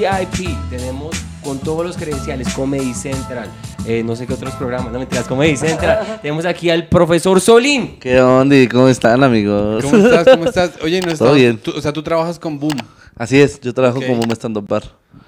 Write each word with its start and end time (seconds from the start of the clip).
VIP. 0.00 0.48
Tenemos 0.70 1.16
con 1.42 1.58
todos 1.58 1.84
los 1.86 1.96
credenciales, 1.96 2.48
Comedy 2.52 2.92
Central, 2.94 3.48
eh, 3.86 4.02
no 4.04 4.14
sé 4.16 4.26
qué 4.26 4.34
otros 4.34 4.54
programas, 4.54 4.92
no 4.92 4.98
mentiras, 4.98 5.26
Comedy 5.26 5.56
Central. 5.56 6.18
Tenemos 6.22 6.44
aquí 6.44 6.68
al 6.68 6.88
profesor 6.88 7.40
Solín. 7.40 7.98
¿Qué 7.98 8.20
onda? 8.20 8.56
y 8.56 8.68
¿Cómo 8.68 8.88
están, 8.88 9.22
amigos? 9.24 9.82
¿Cómo 9.84 9.96
estás? 9.96 10.28
¿Cómo 10.28 10.44
estás? 10.48 10.70
Oye, 10.82 11.00
no 11.00 11.10
estás, 11.12 11.34
bien. 11.34 11.56
tú- 11.58 11.72
o 11.76 11.80
sea, 11.80 11.92
tú 11.92 12.02
trabajas 12.02 12.38
con 12.38 12.58
Boom. 12.58 12.76
Así 13.16 13.40
es, 13.40 13.60
yo 13.60 13.72
trabajo 13.74 13.98
Ok. 13.98 14.06
como 14.06 14.20
un 14.22 14.30
stand-up 14.32 14.66
bar. 14.68 14.82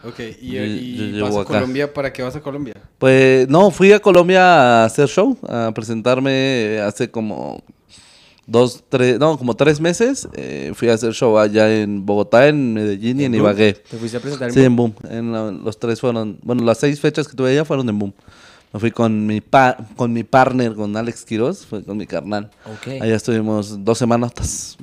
Ok, 0.07 0.21
y, 0.41 0.53
Yo- 0.53 0.65
y 0.65 0.97
yo 0.97 1.05
llevo 1.07 1.27
vas 1.29 1.37
a 1.37 1.41
acá. 1.41 1.55
Colombia, 1.55 1.93
¿para 1.93 2.13
qué 2.13 2.23
vas 2.23 2.37
a 2.37 2.41
Colombia? 2.41 2.75
Pues 2.99 3.49
no, 3.49 3.71
fui 3.71 3.93
a 3.93 3.99
Colombia 4.01 4.83
a 4.83 4.85
hacer 4.85 5.09
show, 5.09 5.37
a 5.49 5.73
presentarme 5.75 6.81
hace 6.85 7.11
como 7.11 7.63
dos, 8.51 8.83
tres, 8.89 9.19
no, 9.19 9.39
como 9.39 9.55
tres 9.55 9.81
meses. 9.81 10.29
eh, 10.35 10.73
fui 10.75 10.89
a 10.89 10.95
hacer 10.95 11.13
show 11.15 11.39
allá 11.39 11.73
en 11.83 12.05
Bogotá, 12.05 12.49
en 12.49 12.75
Medellín 12.75 13.21
y 13.21 13.25
en? 13.25 13.35
Ibagué. 13.35 13.75
Te 13.75 13.97
fuiste 13.97 14.17
a 14.17 14.21
presentar 14.21 14.49
en 14.49 14.55
Sí, 14.55 14.61
Boom? 14.61 14.71
en 14.71 14.77
Boom. 14.77 14.95
En 15.11 15.33
la- 15.33 15.51
los 15.65 15.79
tres 15.79 16.01
fueron, 16.01 16.39
bueno, 16.43 16.65
las 16.65 16.79
seis 16.79 17.01
fechas 17.01 17.29
que 17.29 17.37
tuve 17.37 17.51
allá 17.53 17.65
fueron 17.65 17.89
en 17.89 17.99
Boom. 17.99 18.13
Me 18.73 18.79
fui 18.79 18.91
con 18.93 19.27
mi, 19.27 19.41
pa- 19.41 19.77
con 19.97 20.13
mi 20.13 20.23
partner, 20.23 20.75
con 20.75 20.97
Alex 20.97 21.25
Quiroz, 21.25 21.67
fue 21.67 21.83
con 21.83 21.97
mi 21.97 22.07
carnal. 22.07 22.51
Ok. 22.67 23.01
Allá 23.03 23.17
estuvimos 23.17 23.85
dos 23.85 23.99
semanas, 23.99 24.77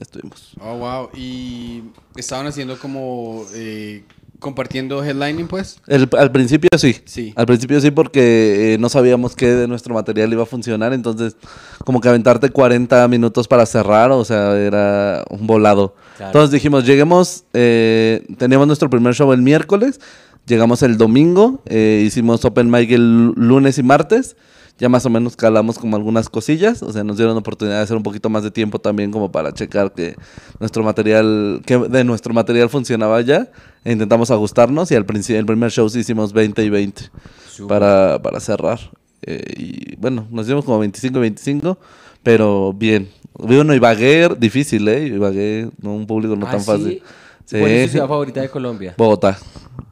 estuvimos. 0.00 0.52
Oh, 0.60 0.76
wow. 0.78 1.08
Y 1.14 1.82
estaban 2.16 2.46
haciendo 2.46 2.76
como 2.78 3.44
eh, 3.54 4.02
compartiendo 4.40 5.04
headlining, 5.04 5.46
pues. 5.46 5.78
El- 5.86 6.08
al 6.18 6.32
principio 6.32 6.68
sí. 6.76 6.96
Sí. 7.04 7.32
Al 7.36 7.46
principio 7.46 7.80
sí 7.80 7.90
porque 7.92 8.74
eh, 8.74 8.78
no 8.78 8.88
sabíamos 8.88 9.36
qué 9.36 9.46
de 9.54 9.68
nuestro 9.68 9.94
material 9.94 10.32
iba 10.32 10.42
a 10.42 10.46
funcionar, 10.46 10.92
entonces 10.92 11.36
como 11.84 12.00
que 12.00 12.08
aventarte 12.08 12.50
40 12.50 13.06
minutos 13.08 13.46
para 13.46 13.64
cerrar, 13.66 14.10
o 14.10 14.24
sea, 14.24 14.56
era 14.58 15.24
un 15.30 15.46
volado. 15.46 15.94
Claro. 16.16 16.30
Entonces 16.30 16.50
dijimos, 16.50 16.84
lleguemos, 16.84 17.44
eh, 17.52 18.26
teníamos 18.38 18.66
nuestro 18.66 18.90
primer 18.90 19.14
show 19.14 19.32
el 19.32 19.42
miércoles, 19.42 20.00
llegamos 20.46 20.82
el 20.82 20.96
domingo, 20.96 21.62
eh, 21.66 22.02
hicimos 22.04 22.44
open 22.44 22.70
mic 22.70 22.90
el 22.90 23.32
lunes 23.36 23.78
y 23.78 23.82
martes, 23.82 24.36
ya 24.80 24.88
más 24.88 25.04
o 25.06 25.10
menos 25.10 25.36
calamos 25.36 25.78
como 25.78 25.94
algunas 25.96 26.28
cosillas, 26.28 26.82
o 26.82 26.92
sea, 26.92 27.04
nos 27.04 27.16
dieron 27.18 27.36
oportunidad 27.36 27.76
de 27.76 27.82
hacer 27.82 27.96
un 27.96 28.02
poquito 28.02 28.28
más 28.30 28.42
de 28.42 28.50
tiempo 28.50 28.78
también 28.80 29.12
como 29.12 29.30
para 29.30 29.52
checar 29.52 29.92
que 29.92 30.16
nuestro 30.58 30.82
material, 30.82 31.60
que 31.66 31.78
de 31.78 32.02
nuestro 32.02 32.32
material 32.34 32.68
funcionaba 32.70 33.20
ya, 33.20 33.50
e 33.84 33.92
intentamos 33.92 34.30
ajustarnos 34.30 34.90
y 34.90 34.94
al 34.96 35.04
principio, 35.06 35.38
el 35.38 35.46
primer 35.46 35.70
show 35.70 35.88
sí 35.88 36.00
hicimos 36.00 36.32
20 36.32 36.64
y 36.64 36.70
20 36.70 37.02
Súper. 37.50 37.68
para, 37.68 38.22
para 38.22 38.40
cerrar. 38.40 38.78
Eh, 39.22 39.42
y 39.56 39.96
bueno, 39.96 40.26
nos 40.30 40.46
dimos 40.46 40.64
como 40.64 40.78
25 40.78 41.18
y 41.18 41.20
25, 41.20 41.78
pero 42.22 42.72
bien. 42.72 43.10
Vi 43.38 43.56
uno 43.56 43.74
Ibagué, 43.74 44.28
difícil, 44.38 44.88
¿eh? 44.88 45.06
Ibagué, 45.06 45.70
no 45.82 45.94
un 45.94 46.06
público 46.06 46.36
no 46.36 46.46
Ah, 46.46 46.52
tan 46.52 46.60
¿sí? 46.60 46.66
fácil. 46.66 47.02
¿Cuál 47.50 47.70
es 47.70 47.82
tu 47.82 47.86
Sí. 47.88 47.92
ciudad 47.92 48.08
favorita 48.08 48.40
de 48.40 48.48
Colombia? 48.48 48.94
Bogotá, 48.96 49.38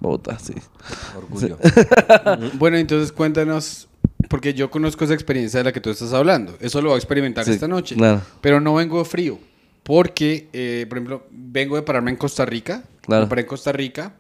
Bogotá, 0.01 0.39
sí. 0.39 0.55
Orgullo. 1.17 1.59
Bueno, 2.59 2.77
entonces 2.77 3.11
cuéntanos, 3.13 3.88
porque 4.29 4.55
yo 4.55 4.71
conozco 4.71 5.05
esa 5.05 5.15
experiencia 5.15 5.59
de 5.59 5.65
la 5.65 5.73
que 5.73 5.81
tú 5.81 5.91
estás 5.91 6.13
hablando. 6.13 6.57
Eso 6.61 6.81
lo 6.81 6.91
voy 6.91 6.97
a 6.97 6.99
experimentar 6.99 7.45
Sí, 7.45 7.53
esta 7.53 7.67
noche. 7.69 7.97
claro. 7.97 8.23
Pero 8.41 8.61
no 8.61 8.75
vengo 8.75 9.05
frío. 9.05 9.39
Porque, 9.83 10.49
eh, 10.53 10.85
por 10.89 10.99
ejemplo, 10.99 11.27
vengo 11.31 11.77
de 11.77 11.83
pararme 11.83 12.11
en 12.11 12.17
Costa 12.19 12.45
Rica. 12.45 12.85
Claro. 13.01 13.25
Me 13.25 13.29
paré 13.31 13.43
en 13.43 13.49
Costa 13.49 13.73
Rica. 13.73 14.15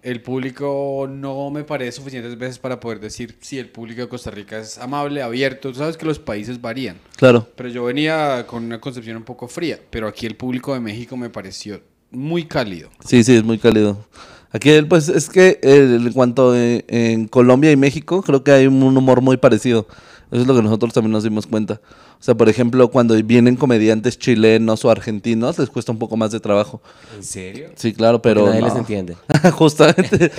El 0.00 0.22
público 0.22 1.08
no 1.10 1.50
me 1.50 1.64
parece 1.64 1.92
suficientes 1.92 2.38
veces 2.38 2.60
para 2.60 2.78
poder 2.78 3.00
decir 3.00 3.36
si 3.40 3.58
el 3.58 3.68
público 3.68 4.00
de 4.00 4.08
Costa 4.08 4.30
Rica 4.30 4.60
es 4.60 4.78
amable, 4.78 5.22
abierto. 5.22 5.72
Tú 5.72 5.78
sabes 5.78 5.96
que 5.96 6.06
los 6.06 6.20
países 6.20 6.60
varían. 6.60 6.98
Claro. 7.16 7.48
Pero 7.56 7.68
yo 7.68 7.82
venía 7.84 8.46
con 8.46 8.64
una 8.64 8.80
concepción 8.80 9.16
un 9.16 9.24
poco 9.24 9.48
fría. 9.48 9.80
Pero 9.90 10.06
aquí 10.06 10.24
el 10.24 10.36
público 10.36 10.72
de 10.72 10.78
México 10.80 11.16
me 11.16 11.30
pareció 11.30 11.80
muy 12.12 12.44
cálido. 12.44 12.88
Sí, 13.04 13.24
sí, 13.24 13.34
es 13.34 13.42
muy 13.42 13.58
cálido. 13.58 14.06
Aquí, 14.52 14.70
el- 14.70 14.86
pues, 14.88 15.08
es 15.08 15.28
que 15.28 15.58
eh, 15.62 15.98
en 16.00 16.12
cuanto 16.12 16.56
eh, 16.56 16.84
en 16.88 17.28
Colombia 17.28 17.70
y 17.70 17.76
México, 17.76 18.22
creo 18.22 18.42
que 18.44 18.50
hay 18.52 18.66
un 18.66 18.82
humor 18.82 19.20
muy 19.20 19.36
parecido. 19.36 19.86
Eso 20.30 20.42
es 20.42 20.46
lo 20.46 20.54
que 20.54 20.62
nosotros 20.62 20.92
también 20.92 21.12
nos 21.12 21.24
dimos 21.24 21.46
cuenta. 21.46 21.80
O 22.20 22.22
sea, 22.22 22.34
por 22.34 22.48
ejemplo, 22.50 22.88
cuando 22.90 23.14
vienen 23.22 23.56
comediantes 23.56 24.18
chilenos 24.18 24.84
o 24.84 24.90
argentinos, 24.90 25.58
les 25.58 25.70
cuesta 25.70 25.90
un 25.92 25.98
poco 25.98 26.16
más 26.18 26.32
de 26.32 26.40
trabajo. 26.40 26.82
¿En 27.16 27.22
serio? 27.22 27.68
Sí, 27.76 27.94
claro, 27.94 28.20
pero. 28.20 28.44
nadie 28.46 28.60
no. 28.60 28.66
les 28.66 28.76
entiende. 28.76 29.16
Justamente. 29.52 30.30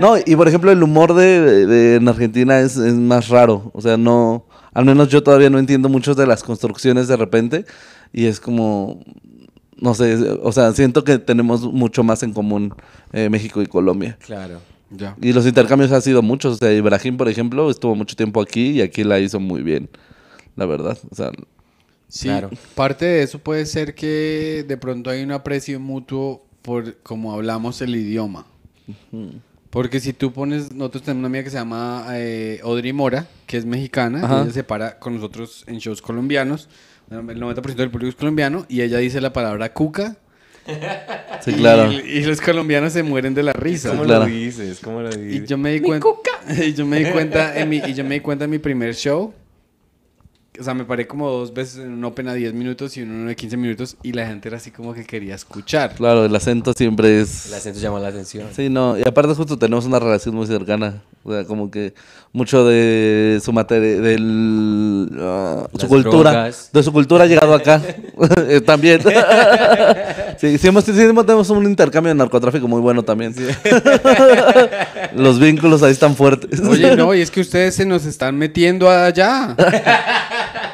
No, 0.00 0.14
y 0.24 0.34
por 0.34 0.48
ejemplo, 0.48 0.72
el 0.72 0.82
humor 0.82 1.14
de, 1.14 1.66
de- 1.66 1.94
en 1.96 2.08
Argentina 2.08 2.58
es, 2.60 2.76
es 2.76 2.94
más 2.94 3.28
raro. 3.28 3.70
O 3.74 3.80
sea, 3.80 3.96
no. 3.96 4.46
Al 4.74 4.84
menos 4.84 5.08
yo 5.08 5.22
todavía 5.22 5.48
no 5.48 5.58
entiendo 5.58 5.88
muchas 5.88 6.16
de 6.16 6.26
las 6.26 6.42
construcciones 6.42 7.06
de 7.06 7.16
repente. 7.16 7.64
Y 8.12 8.26
es 8.26 8.40
como. 8.40 9.00
No 9.78 9.94
sé, 9.94 10.16
o 10.42 10.52
sea, 10.52 10.72
siento 10.72 11.04
que 11.04 11.18
tenemos 11.18 11.62
mucho 11.72 12.02
más 12.02 12.22
en 12.22 12.32
común 12.32 12.74
eh, 13.12 13.28
México 13.28 13.60
y 13.62 13.66
Colombia. 13.66 14.16
Claro. 14.24 14.60
Ya. 14.90 15.16
Y 15.20 15.32
los 15.32 15.46
intercambios 15.46 15.92
han 15.92 16.00
sido 16.02 16.22
muchos. 16.22 16.54
O 16.54 16.56
sea, 16.56 16.72
Ibrahim, 16.72 17.16
por 17.16 17.28
ejemplo, 17.28 17.70
estuvo 17.70 17.94
mucho 17.94 18.16
tiempo 18.16 18.40
aquí 18.40 18.70
y 18.70 18.80
aquí 18.80 19.04
la 19.04 19.18
hizo 19.18 19.40
muy 19.40 19.62
bien. 19.62 19.90
La 20.54 20.64
verdad. 20.66 20.96
O 21.10 21.14
sea, 21.14 21.30
Sí, 22.08 22.28
Claro. 22.28 22.50
parte 22.76 23.04
de 23.04 23.22
eso 23.22 23.40
puede 23.40 23.66
ser 23.66 23.94
que 23.94 24.64
de 24.66 24.76
pronto 24.76 25.10
hay 25.10 25.22
un 25.24 25.32
aprecio 25.32 25.78
mutuo 25.80 26.46
por 26.62 26.96
cómo 27.02 27.32
hablamos 27.32 27.82
el 27.82 27.96
idioma. 27.96 28.46
Porque 29.70 29.98
si 30.00 30.12
tú 30.12 30.32
pones, 30.32 30.72
nosotros 30.72 31.02
tenemos 31.02 31.18
una 31.20 31.26
amiga 31.26 31.44
que 31.44 31.50
se 31.50 31.56
llama 31.56 32.06
eh, 32.12 32.60
Audrey 32.62 32.92
Mora, 32.92 33.26
que 33.46 33.56
es 33.56 33.66
mexicana, 33.66 34.20
y 34.20 34.42
ella 34.44 34.52
se 34.52 34.62
para 34.64 34.98
con 34.98 35.14
nosotros 35.16 35.64
en 35.66 35.78
shows 35.78 36.00
colombianos, 36.00 36.68
el 37.10 37.40
90% 37.40 37.74
del 37.74 37.90
público 37.90 38.10
es 38.10 38.16
colombiano, 38.16 38.66
y 38.68 38.82
ella 38.82 38.98
dice 38.98 39.20
la 39.20 39.32
palabra 39.32 39.72
cuca, 39.72 40.16
sí, 41.40 41.52
y, 41.52 41.54
claro. 41.54 41.92
y 41.92 42.22
los 42.24 42.40
colombianos 42.40 42.92
se 42.92 43.02
mueren 43.02 43.34
de 43.34 43.42
la 43.42 43.52
risa. 43.52 43.90
¿Cómo 43.90 44.02
claro. 44.02 44.24
lo 44.24 44.30
dices? 44.30 44.80
¿Cómo 44.80 45.00
lo 45.00 45.10
dices? 45.10 45.42
Y 45.42 45.46
yo 45.46 45.58
me 45.58 45.72
di 45.72 45.80
cuenta. 45.80 46.08
Y 46.64 46.74
yo 46.74 46.86
me 46.86 47.00
di 47.00 47.10
cuenta 47.10 47.58
en 47.58 47.68
mi, 47.68 47.78
y 47.78 47.94
yo 47.94 48.04
me 48.04 48.14
di 48.14 48.20
cuenta 48.20 48.44
en 48.44 48.50
mi 48.50 48.58
primer 48.58 48.94
show. 48.94 49.34
O 50.58 50.64
sea, 50.64 50.74
me 50.74 50.84
paré 50.84 51.06
como 51.06 51.30
dos 51.30 51.52
veces 51.52 51.84
en 51.84 51.92
un 51.92 52.04
open 52.04 52.28
a 52.28 52.34
10 52.34 52.54
minutos 52.54 52.96
y 52.96 53.02
en 53.02 53.10
uno 53.10 53.28
de 53.28 53.36
15 53.36 53.56
minutos 53.56 53.96
y 54.02 54.12
la 54.12 54.26
gente 54.26 54.48
era 54.48 54.56
así 54.56 54.70
como 54.70 54.94
que 54.94 55.04
quería 55.04 55.34
escuchar. 55.34 55.94
Claro, 55.94 56.24
el 56.24 56.34
acento 56.34 56.72
siempre 56.72 57.20
es. 57.20 57.46
El 57.46 57.54
acento 57.54 57.80
llama 57.80 58.00
la 58.00 58.08
atención. 58.08 58.48
Sí, 58.54 58.68
no, 58.68 58.98
y 58.98 59.02
aparte 59.02 59.34
justo 59.34 59.58
tenemos 59.58 59.84
una 59.84 59.98
relación 59.98 60.34
muy 60.34 60.46
cercana, 60.46 61.02
o 61.22 61.32
sea, 61.32 61.44
como 61.44 61.70
que 61.70 61.94
mucho 62.32 62.66
de 62.66 63.40
su 63.42 63.52
materia, 63.52 64.00
del 64.00 65.10
ah, 65.20 65.66
su 65.78 65.88
cultura, 65.88 66.30
drogas. 66.30 66.70
de 66.72 66.82
su 66.82 66.92
cultura 66.92 67.24
ha 67.24 67.26
llegado 67.26 67.54
acá, 67.54 67.82
Eh, 68.48 68.60
también. 68.60 69.00
sí, 70.38 70.58
sí, 70.58 70.68
hemos, 70.68 70.84
sí 70.84 70.92
tenemos 70.92 71.50
un 71.50 71.64
intercambio 71.64 72.10
de 72.10 72.14
narcotráfico 72.14 72.68
muy 72.68 72.80
bueno 72.80 73.02
también. 73.02 73.34
Los 75.14 75.38
vínculos 75.38 75.82
ahí 75.82 75.92
están 75.92 76.14
fuertes. 76.14 76.60
Oye, 76.60 76.96
no, 76.96 77.14
y 77.14 77.20
es 77.20 77.30
que 77.30 77.40
ustedes 77.40 77.74
se 77.74 77.86
nos 77.86 78.04
están 78.04 78.36
metiendo 78.36 78.90
allá. 78.90 79.56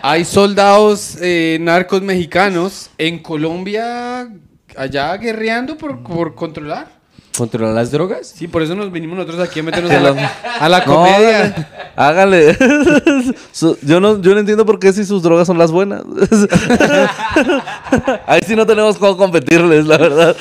Hay 0.02 0.24
soldados 0.24 1.16
eh, 1.20 1.58
narcos 1.60 2.02
mexicanos 2.02 2.90
en 2.98 3.18
Colombia 3.18 4.28
allá 4.76 5.16
guerreando 5.16 5.76
por, 5.76 6.02
por 6.02 6.34
controlar. 6.34 7.01
¿Controlar 7.36 7.74
las 7.74 7.90
drogas? 7.90 8.28
Sí, 8.36 8.46
por 8.46 8.62
eso 8.62 8.74
nos 8.74 8.92
vinimos 8.92 9.16
nosotros 9.16 9.40
aquí 9.48 9.60
a 9.60 9.62
meternos 9.62 9.90
a 9.92 10.00
la, 10.00 10.32
a 10.60 10.68
la 10.68 10.78
No, 10.80 10.84
comedia. 10.84 11.68
hágale. 11.96 12.50
hágale. 12.50 13.34
Su- 13.52 13.78
yo, 13.82 14.00
no, 14.00 14.20
yo 14.20 14.34
no 14.34 14.40
entiendo 14.40 14.66
por 14.66 14.78
qué 14.78 14.92
si 14.92 15.04
sus 15.04 15.22
drogas 15.22 15.46
son 15.46 15.58
las 15.58 15.72
buenas. 15.72 16.02
Ahí 18.26 18.40
sí 18.46 18.56
no 18.56 18.66
tenemos 18.66 18.96
cómo 18.98 19.16
competirles, 19.16 19.86
la 19.86 19.98
verdad. 19.98 20.36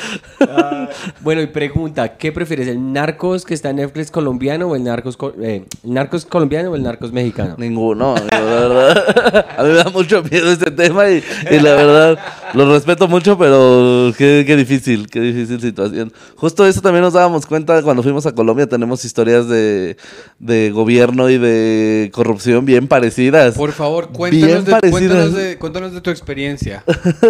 Bueno, 1.21 1.41
y 1.41 1.47
pregunta, 1.47 2.17
¿qué 2.17 2.31
prefieres? 2.31 2.67
¿El 2.67 2.91
Narcos 2.91 3.45
que 3.45 3.53
está 3.53 3.69
en 3.69 3.77
Netflix 3.77 4.11
colombiano 4.11 4.67
o 4.67 4.75
el 4.75 4.83
Narcos, 4.83 5.17
co- 5.17 5.33
eh, 5.41 5.65
el 5.83 5.93
Narcos 5.93 6.25
colombiano 6.25 6.71
o 6.71 6.75
el 6.75 6.83
Narcos 6.83 7.11
mexicano? 7.11 7.55
Ninguno, 7.57 8.15
amigo, 8.15 8.27
la 8.31 8.39
verdad. 8.41 9.45
A 9.57 9.63
mí 9.63 9.69
me 9.69 9.75
da 9.75 9.89
mucho 9.89 10.23
miedo 10.23 10.51
este 10.51 10.71
tema 10.71 11.09
y, 11.09 11.23
y 11.49 11.59
la 11.59 11.73
verdad 11.75 12.19
lo 12.53 12.71
respeto 12.73 13.07
mucho, 13.07 13.37
pero 13.37 14.13
qué, 14.17 14.43
qué 14.45 14.55
difícil, 14.55 15.07
qué 15.09 15.19
difícil 15.21 15.61
situación. 15.61 16.11
Justo 16.35 16.65
eso 16.65 16.80
también 16.81 17.03
nos 17.03 17.13
dábamos 17.13 17.45
cuenta 17.45 17.81
cuando 17.83 18.03
fuimos 18.03 18.25
a 18.25 18.33
Colombia, 18.33 18.67
tenemos 18.67 19.05
historias 19.05 19.47
de, 19.47 19.97
de 20.39 20.71
gobierno 20.71 21.29
y 21.29 21.37
de 21.37 22.09
corrupción 22.13 22.65
bien 22.65 22.87
parecidas. 22.87 23.55
Por 23.55 23.71
favor, 23.71 24.07
Bien 24.07 24.17
cuéntanos 24.17 24.65
de, 24.65 24.71
parecidas. 24.71 24.91
cuéntanos, 24.91 25.33
de, 25.33 25.57
cuéntanos 25.57 25.93
de 25.93 26.01
tu 26.01 26.09
experiencia. 26.09 26.83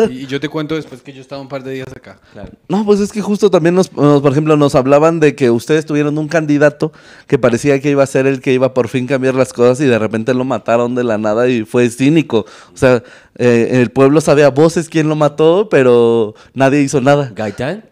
Y, 0.09 0.13
y 0.23 0.27
yo 0.27 0.39
te 0.39 0.49
cuento 0.49 0.75
después 0.75 1.01
que 1.01 1.13
yo 1.13 1.21
estaba 1.21 1.41
un 1.41 1.47
par 1.47 1.63
de 1.63 1.71
días 1.73 1.87
acá. 1.95 2.19
Claro. 2.33 2.51
No, 2.67 2.85
pues 2.85 2.99
es 2.99 3.11
que 3.11 3.21
justo 3.21 3.49
también 3.51 3.75
nos, 3.75 3.91
nos, 3.93 4.21
por 4.21 4.31
ejemplo, 4.31 4.57
nos 4.57 4.75
hablaban 4.75 5.19
de 5.19 5.35
que 5.35 5.51
ustedes 5.51 5.85
tuvieron 5.85 6.17
un 6.17 6.27
candidato 6.27 6.91
que 7.27 7.37
parecía 7.37 7.79
que 7.79 7.89
iba 7.91 8.03
a 8.03 8.07
ser 8.07 8.27
el 8.27 8.41
que 8.41 8.53
iba 8.53 8.73
por 8.73 8.87
fin 8.87 9.07
cambiar 9.07 9.35
las 9.35 9.53
cosas 9.53 9.79
y 9.81 9.85
de 9.85 9.99
repente 9.99 10.33
lo 10.33 10.45
mataron 10.45 10.95
de 10.95 11.03
la 11.03 11.17
nada 11.17 11.47
y 11.49 11.65
fue 11.65 11.89
cínico. 11.89 12.45
O 12.73 12.77
sea, 12.77 13.03
eh, 13.37 13.79
el 13.81 13.91
pueblo 13.91 14.21
sabe 14.21 14.43
a 14.43 14.49
voces 14.49 14.89
quién 14.89 15.09
lo 15.09 15.15
mató, 15.15 15.67
pero 15.69 16.35
nadie 16.53 16.81
hizo 16.81 17.01
nada. 17.01 17.31
¿Gaitán? 17.35 17.90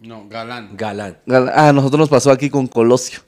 No, 0.00 0.26
galán. 0.28 0.76
Galán. 0.76 1.18
Gal- 1.26 1.52
Ah, 1.54 1.72
nosotros 1.72 2.00
nos 2.00 2.08
pasó 2.08 2.30
aquí 2.30 2.48
con 2.48 2.66
Colosio. 2.66 3.20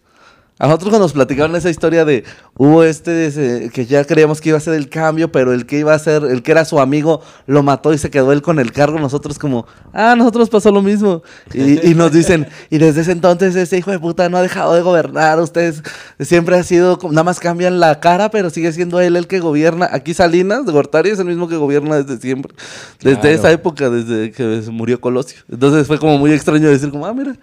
A 0.62 0.66
nosotros 0.66 0.90
cuando 0.90 1.06
nos 1.06 1.12
platicaron 1.12 1.56
esa 1.56 1.70
historia 1.70 2.04
de 2.04 2.22
hubo 2.56 2.84
este 2.84 3.26
ese, 3.26 3.68
que 3.74 3.84
ya 3.84 4.04
creíamos 4.04 4.40
que 4.40 4.50
iba 4.50 4.58
a 4.58 4.60
ser 4.60 4.74
el 4.74 4.88
cambio, 4.88 5.32
pero 5.32 5.52
el 5.52 5.66
que 5.66 5.80
iba 5.80 5.92
a 5.92 5.98
ser, 5.98 6.22
el 6.22 6.42
que 6.44 6.52
era 6.52 6.64
su 6.64 6.78
amigo, 6.78 7.20
lo 7.48 7.64
mató 7.64 7.92
y 7.92 7.98
se 7.98 8.10
quedó 8.10 8.30
él 8.30 8.42
con 8.42 8.60
el 8.60 8.70
cargo. 8.70 9.00
Nosotros 9.00 9.40
como, 9.40 9.66
ah, 9.92 10.14
nosotros 10.16 10.48
pasó 10.48 10.70
lo 10.70 10.80
mismo. 10.80 11.24
Y, 11.52 11.90
y 11.90 11.94
nos 11.96 12.12
dicen, 12.12 12.46
y 12.70 12.78
desde 12.78 13.00
ese 13.00 13.10
entonces 13.10 13.56
ese 13.56 13.76
hijo 13.76 13.90
de 13.90 13.98
puta 13.98 14.28
no 14.28 14.36
ha 14.36 14.42
dejado 14.42 14.74
de 14.74 14.82
gobernar. 14.82 15.40
Ustedes 15.40 15.82
siempre 16.20 16.56
ha 16.56 16.62
sido, 16.62 16.96
nada 17.10 17.24
más 17.24 17.40
cambian 17.40 17.80
la 17.80 17.98
cara, 17.98 18.30
pero 18.30 18.48
sigue 18.48 18.72
siendo 18.72 19.00
él 19.00 19.16
el 19.16 19.26
que 19.26 19.40
gobierna. 19.40 19.88
Aquí 19.90 20.14
Salinas 20.14 20.64
de 20.64 20.70
Gortari 20.70 21.10
es 21.10 21.18
el 21.18 21.26
mismo 21.26 21.48
que 21.48 21.56
gobierna 21.56 22.00
desde 22.00 22.20
siempre. 22.20 22.54
Desde 23.00 23.18
Claro. 23.20 23.34
esa 23.36 23.50
época, 23.50 23.90
desde 23.90 24.30
que 24.30 24.62
murió 24.70 25.00
Colosio. 25.00 25.40
Entonces 25.50 25.88
fue 25.88 25.98
como 25.98 26.18
muy 26.18 26.32
extraño 26.32 26.68
decir 26.70 26.90
como, 26.90 27.04
ah, 27.04 27.12
mira, 27.12 27.34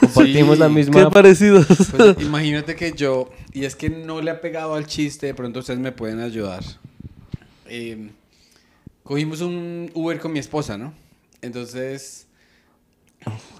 Compartimos 0.00 0.54
Sí, 0.54 0.60
la 0.60 0.68
qué 0.68 0.72
misma. 0.72 1.10
parecido. 1.10 1.64
Pues, 1.96 2.16
imagínate 2.20 2.59
que 2.64 2.92
yo, 2.92 3.30
y 3.52 3.64
es 3.64 3.76
que 3.76 3.90
no 3.90 4.20
le 4.20 4.30
ha 4.30 4.40
pegado 4.40 4.74
al 4.74 4.86
chiste, 4.86 5.26
de 5.26 5.34
pronto 5.34 5.60
ustedes 5.60 5.80
me 5.80 5.92
pueden 5.92 6.20
ayudar. 6.20 6.62
Eh, 7.66 8.10
cogimos 9.02 9.40
un 9.40 9.90
Uber 9.94 10.18
con 10.18 10.32
mi 10.32 10.38
esposa, 10.38 10.78
¿no? 10.78 10.92
Entonces, 11.42 12.26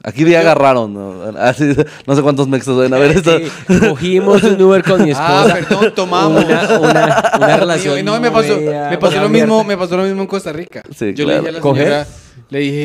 Aquí 0.03 0.25
día 0.25 0.41
agarraron, 0.41 0.95
¿no? 0.95 1.39
Así, 1.39 1.77
no 2.07 2.17
sé 2.17 2.23
cuántos 2.23 2.49
mexos 2.49 2.77
deben 2.79 2.95
haber 2.95 3.11
esto. 3.11 3.39
Sí, 3.39 3.79
cogimos 3.89 4.43
un 4.43 4.61
Uber 4.63 4.83
con 4.83 5.05
mi 5.05 5.13
ah, 5.15 5.45
esposa. 5.45 5.55
perdón, 5.55 5.95
tomamos. 5.95 6.45
Una, 6.45 6.79
una, 6.79 7.33
una 7.37 7.57
relación. 7.59 8.03
No, 8.05 8.19
me 8.19 8.31
pasó, 8.31 8.59
me 8.59 9.21
lo 9.21 9.29
mismo, 9.29 9.63
me 9.63 9.77
pasó 9.77 9.99
lo 9.99 10.05
mismo 10.05 10.23
en 10.23 10.27
Costa 10.27 10.53
Rica. 10.53 10.83
Sí, 10.97 11.13
yo 11.13 11.27
claro. 11.27 11.43
le 11.43 11.49
dije 11.49 11.49
a 11.49 11.53
la 11.53 11.61
¿Coger? 11.61 12.07
Le 12.51 12.59
dije, 12.59 12.83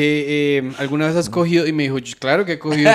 eh, 0.58 0.72
¿alguna 0.78 1.06
vez 1.08 1.16
has 1.16 1.28
cogido? 1.28 1.66
Y 1.66 1.72
me 1.72 1.82
dijo, 1.84 1.96
claro 2.18 2.44
que 2.44 2.52
he 2.52 2.58
cogido. 2.58 2.90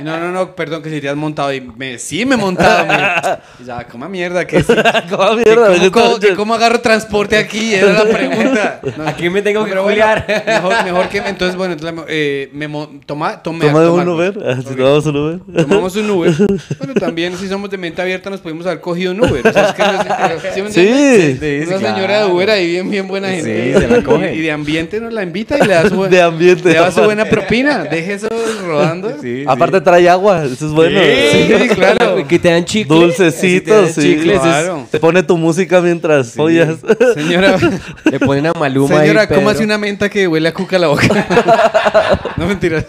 Y 0.00 0.02
no, 0.04 0.18
no, 0.18 0.30
no, 0.32 0.54
perdón, 0.56 0.82
que 0.82 0.90
si 0.90 1.00
te 1.00 1.08
has 1.08 1.16
montado. 1.16 1.52
Y 1.52 1.60
me, 1.60 1.98
sí 1.98 2.26
me 2.26 2.34
he 2.34 2.38
montado. 2.38 2.86
me- 2.86 3.38
Y 3.62 3.66
ya, 3.66 3.84
coma 3.84 4.08
mierda, 4.08 4.46
que 4.46 4.62
sí. 4.62 4.72
¿Cómo 5.10 5.36
Que 5.36 5.44
mierda? 5.44 5.66
¿Cómo, 5.68 5.80
¿Qué 5.80 5.90
cómo- 5.90 6.18
que 6.18 6.34
cómo 6.34 6.54
agarro 6.54 6.80
transporte 6.80 7.36
aquí? 7.36 7.74
Era 7.74 7.92
la 7.92 8.04
pregunta. 8.04 8.80
No, 8.96 9.06
Aquí 9.08 9.30
me 9.30 9.42
tengo 9.42 9.64
que 9.64 9.70
pero 9.70 9.82
bueno, 9.84 10.04
mejor, 10.46 10.84
mejor 10.84 11.08
que... 11.08 11.18
Entonces, 11.18 11.56
bueno, 11.56 11.74
entonces, 11.74 12.04
eh, 12.08 12.50
me 12.52 12.66
mo- 12.68 12.90
toma, 13.06 13.42
tomé, 13.42 13.66
¿Toma 13.66 13.84
tomar, 13.84 14.08
un 14.08 14.14
Uber? 14.14 14.38
Ah, 14.44 14.56
sí, 14.56 14.74
tomamos 14.74 15.06
un 15.06 15.16
Uber. 15.16 15.40
Tomamos 15.66 15.96
un 15.96 16.10
Uber. 16.10 16.32
Bueno, 16.78 16.94
también 16.94 17.36
si 17.36 17.48
somos 17.48 17.70
de 17.70 17.76
mente 17.78 18.00
abierta 18.02 18.28
nos 18.30 18.40
pudimos 18.40 18.66
haber 18.66 18.80
cogido 18.80 19.12
un 19.12 19.20
Uber. 19.24 19.46
O 19.46 19.52
sea, 19.52 19.68
es 19.68 19.74
que 19.74 19.82
no 19.82 20.66
es- 20.66 20.74
¿sí 20.74 20.88
Sí. 20.88 21.36
Sí, 21.38 21.68
Una 21.68 21.78
sí, 21.78 21.84
señora 21.84 22.20
de 22.20 22.32
Uber 22.32 22.50
ahí 22.50 22.70
bien, 22.70 22.90
bien 22.90 23.06
buena 23.08 23.28
Sí, 23.30 23.36
gente. 23.36 23.80
se 23.80 23.88
la 23.88 24.02
coge. 24.02 24.34
Y 24.34 24.40
de 24.40 24.50
ambiente 24.52 25.00
nos 25.00 25.12
la 25.12 25.22
invita 25.22 25.56
y 25.58 25.66
le 25.66 25.74
da 25.74 25.88
su, 25.88 26.07
buen- 26.08 26.10
De 26.10 26.22
ambiente. 26.22 26.68
le 26.70 26.74
da 26.74 26.90
su 26.90 27.02
buena 27.02 27.24
propina. 27.24 27.84
Deje 27.84 28.14
eso 28.14 28.28
rodando. 28.66 29.12
Sí, 29.20 29.44
Aparte 29.46 29.80
trae 29.80 30.08
agua, 30.08 30.44
eso 30.44 30.66
es 30.66 30.72
bueno. 30.72 31.00
Sí, 31.00 31.68
claro. 31.74 32.26
Que 32.26 32.38
te 32.38 32.50
dan 32.50 32.64
chicles. 32.64 32.88
Dulcecitos, 33.00 33.90
sí. 33.92 34.00
Chicles, 34.02 34.36
es- 34.36 34.40
Claro. 34.42 34.86
Te 34.90 34.98
pone 35.00 35.22
tu 35.22 35.36
música 35.36 35.80
mientras 35.80 36.32
follas. 36.32 36.76
Señora, 37.14 37.56
le 38.10 38.20
ponen 38.20 38.46
a 38.46 38.52
Maluma 38.52 39.00
señora, 39.00 39.22
ahí, 39.22 39.28
¿cómo 39.28 39.48
hace 39.50 39.64
una 39.64 39.78
menta 39.78 40.08
que 40.08 40.26
huele 40.28 40.48
a 40.48 40.54
cuca 40.54 40.76
a 40.76 40.78
la 40.80 40.88
boca? 40.88 42.32
no 42.36 42.46
mentiras. 42.46 42.86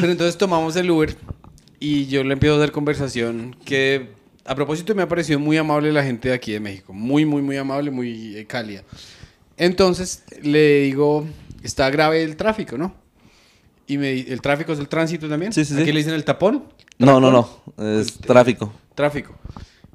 Pero 0.00 0.12
entonces 0.12 0.36
tomamos 0.38 0.76
el 0.76 0.90
Uber 0.90 1.14
y 1.80 2.06
yo 2.06 2.22
le 2.24 2.34
empiezo 2.34 2.54
a 2.54 2.58
hacer 2.58 2.70
conversación 2.72 3.56
que 3.64 4.10
a 4.44 4.54
propósito 4.54 4.94
me 4.94 5.02
ha 5.02 5.08
parecido 5.08 5.38
muy 5.38 5.56
amable 5.56 5.92
la 5.92 6.02
gente 6.04 6.28
de 6.28 6.34
aquí 6.34 6.52
de 6.52 6.60
México. 6.60 6.92
Muy, 6.92 7.24
muy, 7.24 7.42
muy 7.42 7.56
amable, 7.56 7.90
muy 7.90 8.36
eh, 8.36 8.44
cálida. 8.46 8.82
Entonces 9.56 10.22
le 10.42 10.80
digo, 10.82 11.26
está 11.62 11.90
grave 11.90 12.22
el 12.22 12.36
tráfico, 12.36 12.76
¿no? 12.78 12.94
Y 13.86 13.98
me 13.98 14.12
el 14.20 14.40
tráfico 14.40 14.72
es 14.72 14.78
el 14.78 14.88
tránsito 14.88 15.28
también. 15.28 15.52
Sí, 15.52 15.64
sí, 15.64 15.74
sí. 15.74 15.82
Aquí 15.82 15.92
le 15.92 15.98
dicen 15.98 16.14
el 16.14 16.24
tapón. 16.24 16.64
No, 16.98 17.20
no, 17.20 17.30
no. 17.30 17.62
Es 18.00 18.14
tráfico. 18.18 18.72
Tráfico. 18.94 19.34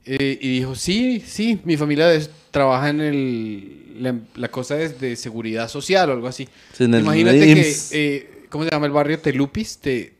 Eh, 0.05 0.37
y 0.41 0.59
dijo, 0.59 0.75
sí, 0.75 1.21
sí, 1.25 1.59
mi 1.65 1.75
familia 1.77 2.09
trabaja 2.51 2.89
en 2.89 3.01
el, 3.01 4.03
la, 4.03 4.15
la 4.35 4.47
cosa 4.49 4.75
de, 4.75 4.89
de 4.89 5.15
seguridad 5.15 5.67
social 5.69 6.09
o 6.09 6.13
algo 6.13 6.27
así. 6.27 6.47
Sí, 6.73 6.85
en 6.85 6.93
el 6.93 7.01
Imagínate 7.01 7.39
que, 7.39 7.75
eh, 7.91 8.45
¿cómo 8.49 8.63
se 8.63 8.69
llama 8.71 8.85
el 8.85 8.91
barrio? 8.93 9.19
Telupis, 9.19 9.77
te. 9.79 10.13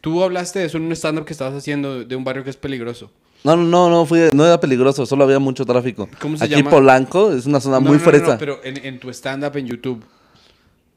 Tú 0.00 0.22
hablaste 0.22 0.58
de 0.58 0.66
eso 0.66 0.76
en 0.76 0.84
un 0.84 0.92
stand-up 0.92 1.24
que 1.24 1.32
estabas 1.32 1.54
haciendo 1.54 2.04
de 2.04 2.14
un 2.16 2.24
barrio 2.24 2.44
que 2.44 2.50
es 2.50 2.56
peligroso. 2.56 3.10
No, 3.42 3.56
no, 3.56 3.64
no, 3.64 3.90
no, 3.90 4.06
fui- 4.06 4.30
no 4.32 4.44
era 4.46 4.58
peligroso, 4.60 5.06
solo 5.06 5.24
había 5.24 5.38
mucho 5.38 5.64
tráfico. 5.64 6.08
¿Cómo 6.20 6.36
se 6.36 6.44
Aquí 6.44 6.54
llama? 6.56 6.70
Polanco 6.70 7.32
es 7.32 7.46
una 7.46 7.60
zona 7.60 7.76
No, 7.76 7.88
muy 7.88 7.98
no, 7.98 8.04
no, 8.04 8.10
fresa. 8.10 8.32
no, 8.32 8.38
pero 8.38 8.60
en, 8.64 8.84
en 8.84 9.00
tu 9.00 9.10
stand-up 9.10 9.56
en 9.56 9.66
YouTube. 9.66 10.04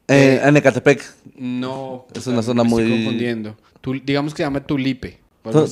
Eh, 0.07 0.39
en 0.43 0.55
Ecatepec. 0.57 1.03
No. 1.37 2.05
Es 2.13 2.27
una 2.27 2.37
me 2.37 2.43
zona 2.43 2.63
estoy 2.63 2.83
muy- 2.85 2.91
confundiendo. 3.03 3.57
Tu- 3.81 3.99
digamos 4.03 4.33
que 4.33 4.37
se 4.37 4.43
llama 4.43 4.61
Tulipe. 4.61 5.19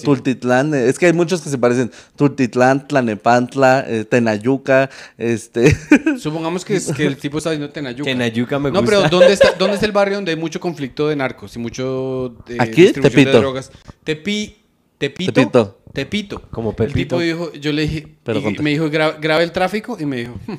Tultitlán, 0.03 0.73
eh, 0.73 0.87
es 0.87 0.97
que 0.97 1.05
hay 1.07 1.11
muchos 1.13 1.41
que 1.41 1.49
se 1.49 1.57
parecen. 1.57 1.91
Tultitlán, 2.15 2.87
Tlanepantla, 2.87 3.83
eh, 3.87 4.05
Tenayuca, 4.05 4.89
este... 5.17 5.75
Supongamos 6.17 6.63
que, 6.63 6.77
es, 6.77 6.93
que 6.93 7.05
el 7.05 7.17
tipo 7.17 7.39
está 7.39 7.51
diciendo 7.51 7.73
Tenayuca. 7.73 8.09
Tenayuca 8.09 8.57
me 8.57 8.71
No, 8.71 8.79
gusta. 8.81 8.95
pero 9.01 9.09
¿dónde 9.19 9.33
está, 9.33 9.51
¿dónde 9.59 9.73
está 9.73 9.85
el 9.85 9.91
barrio 9.91 10.15
donde 10.15 10.31
hay 10.31 10.37
mucho 10.37 10.61
conflicto 10.61 11.09
de 11.09 11.17
narcos 11.17 11.57
y 11.57 11.59
mucho 11.59 12.37
eh, 12.47 12.55
Aquí, 12.57 12.83
distribución 12.83 13.03
Tepito. 13.11 13.31
de 13.31 13.37
drogas? 13.39 13.71
Tepi, 14.05 14.55
Tepito. 14.97 15.33
Tepito. 15.33 15.81
Tepito. 15.91 16.41
Como 16.51 16.69
El 16.69 16.75
Pepito. 16.77 17.17
tipo 17.17 17.19
dijo, 17.19 17.51
yo 17.53 17.73
le 17.73 17.81
dije, 17.81 18.07
Pero 18.23 18.39
y 18.49 18.57
me 18.59 18.69
dijo, 18.69 18.85
"Gra- 18.89 19.17
grabe 19.19 19.43
el 19.43 19.51
tráfico 19.51 19.97
y 19.99 20.05
me 20.05 20.17
dijo, 20.17 20.35
"Hmm, 20.47 20.55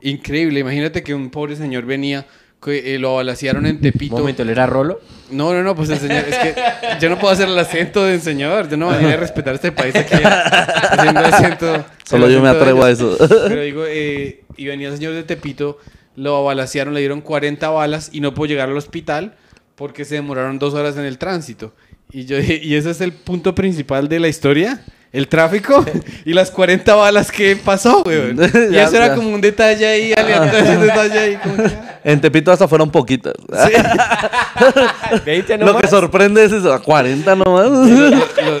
increíble, 0.00 0.60
imagínate 0.60 1.02
que 1.02 1.12
un 1.14 1.28
pobre 1.30 1.54
señor 1.56 1.84
venía, 1.84 2.26
que 2.64 2.94
eh, 2.94 2.98
lo 2.98 3.16
balacearon 3.16 3.66
en 3.66 3.80
Tepito. 3.80 4.14
Un 4.14 4.22
momento, 4.22 4.42
¿él 4.42 4.48
era 4.50 4.66
Rolo? 4.66 5.00
No, 5.30 5.52
no, 5.52 5.62
no, 5.62 5.76
pues 5.76 5.90
el 5.90 5.98
señor, 5.98 6.24
es 6.28 6.38
que 6.38 6.54
yo 7.00 7.10
no 7.10 7.18
puedo 7.18 7.32
hacer 7.32 7.48
el 7.48 7.58
acento 7.58 8.04
del 8.04 8.20
señor, 8.20 8.68
yo 8.68 8.76
no 8.76 8.86
voy 8.86 9.04
a 9.04 9.16
respetar 9.16 9.54
este 9.54 9.72
país 9.72 9.94
aquí 9.94 10.14
haciendo 10.14 11.20
acento. 11.20 11.84
Solo 12.04 12.28
yo 12.30 12.40
me 12.40 12.48
atrevo 12.48 12.84
a 12.84 12.90
eso. 12.90 13.16
Pero 13.18 13.60
digo, 13.60 13.84
eh, 13.86 14.44
y 14.56 14.66
venía 14.66 14.88
el 14.88 14.94
señor 14.94 15.12
de 15.14 15.24
Tepito, 15.24 15.78
lo 16.16 16.44
balacearon, 16.44 16.94
le 16.94 17.00
dieron 17.00 17.20
40 17.20 17.68
balas 17.70 18.10
y 18.12 18.20
no 18.20 18.34
pudo 18.34 18.46
llegar 18.46 18.68
al 18.68 18.76
hospital 18.76 19.34
porque 19.74 20.04
se 20.04 20.14
demoraron 20.16 20.58
dos 20.58 20.74
horas 20.74 20.96
en 20.96 21.04
el 21.04 21.18
tránsito. 21.18 21.74
Y 22.10 22.26
yo 22.26 22.36
dije, 22.36 22.60
¿y 22.62 22.76
ese 22.76 22.90
es 22.90 23.00
el 23.00 23.12
punto 23.12 23.54
principal 23.54 24.08
de 24.08 24.20
la 24.20 24.28
historia? 24.28 24.84
¿El 25.14 25.28
tráfico? 25.28 25.84
¿Y 26.24 26.32
las 26.32 26.50
40 26.50 26.92
balas 26.96 27.30
que 27.30 27.54
pasó, 27.54 28.02
weón? 28.04 28.36
Y 28.70 28.74
Ya, 28.74 28.82
eso 28.84 28.96
era 28.96 29.14
como 29.14 29.28
un 29.28 29.40
detalle 29.40 29.86
ahí, 29.86 30.12
aleatorio, 30.12 30.72
un 30.72 30.80
detalle 30.80 31.18
ahí. 31.18 31.36
Como 31.36 31.56
que, 31.56 31.62
ah. 31.66 32.00
En 32.02 32.20
Tepito 32.20 32.50
hasta 32.52 32.66
fueron 32.68 32.90
poquitas. 32.90 33.32
20 35.24 35.58
Lo 35.64 35.78
que 35.78 35.86
sorprende 35.86 36.44
es 36.44 36.52
eso, 36.52 36.72
a 36.72 36.82
40 36.82 37.36
nomás. 37.36 37.88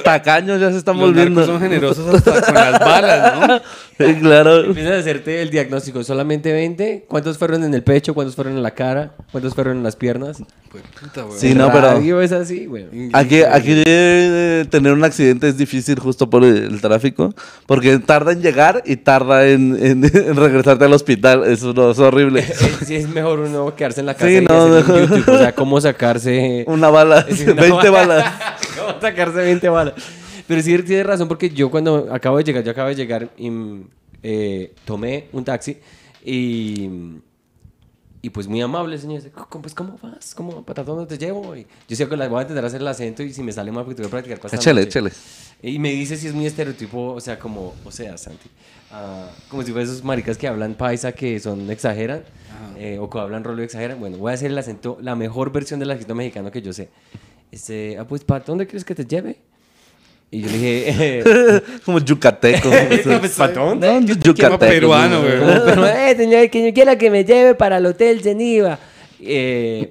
Tacaños 0.02 0.60
ya 0.60 0.70
se 0.70 0.78
están 0.78 0.96
Los 0.96 1.08
volviendo. 1.08 1.44
son 1.44 1.60
generosos 1.60 2.14
hasta 2.14 2.40
con 2.40 2.54
las 2.54 2.78
balas, 2.80 3.48
¿no? 3.48 3.60
Sí, 3.98 4.14
claro. 4.14 4.64
Empiezas 4.64 4.92
a 4.92 4.98
hacerte 4.98 5.42
el 5.42 5.50
diagnóstico. 5.50 6.02
¿Solamente 6.02 6.52
20? 6.52 7.04
¿Cuántos 7.06 7.36
fueron 7.36 7.64
en 7.64 7.74
el 7.74 7.82
pecho? 7.82 8.14
¿Cuántos 8.14 8.34
fueron 8.34 8.56
en 8.56 8.62
la 8.62 8.70
cara? 8.70 9.12
¿Cuántos 9.30 9.54
fueron 9.54 9.76
en 9.76 9.82
las 9.82 9.96
piernas? 9.96 10.38
Pues, 10.70 10.82
puta, 11.00 11.24
weón. 11.26 11.38
Sí, 11.38 11.54
no, 11.54 11.70
pero- 11.70 12.20
es 12.22 12.32
así, 12.32 12.66
güey. 12.66 12.86
Aquí, 13.12 13.42
aquí 13.42 13.82
eh, 13.86 14.64
tener 14.70 14.92
un 14.92 15.04
accidente 15.04 15.48
es 15.48 15.58
difícil 15.58 15.98
justo 15.98 16.30
por 16.30 16.43
el, 16.44 16.64
el 16.64 16.80
tráfico, 16.80 17.34
porque 17.66 17.98
tarda 17.98 18.32
en 18.32 18.42
llegar 18.42 18.82
y 18.86 18.96
tarda 18.96 19.46
en, 19.48 19.76
en- 19.84 20.04
en 20.14 20.36
regresarte 20.36 20.84
al 20.84 20.92
hospital. 20.92 21.44
Eso 21.44 21.72
no, 21.72 21.90
es 21.90 21.98
horrible. 21.98 22.44
Sí, 22.84 22.96
es 22.96 23.08
mejor 23.08 23.40
uno 23.40 23.74
quedarse 23.74 24.00
en 24.00 24.06
la 24.06 24.14
casa 24.14 24.28
Sí, 24.28 24.36
y 24.36 24.40
no, 24.42 24.54
hacer 24.54 24.68
un 24.70 24.74
mejor. 25.00 25.00
YouTube. 25.18 25.34
O 25.34 25.38
sea, 25.38 25.52
cómo 25.56 25.80
sacarse... 25.80 26.64
Una 26.66 26.90
bala, 26.90 27.26
Sí, 27.30 27.44
una 27.44 27.62
20 27.62 27.88
bala. 27.90 28.06
balas. 28.14 28.32
¿Cómo 28.78 29.00
sacarse 29.00 29.38
20 29.38 29.68
balas? 29.68 29.94
Pero 30.46 30.60
sí 30.62 30.76
tienes 30.82 31.06
razón 31.06 31.26
porque 31.28 31.48
yo 31.48 31.70
cuando 31.70 32.08
acabo 32.12 32.36
de 32.36 32.44
llegar, 32.44 32.62
yo 32.62 32.70
acabo 32.72 32.88
de 32.88 32.94
llegar 32.94 33.28
y 33.38 33.48
mm, 33.48 33.84
eh, 34.22 34.72
tomé 34.84 35.26
un 35.32 35.42
taxi 35.44 35.78
y, 36.24 36.90
y 38.26 38.30
pues 38.30 38.46
muy 38.48 38.60
amable 38.60 38.96
señor 38.98 39.18
dice, 39.22 39.30
"¿Cómo- 39.30 39.62
pues 39.62 39.74
¿cómo 39.74 39.98
vas? 40.02 40.34
¿Cómo, 40.34 40.62
¿Para 40.64 40.82
dónde 40.82 41.06
te 41.06 41.18
llevo? 41.24 41.54
Y 41.56 41.66
yo 41.88 41.96
sé 41.96 42.08
que 42.08 42.16
la 42.16 42.28
voy 42.28 42.38
a 42.38 42.42
intentar 42.42 42.64
hacer 42.64 42.80
el 42.80 42.88
acento 42.88 43.22
y 43.22 43.32
si 43.32 43.42
me 43.42 43.52
sale 43.52 43.70
mal 43.70 43.84
porque 43.84 43.96
tengo 43.96 44.08
que 44.08 44.12
practicar 44.12 44.40
pasando. 44.40 44.60
Échale, 44.62 44.82
échale. 44.82 45.10
Y 45.62 45.78
me 45.78 45.90
dice 45.92 46.16
si 46.16 46.26
es 46.26 46.34
muy 46.34 46.46
estereotipo, 46.46 47.12
o 47.12 47.20
sea, 47.20 47.38
como, 47.38 47.74
o 47.84 47.90
sea, 47.90 48.16
Santi, 48.18 48.48
ah, 48.92 49.28
como 49.48 49.62
si 49.62 49.72
fueran 49.72 49.90
esos 49.90 50.04
maricas 50.04 50.36
que 50.36 50.46
hablan 50.48 50.74
paisa 50.74 51.12
que 51.12 51.38
son, 51.40 51.70
exageran, 51.70 52.22
eh, 52.78 52.98
o 53.00 53.08
que 53.08 53.18
hablan 53.18 53.44
rolo 53.44 53.62
y 53.62 53.64
exageran. 53.64 53.98
Bueno, 54.00 54.16
voy 54.18 54.30
a 54.30 54.34
hacer 54.34 54.50
el 54.50 54.58
acento, 54.58 54.98
la 55.00 55.14
mejor 55.14 55.52
versión 55.52 55.78
del 55.80 55.90
acento 55.90 56.14
mexicano 56.14 56.50
que 56.50 56.60
yo 56.62 56.72
sé. 56.72 56.88
Este, 57.50 57.96
ah, 57.98 58.06
pues, 58.06 58.24
¿para 58.24 58.44
dónde 58.44 58.66
quieres 58.66 58.84
que 58.84 58.94
te 58.94 59.04
lleve? 59.04 59.38
Y 60.30 60.40
yo 60.42 60.46
le 60.50 60.58
dije, 60.58 60.84
eh, 60.88 61.62
Como 61.84 62.00
yucateco. 62.00 62.68
no, 63.06 63.20
pues, 63.20 63.32
¿para 63.32 63.52
dónde? 63.52 63.86
No, 63.86 64.00
Llama 64.00 64.20
yucateco. 64.22 64.58
peruano, 64.58 65.20
güey. 65.20 65.32
Pero, 65.64 65.86
eh, 65.86 66.14
señor, 66.16 66.50
que 66.50 66.66
yo 66.66 66.74
quiera 66.74 66.96
que 66.98 67.10
me 67.10 67.24
lleve 67.24 67.54
para 67.54 67.76
el 67.78 67.86
Hotel 67.86 68.20
Geneva. 68.20 68.78
Eh, 69.26 69.88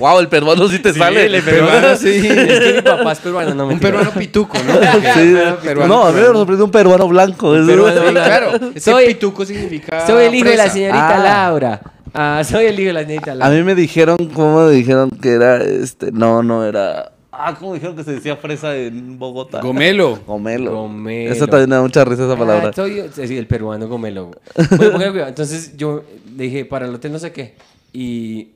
Wow, 0.00 0.18
el 0.20 0.28
peruano 0.28 0.66
sí 0.68 0.78
te 0.80 0.92
sale. 0.92 1.26
el 1.26 1.42
peruano, 1.42 1.94
sí. 1.94 2.08
Es 2.08 2.22
que 2.60 2.72
mi 2.76 2.82
papá 2.82 3.12
es 3.12 3.18
peruano, 3.20 3.54
no 3.54 3.66
me 3.66 3.74
Un 3.74 3.80
peruano 3.80 4.10
pituco, 4.12 4.56
¿no? 4.66 4.72
Sí. 5.14 5.34
Peruano, 5.62 5.94
no, 5.94 6.04
a 6.06 6.10
mí 6.12 6.20
me 6.20 6.26
sorprendió 6.26 6.64
un 6.64 6.70
peruano 6.70 7.06
blanco. 7.06 7.52
Peruano 7.52 8.00
blanco. 8.00 8.12
claro. 8.28 8.50
Es 8.74 8.82
Soy- 8.82 9.04
que 9.04 9.10
pituco 9.14 9.44
significa 9.44 10.04
Soy 10.06 10.24
el 10.24 10.34
hijo 10.34 10.48
de 10.48 10.56
la 10.56 10.68
señorita 10.70 11.16
Ah. 11.20 11.22
Laura. 11.22 11.80
Ah, 12.14 12.42
soy 12.44 12.64
el 12.66 12.80
hijo 12.80 12.88
de 12.88 12.92
la 12.94 13.00
señorita 13.04 13.32
A 13.32 13.34
Laura. 13.36 13.54
mí 13.56 13.62
me 13.62 13.74
dijeron, 13.76 14.16
¿cómo 14.34 14.66
me 14.66 14.72
dijeron 14.72 15.10
que 15.10 15.30
era 15.34 15.62
este? 15.62 16.10
No, 16.10 16.42
no 16.42 16.64
era. 16.66 17.11
Ah, 17.34 17.56
¿cómo 17.58 17.72
dijeron 17.72 17.96
que 17.96 18.04
se 18.04 18.12
decía 18.12 18.36
fresa 18.36 18.76
en 18.76 19.18
Bogotá? 19.18 19.60
Gomelo. 19.62 20.16
Gomelo. 20.26 20.72
Gomelo. 20.82 21.32
Eso 21.32 21.46
también 21.46 21.70
me 21.70 21.76
da 21.76 21.82
mucha 21.82 22.04
risa 22.04 22.26
esa 22.26 22.36
palabra. 22.36 22.68
Ah, 22.68 22.72
soy 22.74 23.10
sí, 23.26 23.38
el 23.38 23.46
peruano 23.46 23.88
gomelo. 23.88 24.30
Bueno. 24.76 25.26
Entonces 25.26 25.74
yo 25.76 26.04
le 26.36 26.44
dije, 26.44 26.64
para 26.66 26.86
el 26.86 26.94
hotel 26.94 27.10
no 27.12 27.18
sé 27.18 27.32
qué. 27.32 27.56
Y, 27.92 28.50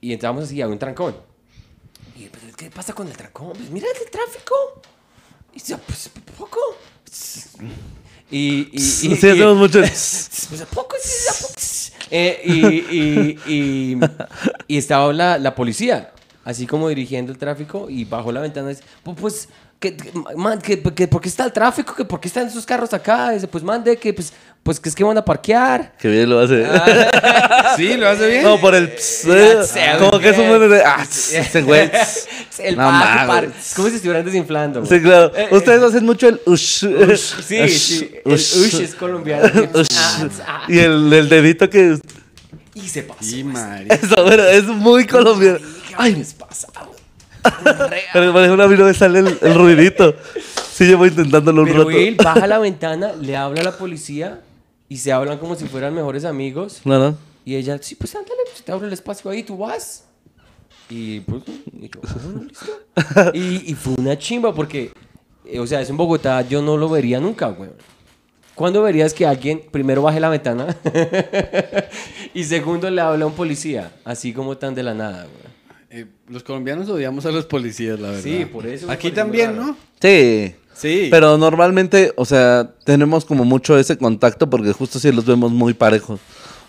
y 0.00 0.12
entramos 0.12 0.44
así 0.44 0.62
a 0.62 0.68
un 0.68 0.78
trancón. 0.78 1.16
Y 2.16 2.24
yo, 2.24 2.28
"¿Pero 2.30 2.56
¿qué 2.56 2.70
pasa 2.70 2.92
con 2.92 3.08
el 3.08 3.16
trancón? 3.16 3.52
Pues 3.54 3.68
mira 3.70 3.86
el 3.88 4.10
tráfico. 4.10 4.54
Y 5.52 5.60
yo, 5.68 5.78
pues 5.78 6.08
poco. 6.38 6.60
Y, 8.30 8.38
y, 8.38 8.68
y, 8.72 8.78
Sí, 8.78 9.12
hacemos 9.12 9.56
mucho. 9.56 9.80
pues 9.80 10.60
a 10.62 10.66
poco, 10.66 10.94
sí, 11.02 11.26
a 11.28 11.32
poco. 11.42 11.54
Eh, 12.12 12.40
y, 12.44 12.96
y, 12.96 13.38
y, 13.46 14.00
y 14.68 14.76
estaba 14.78 15.12
la, 15.12 15.38
la 15.38 15.54
policía, 15.54 16.12
así 16.44 16.66
como 16.66 16.88
dirigiendo 16.88 17.32
el 17.32 17.38
tráfico, 17.38 17.88
y 17.88 18.04
bajó 18.04 18.32
la 18.32 18.40
ventana 18.40 18.70
y 18.70 18.74
dice, 18.74 18.84
"Pu- 19.04 19.14
pues, 19.14 19.48
que, 19.78 19.96
que- 19.96 20.12
man, 20.36 20.60
que, 20.60 20.82
que- 20.82 21.08
¿por 21.08 21.20
qué 21.22 21.28
está 21.28 21.44
el 21.44 21.52
tráfico? 21.52 21.94
que 21.94 22.04
¿Por 22.04 22.20
qué 22.20 22.28
están 22.28 22.46
esos 22.46 22.66
carros 22.66 22.92
acá? 22.92 23.30
dice, 23.30 23.46
pues 23.48 23.64
mande, 23.64 23.96
que 23.96 24.12
pues, 24.12 24.32
pues 24.62 24.78
que 24.78 24.90
es 24.90 24.94
que 24.94 25.02
van 25.04 25.16
a 25.16 25.24
parquear. 25.24 25.94
Qué 25.98 26.08
bien 26.08 26.28
lo 26.28 26.38
hace. 26.40 26.66
Sí, 27.76 27.96
lo 27.96 28.08
hace 28.08 28.28
bien. 28.28 28.42
No, 28.42 28.60
por 28.60 28.74
el 28.74 28.88
ps, 28.90 29.24
eh, 29.26 29.58
Como 29.98 30.18
que 30.18 30.30
es 30.30 30.38
un. 30.38 30.80
Ah, 30.84 31.02
ese 31.08 31.62
güey. 31.62 31.88
el 32.58 32.76
No 32.76 32.82
par- 32.82 33.44
Es 33.44 33.74
como 33.74 33.88
si 33.88 33.94
estuvieran 33.94 34.24
desinflando. 34.24 34.84
Sí, 34.84 35.00
claro. 35.00 35.32
Eh, 35.36 35.48
Ustedes 35.52 35.80
hacen 35.82 36.04
mucho 36.04 36.28
el 36.28 36.40
ush. 36.46 36.84
eh, 36.84 37.16
Sí, 37.16 37.68
sí. 37.68 38.10
El 38.24 38.32
ush 38.34 38.80
es 38.80 38.94
colombiano. 38.96 39.48
Ush. 39.74 39.86
Ah, 39.96 40.28
ah, 40.46 40.64
Y 40.68 40.78
el, 40.80 41.10
el 41.12 41.28
dedito 41.28 41.70
que. 41.70 41.96
Y 42.74 42.88
se 42.88 43.04
pasó. 43.04 43.22
Sí. 43.22 43.44
María. 43.44 43.94
Eso, 43.94 44.22
bueno, 44.24 44.42
es 44.44 44.64
muy 44.64 45.06
colombiano. 45.06 45.58
Ay, 45.98 46.14
les 46.16 46.34
pasa. 46.34 46.68
Pero 48.12 48.32
por 48.32 48.42
ejemplo, 48.42 48.64
a 48.64 48.68
mí 48.68 48.76
no 48.76 48.84
me 48.84 48.94
sale 48.94 49.20
el, 49.20 49.38
el 49.40 49.54
ruidito. 49.54 50.14
Sí, 50.72 50.84
llevo 50.86 51.06
intentándolo 51.06 51.62
un 51.62 51.68
Pero 51.68 51.84
rato. 51.84 51.90
él 51.90 52.16
baja 52.16 52.46
la 52.46 52.58
ventana, 52.68 53.12
le 53.14 53.36
habla 53.36 53.60
a 53.62 53.64
la 53.64 53.72
policía 53.76 54.40
y 54.88 54.96
se 54.98 55.12
hablan 55.12 55.38
como 55.38 55.54
si 55.54 55.66
fueran 55.66 55.94
mejores 55.94 56.24
amigos. 56.24 56.80
Claro. 56.82 57.16
Y 57.44 57.56
ella, 57.56 57.78
sí, 57.80 57.94
pues 57.94 58.14
ándale, 58.14 58.40
pues 58.50 58.62
te 58.62 58.72
abro 58.72 58.86
el 58.86 58.92
espacio 58.92 59.30
ahí, 59.30 59.42
tú 59.42 59.56
vas. 59.56 60.04
Y 60.90 61.20
pues, 61.20 61.42
y 61.72 61.88
yo, 61.88 62.00
"Bueno, 62.24 62.48
listo". 62.48 63.30
Y, 63.34 63.70
y 63.70 63.74
fue 63.74 63.94
una 63.98 64.18
chimba 64.18 64.54
porque, 64.54 64.92
eh, 65.46 65.58
o 65.60 65.66
sea, 65.66 65.80
eso 65.80 65.92
en 65.92 65.96
Bogotá 65.96 66.42
yo 66.42 66.60
no 66.60 66.76
lo 66.76 66.88
vería 66.88 67.20
nunca, 67.20 67.48
güey. 67.48 67.70
¿Cuándo 68.54 68.82
verías 68.82 69.14
que 69.14 69.24
alguien 69.26 69.62
primero 69.70 70.02
baje 70.02 70.20
la 70.20 70.28
ventana 70.28 70.76
y 72.34 72.44
segundo 72.44 72.90
le 72.90 73.00
habla 73.00 73.24
a 73.24 73.28
un 73.28 73.32
policía? 73.34 73.90
Así 74.04 74.32
como 74.34 74.58
tan 74.58 74.74
de 74.74 74.82
la 74.82 74.92
nada, 74.92 75.22
güey. 75.24 75.50
Eh, 75.90 76.06
los 76.28 76.44
colombianos 76.44 76.88
odiamos 76.88 77.26
a 77.26 77.32
los 77.32 77.46
policías, 77.46 77.98
la 77.98 78.08
verdad. 78.08 78.22
Sí, 78.22 78.44
por 78.44 78.66
eso 78.66 78.88
Aquí 78.90 79.10
también, 79.10 79.56
raro. 79.56 79.66
¿no? 79.68 79.76
Sí. 80.00 80.54
Sí. 80.72 81.08
Pero 81.10 81.36
normalmente, 81.36 82.12
o 82.16 82.24
sea, 82.24 82.70
tenemos 82.84 83.24
como 83.24 83.44
mucho 83.44 83.76
ese 83.76 83.98
contacto 83.98 84.48
porque 84.48 84.72
justo 84.72 84.98
sí 84.98 85.12
los 85.12 85.26
vemos 85.26 85.52
muy 85.52 85.74
parejos. 85.74 86.20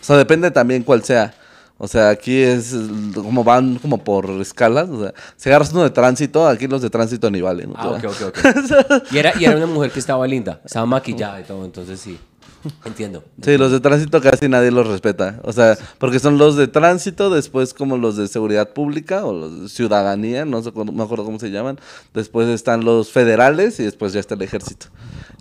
O 0.01 0.03
sea, 0.03 0.17
depende 0.17 0.51
también 0.51 0.83
cuál 0.83 1.03
sea. 1.03 1.33
O 1.77 1.87
sea, 1.87 2.09
aquí 2.09 2.35
es 2.37 2.75
como 3.13 3.43
van 3.43 3.77
como 3.77 4.03
por 4.03 4.29
escalas. 4.41 4.89
O 4.89 5.01
sea, 5.01 5.13
si 5.37 5.49
agarras 5.49 5.71
uno 5.71 5.83
de 5.83 5.91
tránsito, 5.91 6.47
aquí 6.47 6.67
los 6.67 6.81
de 6.81 6.89
tránsito 6.89 7.31
ni 7.31 7.41
valen. 7.41 7.69
¿no? 7.69 7.75
Ah, 7.77 7.89
ok, 7.89 8.03
ok, 8.05 8.21
ok. 8.27 9.03
Y 9.11 9.17
era, 9.17 9.33
y 9.39 9.45
era 9.45 9.55
una 9.55 9.67
mujer 9.67 9.91
que 9.91 9.99
estaba 9.99 10.27
linda, 10.27 10.59
estaba 10.65 10.85
maquillada 10.85 11.39
y 11.39 11.43
todo, 11.43 11.63
entonces 11.63 11.99
sí. 11.99 12.19
Entiendo. 12.85 13.23
Sí, 13.41 13.57
los 13.57 13.71
de 13.71 13.79
tránsito 13.79 14.21
casi 14.21 14.47
nadie 14.47 14.71
los 14.71 14.87
respeta. 14.87 15.39
O 15.43 15.53
sea, 15.53 15.77
porque 15.97 16.19
son 16.19 16.37
los 16.37 16.55
de 16.55 16.67
tránsito, 16.67 17.29
después 17.29 17.73
como 17.73 17.97
los 17.97 18.17
de 18.17 18.27
seguridad 18.27 18.73
pública 18.73 19.25
o 19.25 19.33
los 19.33 19.61
de 19.61 19.69
ciudadanía, 19.69 20.45
no 20.45 20.61
sé, 20.61 20.71
me 20.71 21.03
acuerdo 21.03 21.25
cómo 21.25 21.39
se 21.39 21.49
llaman. 21.49 21.79
Después 22.13 22.47
están 22.49 22.83
los 22.85 23.11
federales 23.11 23.79
y 23.79 23.83
después 23.83 24.13
ya 24.13 24.19
está 24.19 24.35
el 24.35 24.41
ejército. 24.41 24.87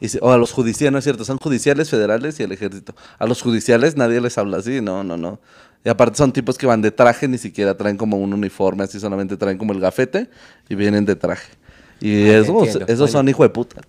Y 0.01 0.09
o 0.21 0.31
a 0.31 0.39
los 0.39 0.53
judiciales, 0.53 0.93
no 0.93 0.99
es 0.99 1.05
cierto, 1.05 1.25
son 1.25 1.39
judiciales, 1.39 1.91
federales 1.91 2.41
y 2.41 2.43
el 2.43 2.53
ejército. 2.53 2.95
A 3.19 3.27
los 3.27 3.43
judiciales 3.43 3.97
nadie 3.97 4.21
les 4.21 4.39
habla 4.39 4.59
así, 4.59 4.81
no, 4.81 5.05
no, 5.05 5.17
no. 5.17 5.41
Y 5.85 5.89
aparte 5.89 6.19
son 6.19 6.33
tipos 6.33 6.59
que 6.59 6.67
van 6.67 6.83
de 6.83 6.91
traje, 6.91 7.27
ni 7.27 7.39
siquiera 7.39 7.77
traen 7.77 7.97
como 7.97 8.19
un 8.19 8.35
uniforme, 8.35 8.85
así 8.85 9.01
solamente 9.01 9.37
traen 9.37 9.57
como 9.57 9.73
el 9.73 9.81
gafete 9.81 10.29
y 10.69 10.75
vienen 10.75 11.07
de 11.07 11.17
traje. 11.17 11.53
Y 12.01 12.31
Ah, 12.31 12.39
esos, 12.39 12.77
esos 12.89 13.11
son 13.11 13.29
hijo 13.29 13.43
de 13.43 13.51
putas. 13.51 13.85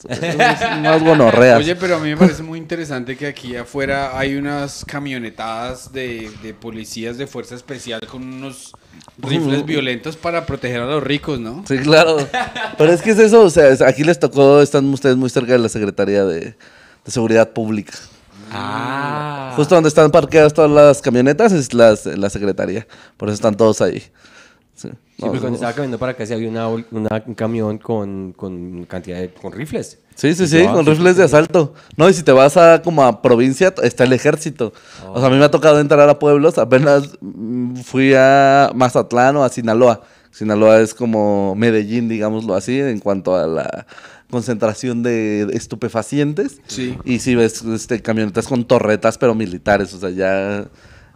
Más 0.82 1.02
gonorreas. 1.04 1.60
Oye, 1.60 1.76
pero 1.78 1.96
a 1.96 2.00
mí 2.00 2.10
me 2.10 2.18
parece 2.18 2.44
muy 2.44 2.60
interesante 2.60 3.16
que 3.16 3.28
aquí 3.28 3.56
afuera 3.56 4.18
hay 4.20 4.36
unas 4.36 4.84
camionetadas 4.86 5.94
de, 5.94 6.30
de 6.44 6.54
policías 6.54 7.18
de 7.18 7.26
fuerza 7.28 7.56
especial 7.56 8.02
con 8.10 8.22
unos 8.24 8.74
rifles 9.18 9.66
violentos 9.66 10.18
para 10.18 10.46
proteger 10.46 10.82
a 10.82 10.86
los 10.88 11.02
ricos, 11.04 11.40
¿no? 11.40 11.64
Sí, 11.68 11.78
claro. 11.78 12.18
Pero 12.78 12.92
es 12.92 13.02
que 13.02 13.12
es 13.12 13.20
eso, 13.20 13.44
o 13.44 13.50
sea, 13.50 13.74
aquí 13.88 14.04
les 14.04 14.20
tocó, 14.20 14.62
están 14.62 14.86
ustedes 14.94 15.16
muy 15.16 15.30
cerca 15.30 15.54
de 15.54 15.60
la 15.60 15.70
Secretaría 15.70 16.26
de, 16.26 16.40
de 16.42 16.56
Seguridad 17.12 17.52
Pública. 17.52 17.94
Ah. 18.52 19.54
Justo 19.56 19.76
donde 19.76 19.88
están 19.88 20.12
parqueadas 20.12 20.54
todas 20.54 20.70
las 20.70 21.02
camionetas 21.02 21.52
es 21.54 21.74
las- 21.74 22.06
la 22.06 22.30
Secretaría. 22.30 22.86
Por 23.18 23.30
eso 23.30 23.36
están 23.36 23.56
todos 23.56 23.82
ahí. 23.82 24.04
Sí. 24.82 24.90
Sí, 24.90 24.96
No, 25.20 25.28
porque 25.28 25.40
cuando 25.40 25.50
no. 25.50 25.56
estaba 25.56 25.74
caminando 25.74 26.00
para 26.00 26.14
acá 26.14 26.26
sí 26.26 26.34
había 26.34 26.50
una, 26.50 26.68
una- 26.68 27.24
un 27.28 27.36
camión 27.36 27.78
con, 27.78 28.34
con 28.34 28.86
cantidad 28.86 29.20
de 29.20 29.30
con 29.34 29.52
rifles. 29.52 30.00
Sí, 30.16 30.34
sí, 30.34 30.48
sí, 30.48 30.64
ah, 30.68 30.74
con 30.74 30.84
sí, 30.86 30.92
rifles 30.92 31.18
de 31.18 31.24
asalto. 31.24 31.74
No, 31.98 32.10
y 32.10 32.14
si 32.14 32.24
te 32.24 32.32
vas 32.32 32.58
a 32.58 32.82
como 32.82 33.04
a 33.04 33.22
provincia, 33.22 33.74
está 33.84 34.04
el 34.06 34.14
ejército. 34.14 34.74
O 35.14 35.20
sea, 35.20 35.28
a 35.28 35.30
mí 35.32 35.38
me 35.38 35.46
ha 35.46 35.52
tocado 35.52 35.80
entrar 35.80 36.10
a 36.10 36.18
pueblos, 36.20 36.58
apenas 36.58 37.10
mm, 37.22 37.76
fui 37.78 38.14
a 38.18 38.72
Mazatlán 38.74 39.36
o 39.38 39.44
a 39.44 39.50
Sinaloa. 39.50 40.02
Sinaloa 40.32 40.80
es 40.80 40.94
como 40.94 41.54
Medellín, 41.56 42.08
digámoslo 42.10 42.56
así, 42.56 42.80
en 42.80 43.00
cuanto 43.00 43.36
a 43.36 43.46
la 43.48 43.86
concentración 44.30 45.04
de 45.04 45.48
estupefacientes. 45.54 46.62
Sí. 46.68 46.98
Y 47.04 47.20
si 47.20 47.36
ves 47.36 47.62
este, 47.64 48.02
camionetas 48.02 48.48
con 48.48 48.64
torretas, 48.66 49.18
pero 49.18 49.36
militares, 49.36 49.94
o 49.94 50.00
sea, 50.00 50.10
ya 50.10 50.66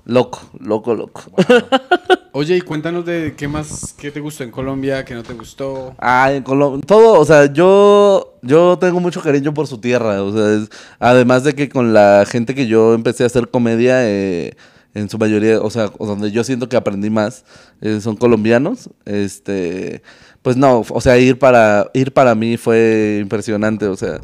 loco, 0.05 0.41
loco, 0.59 0.93
loco. 0.95 1.23
Oye, 2.31 2.57
y 2.57 2.61
cuéntanos 2.61 3.05
de 3.05 3.33
qué 3.37 3.47
más, 3.47 3.93
qué 3.97 4.11
te 4.11 4.19
gustó 4.19 4.43
en 4.43 4.51
Colombia, 4.51 5.05
qué 5.05 5.13
no 5.13 5.23
te 5.23 5.33
gustó. 5.33 5.95
Ah, 5.99 6.31
en 6.33 6.43
Colo- 6.43 6.81
todo, 6.85 7.19
o 7.19 7.25
sea, 7.25 7.51
yo, 7.51 8.37
yo 8.41 8.77
tengo 8.77 8.99
mucho 8.99 9.21
cariño 9.21 9.53
por 9.53 9.67
su 9.67 9.77
tierra, 9.79 10.21
o 10.21 10.33
sea, 10.33 10.53
es- 10.55 10.69
además 10.99 11.43
de 11.45 11.53
que 11.55 11.69
con 11.69 11.93
la 11.93 12.25
gente 12.29 12.53
que 12.53 12.67
yo 12.67 12.93
empecé 12.93 13.23
a 13.23 13.27
hacer 13.27 13.49
comedia, 13.49 13.99
eh, 14.09 14.53
en 14.93 15.09
su 15.09 15.17
mayoría, 15.17 15.61
o 15.61 15.69
sea, 15.69 15.91
donde 15.99 16.31
yo 16.31 16.43
siento 16.43 16.69
que 16.69 16.75
aprendí 16.77 17.09
más, 17.09 17.43
eh, 17.81 17.99
son 18.01 18.15
colombianos, 18.15 18.89
este, 19.05 20.01
pues 20.41 20.55
no, 20.57 20.83
o 20.89 21.01
sea, 21.01 21.17
ir 21.17 21.39
para, 21.39 21.89
ir 21.93 22.11
para 22.13 22.35
mí 22.35 22.55
fue 22.57 23.19
impresionante, 23.21 23.87
o 23.87 23.95
sea, 23.97 24.19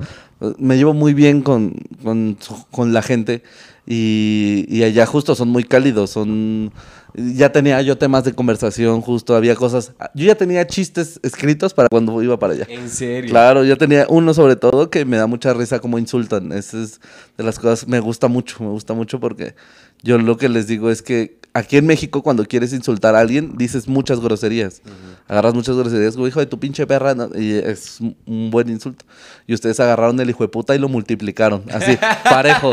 me 0.58 0.76
llevo 0.78 0.94
muy 0.94 1.14
bien 1.14 1.42
con, 1.42 1.74
con, 2.04 2.38
con 2.72 2.94
la 2.94 3.02
gente 3.02 3.44
y, 3.86 4.66
y 4.70 4.84
allá 4.84 5.06
justo 5.06 5.36
son 5.36 5.50
muy 5.50 5.64
cálidos, 5.64 6.12
son... 6.12 6.72
Ya 7.14 7.52
tenía 7.52 7.82
yo 7.82 7.98
temas 7.98 8.24
de 8.24 8.32
conversación, 8.32 9.02
justo 9.02 9.36
había 9.36 9.54
cosas. 9.56 9.92
Yo 10.16 10.28
ya 10.28 10.36
tenía 10.36 10.66
chistes 10.66 11.20
escritos 11.24 11.74
para 11.74 11.90
cuando 11.90 12.24
iba 12.24 12.40
para 12.40 12.54
allá. 12.54 12.66
En 12.70 12.90
serio. 12.90 13.30
Claro, 13.30 13.66
yo 13.66 13.78
tenía 13.78 14.06
uno 14.08 14.34
sobre 14.34 14.56
todo 14.56 14.90
que 14.90 15.04
me 15.04 15.18
da 15.18 15.28
mucha 15.28 15.54
risa 15.54 15.80
como 15.80 16.00
insultan. 16.00 16.54
Esa 16.54 16.82
es 16.82 17.02
de 17.38 17.44
las 17.44 17.60
cosas 17.60 17.86
me 17.86 18.00
gusta 18.00 18.30
mucho, 18.30 18.64
me 18.64 18.70
gusta 18.70 18.94
mucho 18.94 19.20
porque 19.20 19.56
yo 20.04 20.18
lo 20.20 20.38
que 20.38 20.48
les 20.48 20.68
digo 20.68 20.90
es 20.90 21.02
que 21.02 21.42
aquí 21.54 21.78
en 21.78 21.86
México 21.86 22.24
cuando 22.24 22.46
quieres 22.46 22.74
insultar 22.74 23.16
a 23.16 23.20
alguien 23.20 23.58
dices 23.58 23.88
muchas 23.88 24.20
groserías. 24.20 24.82
Agarras 25.28 25.54
muchas 25.54 25.76
groserías, 25.76 26.16
hijo 26.16 26.40
de 26.40 26.46
tu 26.46 26.60
pinche 26.60 26.88
perra, 26.88 27.14
¿no? 27.14 27.30
y 27.36 27.54
es 27.54 28.00
un 28.00 28.52
buen 28.52 28.70
insulto. 28.70 29.06
Y 29.48 29.54
ustedes 29.54 29.80
agarraron 29.80 30.20
el 30.20 30.30
hijo 30.30 30.44
de 30.44 30.48
puta 30.48 30.76
y 30.76 30.80
lo 30.80 30.90
multiplicaron, 30.90 31.64
así, 31.72 31.98
parejo. 32.24 32.72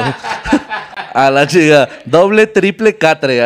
A 1.18 1.30
la 1.30 1.46
chica, 1.46 1.88
doble, 2.04 2.46
triple, 2.46 2.96
catre. 2.96 3.40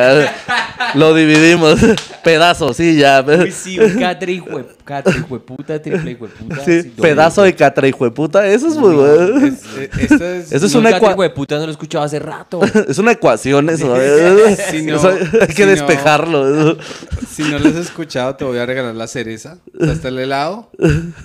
Lo 0.94 1.14
dividimos. 1.14 1.78
Pedazo, 2.24 2.74
sí, 2.74 2.96
ya. 2.98 3.24
Uy, 3.26 3.50
sí, 3.50 3.78
un 3.78 3.98
catre 3.98 4.32
hijo 4.32 4.60
catre 4.84 5.16
hijo 5.18 5.34
de 5.34 5.40
puta, 5.40 5.80
triple 5.80 6.10
hijo 6.10 6.26
de 6.26 6.32
puta. 6.34 6.56
Sí, 6.64 6.82
sí, 6.82 6.88
doble. 6.90 7.02
pedazo 7.02 7.42
de 7.42 7.54
catre, 7.54 7.88
hijo 7.88 8.04
de 8.04 8.10
puta. 8.10 8.46
Eso 8.46 8.66
es 8.68 8.76
muy 8.76 8.94
bueno. 8.94 9.46
Es- 9.46 9.62
esta 9.98 10.30
es- 10.36 10.52
Eso 10.52 10.66
es 10.66 10.74
No, 10.74 10.80
una 10.80 10.90
catre 10.90 11.06
ecua- 11.08 11.12
hijo 11.12 11.22
de 11.22 11.30
puta 11.30 11.54
no 11.56 11.62
lo 11.62 11.68
he 11.68 11.70
escuchado 11.70 12.04
hace 12.04 12.18
rato. 12.18 12.60
Es 12.88 12.98
una 12.98 13.12
ecuación 13.12 13.70
eso. 13.70 13.94
¿eh? 14.00 14.56
Si 14.70 14.82
no- 14.82 14.96
Eso 14.96 15.08
hay 15.08 15.46
que 15.46 15.52
si 15.54 15.62
no- 15.62 15.68
despejarlo. 15.68 16.76
Si 17.30 17.42
no 17.44 17.58
lo 17.58 17.68
has 17.70 17.76
escuchado, 17.76 18.34
te 18.36 18.44
voy 18.44 18.58
a 18.58 18.66
regalar 18.66 18.94
la 18.94 19.06
cereza. 19.06 19.56
Está 19.80 20.08
el 20.08 20.18
helado, 20.18 20.70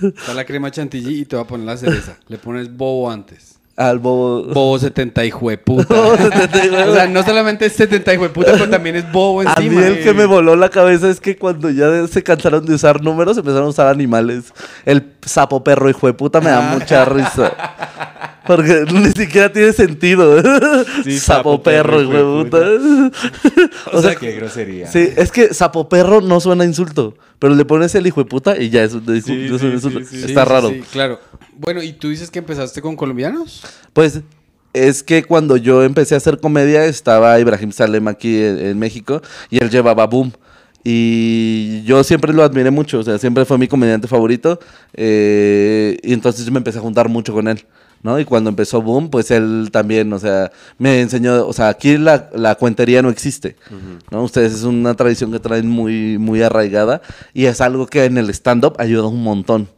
está 0.02 0.32
la 0.34 0.44
crema 0.46 0.70
chantilly 0.70 1.20
y 1.20 1.24
te 1.26 1.36
voy 1.36 1.44
a 1.44 1.48
poner 1.48 1.66
la 1.66 1.76
cereza. 1.76 2.16
Le 2.28 2.38
pones 2.38 2.74
bobo 2.74 3.10
antes. 3.10 3.57
Al 3.78 4.00
bobo. 4.00 4.42
Bobo 4.52 4.76
70 4.78 5.24
hijo 5.24 5.50
de 5.50 5.56
puta. 5.58 5.94
o 6.88 6.92
sea, 6.94 7.06
no 7.06 7.22
solamente 7.22 7.66
es 7.66 7.74
70 7.74 8.12
hijo 8.14 8.24
de 8.24 8.30
puta, 8.30 8.52
pero 8.54 8.68
también 8.68 8.96
es 8.96 9.12
bobo 9.12 9.40
A 9.40 9.44
encima. 9.44 9.80
mí 9.80 9.86
el 9.86 10.02
que 10.02 10.12
me 10.12 10.24
voló 10.26 10.56
la 10.56 10.68
cabeza 10.68 11.08
es 11.08 11.20
que 11.20 11.36
cuando 11.36 11.70
ya 11.70 12.04
se 12.08 12.22
cansaron 12.24 12.66
de 12.66 12.74
usar 12.74 13.00
números, 13.04 13.38
empezaron 13.38 13.66
a 13.66 13.70
usar 13.70 13.86
animales. 13.86 14.52
El 14.84 15.12
sapo 15.24 15.62
perro 15.62 15.88
hijo 15.88 16.08
de 16.08 16.12
puta 16.12 16.40
me 16.40 16.50
da 16.50 16.72
Ah. 16.72 16.74
mucha 16.74 17.04
risa. 17.04 17.52
Porque 18.48 18.84
ni 18.92 19.10
siquiera 19.12 19.52
tiene 19.52 19.72
sentido. 19.72 20.42
Sí, 21.04 21.18
sapo 21.20 21.52
sapo 21.52 21.62
perro, 21.62 22.02
hijo 22.02 22.12
de 22.42 22.44
puta. 22.44 22.58
O 23.92 24.02
sea, 24.02 24.14
qué 24.16 24.32
grosería. 24.32 24.86
Sí, 24.86 25.08
es 25.16 25.30
que 25.30 25.54
sapo 25.54 25.88
perro 25.88 26.20
no 26.20 26.40
suena 26.40 26.64
a 26.64 26.66
insulto. 26.66 27.14
Pero 27.38 27.54
le 27.54 27.64
pones 27.64 27.94
el 27.94 28.06
hijo 28.06 28.20
de 28.22 28.28
puta 28.28 28.56
y 28.60 28.70
ya 28.70 28.82
es, 28.82 28.92
es- 28.94 29.24
Sí, 29.24 29.46
es 29.54 29.62
un 29.62 29.72
insulto. 29.72 30.00
sí. 30.04 30.24
Está 30.24 30.44
raro. 30.44 30.70
sí, 30.70 30.82
claro. 30.90 31.20
Bueno, 31.58 31.82
¿y 31.82 31.92
tú 31.92 32.08
dices 32.08 32.30
que 32.30 32.38
empezaste 32.38 32.80
con 32.80 32.94
colombianos? 32.94 33.62
Pues 33.92 34.20
es 34.72 35.02
que 35.02 35.24
cuando 35.24 35.56
yo 35.56 35.82
empecé 35.82 36.14
a 36.14 36.18
hacer 36.18 36.38
comedia 36.38 36.84
estaba 36.84 37.38
Ibrahim 37.40 37.72
Salem 37.72 38.06
aquí 38.06 38.42
en, 38.42 38.58
en 38.58 38.78
México 38.78 39.20
y 39.50 39.62
él 39.62 39.68
llevaba 39.68 40.06
Boom. 40.06 40.32
Y 40.84 41.82
yo 41.82 42.04
siempre 42.04 42.32
lo 42.32 42.44
admiré 42.44 42.70
mucho, 42.70 43.00
o 43.00 43.02
sea, 43.02 43.18
siempre 43.18 43.44
fue 43.44 43.58
mi 43.58 43.66
comediante 43.66 44.06
favorito. 44.06 44.60
eh, 44.94 45.98
y 46.02 46.12
entonces 46.12 46.46
yo 46.46 46.52
me 46.52 46.58
empecé 46.58 46.78
a 46.78 46.82
juntar 46.82 47.08
mucho 47.08 47.32
con 47.32 47.48
él, 47.48 47.66
¿no? 48.04 48.20
Y 48.20 48.24
cuando 48.24 48.48
empezó 48.50 48.80
Boom, 48.80 49.10
pues 49.10 49.32
él 49.32 49.70
también, 49.72 50.12
o 50.12 50.18
sea, 50.20 50.52
me 50.78 51.00
enseñó, 51.00 51.44
o 51.44 51.52
sea, 51.52 51.68
aquí 51.68 51.98
la, 51.98 52.30
la 52.32 52.54
cuentería 52.54 53.02
no 53.02 53.10
existe, 53.10 53.56
¿no? 54.12 54.22
Ustedes 54.22 54.54
es 54.54 54.62
una 54.62 54.94
tradición 54.94 55.32
que 55.32 55.40
traen 55.40 55.68
muy, 55.68 56.18
muy 56.18 56.40
arraigada 56.42 57.02
y 57.34 57.46
es 57.46 57.60
algo 57.60 57.86
que 57.88 58.04
en 58.04 58.16
el 58.16 58.30
stand-up 58.30 58.76
ayuda 58.78 59.08
un 59.08 59.24
montón 59.24 59.68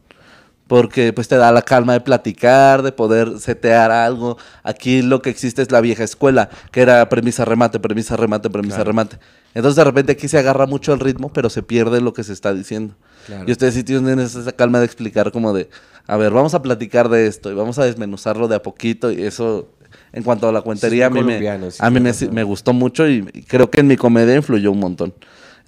porque 0.71 1.11
pues 1.11 1.27
te 1.27 1.35
da 1.35 1.51
la 1.51 1.63
calma 1.63 1.91
de 1.91 1.99
platicar, 1.99 2.81
de 2.81 2.93
poder 2.93 3.41
setear 3.41 3.91
algo. 3.91 4.37
Aquí 4.63 5.01
lo 5.01 5.21
que 5.21 5.29
existe 5.29 5.61
es 5.61 5.69
la 5.69 5.81
vieja 5.81 6.05
escuela, 6.05 6.49
que 6.71 6.79
era 6.79 7.09
premisa 7.09 7.43
remate, 7.43 7.77
premisa 7.81 8.15
remate, 8.15 8.49
premisa 8.49 8.77
Claro. 8.77 8.91
remate. 8.91 9.19
Entonces 9.53 9.75
de 9.75 9.83
repente 9.83 10.13
aquí 10.13 10.29
se 10.29 10.37
agarra 10.37 10.67
mucho 10.67 10.93
el 10.93 11.01
ritmo, 11.01 11.33
pero 11.33 11.49
se 11.49 11.61
pierde 11.61 11.99
lo 11.99 12.13
que 12.13 12.23
se 12.23 12.31
está 12.31 12.53
diciendo. 12.53 12.95
Claro. 13.25 13.43
Y 13.47 13.51
ustedes 13.51 13.73
sí 13.73 13.83
tienen 13.83 14.19
esa 14.19 14.49
calma 14.53 14.79
de 14.79 14.85
explicar 14.85 15.33
como 15.33 15.51
de, 15.51 15.69
a 16.07 16.15
ver, 16.15 16.31
vamos 16.31 16.53
a 16.53 16.61
platicar 16.61 17.09
de 17.09 17.27
esto 17.27 17.51
y 17.51 17.53
vamos 17.53 17.77
a 17.77 17.83
desmenuzarlo 17.83 18.47
de 18.47 18.55
a 18.55 18.61
poquito 18.61 19.11
y 19.11 19.23
eso 19.23 19.67
en 20.13 20.23
cuanto 20.23 20.47
a 20.47 20.53
la 20.53 20.61
cuentería 20.61 21.07
a 21.07 21.09
mí, 21.09 21.21
me, 21.21 21.37
sí, 21.69 21.79
a 21.79 21.89
mí 21.89 21.99
me, 21.99 22.43
gustó 22.43 22.71
mucho 22.71 23.09
y 23.09 23.25
creo 23.45 23.69
que 23.69 23.81
en 23.81 23.87
mi 23.87 23.97
comedia 23.97 24.37
influyó 24.37 24.71
un 24.71 24.79
montón. 24.79 25.13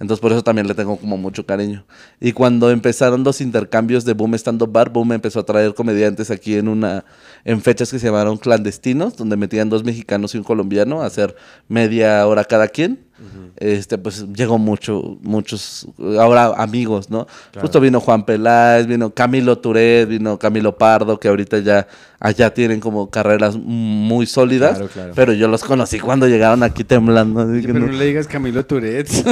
Entonces 0.00 0.20
por 0.20 0.32
eso 0.32 0.42
también 0.42 0.66
le 0.66 0.74
tengo 0.74 0.96
como 0.96 1.16
mucho 1.16 1.46
cariño. 1.46 1.84
Y 2.20 2.32
cuando 2.32 2.70
empezaron 2.70 3.24
los 3.24 3.40
intercambios 3.40 4.04
de 4.04 4.12
Boom 4.12 4.34
Stand 4.34 4.62
Up 4.62 4.72
Bar, 4.72 4.90
Boom 4.90 5.12
empezó 5.12 5.40
a 5.40 5.46
traer 5.46 5.74
comediantes 5.74 6.30
aquí 6.30 6.56
en 6.56 6.68
una 6.68 7.04
en 7.44 7.60
fechas 7.60 7.90
que 7.90 7.98
se 7.98 8.06
llamaron 8.06 8.36
clandestinos, 8.36 9.16
donde 9.16 9.36
metían 9.36 9.68
dos 9.68 9.84
mexicanos 9.84 10.34
y 10.34 10.38
un 10.38 10.44
colombiano 10.44 11.02
a 11.02 11.06
hacer 11.06 11.36
media 11.68 12.26
hora 12.26 12.44
cada 12.44 12.68
quien. 12.68 13.06
Este 13.56 13.96
pues 13.96 14.26
llegó 14.34 14.58
mucho 14.58 15.16
muchos 15.22 15.86
ahora 16.18 16.46
amigos, 16.56 17.10
¿no? 17.10 17.26
Justo 17.60 17.78
vino 17.80 18.00
Juan 18.00 18.24
Peláez, 18.26 18.86
vino 18.86 19.10
Camilo 19.10 19.56
Turet, 19.58 20.08
vino 20.08 20.38
Camilo 20.38 20.76
Pardo, 20.76 21.18
que 21.20 21.28
ahorita 21.28 21.58
ya 21.60 21.86
allá 22.18 22.52
tienen 22.52 22.80
como 22.80 23.10
carreras 23.10 23.54
muy 23.56 24.26
sólidas, 24.26 24.72
Claro, 24.78 24.88
claro. 24.92 25.12
pero 25.14 25.32
yo 25.34 25.46
los 25.46 25.62
conocí 25.62 26.00
cuando 26.00 26.26
llegaron 26.26 26.62
aquí 26.62 26.82
temblando. 26.82 27.40
así 27.40 27.60
que 27.60 27.68
Pero 27.68 27.80
no- 27.80 27.86
no 27.86 27.92
le 27.92 28.06
digas 28.06 28.26
Camilo 28.26 28.64
Tourette. 28.66 29.10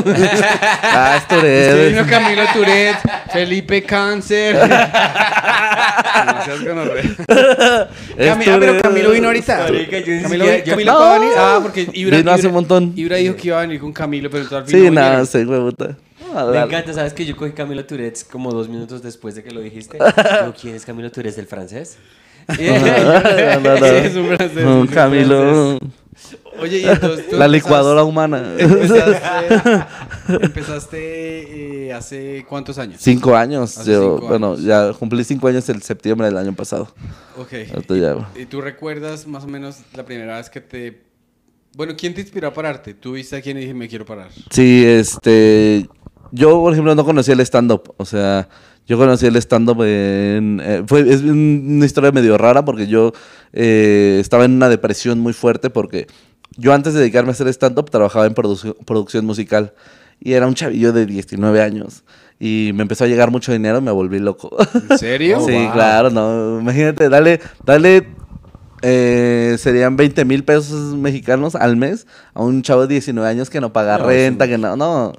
Ah, 0.84 1.14
es 1.16 1.22
Es 1.22 1.28
que 1.28 1.34
Tourette. 1.34 1.88
vino 1.90 2.06
Camilo 2.06 2.42
Tourette, 2.52 2.98
Felipe 3.32 3.82
Cáncer. 3.82 4.56
no 6.26 6.44
seas 6.44 6.64
gonorrea. 6.64 7.02
Es 8.16 8.30
Cami- 8.32 8.44
ah, 8.48 8.56
pero. 8.60 8.80
Camilo 8.82 9.10
vino 9.10 9.26
ahorita. 9.28 9.66
Camilo, 9.66 10.44
yo- 10.44 10.64
Camilo 10.70 10.92
No. 10.92 10.98
va 11.00 11.14
a 11.14 11.18
venir. 11.18 11.34
Ah, 11.36 11.58
porque 11.62 11.88
Ibra, 11.92 12.18
Vino 12.18 12.30
hace 12.30 12.42
Ibra- 12.42 12.48
un 12.48 12.54
montón. 12.54 12.92
Ibra 12.96 13.16
dijo 13.16 13.36
que 13.36 13.48
iba 13.48 13.58
a 13.58 13.60
venir 13.62 13.71
con 13.78 13.92
Camilo, 13.92 14.30
pero 14.30 14.44
entonces 14.44 14.64
al 14.66 14.70
fin 14.70 14.80
Sí, 14.80 14.86
no 14.86 14.92
nada, 15.00 15.24
sí, 15.26 15.38
Me 15.44 16.60
encanta, 16.60 16.92
¿sabes 16.92 17.12
que 17.12 17.24
yo 17.24 17.36
cogí 17.36 17.52
Camilo 17.52 17.84
Tourette 17.84 18.24
como 18.30 18.52
dos 18.52 18.68
minutos 18.68 19.02
después 19.02 19.34
de 19.34 19.42
que 19.42 19.50
lo 19.50 19.60
dijiste? 19.60 19.98
Digo, 20.40 20.54
¿quién 20.60 20.74
es 20.74 20.84
Camilo 20.84 21.10
Tourette? 21.10 21.38
¿El 21.38 21.46
francés? 21.46 21.98
No, 22.48 23.60
no, 23.60 23.78
no. 23.78 23.86
Sí, 23.86 23.94
es 24.04 24.16
un 24.16 24.26
francés, 24.36 24.64
No, 24.64 24.86
Camilo. 24.92 25.78
Oye, 26.60 26.78
y 26.78 26.84
entonces 26.84 27.28
tú 27.30 27.36
La 27.36 27.48
licuadora 27.48 28.04
humana. 28.04 28.54
Empezaste, 28.58 29.84
empezaste 30.28 31.86
eh, 31.86 31.92
hace 31.92 32.44
cuántos 32.48 32.78
años? 32.78 32.96
Cinco 33.00 33.34
años. 33.34 33.78
Hace 33.78 33.92
yo, 33.92 34.14
cinco 34.16 34.28
bueno, 34.28 34.52
años. 34.52 34.62
ya 34.62 34.92
cumplí 34.92 35.24
cinco 35.24 35.48
años 35.48 35.68
el 35.68 35.82
septiembre 35.82 36.26
del 36.28 36.36
año 36.36 36.52
pasado. 36.54 36.88
Ok. 37.36 37.52
Ya- 37.88 38.28
¿Y 38.36 38.46
tú 38.46 38.60
recuerdas 38.60 39.26
más 39.26 39.44
o 39.44 39.48
menos 39.48 39.78
la 39.94 40.04
primera 40.04 40.36
vez 40.36 40.50
que 40.50 40.60
te... 40.60 41.11
Bueno, 41.76 41.94
¿quién 41.96 42.14
te 42.14 42.20
inspiró 42.20 42.48
a 42.48 42.52
pararte? 42.52 42.94
¿Tú 42.94 43.12
viste 43.12 43.36
a 43.36 43.40
quién 43.40 43.56
y 43.56 43.60
dije, 43.62 43.74
me 43.74 43.88
quiero 43.88 44.04
parar? 44.04 44.28
Sí, 44.50 44.84
este. 44.86 45.88
Yo, 46.30 46.60
por 46.60 46.72
ejemplo, 46.72 46.94
no 46.94 47.04
conocía 47.04 47.34
el 47.34 47.40
stand-up. 47.40 47.94
O 47.96 48.04
sea, 48.04 48.48
yo 48.86 48.98
conocí 48.98 49.26
el 49.26 49.36
stand-up 49.36 49.82
en. 49.82 50.60
eh, 50.62 50.82
fue, 50.86 51.00
es 51.12 51.22
una 51.22 51.84
historia 51.86 52.12
medio 52.12 52.36
rara 52.38 52.64
porque 52.64 52.86
yo 52.86 53.12
eh, 53.52 54.18
estaba 54.20 54.44
en 54.44 54.52
una 54.52 54.68
depresión 54.68 55.18
muy 55.20 55.32
fuerte 55.32 55.70
porque 55.70 56.06
yo 56.56 56.72
antes 56.74 56.92
de 56.94 57.00
dedicarme 57.00 57.30
a 57.30 57.32
hacer 57.32 57.48
stand-up 57.48 57.90
trabajaba 57.90 58.26
en 58.26 58.34
produc- 58.34 58.76
producción 58.84 59.24
musical. 59.24 59.72
Y 60.24 60.34
era 60.34 60.46
un 60.46 60.54
chavillo 60.54 60.92
de 60.92 61.04
19 61.04 61.60
años. 61.62 62.04
Y 62.38 62.70
me 62.74 62.82
empezó 62.82 63.04
a 63.04 63.08
llegar 63.08 63.30
mucho 63.30 63.50
dinero 63.52 63.78
y 63.78 63.82
me 63.82 63.90
volví 63.90 64.18
loco. 64.20 64.56
¿En 64.90 64.98
serio? 64.98 65.38
Oh, 65.40 65.46
sí, 65.46 65.52
wow. 65.52 65.72
claro, 65.72 66.10
no. 66.10 66.60
Imagínate, 66.60 67.08
dale, 67.08 67.40
dale. 67.64 68.06
Eh, 68.82 69.56
serían 69.58 69.96
20 69.96 70.24
mil 70.24 70.44
pesos 70.44 70.94
mexicanos 70.96 71.54
al 71.54 71.76
mes 71.76 72.06
a 72.34 72.42
un 72.42 72.62
chavo 72.62 72.82
de 72.82 72.88
19 72.94 73.28
años 73.28 73.48
que 73.50 73.60
no 73.60 73.72
paga 73.72 73.98
No, 73.98 74.06
renta, 74.06 74.44
sí. 74.44 74.50
que 74.52 74.58
no, 74.58 74.76
no. 74.76 75.12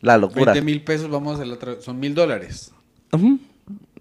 La 0.00 0.16
locura. 0.16 0.52
20 0.52 0.62
mil 0.64 0.82
pesos, 0.82 1.10
vamos 1.10 1.32
a 1.32 1.34
hacer 1.34 1.46
la 1.48 1.54
otra... 1.54 1.80
Son 1.80 1.98
mil 2.00 2.14
dólares. 2.14 2.72
Más 3.12 3.22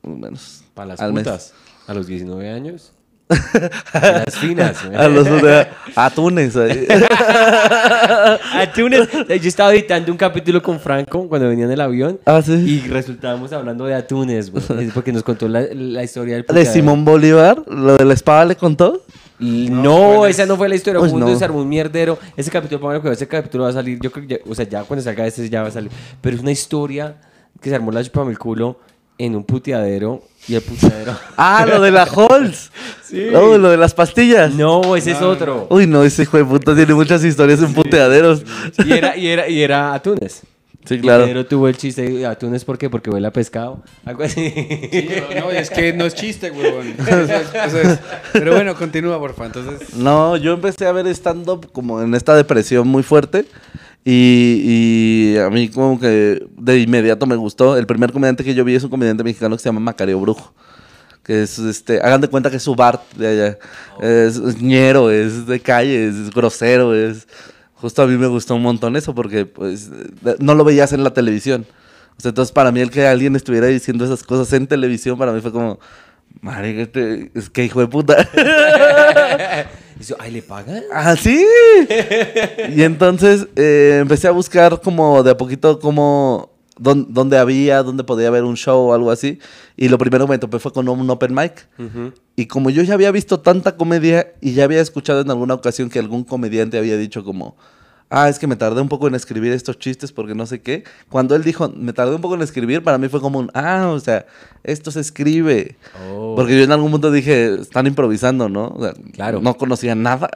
o 0.04 0.08
menos. 0.08 0.64
Para 0.74 0.88
las 0.90 1.00
Al 1.02 1.12
mes. 1.14 1.24
putas. 1.24 1.54
A 1.88 1.94
los 1.94 2.08
19 2.08 2.50
años. 2.50 2.94
Las 3.30 4.36
finas. 4.38 4.78
¿eh? 4.92 4.96
A 4.98 5.08
los 5.08 5.26
de 5.42 5.68
atunes. 5.96 6.56
Atunes. 8.54 9.08
Yo 9.28 9.48
estaba 9.48 9.74
editando 9.74 10.12
un 10.12 10.18
capítulo 10.18 10.62
con 10.62 10.80
Franco 10.80 11.28
cuando 11.28 11.48
venía 11.48 11.66
en 11.66 11.72
el 11.72 11.82
avión. 11.82 12.20
Ah, 12.26 12.42
sí. 12.42 12.54
Y 12.54 12.88
resultábamos 12.88 13.54
hablando 13.54 13.86
de 13.86 13.94
atunes, 13.96 14.52
güey. 14.52 14.64
Es 14.88 14.94
porque 14.94 15.12
nos 15.12 15.24
contó 15.24 15.48
la, 15.48 15.62
la 15.72 16.04
historia 16.04 16.36
del 16.36 16.46
De. 16.46 16.66
Simón 16.66 17.06
Bolívar, 17.06 17.64
lo 17.68 17.98
de 17.98 18.06
la 18.06 18.14
espada 18.14 18.46
le 18.46 18.56
contó. 18.56 19.02
Y 19.40 19.70
No, 19.70 20.16
No, 20.16 20.26
esa 20.26 20.46
no 20.46 20.58
fue 20.58 20.68
la 20.68 20.76
historia. 20.76 21.00
Un 21.00 21.20
no. 21.20 21.36
se 21.38 21.46
armó 21.46 21.60
un 21.60 21.70
mierdero. 21.70 22.18
Ese 22.36 22.50
capítulo, 22.52 22.82
póngale 22.82 23.00
cuidado, 23.00 23.14
ese 23.14 23.28
capítulo 23.28 23.64
va 23.66 23.70
a 23.70 23.74
salir. 23.74 24.00
Yo 24.02 24.12
creo 24.12 24.28
que, 24.28 24.36
ya- 24.36 24.42
o 24.50 24.56
sea, 24.56 24.68
ya 24.68 24.84
cuando 24.84 25.04
salga 25.04 25.26
este 25.28 25.48
ya 25.50 25.62
va 25.62 25.70
a 25.70 25.72
salir. 25.72 25.92
Pero 26.22 26.36
es 26.36 26.42
una 26.42 26.52
historia 26.52 27.16
que 27.62 27.70
se 27.70 27.76
armó 27.76 27.92
la 27.92 28.04
chupa 28.04 28.24
el 28.30 28.38
culo 28.38 28.80
en 29.20 29.36
un 29.36 29.44
puteadero. 29.44 30.24
Y 30.48 30.56
el 30.56 30.62
puteadero. 30.64 31.16
Ah, 31.38 31.66
lo 31.68 31.80
de 31.82 31.92
la 31.92 32.04
Halls. 32.04 32.72
Sí. 33.04 33.28
Oh, 33.36 33.58
lo 33.58 33.70
de 33.72 33.78
las 33.78 33.94
pastillas. 33.96 34.54
no, 34.54 34.96
ese 34.96 35.12
es 35.12 35.22
otro. 35.24 35.66
Uy, 35.72 35.88
no, 35.88 36.04
ese 36.04 36.22
hijo 36.24 36.38
de 36.38 36.46
puta 36.46 36.76
tiene 36.76 36.94
muchas 36.94 37.24
historias 37.24 37.60
en 37.62 37.74
puteaderos. 37.74 38.44
Y 38.86 38.94
era, 38.94 39.18
y 39.18 39.28
era, 39.28 39.48
y 39.50 39.62
era 39.64 39.94
Atunes. 39.96 40.42
Sí, 40.86 41.00
claro. 41.00 41.26
Pedro 41.26 41.46
tuvo 41.48 41.68
el 41.68 41.76
chiste 41.76 42.04
de 42.04 42.26
Atunes, 42.28 42.64
¿por 42.66 42.78
qué? 42.78 42.88
Porque 42.90 43.10
huele 43.10 43.28
a 43.28 43.32
pescado. 43.34 43.82
Algo 44.06 44.24
así. 44.24 44.50
Sí, 44.92 45.10
no, 45.36 45.42
no, 45.42 45.52
es 45.52 45.70
que 45.72 45.92
no 45.94 46.06
es 46.06 46.14
chiste, 46.16 46.52
huevón. 46.52 46.94
Eso 47.00 47.20
es- 47.20 47.54
eso 47.66 47.78
es. 47.82 48.00
Pero 48.32 48.54
bueno, 48.54 48.76
continúa, 48.76 49.18
porfa. 49.20 49.48
Entonces, 49.48 49.96
No, 49.96 50.38
yo 50.38 50.54
empecé 50.54 50.86
a 50.86 50.92
ver 50.92 51.08
stand-up 51.08 51.72
como 51.72 52.02
en 52.02 52.14
esta 52.14 52.36
depresión 52.36 52.88
muy 52.88 53.02
fuerte. 53.04 53.46
Y, 54.06 55.34
y 55.34 55.38
a 55.38 55.50
mí 55.50 55.70
como 55.70 56.00
que 56.00 56.46
de 56.58 56.80
inmediato 56.80 57.26
me 57.26 57.36
gustó. 57.36 57.78
El 57.78 57.86
primer 57.86 58.12
comediante 58.12 58.44
que 58.44 58.54
yo 58.54 58.64
vi 58.64 58.76
es 58.76 58.84
un 58.84 58.90
comediante 58.90 59.24
mexicano 59.24 59.56
que 59.56 59.62
se 59.62 59.70
llama 59.70 59.80
Macario 59.80 60.20
Brujo. 60.20 60.54
Que 61.24 61.44
es, 61.44 61.60
este, 61.60 62.02
hagan 62.02 62.22
de 62.22 62.28
cuenta 62.28 62.50
que 62.50 62.58
es 62.58 62.64
su 62.64 62.76
Bart 62.76 63.02
de 63.14 63.28
allá. 63.28 63.60
Es, 64.02 64.38
es 64.38 64.62
ñero, 64.62 65.12
es 65.12 65.46
de 65.46 65.60
calle, 65.60 66.08
es 66.08 66.32
grosero, 66.32 66.96
es... 66.96 67.28
Justo 67.76 68.02
a 68.02 68.08
mí 68.08 68.18
me 68.18 68.28
gustó 68.28 68.56
un 68.56 68.62
montón 68.62 68.98
eso 68.98 69.16
porque 69.16 69.46
pues 69.46 69.90
no 70.40 70.54
lo 70.54 70.66
veías 70.66 70.92
en 70.92 71.02
la 71.02 71.14
televisión. 71.14 71.66
O 72.18 72.22
sea, 72.22 72.30
entonces 72.30 72.52
para 72.52 72.74
mí 72.74 72.82
el 72.82 72.92
que 72.92 73.08
alguien 73.08 73.38
estuviera 73.38 73.68
diciendo 73.68 74.04
esas 74.04 74.24
cosas 74.24 74.52
en 74.52 74.68
televisión 74.68 75.18
para 75.18 75.32
mí 75.32 75.40
fue 75.40 75.52
como... 75.52 75.80
Marica, 76.42 76.82
este, 76.82 77.32
es 77.34 77.50
que 77.50 77.66
hijo 77.66 77.80
de 77.80 77.88
puta. 77.88 78.16
Y 80.00 80.04
dice, 80.04 80.16
Ay, 80.18 80.32
¿le 80.32 80.42
pagan? 80.42 80.82
Ah, 80.94 81.16
sí. 81.16 81.46
y 82.76 82.84
entonces 82.84 83.48
eh, 83.56 84.00
empecé 84.02 84.28
a 84.28 84.32
buscar 84.32 84.82
como 84.82 85.22
de 85.24 85.32
a 85.32 85.38
poquito 85.38 85.80
como 85.80 86.52
dón- 86.80 87.08
dónde 87.10 87.38
había, 87.38 87.84
dónde 87.84 88.04
podía 88.04 88.30
haber 88.30 88.44
un 88.46 88.56
show 88.56 88.90
o 88.90 88.94
algo 88.94 89.12
así. 89.12 89.40
Y 89.76 89.90
lo 89.90 89.98
primero 89.98 90.26
que 90.26 90.32
me 90.32 90.38
topé 90.40 90.60
fue 90.60 90.72
con 90.72 90.88
un 90.90 91.10
open 91.10 91.34
mic. 91.34 91.68
Y 92.36 92.46
como 92.46 92.70
yo 92.70 92.82
ya 92.84 92.94
había 92.94 93.12
visto 93.12 93.40
tanta 93.42 93.76
comedia 93.76 94.34
y 94.42 94.54
ya 94.54 94.64
había 94.64 94.82
escuchado 94.82 95.22
en 95.22 95.30
alguna 95.30 95.54
ocasión 95.54 95.90
que 95.90 96.00
algún 96.00 96.24
comediante 96.24 96.78
había 96.78 96.96
dicho 96.98 97.24
como, 97.24 97.58
ah, 98.10 98.30
es 98.30 98.40
que 98.40 98.48
me 98.48 98.56
tardé 98.56 98.82
un 98.82 98.90
poco 98.90 99.08
en 99.08 99.16
escribir 99.16 99.52
estos 99.52 99.78
chistes 99.80 100.12
porque 100.12 100.36
no 100.36 100.46
sé 100.46 100.62
qué. 100.62 100.84
Cuando 101.10 101.36
él 101.36 101.44
dijo, 101.44 101.70
me 101.76 101.94
tardé 101.94 102.16
un 102.16 102.22
poco 102.22 102.36
en 102.36 102.42
escribir, 102.42 102.84
para 102.84 102.98
mí 102.98 103.08
fue 103.10 103.22
como 103.22 103.40
un, 103.40 103.52
ah, 103.54 103.90
o 103.94 104.00
sea, 104.00 104.26
esto 104.64 104.92
se 104.92 105.00
escribe. 105.00 105.78
Oh. 106.12 106.34
Porque 106.36 106.58
yo 106.58 106.64
en 106.64 106.72
algún 106.72 106.92
momento 106.92 107.12
dije, 107.12 107.56
están 107.62 107.88
improvisando, 107.88 108.50
¿no? 108.50 108.68
O 108.76 108.84
sea, 108.84 108.94
Claro. 109.14 109.42
No 109.42 109.56
conocía 109.58 109.96
nada. 109.96 110.30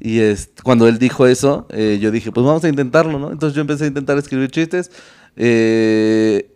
Y 0.00 0.18
es, 0.20 0.50
cuando 0.64 0.88
él 0.88 0.98
dijo 0.98 1.26
eso, 1.26 1.66
eh, 1.70 1.98
yo 2.00 2.10
dije, 2.10 2.32
pues 2.32 2.44
vamos 2.44 2.64
a 2.64 2.68
intentarlo, 2.68 3.18
¿no? 3.18 3.30
Entonces 3.30 3.54
yo 3.54 3.60
empecé 3.60 3.84
a 3.84 3.86
intentar 3.86 4.18
escribir 4.18 4.50
chistes. 4.50 4.90
eh, 5.36 6.48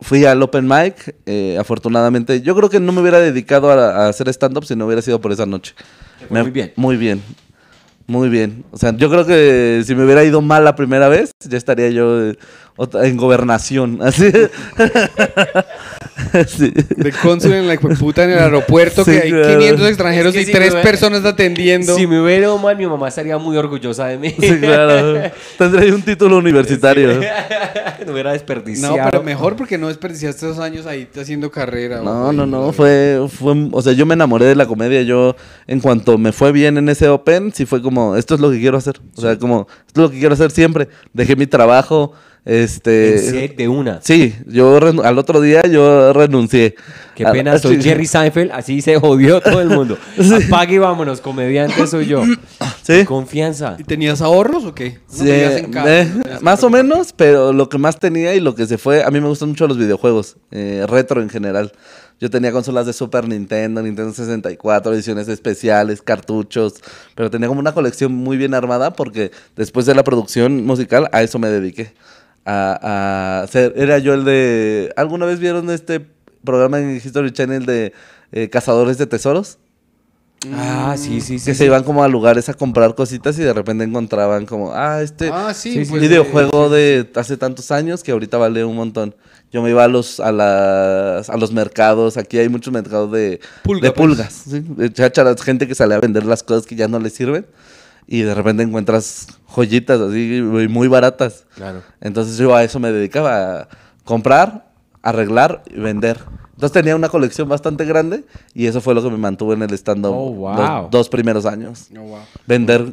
fui 0.00 0.24
al 0.24 0.42
open 0.42 0.66
mic, 0.66 1.14
eh, 1.26 1.56
afortunadamente. 1.58 2.40
Yo 2.42 2.54
creo 2.54 2.68
que 2.68 2.80
no 2.80 2.92
me 2.92 3.00
hubiera 3.00 3.18
dedicado 3.18 3.70
a, 3.70 4.04
a 4.04 4.08
hacer 4.08 4.28
stand-up 4.28 4.64
si 4.64 4.76
no 4.76 4.86
hubiera 4.86 5.02
sido 5.02 5.20
por 5.20 5.32
esa 5.32 5.46
noche. 5.46 5.74
Fue 6.28 6.42
muy 6.42 6.50
bien. 6.50 6.72
Muy 6.76 6.96
bien. 6.96 7.22
Muy 8.08 8.28
bien. 8.28 8.64
O 8.70 8.78
sea, 8.78 8.96
yo 8.96 9.10
creo 9.10 9.26
que 9.26 9.82
si 9.84 9.94
me 9.94 10.04
hubiera 10.04 10.22
ido 10.24 10.40
mal 10.40 10.64
la 10.64 10.76
primera 10.76 11.08
vez, 11.08 11.32
ya 11.48 11.58
estaría 11.58 11.90
yo 11.90 12.30
eh, 12.30 12.38
en 13.02 13.16
gobernación. 13.16 13.98
Así. 14.00 14.30
Sí. 16.46 16.72
De 16.96 17.12
cónsul 17.12 17.52
en 17.52 17.68
la 17.68 17.76
puta 17.76 18.24
en 18.24 18.30
el 18.30 18.38
aeropuerto 18.38 19.04
Sí, 19.04 19.10
que 19.10 19.20
hay 19.22 19.30
claro. 19.30 19.58
500 19.58 19.88
extranjeros 19.88 20.34
Es 20.34 20.34
que 20.34 20.42
y 20.42 20.46
si 20.46 20.52
tres 20.52 20.74
personas 20.76 21.24
atendiendo. 21.24 21.94
Si 21.94 22.06
me 22.06 22.20
hubiera 22.20 22.46
ido 22.46 22.58
mal, 22.58 22.76
mi 22.76 22.86
mamá 22.86 23.08
estaría 23.08 23.36
muy 23.38 23.56
orgullosa 23.56 24.06
de 24.06 24.18
mí. 24.18 24.34
Sí, 24.38 24.58
claro. 24.58 25.30
Tendría 25.58 25.94
un 25.94 26.02
título 26.02 26.38
universitario. 26.38 27.20
no 28.06 28.12
hubiera 28.12 28.32
desperdiciado. 28.32 28.96
no, 28.96 29.04
pero 29.04 29.22
mejor 29.22 29.56
porque 29.56 29.78
no 29.78 29.88
desperdiciaste 29.88 30.46
esos 30.46 30.58
años 30.58 30.86
ahí 30.86 31.08
haciendo 31.20 31.50
carrera. 31.50 32.00
No, 32.00 32.32
no, 32.32 32.46
no, 32.46 32.72
fue, 32.72 33.20
fue, 33.28 33.68
o 33.72 33.82
sea, 33.82 33.92
yo 33.92 34.06
me 34.06 34.14
enamoré 34.14 34.46
de 34.46 34.54
la 34.54 34.66
comedia, 34.66 35.02
yo, 35.02 35.36
en 35.66 35.80
cuanto 35.80 36.18
me 36.18 36.32
fue 36.32 36.52
bien 36.52 36.78
en 36.78 36.88
ese 36.88 37.08
Open, 37.08 37.52
sí 37.52 37.66
fue 37.66 37.82
como, 37.82 38.16
esto 38.16 38.34
es 38.34 38.40
lo 38.40 38.50
que 38.50 38.60
quiero 38.60 38.76
hacer, 38.76 39.00
o 39.16 39.20
sea, 39.20 39.38
como, 39.38 39.66
esto 39.86 40.00
es 40.00 40.02
lo 40.02 40.10
que 40.10 40.18
quiero 40.18 40.34
hacer 40.34 40.50
siempre, 40.50 40.88
dejé 41.12 41.36
mi 41.36 41.46
trabajo, 41.46 42.12
este... 42.46 43.48
De 43.56 43.68
una. 43.68 44.00
Sí, 44.02 44.34
yo 44.46 44.78
al 45.04 45.18
otro 45.18 45.40
día 45.40 45.62
yo 45.66 46.12
renuncié. 46.12 46.76
Qué 47.14 47.26
A- 47.26 47.32
pena, 47.32 47.58
soy 47.58 47.76
sí. 47.82 47.82
Jerry 47.82 48.06
Seinfeld, 48.06 48.52
así 48.52 48.80
se 48.80 48.98
jodió 48.98 49.40
todo 49.40 49.60
el 49.60 49.68
mundo. 49.68 49.98
Apague 50.46 50.76
y 50.76 50.78
vámonos, 50.78 51.20
comediante 51.20 51.86
soy 51.86 52.06
yo. 52.06 52.22
Sí. 52.82 53.04
Confianza. 53.04 53.76
¿Y 53.78 53.84
tenías 53.84 54.22
ahorros 54.22 54.64
o 54.64 54.74
qué? 54.74 54.98
No 55.08 55.14
Sí, 55.18 55.24
vivías 55.24 55.56
en 55.56 55.72
casa, 55.72 56.00
eh, 56.00 56.12
no 56.14 56.40
más 56.40 56.62
o 56.62 56.70
menos, 56.70 57.12
pero 57.12 57.52
lo 57.52 57.68
que 57.68 57.78
más 57.78 57.98
tenía 57.98 58.34
y 58.34 58.40
lo 58.40 58.54
que 58.54 58.66
se 58.66 58.78
fue, 58.78 59.02
a 59.02 59.10
mí 59.10 59.20
me 59.20 59.26
gustan 59.28 59.48
mucho 59.50 59.66
los 59.66 59.76
videojuegos, 59.76 60.36
eh, 60.52 60.86
retro 60.88 61.20
en 61.20 61.28
general. 61.28 61.72
Yo 62.18 62.30
tenía 62.30 62.50
consolas 62.50 62.86
de 62.86 62.94
Super 62.94 63.28
Nintendo, 63.28 63.82
Nintendo 63.82 64.10
64, 64.14 64.94
ediciones 64.94 65.28
especiales, 65.28 66.00
cartuchos, 66.00 66.74
pero 67.14 67.30
tenía 67.30 67.48
como 67.48 67.60
una 67.60 67.74
colección 67.74 68.14
muy 68.14 68.38
bien 68.38 68.54
armada 68.54 68.94
porque 68.94 69.32
después 69.54 69.84
de 69.84 69.94
la 69.94 70.02
producción 70.02 70.64
musical 70.64 71.08
a 71.12 71.22
eso 71.22 71.38
me 71.38 71.48
dediqué. 71.48 71.92
A, 72.46 73.42
a 73.42 73.46
ser, 73.48 73.74
era 73.76 73.98
yo 73.98 74.14
el 74.14 74.24
de... 74.24 74.92
¿Alguna 74.96 75.26
vez 75.26 75.40
vieron 75.40 75.68
este 75.70 76.06
programa 76.44 76.78
en 76.78 76.96
History 76.96 77.32
Channel 77.32 77.66
de 77.66 77.92
eh, 78.32 78.48
Cazadores 78.48 78.98
de 78.98 79.06
Tesoros? 79.06 79.58
Ah, 80.52 80.94
sí, 80.96 81.20
sí, 81.20 81.38
sí. 81.38 81.44
que 81.46 81.54
se 81.54 81.64
iban 81.64 81.82
como 81.82 82.04
a 82.04 82.08
lugares 82.08 82.48
a 82.48 82.54
comprar 82.54 82.94
cositas 82.94 83.36
y 83.38 83.42
de 83.42 83.52
repente 83.52 83.82
encontraban 83.84 84.46
como, 84.46 84.72
ah, 84.72 85.02
este 85.02 85.30
Ah, 85.32 85.52
sí, 85.54 85.72
Sí, 85.72 85.84
sí, 85.86 85.90
pues, 85.90 86.02
videojuego 86.02 86.68
de 86.68 87.10
hace 87.16 87.36
tantos 87.36 87.70
años 87.72 88.04
que 88.04 88.12
ahorita 88.12 88.36
vale 88.38 88.64
un 88.64 88.76
montón. 88.76 89.16
Yo 89.50 89.62
me 89.62 89.70
iba 89.70 89.82
a 89.82 89.88
los, 89.88 90.20
a 90.20 90.30
las, 90.30 91.30
a 91.30 91.36
los 91.36 91.52
mercados, 91.52 92.16
aquí 92.16 92.38
hay 92.38 92.48
muchos 92.48 92.72
mercados 92.72 93.10
de 93.10 93.40
Pulga, 93.64 93.88
de 93.88 93.92
pues. 93.92 94.08
pulgas, 94.08 94.42
¿sí? 94.48 94.60
de 94.60 94.92
chácharas, 94.92 95.40
gente 95.42 95.66
que 95.66 95.74
sale 95.74 95.94
a 95.94 96.00
vender 96.00 96.24
las 96.24 96.42
cosas 96.42 96.66
que 96.66 96.76
ya 96.76 96.86
no 96.86 96.98
les 97.00 97.14
sirven 97.14 97.46
y 98.06 98.22
de 98.22 98.34
repente 98.34 98.62
encuentras 98.62 99.26
joyitas 99.46 100.00
así 100.00 100.40
muy 100.68 100.88
baratas. 100.88 101.46
Claro. 101.54 101.82
Entonces 102.00 102.38
yo 102.38 102.54
a 102.54 102.62
eso 102.62 102.78
me 102.78 102.92
dedicaba, 102.92 103.60
a 103.60 103.68
comprar, 104.04 104.70
arreglar 105.02 105.62
y 105.66 105.80
vender. 105.80 106.18
Entonces 106.56 106.72
tenía 106.72 106.96
una 106.96 107.10
colección 107.10 107.48
bastante 107.48 107.84
grande 107.84 108.24
y 108.54 108.64
eso 108.66 108.80
fue 108.80 108.94
lo 108.94 109.02
que 109.02 109.10
me 109.10 109.18
mantuvo 109.18 109.52
en 109.52 109.60
el 109.62 109.72
stand-up 109.74 110.12
Oh, 110.14 110.32
wow. 110.32 110.56
los 110.82 110.90
dos 110.90 111.08
primeros 111.10 111.44
años. 111.44 111.88
Oh, 111.94 112.00
wow. 112.00 112.18
Vender, 112.46 112.86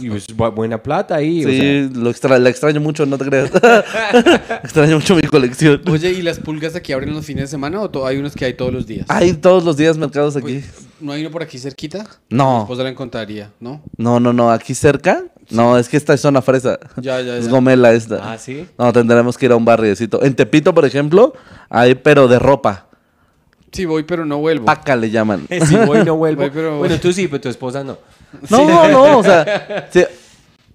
Y 0.00 0.08
pues, 0.10 0.28
bu- 0.28 0.54
buena 0.54 0.80
plata 0.80 1.16
ahí. 1.16 1.44
o 1.44 1.48
sí, 1.48 1.90
lo 1.92 2.08
extra, 2.08 2.38
la 2.38 2.48
extraño 2.50 2.80
mucho, 2.80 3.04
no 3.04 3.18
te 3.18 3.24
creas. 3.24 3.50
extraño 4.62 4.96
mucho 4.96 5.14
mi 5.16 5.22
colección. 5.22 5.82
Oye, 5.90 6.10
¿y 6.12 6.22
las 6.22 6.38
pulgas 6.38 6.74
aquí 6.76 6.92
abren 6.92 7.12
los 7.14 7.24
fines 7.24 7.42
de 7.44 7.48
semana 7.48 7.80
o 7.80 7.90
to- 7.90 8.06
hay 8.06 8.16
unos 8.18 8.34
que 8.34 8.44
hay 8.44 8.54
todos 8.54 8.72
los 8.72 8.86
días? 8.86 9.06
Hay 9.08 9.32
todos 9.34 9.64
los 9.64 9.76
días 9.76 9.96
mercados 9.98 10.36
aquí. 10.36 10.60
Pues, 10.60 10.86
¿No 11.00 11.12
hay 11.12 11.22
uno 11.22 11.30
por 11.30 11.42
aquí 11.42 11.58
cerquita? 11.58 12.06
No. 12.30 12.62
Esposa 12.62 12.82
la 12.84 12.90
encontraría, 12.90 13.50
¿no? 13.60 13.82
No, 13.96 14.20
no, 14.20 14.32
no, 14.32 14.50
aquí 14.50 14.74
cerca. 14.74 15.24
No, 15.50 15.76
es 15.76 15.90
que 15.90 15.98
esta 15.98 16.14
es 16.14 16.20
zona 16.22 16.40
fresa. 16.40 16.78
Ya, 16.96 17.20
ya, 17.20 17.36
Es 17.36 17.48
gomela 17.48 17.92
esta. 17.92 18.32
Ah, 18.32 18.38
sí. 18.38 18.66
No, 18.78 18.90
tendremos 18.94 19.36
que 19.36 19.44
ir 19.44 19.52
a 19.52 19.56
un 19.56 19.64
barriecito. 19.64 20.22
En 20.22 20.34
Tepito, 20.34 20.72
por 20.72 20.86
ejemplo, 20.86 21.34
hay 21.74 21.94
pero 21.94 22.28
de 22.28 22.38
ropa. 22.38 22.86
Sí, 23.72 23.84
voy, 23.86 24.04
pero 24.04 24.24
no 24.24 24.38
vuelvo. 24.38 24.64
Paca 24.66 24.94
le 24.94 25.10
llaman. 25.10 25.46
Si 25.48 25.76
voy, 25.76 26.04
no 26.04 26.16
vuelvo. 26.16 26.42
Voy, 26.42 26.50
pero- 26.50 26.78
Bueno, 26.78 26.98
tú 27.00 27.12
sí, 27.12 27.26
pero 27.28 27.40
tu 27.40 27.48
esposa 27.48 27.82
no. 27.82 27.98
No, 28.50 28.68
no, 28.68 28.88
no, 28.88 29.18
o 29.18 29.22
sea, 29.22 29.88
sí, 29.92 30.04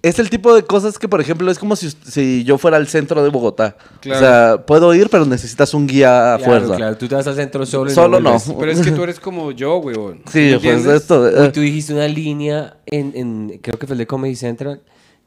es 0.02 0.18
el 0.18 0.30
tipo 0.30 0.54
de 0.54 0.62
cosas 0.62 0.98
que, 0.98 1.08
por 1.08 1.20
ejemplo, 1.20 1.50
es 1.50 1.58
como 1.58 1.76
si, 1.76 1.90
si 1.90 2.42
yo 2.44 2.56
fuera 2.56 2.78
al 2.78 2.88
centro 2.88 3.22
de 3.22 3.28
Bogotá. 3.28 3.76
Claro. 4.00 4.18
O 4.18 4.20
sea, 4.22 4.66
puedo 4.66 4.94
ir, 4.94 5.10
pero 5.10 5.26
necesitas 5.26 5.74
un 5.74 5.86
guía 5.86 6.34
a 6.34 6.38
Claro, 6.38 6.52
fuerza. 6.52 6.76
Claro, 6.76 6.96
tú 6.96 7.06
te 7.06 7.14
vas 7.16 7.26
al 7.26 7.34
centro 7.36 7.66
solo 7.66 7.90
y 7.90 7.94
Solo 7.94 8.18
no. 8.20 8.36
Pero 8.58 8.72
es 8.72 8.80
que 8.80 8.92
tú 8.92 9.02
eres 9.02 9.20
como 9.20 9.50
yo, 9.52 9.76
weón. 9.78 10.22
Sí, 10.32 10.52
¿Me 10.52 10.58
pues 10.58 10.86
esto. 10.86 11.22
Uy, 11.22 11.46
eh, 11.46 11.50
tú 11.52 11.60
dijiste 11.60 11.92
una 11.92 12.08
línea 12.08 12.76
en, 12.86 13.12
en, 13.14 13.58
creo 13.62 13.78
que 13.78 13.86
fue 13.86 13.92
el 13.94 13.98
de 13.98 14.06
Comedy 14.06 14.36
Central, 14.36 14.80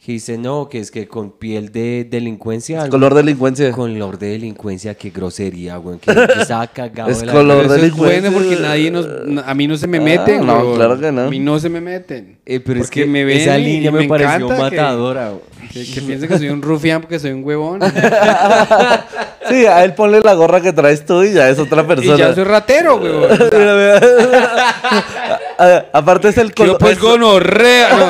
que 0.05 0.11
dice, 0.11 0.37
no, 0.37 0.67
que 0.67 0.79
es 0.79 0.91
que 0.91 1.07
con 1.07 1.31
piel 1.31 1.71
de 1.71 2.05
delincuencia. 2.09 2.81
algo- 2.81 2.91
color 2.91 3.13
delincuencia. 3.13 3.71
Con 3.71 3.93
color 3.93 4.19
de 4.19 4.31
delincuencia, 4.31 4.95
qué 4.95 5.11
grosería, 5.11 5.77
güey. 5.77 5.97
Que 5.99 6.13
yo 6.35 6.41
estaba 6.41 6.67
cagado 6.67 7.09
Es 7.09 7.21
de 7.21 7.27
la 7.27 7.31
color 7.31 7.63
es 7.65 7.71
delincuencia. 7.71 8.19
bueno 8.29 8.37
porque 8.37 8.57
nadie 8.61 8.91
nos... 8.91 9.07
A 9.47 9.53
mí 9.53 9.65
no 9.65 9.77
se 9.77 9.87
me 9.87 9.99
Ah, 9.99 10.01
meten, 10.01 10.45
no, 10.45 10.73
claro 10.75 10.99
que 10.99 11.09
no. 11.11 11.21
A 11.21 11.29
mí 11.29 11.39
no 11.39 11.57
se 11.57 11.69
me 11.69 11.79
meten. 11.79 12.37
Eh, 12.45 12.59
pero 12.59 12.81
es 12.81 12.89
que 12.89 13.05
me 13.05 13.23
ven 13.23 13.37
esa 13.37 13.57
y- 13.57 13.63
línea 13.63 13.91
y 13.91 13.93
me, 13.93 13.99
me 14.01 14.07
pareció 14.09 14.49
que- 14.49 14.53
matadora. 14.55 15.29
güey. 15.29 15.41
Que, 15.71 15.85
que 15.89 16.01
piensen 16.01 16.27
que 16.27 16.37
soy 16.37 16.49
un 16.49 16.61
rufián 16.61 16.99
porque 16.99 17.17
soy 17.19 17.31
un 17.31 17.45
huevón. 17.45 17.79
Sí, 19.49 19.65
a 19.65 19.83
él 19.83 19.93
ponle 19.93 20.21
la 20.21 20.35
gorra 20.35 20.61
que 20.61 20.71
traes 20.71 21.05
tú 21.05 21.21
y 21.21 21.33
ya 21.33 21.49
es 21.49 21.59
otra 21.59 21.81
y 21.81 21.85
persona. 21.85 22.17
ya 22.17 22.33
soy 22.33 22.45
ratero, 22.45 22.95
weón. 22.95 23.29
O 23.29 23.35
sea, 23.49 24.23
Aparte 25.93 26.29
es 26.29 26.37
el 26.37 26.47
Yo 26.49 26.55
color. 26.55 26.77
pues 26.77 26.93
es- 26.93 26.99
gonorrea. 27.01 27.89
No, 27.97 28.05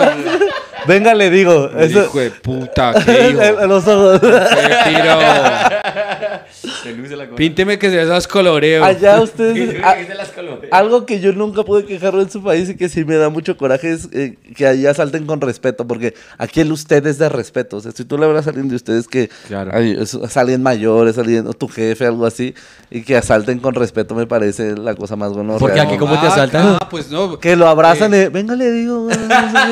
Venga, 0.87 1.13
le 1.13 1.29
digo. 1.29 1.69
eso- 1.77 2.03
hijo 2.05 2.19
de 2.19 2.31
puta, 2.31 2.93
qué 3.05 3.29
hijo. 3.55 3.67
los 3.67 3.87
ojos. 3.87 4.19
Qué 4.19 4.75
piro. 4.85 5.19
Se 6.83 6.91
luce 6.93 7.15
la 7.15 7.25
cosa. 7.25 7.35
Pínteme 7.35 7.77
que 7.77 7.89
se 7.89 8.01
esas 8.01 8.27
coloreo. 8.27 8.83
Allá 8.83 9.21
ustedes. 9.21 9.83
a- 9.83 9.95
Se 10.05 10.15
las 10.15 10.29
colores. 10.29 10.69
algo 10.71 11.05
que 11.05 11.19
yo 11.19 11.33
nunca 11.33 11.63
pude 11.63 11.85
quejarme 11.85 12.21
en 12.23 12.29
su 12.29 12.41
país 12.43 12.69
y 12.69 12.75
que 12.75 12.89
sí 12.89 13.03
me 13.05 13.15
da 13.15 13.29
mucho 13.29 13.57
coraje 13.57 13.91
es 13.91 14.07
eh, 14.13 14.37
que 14.55 14.65
allá 14.67 14.93
salten 14.93 15.25
con 15.25 15.41
respeto, 15.41 15.85
porque 15.87 16.13
aquí 16.37 16.61
el 16.61 16.71
usted 16.71 17.05
es 17.07 17.17
de 17.17 17.29
respeto. 17.29 17.77
O 17.77 17.81
sea, 17.81 17.91
si 17.91 18.05
tú 18.05 18.17
le 18.17 18.25
hablas 18.25 18.47
a 18.47 18.49
alguien 18.51 18.69
de 18.69 18.75
ustedes 18.75 19.07
que 19.07 19.29
Claro. 19.47 19.71
ay, 19.73 19.95
es, 19.99 20.13
es 20.13 20.37
alguien 20.37 20.63
mayor, 20.63 21.07
es 21.07 21.17
alguien, 21.17 21.47
o 21.47 21.53
tu 21.53 21.67
jefe, 21.67 22.05
algo 22.05 22.25
así, 22.25 22.53
y 22.89 23.01
que 23.03 23.17
asalten 23.17 23.59
con 23.59 23.75
respeto 23.75 24.15
me 24.15 24.25
parece 24.27 24.75
la 24.77 24.95
cosa 24.95 25.15
más 25.15 25.33
buena. 25.33 25.57
Porque 25.57 25.79
aquí 25.81 25.97
¿cómo 25.97 26.19
te 26.19 26.27
asaltan? 26.27 26.77
Ah, 26.81 26.87
pues 26.89 27.09
no. 27.11 27.39
Que 27.39 27.55
lo 27.55 27.67
abrazan 27.67 28.13
y, 28.13 28.27
venga, 28.29 28.55
le 28.55 28.71
digo. 28.71 29.07
no 29.09 29.13
sé 29.13 29.19
qué". 29.19 29.27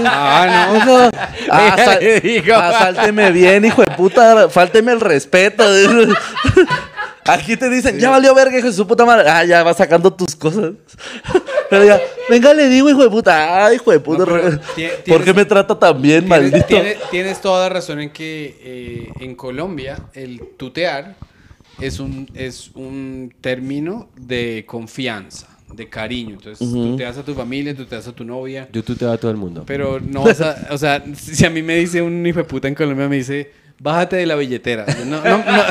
Ah, 0.05 0.81
no. 0.85 1.09
Ah, 1.49 1.75
Venga, 2.23 2.69
asal- 2.71 2.71
asálteme 2.73 3.31
bien, 3.31 3.65
hijo 3.65 3.81
de 3.81 3.91
puta, 3.95 4.49
fálteme 4.49 4.91
el 4.91 4.99
respeto. 5.01 5.63
Aquí 7.25 7.55
te 7.55 7.69
dicen, 7.69 7.99
ya 7.99 8.09
valió 8.09 8.33
verga, 8.33 8.57
hijo 8.57 8.67
de 8.67 8.73
su 8.73 8.87
puta 8.87 9.05
madre. 9.05 9.29
Ah, 9.29 9.43
ya 9.45 9.63
vas 9.63 9.77
sacando 9.77 10.11
tus 10.13 10.35
cosas. 10.35 10.71
Pero 11.69 11.85
ya, 11.85 12.01
venga, 12.29 12.53
le 12.53 12.67
digo, 12.67 12.89
hijo 12.89 13.03
de 13.03 13.09
puta. 13.09 13.65
Ay, 13.65 13.75
hijo 13.75 13.91
de 13.91 13.99
puta. 13.99 14.19
No, 14.19 14.25
¿Por 14.25 14.59
qué 14.75 14.91
tienes- 15.05 15.35
me 15.35 15.45
trata 15.45 15.77
tan 15.77 16.01
bien, 16.01 16.25
Tienes, 16.25 16.29
maldito? 16.29 16.65
tienes- 16.67 16.97
tienes 17.11 17.39
toda 17.41 17.67
la 17.67 17.73
razón 17.75 17.99
en 18.01 18.09
que 18.09 18.57
eh, 18.61 19.11
en 19.19 19.35
Colombia 19.35 19.97
el 20.13 20.41
tutear 20.57 21.15
es 21.79 21.99
un, 21.99 22.27
es 22.33 22.71
un 22.75 23.33
término 23.39 24.09
de 24.17 24.65
confianza, 24.67 25.47
de 25.73 25.87
cariño. 25.87 26.33
Entonces, 26.35 26.67
tuteas 26.69 27.17
a 27.17 27.23
tu 27.23 27.33
familia, 27.33 27.75
tuteas 27.75 28.07
a 28.07 28.11
tu 28.13 28.25
novia. 28.25 28.67
Yo 28.73 28.83
tú 28.83 28.95
te 28.95 29.05
va 29.05 29.13
a 29.13 29.17
todo 29.17 29.31
el 29.31 29.37
mundo. 29.37 29.63
Pero 29.65 29.99
no 30.01 30.23
vas 30.23 30.41
a, 30.41 30.67
o 30.71 30.77
sea, 30.77 31.03
si 31.15 31.45
a 31.45 31.49
mí 31.49 31.61
me 31.61 31.75
dice 31.77 32.01
un 32.01 32.25
hijo 32.25 32.39
de 32.39 32.45
puta 32.45 32.67
en 32.67 32.75
Colombia, 32.75 33.07
me 33.07 33.15
dice, 33.15 33.51
bájate 33.81 34.15
de 34.17 34.25
la 34.25 34.35
billetera. 34.35 34.85
No, 35.05 35.21
no, 35.23 35.37
no, 35.37 35.63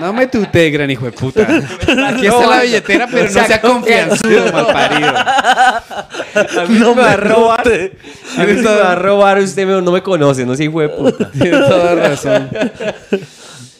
no 0.00 0.12
me 0.12 0.26
tutee, 0.28 0.70
gran 0.70 0.90
hijo 0.90 1.06
de 1.06 1.12
puta. 1.12 1.42
Aquí 1.42 2.26
está 2.26 2.46
la 2.46 2.62
billetera, 2.62 3.06
pero 3.10 3.24
no 3.24 3.46
sea 3.46 3.60
confianzudo, 3.60 4.52
malparido. 4.52 5.08
A 5.08 6.64
mí 6.68 6.78
No 6.78 6.94
me 6.94 7.02
va 7.02 7.12
a 7.12 7.16
robar. 7.16 7.66
A 8.38 8.44
mí 8.44 8.52
me 8.52 8.62
va 8.62 8.92
a 8.92 8.94
robar. 8.94 9.38
Usted 9.40 9.66
me- 9.66 9.80
no 9.82 9.90
me 9.92 10.02
conoce, 10.02 10.44
no 10.46 10.54
soy 10.54 10.66
hijo 10.66 10.80
de 10.80 10.88
puta. 10.90 11.30
Tienes 11.32 11.68
toda 11.68 11.94
razón. 11.94 12.48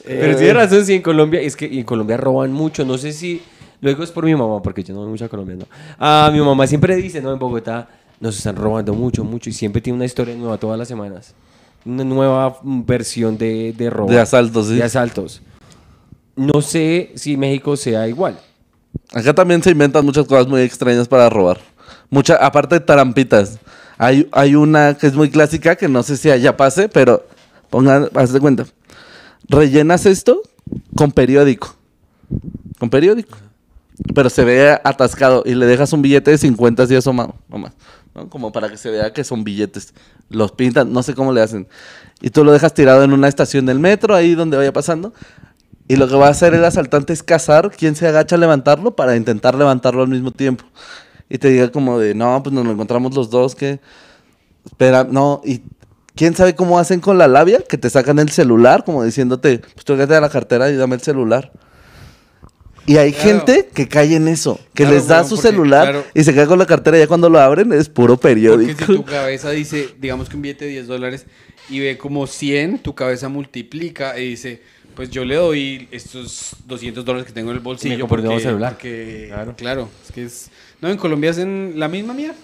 Pero 0.04 0.36
tiene 0.36 0.52
razón, 0.52 0.84
sí, 0.84 0.94
en 0.94 1.02
Colombia, 1.02 1.40
es 1.40 1.56
que 1.56 1.66
en 1.66 1.82
Colombia 1.84 2.16
roban 2.16 2.52
mucho, 2.52 2.84
no 2.84 2.96
sé 2.96 3.12
si, 3.12 3.42
luego 3.80 4.04
es 4.04 4.10
por 4.12 4.24
mi 4.24 4.34
mamá, 4.36 4.62
porque 4.62 4.84
yo 4.84 4.94
no 4.94 5.00
voy 5.00 5.08
mucho 5.10 5.24
a 5.24 5.28
Colombia, 5.28 5.56
¿no? 5.56 5.66
Ah, 5.98 6.30
mi 6.32 6.40
mamá 6.40 6.64
siempre 6.68 6.94
dice, 6.94 7.20
¿no? 7.20 7.32
En 7.32 7.38
Bogotá 7.40 7.88
nos 8.20 8.36
están 8.36 8.54
robando 8.54 8.94
mucho, 8.94 9.24
mucho, 9.24 9.50
y 9.50 9.52
siempre 9.52 9.80
tiene 9.82 9.96
una 9.96 10.04
historia 10.04 10.34
nueva 10.36 10.58
todas 10.58 10.78
las 10.78 10.86
semanas. 10.86 11.34
Una 11.86 12.04
nueva 12.04 12.58
versión 12.62 13.38
de, 13.38 13.72
de 13.72 13.90
robo. 13.90 14.10
De 14.10 14.18
asaltos, 14.20 14.66
sí. 14.66 14.74
De 14.74 14.82
asaltos. 14.82 15.40
No 16.34 16.60
sé 16.60 17.12
si 17.14 17.36
México 17.36 17.76
sea 17.76 18.08
igual. 18.08 18.38
Acá 19.12 19.34
también 19.34 19.62
se 19.62 19.70
inventan 19.70 20.04
muchas 20.04 20.26
cosas 20.26 20.48
muy 20.48 20.62
extrañas 20.62 21.08
para 21.08 21.30
robar. 21.30 21.60
Mucha, 22.10 22.36
aparte 22.36 22.74
de 22.74 22.80
tarampitas. 22.80 23.58
Hay, 23.98 24.28
hay 24.32 24.54
una 24.54 24.94
que 24.94 25.06
es 25.06 25.14
muy 25.14 25.30
clásica, 25.30 25.76
que 25.76 25.88
no 25.88 26.02
sé 26.02 26.16
si 26.16 26.30
allá 26.30 26.56
pase, 26.56 26.88
pero 26.88 27.26
pongan, 27.70 28.10
haz 28.14 28.32
de 28.32 28.40
cuenta. 28.40 28.66
Rellenas 29.48 30.06
esto 30.06 30.42
con 30.96 31.12
periódico. 31.12 31.76
con 32.78 32.90
periódico. 32.90 33.38
Pero 34.14 34.28
se 34.28 34.44
ve 34.44 34.78
atascado 34.84 35.42
y 35.46 35.54
le 35.54 35.64
dejas 35.64 35.92
un 35.92 36.02
billete 36.02 36.32
de 36.32 36.38
50 36.38 36.82
así 36.82 36.94
asomado, 36.94 37.34
nomás. 37.48 37.72
¿no? 38.14 38.28
Como 38.28 38.52
para 38.52 38.68
que 38.68 38.76
se 38.76 38.90
vea 38.90 39.12
que 39.12 39.24
son 39.24 39.44
billetes. 39.44 39.94
Los 40.28 40.52
pintan, 40.52 40.92
no 40.92 41.02
sé 41.02 41.14
cómo 41.14 41.32
le 41.32 41.40
hacen. 41.40 41.68
Y 42.20 42.30
tú 42.30 42.44
lo 42.44 42.52
dejas 42.52 42.74
tirado 42.74 43.02
en 43.04 43.12
una 43.12 43.28
estación 43.28 43.66
del 43.66 43.78
metro, 43.78 44.14
ahí 44.14 44.34
donde 44.34 44.56
vaya 44.56 44.72
pasando. 44.72 45.12
Y 45.88 45.96
lo 45.96 46.08
que 46.08 46.16
va 46.16 46.26
a 46.26 46.30
hacer 46.30 46.54
el 46.54 46.64
asaltante 46.64 47.12
es 47.12 47.22
cazar 47.22 47.70
quién 47.70 47.94
se 47.94 48.08
agacha 48.08 48.36
a 48.36 48.38
levantarlo 48.38 48.96
para 48.96 49.16
intentar 49.16 49.54
levantarlo 49.54 50.02
al 50.02 50.08
mismo 50.08 50.32
tiempo. 50.32 50.64
Y 51.28 51.38
te 51.38 51.48
diga 51.48 51.70
como 51.70 51.98
de, 51.98 52.14
no, 52.14 52.42
pues 52.42 52.54
nos 52.54 52.64
lo 52.64 52.72
encontramos 52.72 53.14
los 53.14 53.30
dos, 53.30 53.54
que... 53.54 53.80
Espera, 54.64 55.06
no, 55.08 55.42
y 55.44 55.62
quién 56.16 56.34
sabe 56.34 56.56
cómo 56.56 56.80
hacen 56.80 56.98
con 56.98 57.18
la 57.18 57.28
labia, 57.28 57.60
que 57.60 57.78
te 57.78 57.88
sacan 57.88 58.18
el 58.18 58.30
celular, 58.30 58.82
como 58.84 59.04
diciéndote, 59.04 59.58
pues 59.58 59.84
tú 59.84 59.92
a 59.92 60.20
la 60.20 60.28
cartera 60.28 60.68
y 60.70 60.76
dame 60.76 60.96
el 60.96 61.02
celular. 61.02 61.52
Y 62.86 62.96
hay 62.98 63.12
Claro. 63.12 63.28
gente 63.44 63.68
que 63.74 63.88
cae 63.88 64.14
en 64.14 64.28
eso, 64.28 64.58
que 64.74 64.84
Claro, 64.84 64.94
les 64.96 65.08
da 65.08 65.24
su 65.24 65.34
porque, 65.36 65.48
celular 65.48 65.82
claro. 65.90 66.04
y 66.14 66.22
se 66.24 66.32
queda 66.32 66.46
con 66.46 66.58
la 66.58 66.66
cartera 66.66 66.96
y 66.96 67.00
ya 67.00 67.06
cuando 67.08 67.28
lo 67.28 67.40
abren 67.40 67.72
es 67.72 67.88
puro 67.88 68.14
Porque 68.16 68.34
periódico. 68.34 68.78
si 68.86 68.94
tu 68.94 69.04
cabeza 69.04 69.50
dice, 69.50 69.88
digamos 70.00 70.28
que 70.28 70.36
un 70.36 70.42
billete 70.42 70.66
de 70.66 70.70
10 70.72 70.86
dólares 70.86 71.26
y 71.68 71.80
ve 71.80 71.98
como 71.98 72.26
100, 72.26 72.78
tu 72.78 72.94
cabeza 72.94 73.28
multiplica 73.28 74.18
y 74.18 74.28
dice, 74.30 74.62
pues 74.94 75.10
yo 75.10 75.24
le 75.24 75.34
doy 75.34 75.88
estos 75.90 76.54
200 76.66 77.04
dólares 77.04 77.26
que 77.26 77.32
tengo 77.32 77.50
en 77.50 77.56
el 77.56 77.62
bolsillo. 77.62 77.96
Me 77.98 78.04
un 78.04 78.08
nuevo 78.10 78.24
porque- 78.28 78.40
celular. 78.44 78.72
porque- 78.74 79.26
Claro. 79.28 79.54
claro. 79.56 79.88
es 80.06 80.12
que 80.12 80.24
es... 80.24 80.50
No, 80.80 80.88
en 80.88 80.96
Colombia 80.96 81.30
hacen 81.30 81.72
la 81.76 81.88
misma 81.88 82.14
mierda. 82.14 82.36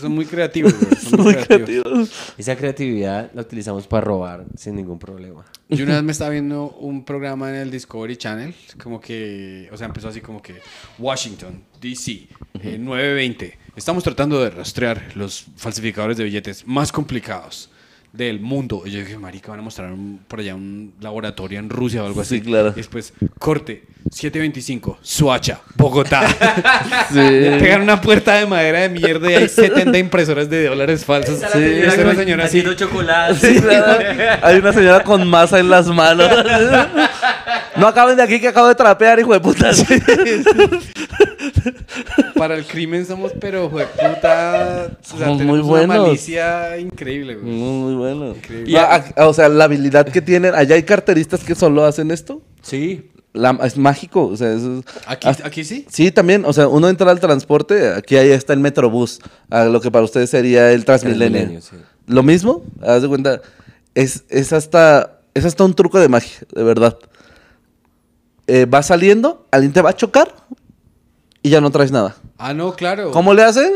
Son 0.00 0.12
muy 0.12 0.24
creativos. 0.26 0.74
güey, 0.78 1.00
Son 1.00 1.20
Muy 1.22 1.34
creativos. 1.34 1.84
creativo. 1.84 2.06
Esa 2.38 2.56
creatividad 2.56 3.30
la 3.34 3.42
utilizamos 3.42 3.86
para 3.86 4.00
robar 4.04 4.44
sin 4.56 4.76
ningún 4.76 4.98
problema. 4.98 5.44
Yo 5.68 5.84
una 5.84 5.94
vez 5.94 6.02
me 6.02 6.12
estaba 6.12 6.30
viendo 6.30 6.68
un 6.70 7.04
programa 7.04 7.48
en 7.50 7.56
el 7.56 7.70
Discovery 7.70 8.16
Channel, 8.16 8.54
como 8.82 9.00
que, 9.00 9.68
o 9.72 9.76
sea, 9.76 9.86
empezó 9.86 10.08
así 10.08 10.20
como 10.20 10.40
que 10.42 10.54
Washington, 10.98 11.62
D.C., 11.80 12.28
eh, 12.62 12.76
920. 12.78 13.58
Estamos 13.76 14.04
tratando 14.04 14.42
de 14.42 14.50
rastrear 14.50 15.12
los 15.14 15.46
falsificadores 15.56 16.16
de 16.18 16.24
billetes 16.24 16.66
más 16.66 16.92
complicados 16.92 17.70
del 18.12 18.40
mundo. 18.40 18.82
Y 18.84 18.90
yo 18.90 19.00
dije, 19.00 19.16
marica, 19.18 19.50
van 19.50 19.60
a 19.60 19.62
mostrar 19.62 19.90
un- 19.92 20.20
por 20.28 20.40
allá 20.40 20.54
un 20.54 20.92
laboratorio 21.00 21.58
en 21.58 21.70
Rusia 21.70 22.02
o 22.02 22.06
algo 22.06 22.20
así. 22.20 22.36
Sí, 22.38 22.42
claro. 22.42 22.68
Y 22.70 22.74
después, 22.76 23.14
corte, 23.38 23.84
725, 24.10 24.98
Suacha, 25.00 25.60
Bogotá. 25.76 26.22
Sí. 27.10 27.18
Pegan 27.18 27.82
una 27.82 28.00
puerta 28.00 28.34
de 28.34 28.46
madera 28.46 28.80
de 28.80 28.88
mierda 28.90 29.30
y 29.30 29.34
hay 29.34 29.48
70 29.48 29.98
impresoras 29.98 30.48
de 30.50 30.66
dólares 30.66 31.04
falsos. 31.04 31.38
Sí, 31.52 31.80
la 31.82 32.14
señora 32.14 32.44
así. 32.44 32.58
haciendo 32.58 32.74
chocolate. 32.74 33.34
Sí, 33.54 33.60
claro. 33.60 34.04
Hay 34.42 34.56
una 34.58 34.72
señora 34.72 35.02
con 35.04 35.26
masa 35.28 35.58
en 35.58 35.68
las 35.70 35.86
manos. 35.88 36.28
No 37.76 37.86
acaben 37.86 38.16
de 38.16 38.22
aquí 38.22 38.40
que 38.40 38.48
acabo 38.48 38.68
de 38.68 38.74
trapear, 38.74 39.18
hijo 39.20 39.32
de 39.32 39.40
puta. 39.40 39.72
Sí. 39.72 39.84
Para 42.36 42.54
el 42.56 42.64
crimen 42.66 43.06
somos, 43.06 43.32
pero, 43.40 43.68
güey, 43.70 43.86
puta. 43.86 44.90
O 45.12 45.16
sea, 45.18 45.28
muy 45.28 45.58
una 45.60 45.62
buenos. 45.62 45.98
malicia 46.06 46.78
increíble, 46.78 47.36
güey. 47.36 47.52
Muy 47.52 47.94
bueno. 47.94 48.28
Increíble. 48.28 48.78
O 49.16 49.32
sea, 49.34 49.48
la 49.48 49.64
habilidad 49.64 50.06
que 50.06 50.20
tienen. 50.22 50.54
Allá 50.54 50.74
hay 50.74 50.82
carteristas 50.82 51.44
que 51.44 51.54
solo 51.54 51.84
hacen 51.84 52.10
esto. 52.10 52.42
Sí. 52.62 53.10
La- 53.32 53.58
es 53.64 53.76
mágico. 53.78 54.26
O 54.26 54.36
sea, 54.36 54.52
eso 54.52 54.78
es- 54.80 54.84
Aquí, 55.06 55.28
aquí 55.42 55.64
sí. 55.64 55.86
Sí, 55.88 56.10
también, 56.10 56.44
o 56.44 56.52
sea, 56.52 56.68
uno 56.68 56.88
entra 56.88 57.10
al 57.10 57.20
transporte, 57.20 57.88
aquí 57.94 58.16
ahí 58.16 58.30
está 58.30 58.52
el 58.52 58.60
Metrobús, 58.60 59.20
a 59.50 59.64
lo 59.64 59.80
que 59.80 59.90
para 59.90 60.04
ustedes 60.04 60.28
sería 60.30 60.70
el 60.72 60.84
Transmilenio. 60.84 61.38
Transmilenio, 61.38 61.60
sí. 61.62 61.76
Lo 62.06 62.22
mismo, 62.22 62.62
haz 62.82 63.00
de 63.02 63.08
cuenta, 63.08 63.40
es, 63.94 64.24
es 64.28 64.52
hasta 64.52 65.18
es 65.34 65.46
hasta 65.46 65.64
un 65.64 65.72
truco 65.72 65.98
de 65.98 66.08
magia, 66.10 66.40
de 66.54 66.62
verdad. 66.62 66.98
Eh, 68.46 68.66
va 68.66 68.82
saliendo, 68.82 69.46
alguien 69.50 69.72
te 69.72 69.80
va 69.82 69.90
a 69.90 69.96
chocar 69.96 70.34
y 71.42 71.50
ya 71.50 71.60
no 71.60 71.70
traes 71.70 71.92
nada. 71.92 72.16
Ah, 72.38 72.52
no, 72.54 72.74
claro. 72.74 73.10
¿Cómo 73.12 73.34
le 73.34 73.42
hacen? 73.44 73.74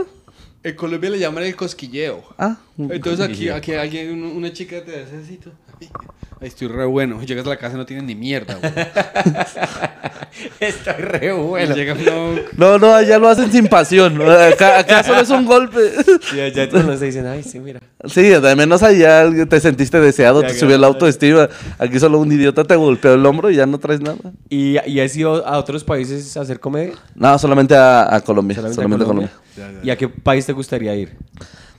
En 0.63 0.75
Colombia 0.75 1.11
le 1.11 1.19
llaman 1.21 1.45
el 1.45 1.55
cosquilleo. 1.55 2.25
Ah, 2.39 2.57
Entonces 2.77 3.21
aquí, 3.29 3.49
aquí 3.49 3.73
alguien, 3.75 4.11
un- 4.13 4.37
una 4.37 4.53
chica 4.53 4.85
te 4.85 5.03
hace 5.03 5.19
así, 5.19 5.39
Ay, 6.39 6.49
estoy 6.49 6.69
re 6.69 6.85
bueno. 6.85 7.23
Llegas 7.23 7.47
a 7.47 7.49
la 7.49 7.57
casa 7.57 7.77
y 7.77 7.79
no 7.79 7.87
tienes 7.87 8.05
ni 8.05 8.15
mierda, 8.15 8.57
güey. 8.57 8.71
Estoy 10.61 10.93
re 11.03 11.33
bueno. 11.33 11.75
Llega 11.75 11.95
uno- 11.95 12.41
no, 12.59 12.79
no, 12.79 12.95
allá 12.95 13.19
lo 13.19 13.29
hacen 13.29 13.51
sin 13.51 13.67
pasión. 13.69 14.21
Acá, 14.21 14.81
acá 14.81 15.03
solo 15.03 15.21
es 15.23 15.31
un 15.31 15.47
golpe. 15.47 15.79
Y 16.37 16.41
allá 16.41 16.69
todos 16.69 16.85
nos 16.85 17.01
dicen, 17.01 17.27
ay, 17.27 17.43
sí, 17.43 17.59
mira. 17.59 17.81
Sí, 18.05 18.23
de 18.23 18.55
menos 18.57 18.83
allá 18.83 19.25
te 19.49 19.61
sentiste 19.61 19.99
deseado, 19.99 20.43
Ya, 20.43 20.49
te 20.49 20.55
subió 20.55 20.77
la 20.77 20.89
autoestima. 20.89 21.49
Aquí 21.79 21.99
solo 21.99 22.19
un 22.19 22.31
idiota 22.31 22.65
te 22.65 22.77
golpeó 22.77 23.15
el 23.15 23.25
hombro 23.25 23.51
y 23.51 23.57
ya 23.57 23.65
no 23.65 23.79
traes 23.79 24.01
nada. 24.03 24.19
¿Y, 24.51 24.77
y 24.91 25.01
has 25.01 25.17
ido 25.17 25.47
a 25.47 25.57
otros 25.59 25.85
países 25.85 26.37
a 26.37 26.43
hacer 26.43 26.61
comedia? 26.61 26.95
No, 27.15 27.39
solamente 27.39 27.75
a, 27.75 28.15
a 28.15 28.21
Colombia. 28.21 28.57
¿Solamente, 28.57 28.75
Solamente, 28.77 29.05
a 29.05 29.07
a 29.07 29.09
Colombia. 29.09 29.31
Colombia? 29.55 29.81
¿Y 29.85 29.91
a 29.91 29.97
qué 29.97 30.09
país 30.09 30.45
te 30.45 30.53
gustaría 30.53 30.95
ir? 30.95 31.17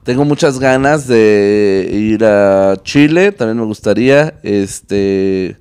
Tengo 0.07 0.23
muchas 0.23 0.57
ganas 0.57 1.05
de 1.05 1.85
ir 1.91 2.23
a 2.23 2.77
Chile, 2.81 3.33
también 3.33 3.57
me 3.57 3.65
gustaría. 3.65 4.35
Este. 4.41 5.57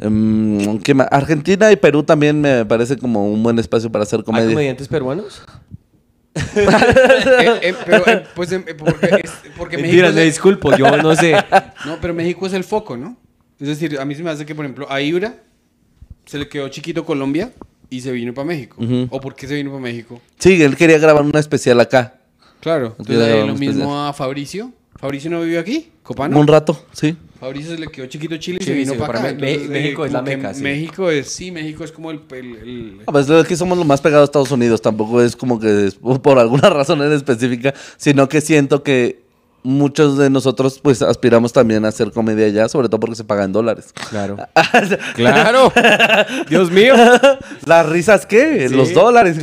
em, 0.00 0.78
¿qué 0.78 0.94
más? 0.94 1.06
Argentina 1.10 1.70
y 1.70 1.76
Perú 1.76 2.02
también 2.02 2.40
me 2.40 2.64
parece 2.64 2.96
como 2.96 3.30
un 3.30 3.42
buen 3.42 3.58
espacio 3.58 3.92
para 3.92 4.04
hacer 4.04 4.20
¿Hay 4.20 4.24
comedia. 4.24 4.48
comediantes 4.48 4.88
peruanos? 4.88 5.42
Eh, 6.56 7.58
eh, 7.62 7.74
pero, 7.84 8.06
eh, 8.08 8.24
pues, 8.34 8.50
em, 8.52 8.64
eh, 8.66 8.74
porque, 8.74 9.20
es- 9.22 9.32
porque 9.56 9.76
México. 9.76 10.06
Es 10.06 10.14
me 10.14 10.22
el- 10.22 10.26
disculpo, 10.28 10.74
yo 10.76 10.96
no 10.96 11.14
sé. 11.14 11.34
No, 11.84 11.98
pero 12.00 12.14
México 12.14 12.46
es 12.46 12.54
el 12.54 12.64
foco, 12.64 12.96
¿no? 12.96 13.18
Es 13.60 13.68
decir, 13.68 13.98
a 14.00 14.04
mí 14.06 14.14
se 14.14 14.22
me 14.22 14.30
hace 14.30 14.46
que, 14.46 14.54
por 14.54 14.64
ejemplo, 14.64 14.90
a 14.90 15.02
Ibra 15.02 15.34
se 16.24 16.38
le 16.38 16.48
quedó 16.48 16.68
chiquito 16.70 17.04
Colombia 17.04 17.52
y 17.90 18.00
se 18.00 18.10
vino 18.12 18.32
para 18.32 18.46
México. 18.46 18.76
¿O 19.10 19.20
por 19.20 19.34
qué 19.34 19.46
se 19.46 19.54
vino 19.56 19.70
para 19.70 19.82
México? 19.82 20.20
Sí, 20.38 20.60
él 20.62 20.74
quería 20.74 20.96
grabar 20.98 21.22
una 21.22 21.38
especial 21.38 21.78
acá. 21.80 22.14
Claro. 22.64 22.96
Entonces, 22.98 23.28
vamos 23.30 23.46
lo 23.46 23.54
mismo 23.54 23.70
especial. 23.82 24.08
a 24.08 24.12
Fabricio. 24.12 24.72
¿Fabricio 24.96 25.30
no 25.30 25.40
vivió 25.42 25.60
aquí? 25.60 25.90
¿Copano? 26.02 26.38
Un 26.40 26.46
rato, 26.46 26.84
sí. 26.92 27.14
Fabricio 27.38 27.72
se 27.74 27.78
le 27.78 27.88
quedó 27.88 28.06
chiquito 28.06 28.36
Chile 28.38 28.58
y 28.60 28.64
Sí, 28.64 28.70
se 28.70 28.74
vino 28.76 28.92
sí, 28.94 28.98
para 28.98 29.18
acá. 29.18 29.28
Entonces, 29.30 29.68
México 29.68 30.06
es 30.06 30.12
la 30.12 30.22
meca, 30.22 30.54
sí. 30.54 30.62
México 30.62 31.10
es, 31.10 31.28
sí, 31.30 31.50
México 31.50 31.84
es 31.84 31.92
como 31.92 32.10
el... 32.10 32.20
el- 32.30 32.56
el- 32.56 32.98
Ah, 33.06 33.12
Pues 33.12 33.28
es 33.28 33.46
que 33.46 33.56
somos 33.56 33.76
lo 33.76 33.84
más 33.84 34.00
pegados 34.00 34.22
a 34.22 34.30
Estados 34.30 34.50
Unidos. 34.50 34.80
Tampoco 34.80 35.20
es 35.20 35.36
como 35.36 35.60
que 35.60 35.86
es 35.88 35.94
por 35.96 36.38
alguna 36.38 36.70
razón 36.70 37.02
en 37.02 37.12
específica, 37.12 37.74
sino 37.98 38.28
que 38.30 38.40
siento 38.40 38.82
que 38.82 39.23
muchos 39.64 40.16
de 40.18 40.30
nosotros 40.30 40.78
pues 40.80 41.02
aspiramos 41.02 41.52
también 41.52 41.84
a 41.84 41.88
hacer 41.88 42.12
comedia 42.12 42.46
allá, 42.46 42.68
sobre 42.68 42.88
todo 42.88 43.00
porque 43.00 43.16
se 43.16 43.24
paga 43.24 43.44
en 43.44 43.52
dólares. 43.52 43.92
Claro. 44.10 44.36
¡Claro! 45.16 45.72
¡Dios 46.48 46.70
mío! 46.70 46.94
¿Las 47.66 47.88
risas 47.88 48.26
qué? 48.26 48.68
Sí. 48.68 48.74
Los 48.74 48.92
dólares. 48.94 49.38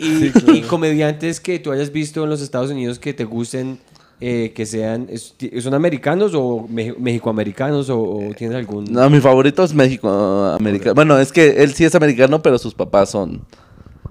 Y, 0.00 0.32
y 0.58 0.62
comediantes 0.62 1.40
que 1.40 1.58
tú 1.58 1.72
hayas 1.72 1.92
visto 1.92 2.24
en 2.24 2.30
los 2.30 2.40
Estados 2.40 2.70
Unidos 2.70 2.98
que 2.98 3.12
te 3.12 3.24
gusten, 3.24 3.78
eh, 4.20 4.52
que 4.54 4.64
sean, 4.64 5.08
¿son 5.60 5.74
americanos 5.74 6.32
o 6.34 6.66
me- 6.70 6.94
mexicoamericanos 6.98 7.90
o, 7.90 8.00
o 8.00 8.34
tienes 8.36 8.56
algún...? 8.56 8.84
No, 8.84 9.10
mi 9.10 9.20
favorito 9.20 9.62
es 9.64 9.74
México, 9.74 10.08
americano. 10.58 10.94
Bueno, 10.94 11.18
es 11.18 11.32
que 11.32 11.62
él 11.62 11.74
sí 11.74 11.84
es 11.84 11.94
americano, 11.94 12.40
pero 12.40 12.56
sus 12.58 12.72
papás 12.72 13.10
son, 13.10 13.42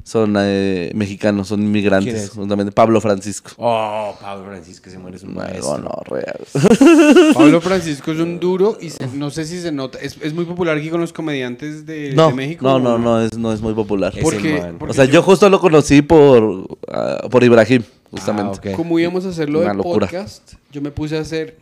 son 0.07 0.35
eh, 0.37 0.91
mexicanos, 0.93 1.47
son 1.47 1.63
inmigrantes. 1.63 2.29
Justamente 2.29 2.71
Pablo 2.71 3.01
Francisco. 3.01 3.51
Oh, 3.57 4.15
Pablo 4.21 4.45
Francisco, 4.45 4.87
se 4.91 4.99
muere 4.99 5.17
es 5.17 5.23
un 5.23 5.33
maestro. 5.33 5.79
No, 5.79 5.85
no, 5.85 6.01
real. 6.05 6.39
Pablo 7.33 7.59
Francisco 7.59 8.11
es 8.11 8.19
un 8.19 8.39
duro 8.39 8.77
y 8.79 8.91
se- 8.91 9.07
no 9.07 9.31
sé 9.31 9.45
si 9.45 9.59
se 9.59 9.71
nota. 9.71 9.97
Es, 9.99 10.17
es 10.21 10.31
muy 10.35 10.45
popular 10.45 10.77
aquí 10.77 10.89
con 10.91 11.01
los 11.01 11.11
comediantes 11.11 11.87
de, 11.87 12.13
No, 12.13 12.27
de 12.29 12.35
México. 12.35 12.63
no, 12.63 12.75
¿o 12.75 12.79
no, 12.79 12.99
no 12.99 13.19
es, 13.19 13.35
no 13.35 13.51
es 13.51 13.61
muy 13.61 13.73
popular. 13.73 14.13
Porque, 14.21 14.73
porque 14.77 14.91
O 14.91 14.93
sea, 14.93 15.05
yo 15.05 15.23
justo 15.23 15.49
lo 15.49 15.59
conocí 15.59 16.03
por, 16.03 16.77
ah, 16.87 17.27
por 17.31 17.43
Ibrahim, 17.43 17.81
justamente. 18.11 18.73
Ah. 18.73 18.75
Como 18.75 18.99
íbamos 18.99 19.25
a 19.25 19.29
hacerlo 19.29 19.63
locura. 19.73 20.05
podcast, 20.05 20.53
yo 20.71 20.81
me 20.83 20.91
puse 20.91 21.17
a 21.17 21.21
hacer 21.21 21.57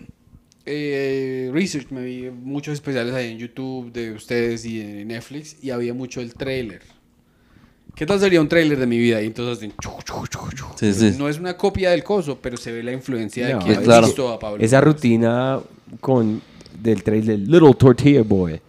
eh, 0.65 1.49
research, 1.53 1.91
me 1.91 2.03
vi 2.03 2.29
muchos 2.29 2.73
especiales 2.73 3.13
ahí 3.13 3.31
en 3.31 3.37
YouTube 3.37 3.91
de 3.93 4.11
ustedes 4.11 4.65
y 4.65 4.81
en 4.81 5.07
Netflix 5.07 5.55
y 5.63 5.69
había 5.69 5.93
mucho 5.93 6.19
el 6.19 6.33
trailer. 6.33 6.81
¿Qué 8.03 8.07
tal 8.07 8.19
sería 8.19 8.41
un 8.41 8.49
trailer 8.49 8.77
de 8.77 8.85
mi 8.85 8.97
vida? 8.97 9.21
Y 9.21 9.27
entonces 9.27 9.59
hacen 9.59 9.71
chu, 9.81 9.91
chu, 10.03 10.27
chu, 10.27 10.39
chu. 10.53 10.65
Sí, 10.75 10.93
sí. 10.93 11.15
no 11.17 11.29
es 11.29 11.39
una 11.39 11.55
copia 11.55 11.91
del 11.91 12.03
coso, 12.03 12.37
pero 12.41 12.57
se 12.57 12.73
ve 12.73 12.83
la 12.83 12.91
influencia 12.91 13.47
de 13.47 13.53
No, 13.53 13.59
quien 13.59 13.77
Sí, 13.77 13.83
claro. 13.83 14.07
visto 14.07 14.27
a 14.27 14.37
Pablo. 14.37 14.61
Esa 14.61 14.81
rutina 14.81 15.61
con 16.01 16.41
del 16.81 17.01
trailer 17.01 17.39
Little 17.39 17.73
Tortilla 17.75 18.21
Boy. 18.23 18.59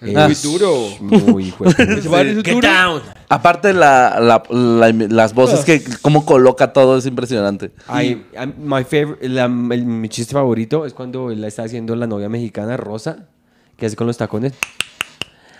Es 0.00 0.14
muy 0.14 0.34
duro. 0.54 0.88
Muy 1.00 1.50
de. 1.50 1.66
Aparte, 3.28 3.74
la, 3.74 4.18
la- 4.20 4.42
la- 4.48 4.90
las 4.90 5.34
voces 5.34 5.66
que, 5.66 5.82
cómo 6.00 6.24
coloca 6.24 6.72
todo 6.72 6.96
es 6.96 7.04
impresionante. 7.04 7.72
I'm- 7.88 8.54
my 8.56 8.84
favorite, 8.84 9.28
la- 9.28 9.44
el- 9.44 9.84
mi 9.84 10.08
chiste 10.08 10.32
favorito 10.32 10.86
es 10.86 10.94
cuando 10.94 11.30
él 11.30 11.42
la 11.42 11.48
está 11.48 11.64
haciendo 11.64 11.94
la 11.94 12.06
novia 12.06 12.30
mexicana, 12.30 12.78
Rosa, 12.78 13.26
que 13.76 13.84
hace 13.84 13.96
con 13.96 14.06
los 14.06 14.16
tacones. 14.16 14.54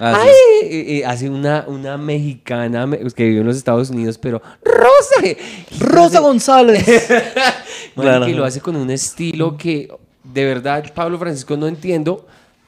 Ah. 0.00 0.22
Ay, 0.22 0.68
y- 0.70 0.92
y 0.98 1.02
hace 1.02 1.28
una, 1.28 1.64
una 1.66 1.96
mexicana 1.96 2.86
me- 2.86 2.98
que 3.12 3.24
vive 3.24 3.40
en 3.40 3.46
los 3.46 3.56
Estados 3.56 3.90
Unidos, 3.90 4.16
pero 4.18 4.40
Rosa. 4.64 5.36
Rosa 5.80 6.20
González. 6.20 6.84
Claro. 7.94 8.28
Y 8.28 8.32
lo 8.32 8.44
hace 8.44 8.60
con 8.60 8.76
un 8.76 8.90
estilo 8.90 9.56
que, 9.56 9.88
de 10.22 10.44
verdad, 10.44 10.84
Pablo 10.94 11.18
Francisco, 11.18 11.56
no 11.56 11.66
entiendo 11.66 12.26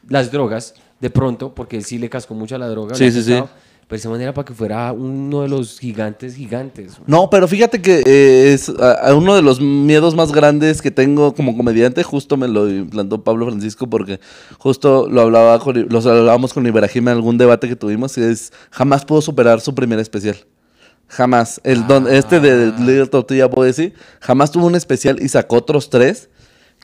las 0.09 0.33
drogas, 0.33 0.75
de 0.99 1.09
pronto, 1.09 1.55
porque 1.55 1.77
él 1.77 1.85
sí 1.85 1.99
le 1.99 2.11
cascó 2.11 2.35
mucho 2.35 2.57
a 2.57 2.59
la 2.59 2.66
droga. 2.69 2.97
Sí, 2.97 3.05
le 3.05 3.09
ha 3.11 3.12
sí, 3.12 3.23
sí. 3.23 3.43
Pero 3.90 3.98
ese 3.98 4.09
man 4.09 4.20
era 4.20 4.33
para 4.33 4.44
que 4.44 4.55
fuera 4.55 4.92
uno 4.92 5.42
de 5.42 5.48
los 5.48 5.81
gigantes 5.81 6.37
gigantes. 6.37 6.92
man. 6.92 7.03
No, 7.09 7.29
pero 7.29 7.46
fíjate 7.48 7.83
que 7.83 8.03
eh, 8.07 8.53
es 8.55 8.68
a- 8.68 9.09
a 9.09 9.14
uno 9.16 9.35
de 9.35 9.42
los 9.42 9.61
miedos 9.61 10.14
más 10.14 10.31
grandes 10.33 10.81
que 10.81 10.92
tengo 10.92 11.35
como 11.35 11.57
comediante, 11.57 12.03
justo 12.05 12.37
me 12.37 12.46
lo 12.46 12.70
implantó 12.70 13.22
Pablo 13.24 13.46
Francisco 13.46 13.90
porque 13.90 14.20
justo 14.59 15.09
lo 15.11 15.20
hablaba 15.22 15.59
con, 15.59 15.88
los 15.90 16.07
hablábamos 16.07 16.55
con 16.55 16.64
Ibrahim 16.66 17.09
en 17.09 17.14
algún 17.14 17.37
debate 17.37 17.68
que 17.68 17.74
tuvimos 17.76 18.16
y 18.16 18.22
es 18.22 18.53
jamás 18.70 19.05
pudo 19.05 19.20
superar 19.20 19.61
su 19.61 19.74
primer 19.74 19.98
especial. 19.98 20.37
Jamás. 21.09 21.61
El 21.64 21.87
don, 21.88 22.07
este 22.07 22.38
de 22.38 22.66
Little 22.79 23.07
Tortilla 23.09 23.46
Boy, 23.46 23.72
sí, 23.72 23.92
jamás 24.20 24.53
tuvo 24.53 24.66
un 24.68 24.76
especial 24.76 25.20
y 25.20 25.29
sacó 25.29 25.57
otros 25.57 25.90
tres 25.90 26.31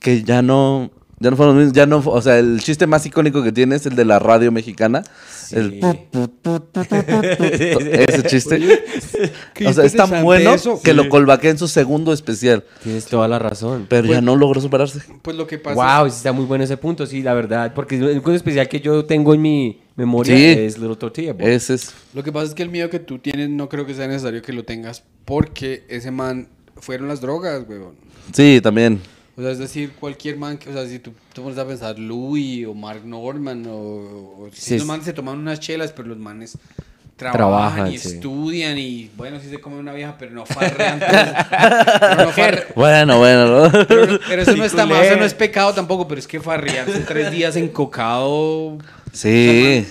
que 0.01 0.25
ya 0.25 0.43
no 0.43 0.91
ya 1.19 1.31
no 1.31 1.37
fueron 1.37 1.55
los 1.57 1.65
mismos, 1.65 1.77
ya 1.77 1.87
no, 1.87 2.03
o 2.05 2.21
sea, 2.23 2.39
el 2.39 2.61
chiste 2.61 2.87
más 2.87 3.07
icónico 3.07 3.43
que 3.43 3.53
tiene 3.53 3.77
es 3.77 3.87
el 3.87 3.97
de 3.97 4.05
la 4.05 4.19
radio 4.19 4.53
mexicana, 4.53 5.03
el 5.51 5.81
ese 7.51 8.23
chiste. 8.25 8.83
O 9.67 9.73
sea, 9.73 9.85
es 9.85 9.95
tan 9.95 10.23
bueno 10.23 10.55
eso. 10.55 10.81
que 10.83 10.93
lo 10.93 11.09
colbaqué 11.09 11.51
en 11.51 11.59
su 11.59 11.69
segundo 11.69 12.13
especial. 12.13 12.65
Tienes 12.83 13.07
toda 13.07 13.29
la 13.29 13.39
razón. 13.39 13.87
Pero 13.89 14.09
ya 14.09 14.21
no 14.21 14.37
logró 14.37 14.61
superarse. 14.61 15.01
Pues 15.23 15.37
lo 15.37 15.47
que 15.47 15.59
pasa 15.59 15.99
Wow, 15.99 16.07
está 16.07 16.33
muy 16.33 16.45
bueno 16.45 16.65
ese 16.65 16.77
punto, 16.77 17.07
sí, 17.07 17.23
la 17.23 17.35
verdad. 17.35 17.73
Porque 17.75 17.97
el 17.97 18.05
único 18.05 18.33
especial 18.33 18.69
que 18.69 18.81
yo 18.81 19.05
tengo 19.05 19.35
en 19.35 19.43
mi 19.43 19.81
memoria 19.97 20.37
Sí. 20.37 20.45
es 20.45 20.79
Little 20.79 20.97
Tortilla 20.97 21.33
Boy. 21.33 21.51
Ese 21.51 21.75
es. 21.75 21.95
Lo 22.15 22.23
que 22.23 22.33
pasa 22.33 22.47
es 22.47 22.55
que 22.55 22.63
el 22.63 22.69
miedo 22.71 22.91
que 22.91 22.99
tú 22.99 23.19
tienes 23.19 23.49
no 23.49 23.69
creo 23.69 23.87
que 23.87 23.95
sea 23.95 24.07
necesario 24.07 24.43
que 24.43 24.53
lo 24.53 24.65
tengas 24.65 25.03
porque 25.25 25.85
ese 25.89 26.11
man 26.11 26.49
fueron 26.77 27.09
las 27.09 27.21
drogas, 27.21 27.65
weón. 27.69 27.95
Sí, 28.33 28.61
también. 28.63 29.01
O 29.37 29.43
sea, 29.43 29.51
es 29.51 29.59
decir, 29.59 29.93
cualquier 30.01 30.39
man, 30.39 30.57
que, 30.57 30.71
o 30.71 30.73
sea, 30.73 30.87
si 30.87 30.99
tú 30.99 31.13
te 31.35 31.41
pones 31.43 31.59
a 31.59 31.67
pensar 31.67 31.99
Louis 31.99 32.67
o 32.67 32.73
Mark 32.75 33.05
Norman 33.05 33.67
o, 33.67 33.75
o 33.77 34.49
si 34.53 34.61
Sí, 34.63 34.73
los 34.75 34.83
es- 34.83 34.87
manes 34.89 35.05
se 35.05 35.13
toman 35.13 35.39
unas 35.39 35.61
chelas, 35.61 35.93
pero 35.93 36.09
los 36.09 36.17
manes 36.19 36.57
trabajan, 37.17 37.39
Trabajan, 37.39 37.93
y 37.93 37.99
sí. 37.99 38.09
estudian 38.09 38.77
y 38.79 39.11
bueno, 39.17 39.39
sí 39.41 39.49
se 39.51 39.59
comen 39.61 39.79
una 39.79 39.93
vieja, 39.95 40.17
pero 40.19 40.33
no 40.33 40.45
farrean. 40.47 40.99
pero, 41.01 42.25
no 42.25 42.31
farre- 42.33 42.67
Bueno, 42.75 43.19
bueno, 43.19 43.47
¿no? 43.69 43.87
pero- 43.87 44.19
pero 44.27 44.43
eso 44.43 44.57
no 44.57 44.65
está 44.65 44.87
mal, 44.87 45.05
eso 45.05 45.17
no 45.17 45.25
es 45.25 45.35
pecado 45.35 45.73
tampoco, 45.75 46.07
pero 46.09 46.19
es 46.19 46.27
que 46.27 46.41
farrearse 46.41 47.01
tres 47.01 47.31
días 47.31 47.57
encocado 47.57 48.79
Sí. 49.13 49.87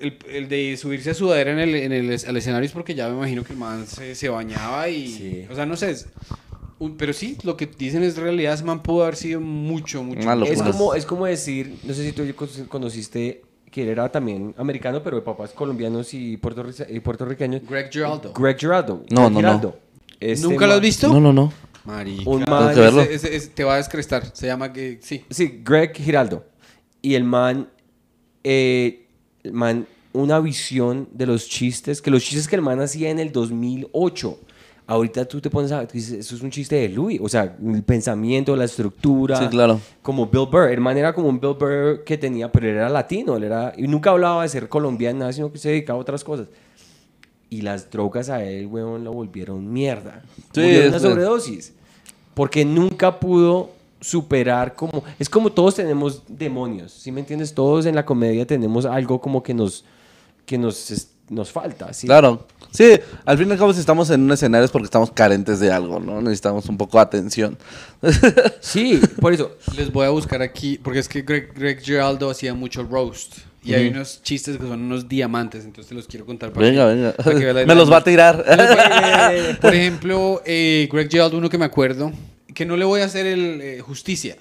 el, 0.00 0.18
el 0.30 0.48
de 0.48 0.76
subirse 0.78 1.10
a 1.10 1.14
sudadera 1.14 1.52
en 1.52 1.58
el, 1.60 1.74
en 1.74 1.92
el 1.92 2.10
al 2.26 2.36
escenario 2.36 2.66
es 2.66 2.72
porque 2.72 2.94
ya 2.94 3.08
me 3.08 3.16
imagino 3.16 3.44
que 3.44 3.52
el 3.52 3.58
man 3.58 3.86
se, 3.86 4.14
se 4.14 4.28
bañaba 4.28 4.88
y... 4.88 5.08
Sí. 5.08 5.46
O 5.50 5.54
sea, 5.54 5.64
no 5.66 5.76
sé. 5.76 5.90
es- 5.92 6.06
pero 6.98 7.12
sí, 7.12 7.36
lo 7.42 7.56
que 7.56 7.66
dicen 7.66 8.02
es 8.02 8.16
realidad. 8.16 8.54
Ese 8.54 8.64
man 8.64 8.82
pudo 8.82 9.02
haber 9.02 9.16
sido 9.16 9.40
mucho, 9.40 10.02
mucho. 10.02 10.20
Una. 10.20 10.44
Es 10.46 10.62
como, 10.62 10.94
es 10.94 11.06
como 11.06 11.26
decir, 11.26 11.78
no 11.84 11.94
sé 11.94 12.04
si 12.04 12.12
tú 12.12 12.22
conociste 12.68 13.42
que 13.70 13.82
él 13.84 13.88
era 13.88 14.10
también 14.12 14.54
americano, 14.58 15.02
pero 15.02 15.16
de 15.16 15.22
papás 15.22 15.50
colombianos 15.52 16.12
y, 16.14 16.36
puertorrice- 16.36 16.86
y 16.90 17.00
puertorriqueños. 17.00 17.62
Greg 17.68 17.90
Giraldo. 17.90 18.32
Greg 18.34 18.58
Giraldo. 18.58 19.04
No, 19.10 19.30
Greg 19.30 19.42
no, 19.42 19.60
no. 19.60 19.74
Este 20.20 20.46
¿Nunca 20.46 20.66
lo 20.66 20.74
has 20.74 20.80
visto? 20.80 21.08
No, 21.08 21.20
no, 21.20 21.32
no. 21.32 21.52
Marica. 21.84 22.28
Un 22.30 22.44
man- 22.48 22.74
ese 22.78 23.40
te 23.48 23.64
va 23.64 23.74
a 23.74 23.76
descrestar. 23.78 24.30
Se 24.34 24.46
llama 24.46 24.72
que... 24.72 24.98
Sí. 25.02 25.24
Sí, 25.30 25.60
Greg 25.64 25.96
Giraldo. 25.96 26.44
Y 27.00 27.14
el 27.14 27.24
man, 27.24 27.68
eh, 28.44 29.06
el 29.42 29.52
man, 29.52 29.86
una 30.12 30.38
visión 30.40 31.08
de 31.12 31.26
los 31.26 31.48
chistes, 31.48 32.00
que 32.02 32.10
los 32.10 32.22
chistes 32.22 32.46
que 32.48 32.56
el 32.56 32.62
man 32.62 32.80
hacía 32.80 33.10
en 33.10 33.18
el 33.18 33.32
2008. 33.32 34.38
Ahorita 34.86 35.24
tú 35.24 35.40
te 35.40 35.48
pones 35.48 35.70
a 35.70 35.82
eso 35.82 36.16
es 36.16 36.42
un 36.42 36.50
chiste 36.50 36.74
de 36.76 36.88
Louis, 36.88 37.20
o 37.22 37.28
sea, 37.28 37.56
el 37.64 37.82
pensamiento, 37.84 38.56
la 38.56 38.64
estructura. 38.64 39.36
Sí, 39.38 39.46
claro. 39.46 39.80
Como 40.02 40.26
Bill 40.26 40.46
Burr, 40.50 40.70
el 40.70 40.80
man 40.80 40.98
era 40.98 41.14
como 41.14 41.28
un 41.28 41.40
Bill 41.40 41.54
Burr 41.54 42.02
que 42.04 42.18
tenía, 42.18 42.50
pero 42.50 42.68
él 42.68 42.76
era 42.76 42.88
latino, 42.88 43.36
él 43.36 43.44
era, 43.44 43.72
y 43.76 43.86
nunca 43.86 44.10
hablaba 44.10 44.42
de 44.42 44.48
ser 44.48 44.68
colombiano, 44.68 45.32
sino 45.32 45.52
que 45.52 45.58
se 45.58 45.70
dedicaba 45.70 45.98
a 45.98 46.02
otras 46.02 46.24
cosas. 46.24 46.48
Y 47.48 47.60
las 47.60 47.90
drogas 47.90 48.28
a 48.28 48.42
él, 48.44 48.66
weón, 48.66 49.04
lo 49.04 49.12
volvieron 49.12 49.72
mierda. 49.72 50.22
Sí, 50.52 50.60
Murió 50.60 50.88
una 50.88 50.98
sobredosis. 50.98 51.74
Porque 52.34 52.64
nunca 52.64 53.20
pudo 53.20 53.70
superar 54.00 54.74
como... 54.74 55.04
Es 55.18 55.28
como 55.28 55.50
todos 55.50 55.76
tenemos 55.76 56.22
demonios, 56.26 56.92
¿sí 56.92 57.12
me 57.12 57.20
entiendes? 57.20 57.54
Todos 57.54 57.86
en 57.86 57.94
la 57.94 58.04
comedia 58.04 58.46
tenemos 58.46 58.84
algo 58.84 59.20
como 59.20 59.42
que 59.42 59.54
nos, 59.54 59.84
que 60.44 60.58
nos, 60.58 61.08
nos 61.28 61.52
falta, 61.52 61.92
¿sí? 61.92 62.06
Claro. 62.06 62.46
Sí, 62.72 62.98
al 63.26 63.36
fin 63.38 63.48
y 63.48 63.52
al 63.52 63.58
cabo, 63.58 63.72
si 63.74 63.80
estamos 63.80 64.08
en 64.10 64.22
un 64.22 64.32
escenario 64.32 64.64
es 64.64 64.70
porque 64.70 64.86
estamos 64.86 65.10
carentes 65.12 65.60
de 65.60 65.70
algo, 65.70 66.00
¿no? 66.00 66.22
Necesitamos 66.22 66.66
un 66.70 66.76
poco 66.78 66.96
de 66.98 67.02
atención. 67.02 67.58
Sí, 68.60 69.00
por 69.20 69.32
eso. 69.32 69.56
Les 69.76 69.92
voy 69.92 70.06
a 70.06 70.10
buscar 70.10 70.40
aquí, 70.42 70.78
porque 70.82 70.98
es 71.00 71.08
que 71.08 71.22
Greg, 71.22 71.52
Greg 71.54 71.80
Giraldo 71.80 72.30
hacía 72.30 72.54
mucho 72.54 72.82
roast. 72.84 73.38
Y 73.64 73.74
hay 73.74 73.88
unos 73.88 74.20
chistes 74.24 74.56
que 74.56 74.62
son 74.64 74.80
unos 74.82 75.08
diamantes, 75.08 75.64
entonces 75.64 75.88
te 75.88 75.94
los 75.94 76.08
quiero 76.08 76.26
contar. 76.26 76.50
para 76.52 76.66
Venga, 76.66 76.88
que- 76.88 76.94
venga. 76.94 77.12
para 77.12 77.38
que 77.60 77.66
Me 77.66 77.74
los 77.76 77.90
va 77.92 77.98
a 77.98 78.04
tirar. 78.04 78.44
Por 79.60 79.72
ejemplo, 79.74 80.42
eh, 80.44 80.88
Greg 80.90 81.08
Giraldo, 81.10 81.38
uno 81.38 81.48
que 81.48 81.58
me 81.58 81.64
acuerdo, 81.66 82.10
que 82.54 82.64
no 82.66 82.76
le 82.76 82.84
voy 82.84 83.02
a 83.02 83.04
hacer 83.04 83.26
el, 83.26 83.60
eh, 83.60 83.80
justicia, 83.80 84.36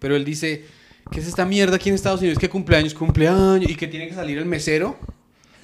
pero 0.00 0.16
él 0.16 0.24
dice, 0.24 0.64
¿qué 1.12 1.20
es 1.20 1.28
esta 1.28 1.44
mierda 1.44 1.76
aquí 1.76 1.88
en 1.90 1.94
Estados 1.94 2.20
Unidos? 2.20 2.38
¿Qué 2.38 2.48
cumpleaños? 2.48 2.94
Cumpleaños. 2.94 3.70
Y 3.70 3.76
que 3.76 3.86
tiene 3.86 4.08
que 4.08 4.14
salir 4.14 4.38
el 4.38 4.46
mesero. 4.46 4.96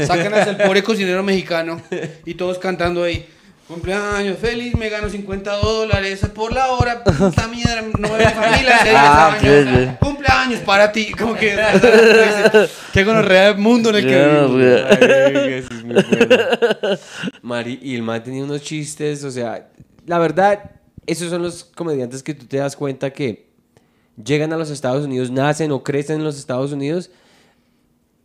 Sacan 0.07 0.35
hasta 0.35 0.51
el 0.51 0.57
pobre 0.67 0.83
cocinero 0.83 1.23
mexicano 1.23 1.81
y 2.25 2.35
todos 2.35 2.59
cantando 2.59 3.03
ahí. 3.05 3.27
Cumpleaños, 3.69 4.37
feliz, 4.39 4.75
me 4.75 4.89
gano 4.89 5.09
50 5.09 5.53
dólares 5.59 6.21
por 6.35 6.53
la 6.53 6.73
hora. 6.73 7.05
Puta 7.05 7.47
mierda, 7.47 7.83
no 8.01 8.13
veo 8.13 8.31
familia. 8.31 8.77
hace 8.77 8.89
10 8.91 9.89
Ah. 9.89 9.97
Cumpleaños 10.01 10.61
para 10.61 10.91
ti. 10.91 11.13
Como 11.13 11.35
que. 11.35 11.57
Qué 12.93 13.05
gonorrea 13.05 13.53
del 13.53 13.59
mundo 13.59 13.91
en 13.91 13.97
el 13.97 14.07
que 14.07 14.17
vivimos. 14.19 15.71
es 15.71 15.85
muy 15.85 15.95
bueno. 15.95 16.99
Mari, 17.43 17.79
y 17.81 17.95
el 17.95 18.03
man 18.03 18.23
tenía 18.25 18.43
unos 18.43 18.61
chistes, 18.63 19.23
o 19.23 19.31
sea, 19.31 19.69
la 20.05 20.19
verdad, 20.19 20.73
esos 21.07 21.31
son 21.31 21.43
los 21.43 21.63
comediantes 21.63 22.25
que 22.25 22.35
tú 22.35 22.47
te 22.47 22.57
das 22.57 22.75
cuenta 22.75 23.11
que 23.13 23.51
llegan 24.23 24.53
a 24.53 24.57
los 24.57 24.71
Estados 24.71 25.05
Unidos, 25.05 25.31
nacen 25.31 25.71
o 25.71 25.85
crecen 25.85 26.17
en 26.17 26.25
los 26.25 26.37
Estados 26.39 26.73
Unidos 26.73 27.11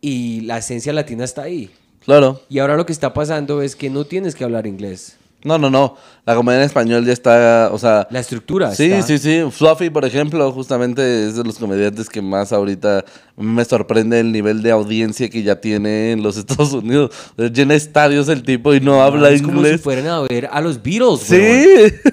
y 0.00 0.40
la 0.42 0.58
esencia 0.58 0.92
latina 0.92 1.24
está 1.24 1.42
ahí. 1.42 1.70
Claro. 2.04 2.40
Y 2.48 2.58
ahora 2.60 2.76
lo 2.76 2.86
que 2.86 2.92
está 2.92 3.12
pasando 3.14 3.62
es 3.62 3.74
que 3.76 3.90
no 3.90 4.04
tienes 4.04 4.34
que 4.34 4.44
hablar 4.44 4.66
inglés. 4.66 5.16
No, 5.44 5.58
no, 5.58 5.70
no. 5.70 5.96
La 6.24 6.34
comedia 6.34 6.58
en 6.58 6.64
español 6.64 7.04
ya 7.04 7.12
está, 7.12 7.68
o 7.72 7.78
sea... 7.78 8.08
La 8.10 8.18
estructura 8.18 8.74
Sí, 8.74 8.86
está. 8.90 9.06
sí, 9.06 9.18
sí. 9.18 9.42
Fluffy, 9.52 9.90
por 9.90 10.04
ejemplo, 10.04 10.50
justamente 10.50 11.28
es 11.28 11.36
de 11.36 11.44
los 11.44 11.58
comediantes 11.58 12.08
que 12.08 12.20
más 12.20 12.52
ahorita 12.52 13.04
me 13.36 13.64
sorprende 13.64 14.18
el 14.18 14.32
nivel 14.32 14.60
de 14.62 14.72
audiencia 14.72 15.28
que 15.30 15.44
ya 15.44 15.60
tiene 15.60 16.12
en 16.12 16.22
los 16.22 16.36
Estados 16.38 16.72
Unidos. 16.72 17.10
Llena 17.36 17.74
estadios 17.74 18.28
el 18.28 18.42
tipo 18.42 18.74
y 18.74 18.80
no 18.80 19.02
habla 19.02 19.30
es 19.30 19.40
como 19.42 19.60
si 19.60 19.66
inglés. 19.66 19.80
fueran 19.82 20.06
a 20.08 20.20
ver 20.22 20.48
a 20.50 20.60
los 20.60 20.82
Beatles. 20.82 21.20
Sí. 21.20 21.64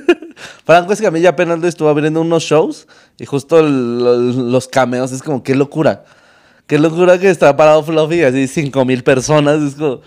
Franco 0.65 0.93
Escamilla 0.93 1.29
apenas 1.29 1.63
estuvo 1.63 1.89
abriendo 1.89 2.21
unos 2.21 2.43
shows 2.43 2.87
y 3.17 3.25
justo 3.25 3.59
el- 3.59 4.51
los 4.51 4.67
cameos 4.67 5.11
es 5.11 5.23
como, 5.23 5.41
qué 5.43 5.55
locura. 5.55 6.03
Qué 6.67 6.79
locura 6.79 7.19
que 7.19 7.29
está 7.29 7.55
parado 7.55 7.83
Fluffy, 7.83 8.23
así 8.23 8.47
cinco 8.47 8.85
mil 8.85 9.03
personas. 9.03 9.61
Es 9.61 9.75
como, 9.75 9.99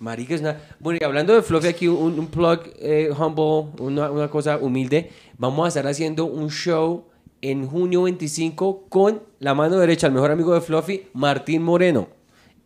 Marica, 0.00 0.34
es 0.34 0.40
una... 0.40 0.58
Bueno, 0.80 0.98
y 1.00 1.04
hablando 1.04 1.34
de 1.34 1.42
Fluffy, 1.42 1.68
aquí 1.68 1.86
un, 1.86 2.18
un 2.18 2.26
plug 2.26 2.60
eh, 2.78 3.10
humble, 3.16 3.70
una, 3.78 4.10
una 4.10 4.28
cosa 4.28 4.56
humilde. 4.58 5.10
Vamos 5.36 5.66
a 5.66 5.68
estar 5.68 5.86
haciendo 5.86 6.24
un 6.24 6.50
show 6.50 7.04
en 7.42 7.66
junio 7.68 8.02
25 8.02 8.86
con 8.88 9.22
la 9.38 9.54
mano 9.54 9.78
derecha, 9.78 10.06
el 10.06 10.14
mejor 10.14 10.30
amigo 10.30 10.54
de 10.54 10.60
Fluffy, 10.60 11.08
Martín 11.12 11.62
Moreno, 11.62 12.08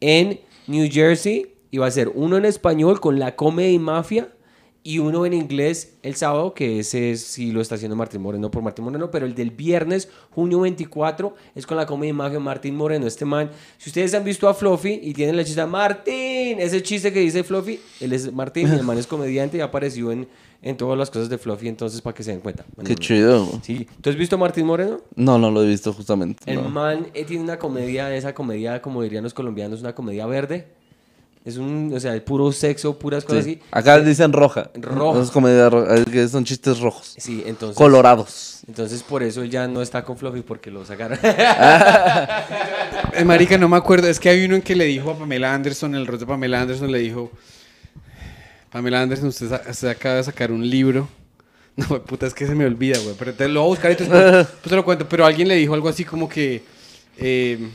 en 0.01 0.41
New 0.67 0.89
Jersey. 0.91 1.55
Y 1.71 1.79
va 1.79 1.87
a 1.87 1.91
ser 1.91 2.11
uno 2.15 2.37
en 2.37 2.45
español 2.45 3.01
con 3.01 3.19
la 3.19 3.35
Comedy 3.35 3.81
Mafia 3.81 4.29
y 4.87 4.99
uno 4.99 5.25
en 5.25 5.33
inglés 5.33 5.97
el 6.03 6.15
sábado, 6.15 6.53
que 6.53 6.81
ese 6.81 7.17
sí 7.17 7.53
lo 7.53 7.63
está 7.63 7.77
haciendo 7.77 7.97
Martín 7.97 8.21
Moreno 8.21 8.51
por 8.51 8.63
Martín 8.63 8.85
Moreno, 8.85 9.11
pero 9.11 9.25
el 9.25 9.35
del 9.35 9.51
viernes, 9.51 10.11
junio 10.31 10.61
24, 10.61 11.35
es 11.55 11.67
con 11.67 11.79
la 11.79 11.87
Comedy 11.87 12.13
Mafia 12.13 12.39
Martín 12.39 12.77
Moreno. 12.77 13.07
Este 13.07 13.25
man, 13.25 13.51
si 13.79 13.89
ustedes 13.89 14.13
han 14.13 14.25
visto 14.25 14.47
a 14.47 14.53
Fluffy 14.53 15.01
y 15.03 15.15
tienen 15.15 15.39
la 15.39 15.45
chiste 15.45 15.65
Martín, 15.65 16.61
ese 16.61 16.83
chiste 16.83 17.15
que 17.15 17.21
dice 17.21 17.43
Fluffy, 17.45 17.81
él 17.99 18.13
es 18.13 18.31
Martín, 18.31 18.69
el 18.69 18.83
man 18.83 18.99
es 18.99 19.07
comediante 19.07 19.57
y 19.57 19.63
apareció 19.63 20.13
en, 20.13 20.29
en 20.61 20.77
todas 20.77 20.99
las 20.99 21.11
cosas 21.11 21.31
de 21.31 21.39
Fluffy, 21.39 21.69
entonces 21.69 22.03
para 22.03 22.15
que 22.15 22.23
se 22.23 22.33
den 22.33 22.41
cuenta. 22.41 22.67
qué 22.85 22.95
chido. 22.95 23.59
Sí. 23.63 23.89
¿Tú 24.03 24.11
has 24.11 24.17
visto 24.17 24.37
a 24.37 24.39
Martín 24.39 24.67
Moreno? 24.67 25.01
No, 25.17 25.39
no 25.39 25.51
lo 25.51 25.63
he 25.63 25.67
visto 25.67 25.95
justamente. 25.95 26.43
El 26.45 26.63
no. 26.63 26.69
man 26.69 27.07
eh, 27.15 27.25
tiene 27.25 27.43
una 27.43 27.59
comedia, 27.59 28.15
esa 28.15 28.35
comedia, 28.35 28.83
como 28.83 29.03
dirían 29.03 29.25
los 29.25 29.33
colombianos, 29.33 29.81
una 29.81 29.95
comedia 29.95 30.27
verde. 30.27 30.84
Es 31.45 31.59
un, 31.59 31.93
o 31.95 32.01
sea, 32.01 32.15
el 32.15 32.23
puro 32.23 32.51
sexo, 32.53 32.99
puras 32.99 33.23
cosas 33.25 33.45
Sí. 33.45 33.61
así. 33.61 33.69
Acá 33.71 34.01
dicen 34.01 34.33
roja. 34.33 34.71
Roja. 34.75 35.21
Es 35.21 35.31
comedia 35.31 35.69
roja, 35.69 35.97
es 35.97 36.05
que 36.07 36.27
son 36.27 36.43
chistes 36.45 36.81
rojos. 36.81 37.15
Sí, 37.19 37.43
entonces. 37.45 37.77
Colorados. 37.77 38.61
Entonces 38.67 39.03
por 39.03 39.23
eso 39.23 39.43
él 39.43 39.51
ya 39.51 39.69
no 39.69 39.83
está 39.83 40.03
con 40.05 40.17
Fluffy 40.17 40.41
porque 40.41 40.71
lo 40.71 40.85
sacaron. 40.87 41.19
Eh, 43.17 43.25
marica, 43.25 43.57
no 43.59 43.69
me 43.69 43.77
acuerdo. 43.77 44.09
Es 44.09 44.19
que 44.19 44.29
hay 44.29 44.45
uno 44.45 44.57
en 44.57 44.63
que 44.63 44.75
le 44.75 44.87
dijo 44.87 45.11
a 45.11 45.17
Pamela 45.19 45.55
Anderson, 45.55 45.95
el 45.95 46.07
rostro 46.07 46.27
de 46.27 46.33
Pamela 46.33 46.63
Anderson 46.63 46.91
le 46.91 46.99
dijo... 46.99 47.31
Pamela 48.73 49.03
Anderson, 49.03 49.29
usted, 49.29 49.53
usted 49.71 49.89
acaba 49.89 50.17
de 50.17 50.25
sacar 50.25 50.51
un 50.51 50.69
libro. 50.69 51.09
No, 51.77 52.01
puta, 52.03 52.27
es 52.27 52.35
que 52.35 52.47
se 52.47 52.55
me 52.55 52.65
olvida, 52.65 52.99
güey. 53.01 53.17
Pero 53.19 53.35
te 53.35 53.49
lo 53.49 53.61
voy 53.63 53.67
a 53.67 53.71
buscar 53.71 53.91
y 53.91 53.97
te, 53.97 54.05
pues, 54.07 54.47
te 54.63 54.77
lo 54.77 54.85
cuento. 54.85 55.09
Pero 55.09 55.27
alguien 55.27 55.49
le 55.49 55.57
dijo 55.57 55.75
algo 55.75 55.89
así 55.89 56.05
como 56.05 56.29
que... 56.29 56.63
eh, 57.19 57.69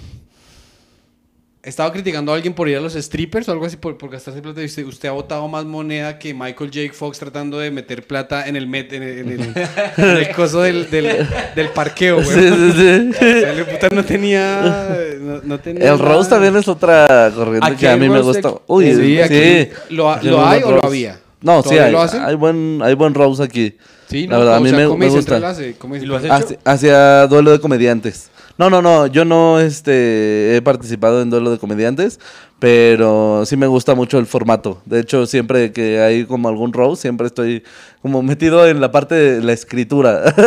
estaba 1.62 1.92
criticando 1.92 2.32
a 2.32 2.36
alguien 2.36 2.54
por 2.54 2.70
ir 2.70 2.78
a 2.78 2.80
los 2.80 2.94
strippers 2.94 3.50
o 3.50 3.52
algo 3.52 3.66
así 3.66 3.76
por, 3.78 3.98
por 3.98 4.10
gastarse 4.10 4.42
plata. 4.42 4.62
Y 4.62 4.66
usted, 4.66 4.86
usted 4.86 5.10
ha 5.10 5.12
botado 5.12 5.48
más 5.48 5.66
moneda 5.66 6.18
que 6.18 6.34
Michael 6.34 6.72
J. 6.74 6.94
Fox 6.94 7.20
tratando 7.20 7.60
de 7.60 7.70
meter 7.72 8.08
plata 8.08 8.48
en 8.48 8.56
el 8.56 8.66
met, 8.68 8.94
en 8.94 9.04
el, 9.04 9.20
en 9.20 9.30
el, 9.30 9.54
en 9.98 10.18
el 10.18 10.32
coso 10.36 10.62
del, 10.62 10.90
del, 10.90 11.28
del 11.56 11.70
parqueo, 11.70 12.24
güey. 12.24 12.28
Sí, 12.28 12.42
sí, 12.50 12.72
sí. 12.72 13.10
O 13.10 13.14
sea, 13.20 13.52
el 13.54 13.66
puta 13.66 13.90
no 13.94 14.06
tenía. 14.06 14.88
No, 15.20 15.42
no 15.44 15.60
tenía 15.60 15.92
El 15.92 16.00
Rose 16.00 16.30
también 16.30 16.56
es 16.56 16.68
otra 16.68 17.32
corriente 17.36 17.68
Aquí 17.68 17.76
que 17.78 17.90
a 17.90 17.98
mí 17.98 18.08
me 18.10 18.22
gusta. 18.22 18.48
aquí. 18.50 18.58
Uy, 18.68 18.86
Sí, 18.94 19.02
sí. 19.02 19.22
aquí 19.22 19.70
¿lo- 19.90 20.12
Aquí 20.12 20.28
lo 20.30 20.46
hay 20.46 20.64
o 20.64 20.72
lo 20.72 20.86
había? 20.86 21.20
No, 21.42 21.58
sí 21.62 21.70
¿Todavía 21.70 21.86
hay. 21.86 21.92
lo 21.92 22.02
hacen? 22.02 22.22
Hay 22.24 22.36
buen, 22.36 22.80
hay 22.84 22.94
buen 22.96 23.14
Rose 23.14 23.44
aquí. 23.44 23.78
Sí, 24.10 24.26
La 24.28 24.34
no, 24.34 24.40
verdad, 24.40 24.56
a 24.56 24.58
o 24.58 24.62
mí 24.62 24.70
sea, 24.70 24.80
me, 24.80 24.86
¿cómo 24.86 24.98
me 24.98 25.06
dice 25.06 25.18
gusta. 25.18 25.50
dice 25.54 25.76
¿Y 26.02 26.06
lo 26.06 26.16
has 26.16 26.24
hecho? 26.24 26.34
Hacia, 26.34 26.58
hacia 26.66 27.28
duelo 27.28 27.52
de 27.52 27.60
comediantes. 27.60 28.30
No, 28.60 28.70
no, 28.70 28.82
no, 28.82 29.08
yo 29.08 29.24
no 29.24 29.58
este, 29.62 30.58
he 30.58 30.62
participado 30.62 31.22
en 31.22 31.30
duelo 31.30 31.50
de 31.50 31.58
comediantes, 31.60 32.20
pero 32.60 33.46
sí 33.46 33.56
me 33.56 33.68
gusta 33.68 33.96
mucho 33.96 34.20
el 34.20 34.26
formato. 34.26 34.82
De 34.84 35.00
hecho, 35.00 35.26
siempre 35.28 35.72
que 35.72 36.02
hay 36.02 36.26
como 36.26 36.50
algún 36.50 36.74
roast, 36.74 37.02
siempre 37.02 37.28
estoy 37.28 37.64
como 38.02 38.22
metido 38.22 38.68
en 38.68 38.82
la 38.82 38.92
parte 38.92 39.16
de 39.16 39.42
la 39.42 39.54
escritura. 39.54 40.36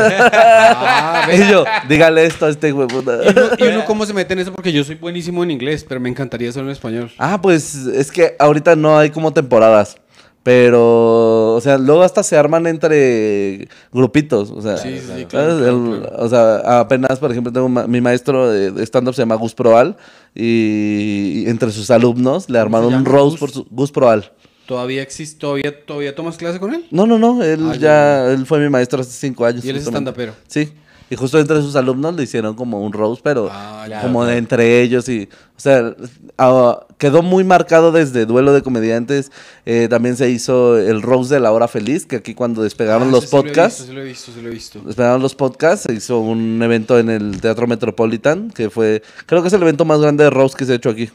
Ah, 0.75 1.25
ve. 1.27 1.37
y 1.49 1.51
yo, 1.51 1.65
dígale 1.89 2.25
esto 2.25 2.47
a 2.47 2.51
este 2.51 2.73
huevuda. 2.73 3.25
¿Y 3.25 3.31
uno, 3.31 3.43
y 3.59 3.63
uno 3.63 3.85
cómo 3.85 4.05
se 4.07 4.13
mete 4.13 4.33
en 4.33 4.41
eso? 4.41 4.53
Porque 4.53 4.73
yo 4.73 4.85
soy 4.85 4.97
buenísimo 4.97 5.43
en 5.43 5.51
inglés, 5.51 5.85
pero 5.87 6.01
me 6.01 6.09
encantaría 6.09 6.49
hacerlo 6.49 6.69
en 6.69 6.73
español. 6.73 7.11
Ah, 7.19 7.41
pues 7.41 7.75
es 7.75 8.11
que 8.11 8.37
ahorita 8.39 8.77
no 8.77 8.99
hay 8.99 9.11
como 9.11 9.33
temporadas. 9.33 9.97
Pero, 10.43 11.55
o 11.55 11.61
sea, 11.61 11.79
luego 11.79 12.03
hasta 12.03 12.23
se 12.23 12.37
arman 12.37 12.67
entre 12.67 13.69
grupitos. 13.93 14.51
O 14.51 14.61
sea, 14.61 14.77
Sí, 14.77 14.99
sí, 14.99 15.25
claro, 15.27 15.59
claro, 15.59 15.69
El- 15.95 16.01
claro. 16.01 16.17
o 16.19 16.29
sea, 16.29 16.81
apenas, 16.81 17.19
por 17.19 17.31
ejemplo, 17.31 17.53
tengo 17.53 17.69
ma- 17.69 17.87
mi 17.87 18.01
maestro 18.01 18.51
de 18.51 18.83
stand-up 18.85 19.15
se 19.15 19.23
llama 19.23 19.37
Gus 19.37 19.55
Proal. 19.55 19.97
Y, 20.35 21.45
y 21.45 21.49
entre 21.51 21.71
sus 21.71 21.91
alumnos 21.91 22.49
le 22.51 22.59
armaron 22.59 22.93
un 22.95 23.05
Gus? 23.05 23.37
por 23.39 23.51
su, 23.51 23.67
Gus 23.71 23.93
Proal. 23.93 24.33
¿Todavía 24.67 25.03
existe? 25.03 25.39
¿Todavía, 25.41 25.85
¿Todavía 25.85 26.15
tomas 26.15 26.37
clase 26.37 26.59
con 26.59 26.73
él? 26.75 26.87
No, 26.91 27.07
no, 27.07 27.19
no. 27.19 27.43
Él 27.43 27.61
Ah, 27.71 27.77
ya, 27.77 28.27
él 28.33 28.47
fue 28.47 28.59
mi 28.61 28.69
maestro 28.71 29.01
hace 29.01 29.11
cinco 29.13 29.45
años. 29.45 29.65
Y 29.65 29.71
él 29.71 29.77
es 29.77 29.87
stand-upero. 29.87 30.33
Sí. 30.49 30.73
Y 31.13 31.17
justo 31.17 31.39
entre 31.39 31.61
sus 31.61 31.77
alumnos 31.77 32.17
le 32.17 32.23
hicieron 32.23 32.55
como 32.55 32.81
un 32.81 32.91
roast, 32.95 33.21
pero 33.23 33.51
Ah, 33.53 33.85
ya, 33.87 34.01
como 34.01 34.25
de 34.25 34.39
entre 34.39 34.81
ellos 34.81 35.07
y, 35.11 35.29
o 35.55 35.61
sea, 35.61 35.95
ah, 36.39 36.87
quedó 36.97 37.21
muy 37.21 37.45
marcado 37.45 37.93
desde 37.93 38.25
Duelo 38.25 38.55
de 38.55 38.63
Comediantes. 38.63 39.31
Eh, 39.67 39.89
también 39.91 40.17
se 40.17 40.31
hizo 40.31 40.79
el 40.79 41.03
roast 41.03 41.31
de 41.31 41.39
la 41.39 41.53
hora 41.53 41.69
feliz, 41.69 42.07
que 42.07 42.17
aquí 42.17 42.33
cuando 42.35 42.63
despegaron 42.63 43.09
Ah, 43.09 43.11
los 43.11 43.25
ese 43.25 43.29
sí 43.31 43.37
lo 43.37 43.41
he 43.41 43.43
podcasts, 43.45 43.79
visto, 43.81 43.93
Sí 43.93 43.95
lo 43.95 44.01
he 44.01 44.05
visto, 44.07 44.33
sí 44.33 44.41
lo 44.41 44.49
he 44.49 44.53
visto. 44.53 44.81
despegaron 44.87 45.21
los 45.21 45.35
podcasts, 45.35 45.85
se 45.87 45.93
hizo 45.93 46.19
un 46.19 46.63
evento 46.63 46.99
en 46.99 47.11
el 47.11 47.43
Teatro 47.43 47.67
Metropolitan, 47.67 48.51
que 48.51 48.71
fue, 48.71 49.03
creo 49.27 49.43
que 49.43 49.49
es 49.49 49.55
el 49.55 49.61
evento 49.61 49.85
más 49.85 50.01
grande 50.01 50.25
de 50.25 50.31
roast 50.31 50.55
que 50.55 50.65
se 50.65 50.73
ha 50.73 50.77
hecho 50.77 50.89
aquí. 50.89 51.11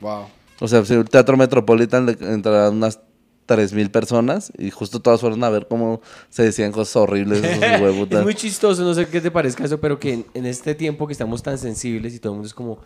Wow. 0.00 0.26
O 0.60 0.68
sea, 0.68 0.84
sí, 0.84 0.94
el 0.94 1.06
Teatro 1.10 1.36
Metropolitan 1.36 2.06
le 2.06 2.12
entraron 2.20 2.76
unas 2.76 3.00
3.000 3.46 3.90
personas 3.90 4.52
y 4.58 4.70
justo 4.70 5.00
todas 5.00 5.20
fueron 5.20 5.42
a 5.44 5.50
ver 5.50 5.66
cómo 5.68 6.00
se 6.30 6.42
decían 6.44 6.72
cosas 6.72 6.96
horribles. 6.96 7.42
esos. 7.44 8.08
Es 8.10 8.22
muy 8.22 8.34
chistoso, 8.34 8.82
no 8.82 8.94
sé 8.94 9.06
qué 9.06 9.20
te 9.20 9.30
parezca 9.30 9.64
eso, 9.64 9.78
pero 9.80 9.98
que 10.00 10.12
en, 10.14 10.26
en 10.34 10.46
este 10.46 10.74
tiempo 10.74 11.06
que 11.06 11.12
estamos 11.12 11.42
tan 11.42 11.58
sensibles 11.58 12.14
y 12.14 12.18
todo 12.18 12.32
el 12.32 12.36
mundo 12.36 12.46
es 12.46 12.54
como, 12.54 12.78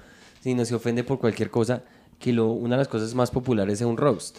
si 0.43 0.55
no 0.55 0.65
se 0.65 0.75
ofende 0.75 1.05
por 1.05 1.19
cualquier 1.19 1.51
cosa, 1.51 1.83
que 2.19 2.33
lo, 2.33 2.49
una 2.49 2.75
de 2.77 2.79
las 2.79 2.89
cosas 2.89 3.15
más 3.15 3.31
populares 3.31 3.81
es 3.81 3.87
un 3.87 3.97
roast. 3.97 4.39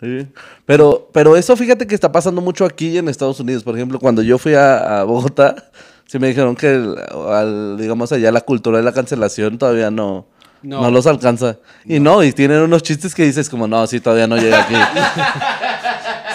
Sí. 0.00 0.26
Pero, 0.66 1.08
pero 1.12 1.36
eso 1.36 1.56
fíjate 1.56 1.86
que 1.86 1.94
está 1.94 2.12
pasando 2.12 2.40
mucho 2.42 2.64
aquí 2.66 2.98
en 2.98 3.08
Estados 3.08 3.40
Unidos. 3.40 3.64
Por 3.64 3.74
ejemplo, 3.74 3.98
cuando 3.98 4.20
yo 4.22 4.36
fui 4.38 4.52
a, 4.54 5.00
a 5.00 5.04
Bogotá, 5.04 5.70
sí 6.06 6.18
me 6.18 6.28
dijeron 6.28 6.54
que, 6.54 6.74
el- 6.74 6.96
al- 7.28 7.76
digamos, 7.78 8.12
allá 8.12 8.30
la 8.30 8.42
cultura 8.42 8.76
de 8.78 8.84
la 8.84 8.92
cancelación 8.92 9.56
todavía 9.56 9.90
no, 9.90 10.26
no. 10.62 10.82
No. 10.82 10.90
los 10.90 11.06
alcanza. 11.06 11.56
Y 11.86 11.98
no, 11.98 12.22
y 12.22 12.32
tienen 12.32 12.60
unos 12.60 12.82
chistes 12.82 13.14
que 13.14 13.24
dices 13.24 13.48
como, 13.48 13.66
no, 13.66 13.86
sí, 13.86 13.98
todavía 14.00 14.26
no 14.26 14.36
llega 14.36 14.62
aquí. 14.64 14.74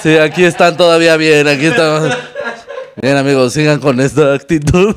sí, 0.01 0.17
aquí 0.17 0.43
están 0.43 0.77
todavía 0.77 1.17
bien, 1.17 1.47
aquí 1.47 1.67
están... 1.67 2.11
Bien, 3.01 3.17
amigos, 3.17 3.53
sigan 3.53 3.79
con 3.79 3.99
esta 3.99 4.33
actitud. 4.33 4.93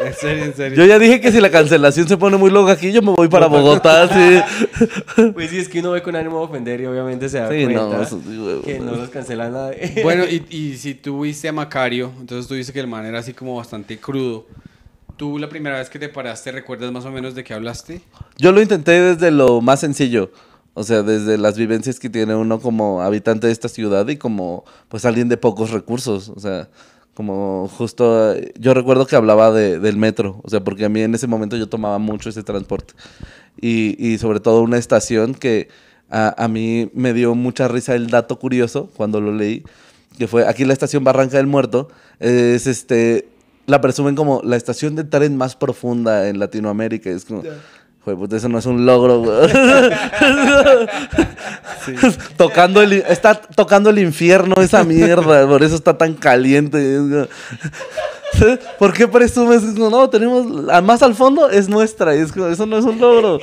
En 0.00 0.14
serio, 0.14 0.44
en 0.44 0.54
serio. 0.54 0.76
yo 0.76 0.84
ya 0.84 0.98
dije 0.98 1.20
que 1.20 1.32
si 1.32 1.40
la 1.40 1.50
cancelación 1.50 2.06
se 2.06 2.16
pone 2.16 2.36
muy 2.36 2.50
loca 2.50 2.72
aquí, 2.72 2.92
yo 2.92 3.00
me 3.00 3.12
voy 3.12 3.28
para 3.28 3.46
Bogotá, 3.46 4.08
sí. 4.08 5.30
Pues 5.32 5.50
sí, 5.50 5.58
es 5.58 5.68
que 5.68 5.78
uno 5.78 5.92
ve 5.92 6.02
con 6.02 6.16
ánimo 6.16 6.38
de 6.38 6.44
ofender 6.44 6.80
y 6.80 6.86
obviamente 6.86 7.28
se 7.28 7.38
da 7.38 7.48
Sí, 7.48 7.66
no, 7.66 7.88
cuenta 7.88 8.02
eso 8.02 8.20
sí, 8.22 8.60
que 8.64 8.80
no 8.80 8.96
los 8.96 9.08
cancela 9.08 9.48
nadie. 9.48 9.94
Bueno, 10.02 10.24
y, 10.24 10.44
y 10.50 10.76
si 10.76 10.94
tú 10.94 11.22
viste 11.22 11.48
a 11.48 11.52
Macario, 11.52 12.12
entonces 12.20 12.46
tú 12.46 12.54
dices 12.54 12.72
que 12.72 12.80
el 12.80 12.88
man 12.88 13.06
era 13.06 13.20
así 13.20 13.32
como 13.32 13.56
bastante 13.56 13.96
crudo. 13.98 14.46
¿Tú 15.16 15.38
la 15.38 15.48
primera 15.48 15.78
vez 15.78 15.88
que 15.88 15.98
te 15.98 16.08
paraste 16.08 16.50
recuerdas 16.50 16.90
más 16.90 17.04
o 17.04 17.10
menos 17.10 17.34
de 17.34 17.44
qué 17.44 17.54
hablaste? 17.54 18.00
Yo 18.36 18.50
lo 18.50 18.60
intenté 18.60 19.00
desde 19.00 19.30
lo 19.30 19.60
más 19.60 19.80
sencillo. 19.80 20.30
O 20.74 20.82
sea, 20.82 21.02
desde 21.02 21.38
las 21.38 21.56
vivencias 21.56 22.00
que 22.00 22.10
tiene 22.10 22.34
uno 22.34 22.60
como 22.60 23.00
habitante 23.00 23.46
de 23.46 23.52
esta 23.52 23.68
ciudad 23.68 24.06
y 24.08 24.16
como 24.16 24.64
pues 24.88 25.04
alguien 25.04 25.28
de 25.28 25.36
pocos 25.36 25.70
recursos. 25.70 26.28
O 26.28 26.40
sea, 26.40 26.68
como 27.14 27.68
justo 27.68 28.34
yo 28.58 28.74
recuerdo 28.74 29.06
que 29.06 29.14
hablaba 29.14 29.52
de, 29.52 29.78
del 29.78 29.96
metro. 29.96 30.40
O 30.42 30.50
sea, 30.50 30.62
porque 30.62 30.84
a 30.84 30.88
mí 30.88 31.00
en 31.00 31.14
ese 31.14 31.28
momento 31.28 31.56
yo 31.56 31.68
tomaba 31.68 31.98
mucho 31.98 32.28
ese 32.28 32.42
transporte. 32.42 32.94
Y, 33.60 33.96
y 34.04 34.18
sobre 34.18 34.40
todo 34.40 34.62
una 34.62 34.76
estación 34.76 35.34
que 35.34 35.68
a, 36.10 36.42
a 36.42 36.48
mí 36.48 36.90
me 36.92 37.12
dio 37.12 37.36
mucha 37.36 37.68
risa 37.68 37.94
el 37.94 38.08
dato 38.08 38.38
curioso 38.40 38.90
cuando 38.96 39.20
lo 39.20 39.32
leí. 39.32 39.62
Que 40.18 40.26
fue 40.26 40.46
aquí 40.46 40.64
la 40.64 40.72
estación 40.72 41.04
Barranca 41.04 41.36
del 41.36 41.46
Muerto. 41.46 41.88
Es 42.18 42.66
este. 42.66 43.28
La 43.66 43.80
presumen 43.80 44.14
como 44.14 44.42
la 44.44 44.56
estación 44.56 44.94
de 44.94 45.04
tren 45.04 45.36
más 45.36 45.56
profunda 45.56 46.28
en 46.28 46.40
Latinoamérica. 46.40 47.10
Es 47.10 47.24
como. 47.24 47.42
Joder, 48.04 48.34
eso 48.34 48.48
no 48.50 48.58
es 48.58 48.66
un 48.66 48.84
logro, 48.84 49.20
güey. 49.20 49.48
tocando 52.36 52.82
el, 52.82 52.92
está 52.92 53.34
tocando 53.34 53.90
el 53.90 53.98
infierno 53.98 54.54
esa 54.60 54.84
mierda, 54.84 55.46
por 55.46 55.62
eso 55.62 55.74
está 55.74 55.96
tan 55.96 56.14
caliente. 56.14 57.26
¿Por 58.78 58.92
qué 58.92 59.08
presumes? 59.08 59.62
Es 59.62 59.74
como, 59.74 59.90
no, 59.90 60.08
tenemos, 60.10 60.46
más 60.82 61.02
al 61.02 61.14
fondo 61.14 61.48
es 61.48 61.68
nuestra, 61.68 62.14
y 62.16 62.20
es 62.20 62.32
como, 62.32 62.46
eso 62.46 62.66
no 62.66 62.78
es 62.78 62.84
un 62.84 63.00
logro. 63.00 63.38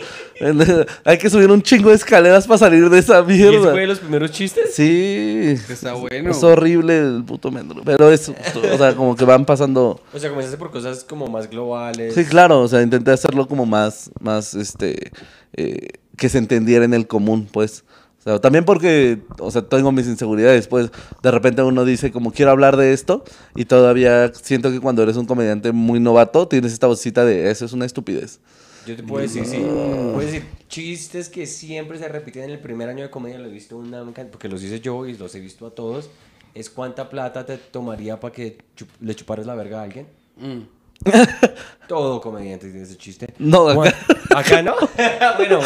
Hay 1.03 1.17
que 1.17 1.29
subir 1.29 1.49
un 1.51 1.61
chingo 1.61 1.89
de 1.89 1.95
escaleras 1.95 2.47
para 2.47 2.57
salir 2.57 2.89
de 2.89 2.99
esa 2.99 3.19
¿Y 3.27 3.33
ese 3.33 3.49
mierda. 3.49 3.71
fue 3.71 3.81
de 3.81 3.87
los 3.87 3.99
primeros 3.99 4.31
chistes? 4.31 4.73
Sí. 4.73 5.55
Está 5.69 5.93
bueno. 5.93 6.31
Es 6.31 6.43
horrible 6.43 6.99
el 6.99 7.23
puto 7.23 7.51
metro. 7.51 7.81
Pero 7.85 8.11
es, 8.11 8.29
o 8.29 8.77
sea, 8.77 8.95
como 8.95 9.15
que 9.15 9.25
van 9.25 9.45
pasando... 9.45 9.99
O 10.13 10.19
sea, 10.19 10.29
comenzaste 10.29 10.57
por 10.57 10.71
cosas 10.71 11.03
como 11.03 11.27
más 11.27 11.49
globales. 11.49 12.13
Sí, 12.15 12.25
claro, 12.25 12.61
o 12.61 12.67
sea, 12.67 12.81
intenté 12.81 13.11
hacerlo 13.11 13.47
como 13.47 13.65
más, 13.65 14.11
más, 14.19 14.53
este, 14.55 15.11
eh, 15.53 15.89
que 16.17 16.29
se 16.29 16.37
entendiera 16.37 16.85
en 16.85 16.93
el 16.93 17.07
común, 17.07 17.47
pues. 17.51 17.83
O 18.22 18.24
sea, 18.24 18.39
también 18.39 18.65
porque, 18.65 19.19
o 19.39 19.49
sea, 19.49 19.63
tengo 19.63 19.91
mis 19.91 20.05
inseguridades, 20.07 20.67
pues, 20.67 20.91
de 21.24 21.32
repente 21.32 21.63
uno 21.63 21.86
dice 21.86 22.11
como 22.11 22.32
quiero 22.32 22.51
hablar 22.51 22.78
de 22.78 22.93
esto 22.93 23.24
y 23.55 23.65
todavía 23.65 24.32
siento 24.34 24.72
que 24.72 24.80
cuando 24.80 25.01
eres 25.01 25.17
un 25.17 25.26
comediante 25.26 25.72
muy 25.72 25.99
novato 25.99 26.47
tienes 26.47 26.72
esta 26.72 26.86
vocita 26.88 27.26
de 27.26 27.49
eso 27.49 27.65
es 27.65 27.74
una 27.74 27.86
estupidez. 27.86 28.39
Yo 28.86 28.95
te 28.95 29.03
puedo 29.03 29.22
decir, 29.22 29.45
sí. 29.45 29.57
Mm. 29.57 30.13
Puedo 30.13 30.19
decir 30.26 30.43
chistes 30.67 31.30
que 31.30 31.45
siempre 31.45 31.97
se 31.99 32.07
repiten 32.07 32.43
en 32.43 32.49
el 32.51 32.59
primer 32.59 32.89
año 32.89 33.03
de 33.03 33.09
comedia. 33.11 33.38
Lo 33.39 33.47
he 33.47 33.51
visto 33.51 33.78
una 33.78 34.03
porque 34.32 34.47
los 34.49 34.63
hice 34.63 34.80
yo 34.80 35.05
y 35.07 35.15
los 35.17 35.34
he 35.36 35.39
visto 35.39 35.65
a 35.67 35.72
todos. 35.72 36.09
Es 36.53 36.69
cuánta 36.69 37.09
plata 37.09 37.45
te 37.45 37.57
tomaría 37.57 38.19
para 38.19 38.34
que 38.34 38.57
chup- 38.78 38.88
le 38.99 39.15
chuparas 39.15 39.45
la 39.45 39.55
verga 39.55 39.82
a 39.82 39.84
alguien. 39.84 40.07
Mm. 40.38 40.61
Todo 41.87 42.21
comediante 42.21 42.67
tiene 42.69 42.83
ese 42.83 42.97
chiste. 42.97 43.33
No, 43.39 43.69
acá- 43.69 43.95
Acá 44.35 44.61
no. 44.61 44.75
bueno, 45.37 45.59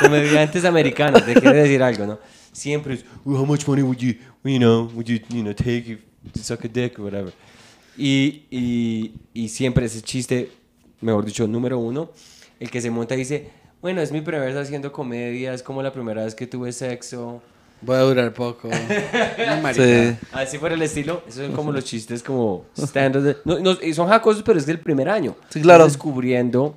comediantes 0.00 0.64
americanos, 0.64 1.24
te 1.24 1.34
quiere 1.34 1.62
decir 1.62 1.82
algo, 1.82 2.06
¿no? 2.06 2.18
Siempre 2.52 2.94
es, 2.94 3.04
"Well, 3.24 3.38
how 3.40 3.46
much 3.46 3.66
money 3.66 3.82
would 3.82 3.98
you, 3.98 4.14
you 4.44 4.58
know, 4.58 4.90
would 4.94 5.06
you, 5.06 5.18
you 5.28 5.42
know, 5.42 5.54
take 5.54 5.84
if 5.92 6.32
to 6.32 6.42
suck 6.42 6.64
a 6.64 6.68
dick 6.68 6.98
or 6.98 7.04
whatever. 7.04 7.32
Y, 7.96 8.44
y, 8.50 9.12
y 9.34 9.48
siempre 9.48 9.86
ese 9.86 10.02
chiste, 10.02 10.50
mejor 11.00 11.24
dicho, 11.24 11.46
número 11.46 11.78
uno, 11.78 12.10
el 12.60 12.70
que 12.70 12.80
se 12.80 12.90
monta 12.90 13.14
y 13.14 13.18
dice, 13.18 13.50
bueno, 13.80 14.00
es 14.00 14.10
mi 14.12 14.20
primera 14.20 14.44
vez 14.44 14.56
haciendo 14.56 14.90
comedia, 14.92 15.52
es 15.54 15.62
como 15.62 15.82
la 15.82 15.92
primera 15.92 16.24
vez 16.24 16.34
que 16.34 16.46
tuve 16.46 16.72
sexo. 16.72 17.42
Voy 17.80 17.96
a 17.96 18.00
durar 18.00 18.32
poco. 18.32 18.68
Sí. 19.74 20.16
Así 20.32 20.58
por 20.58 20.72
el 20.72 20.82
estilo, 20.82 21.22
esos 21.26 21.46
son 21.46 21.52
como 21.52 21.72
los 21.72 21.84
chistes 21.84 22.22
como 22.22 22.64
stand 22.76 23.36
no, 23.44 23.58
no, 23.58 23.76
y 23.82 23.92
son 23.92 24.08
jacosos, 24.08 24.42
pero 24.42 24.58
es 24.58 24.66
del 24.66 24.78
primer 24.80 25.08
año. 25.08 25.34
Sí, 25.50 25.60
claro. 25.60 25.84
Estás 25.84 25.94
descubriendo 25.94 26.76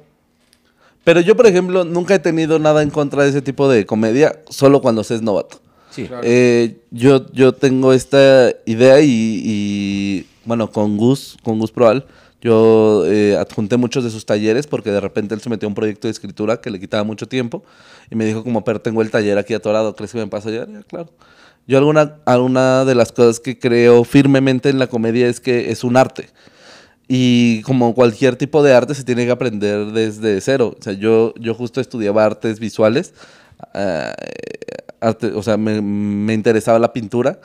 Pero 1.04 1.22
yo, 1.22 1.36
por 1.36 1.48
ejemplo, 1.48 1.84
nunca 1.84 2.16
he 2.16 2.20
tenido 2.20 2.60
nada 2.60 2.82
en 2.82 2.90
contra 2.90 3.24
de 3.24 3.30
ese 3.30 3.42
tipo 3.42 3.70
de 3.70 3.86
comedia, 3.86 4.40
solo 4.50 4.82
cuando 4.82 5.04
se 5.04 5.16
es 5.16 5.22
novato. 5.22 5.60
Sí. 5.90 6.06
Claro. 6.06 6.24
Eh, 6.26 6.78
yo, 6.92 7.32
yo 7.34 7.54
tengo 7.54 7.94
esta 7.94 8.52
idea 8.66 9.00
y, 9.02 9.42
y, 9.44 10.28
bueno, 10.46 10.70
con 10.72 10.98
Gus, 10.98 11.38
con 11.44 11.60
Gus 11.60 11.72
Proal, 11.72 12.06
yo 12.42 13.06
eh, 13.06 13.38
adjunté 13.38 13.78
muchos 13.78 14.04
de 14.04 14.10
sus 14.10 14.26
talleres 14.26 14.66
porque 14.68 14.92
de 14.92 15.00
repente 15.00 15.36
él 15.36 15.42
se 15.42 15.50
metió 15.50 15.68
a 15.68 15.70
un 15.70 15.76
proyecto 15.76 16.08
de 16.08 16.12
escritura 16.12 16.60
que 16.60 16.72
le 16.72 16.80
quitaba 16.80 17.04
mucho 17.04 17.28
tiempo 17.28 17.64
y 18.10 18.16
me 18.16 18.26
dijo 18.26 18.44
como, 18.44 18.64
pero 18.64 18.82
tengo 18.82 19.02
el 19.02 19.12
taller 19.12 19.38
aquí 19.38 19.54
atorado, 19.54 19.96
¿crees 19.96 20.12
que 20.12 20.18
me 20.18 20.28
paso? 20.28 20.50
Ya, 20.50 20.66
claro. 20.88 21.12
Yo 21.68 21.78
alguna, 21.78 22.18
alguna 22.26 22.84
de 22.86 22.96
las 22.96 23.12
cosas 23.12 23.40
que 23.40 23.60
creo 23.60 24.04
firmemente 24.04 24.70
en 24.70 24.80
la 24.80 24.88
comedia 24.88 25.28
es 25.28 25.40
que 25.40 25.72
es 25.72 25.84
un 25.84 25.96
arte. 25.96 26.30
Y 27.08 27.62
como 27.64 27.94
cualquier 27.94 28.36
tipo 28.36 28.64
de 28.64 28.74
arte 28.74 28.96
se 28.96 29.04
tiene 29.04 29.26
que 29.26 29.32
aprender 29.32 29.88
desde 29.92 30.42
cero. 30.42 30.76
O 30.80 30.82
sea, 30.82 30.94
yo, 30.94 31.34
yo 31.40 31.54
justo 31.54 31.80
estudiaba 31.80 32.26
artes 32.26 32.60
visuales. 32.60 33.14
eh, 33.76 34.12
o 35.36 35.44
sea, 35.44 35.58
me, 35.58 35.82
me 35.82 36.34
interesaba 36.34 36.80
la 36.80 36.94
pintura. 36.94 37.40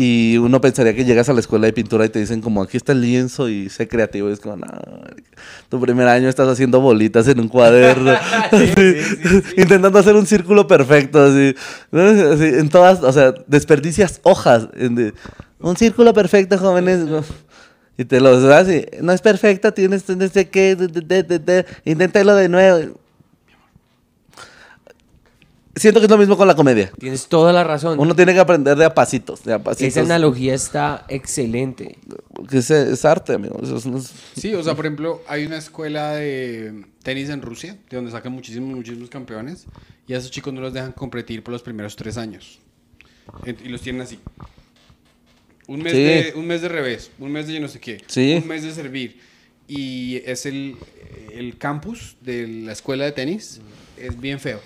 Y 0.00 0.38
uno 0.38 0.60
pensaría 0.60 0.94
que 0.94 1.04
llegas 1.04 1.28
a 1.28 1.32
la 1.32 1.40
escuela 1.40 1.66
de 1.66 1.72
pintura 1.72 2.04
y 2.04 2.08
te 2.08 2.20
dicen 2.20 2.40
como 2.40 2.62
aquí 2.62 2.76
está 2.76 2.92
el 2.92 3.00
lienzo 3.00 3.48
y 3.48 3.68
sé 3.68 3.88
creativo. 3.88 4.30
Y 4.30 4.32
es 4.32 4.38
como, 4.38 4.54
no, 4.54 4.66
tu 5.68 5.80
primer 5.80 6.06
año 6.06 6.28
estás 6.28 6.46
haciendo 6.46 6.80
bolitas 6.80 7.26
en 7.26 7.40
un 7.40 7.48
cuaderno. 7.48 8.12
Intentando 9.56 9.98
hacer 9.98 10.14
un 10.14 10.24
círculo 10.24 10.68
perfecto. 10.68 11.24
Así, 11.24 11.52
en 11.90 12.68
todas, 12.68 13.02
o 13.02 13.12
sea, 13.12 13.34
desperdicias 13.48 14.20
hojas. 14.22 14.68
en 14.76 14.94
de, 14.94 15.14
un 15.58 15.76
círculo 15.76 16.14
perfecto, 16.14 16.56
jóvenes. 16.58 17.00
Y 17.96 18.04
te 18.04 18.20
lo 18.20 18.40
das 18.40 18.68
y 18.68 18.86
no 19.02 19.12
es 19.12 19.20
perfecto, 19.20 19.74
tienes 19.74 20.06
de- 20.06 21.24
de- 21.24 21.38
de, 21.40 21.66
inténtalo 21.84 22.36
de 22.36 22.48
nuevo. 22.48 23.00
Siento 25.76 26.00
que 26.00 26.06
es 26.06 26.10
lo 26.10 26.18
mismo 26.18 26.36
con 26.36 26.48
la 26.48 26.56
comedia. 26.56 26.90
Tienes 26.98 27.26
toda 27.28 27.52
la 27.52 27.62
razón. 27.62 28.00
Uno 28.00 28.16
tiene 28.16 28.34
que 28.34 28.40
aprender 28.40 28.76
de 28.76 28.84
a 28.84 28.94
pasitos, 28.94 29.44
de 29.44 29.52
a 29.52 29.58
pasitos. 29.62 29.88
Esa 29.92 30.00
analogía 30.00 30.54
está 30.54 31.04
excelente. 31.08 31.98
Es, 32.50 32.70
es 32.70 33.04
arte, 33.04 33.34
amigo. 33.34 33.60
Eso 33.62 33.76
es- 33.76 33.86
no 33.86 33.98
es- 33.98 34.12
Sí, 34.36 34.54
o 34.54 34.62
sea, 34.64 34.74
por 34.74 34.86
ejemplo, 34.86 35.22
hay 35.28 35.46
una 35.46 35.58
escuela 35.58 36.12
de 36.14 36.84
tenis 37.02 37.28
en 37.28 37.42
Rusia, 37.42 37.76
de 37.88 37.96
donde 37.96 38.10
sacan 38.10 38.32
muchísimos, 38.32 38.74
muchísimos 38.74 39.08
campeones, 39.08 39.66
y 40.08 40.14
a 40.14 40.18
esos 40.18 40.30
chicos 40.32 40.52
no 40.52 40.60
los 40.60 40.72
dejan 40.72 40.92
competir 40.92 41.44
por 41.44 41.52
los 41.52 41.62
primeros 41.62 41.94
tres 41.94 42.16
años. 42.16 42.58
Y 43.46 43.68
los 43.68 43.80
tienen 43.82 44.02
así. 44.02 44.18
Un 45.68 45.82
mes, 45.82 45.92
Sí. 45.92 45.98
de, 46.02 46.32
un 46.34 46.46
mes 46.46 46.62
de 46.62 46.68
revés, 46.70 47.10
un 47.18 47.30
mes 47.30 47.46
de 47.46 47.52
yo 47.54 47.60
no 47.60 47.68
sé 47.68 47.78
qué, 47.78 48.02
Sí. 48.06 48.34
un 48.42 48.48
mes 48.48 48.62
de 48.62 48.72
servir. 48.72 49.20
Y 49.68 50.22
es 50.24 50.46
el, 50.46 50.76
el 51.32 51.58
campus 51.58 52.16
de 52.22 52.48
la 52.48 52.72
escuela 52.72 53.04
de 53.04 53.12
tenis, 53.12 53.60
es 53.98 54.18
bien 54.18 54.40
feo, 54.40 54.60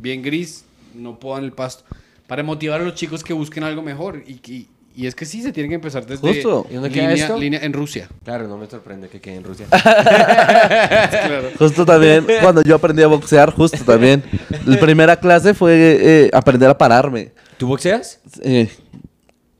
bien 0.00 0.22
gris, 0.22 0.64
no 0.94 1.18
podan 1.18 1.44
el 1.44 1.52
pasto. 1.52 1.84
Para 2.26 2.42
motivar 2.42 2.80
a 2.80 2.84
los 2.84 2.94
chicos 2.94 3.24
que 3.24 3.32
busquen 3.32 3.64
algo 3.64 3.82
mejor. 3.82 4.22
Y, 4.26 4.40
y, 4.50 4.68
y 4.94 5.06
es 5.06 5.14
que 5.14 5.24
sí, 5.24 5.42
se 5.42 5.52
tiene 5.52 5.68
que 5.68 5.76
empezar 5.76 6.04
desde 6.04 6.26
Justo. 6.26 6.66
¿Y 6.70 6.74
dónde 6.74 6.90
queda 6.90 7.08
línea, 7.08 7.24
esto? 7.24 7.38
línea 7.38 7.60
en 7.62 7.72
Rusia. 7.72 8.08
Claro, 8.24 8.48
no 8.48 8.58
me 8.58 8.66
sorprende 8.66 9.08
que 9.08 9.20
quede 9.20 9.36
en 9.36 9.44
Rusia. 9.44 9.66
Justo 11.58 11.86
también, 11.86 12.26
cuando 12.42 12.62
yo 12.62 12.74
aprendí 12.74 13.02
a 13.02 13.06
boxear, 13.06 13.52
justo 13.52 13.84
también. 13.84 14.22
La 14.66 14.78
primera 14.78 15.16
clase 15.16 15.54
fue 15.54 15.74
eh, 16.00 16.30
aprender 16.32 16.68
a 16.68 16.76
pararme. 16.76 17.32
¿Tú 17.56 17.68
boxeas? 17.68 18.20
Eh, 18.42 18.68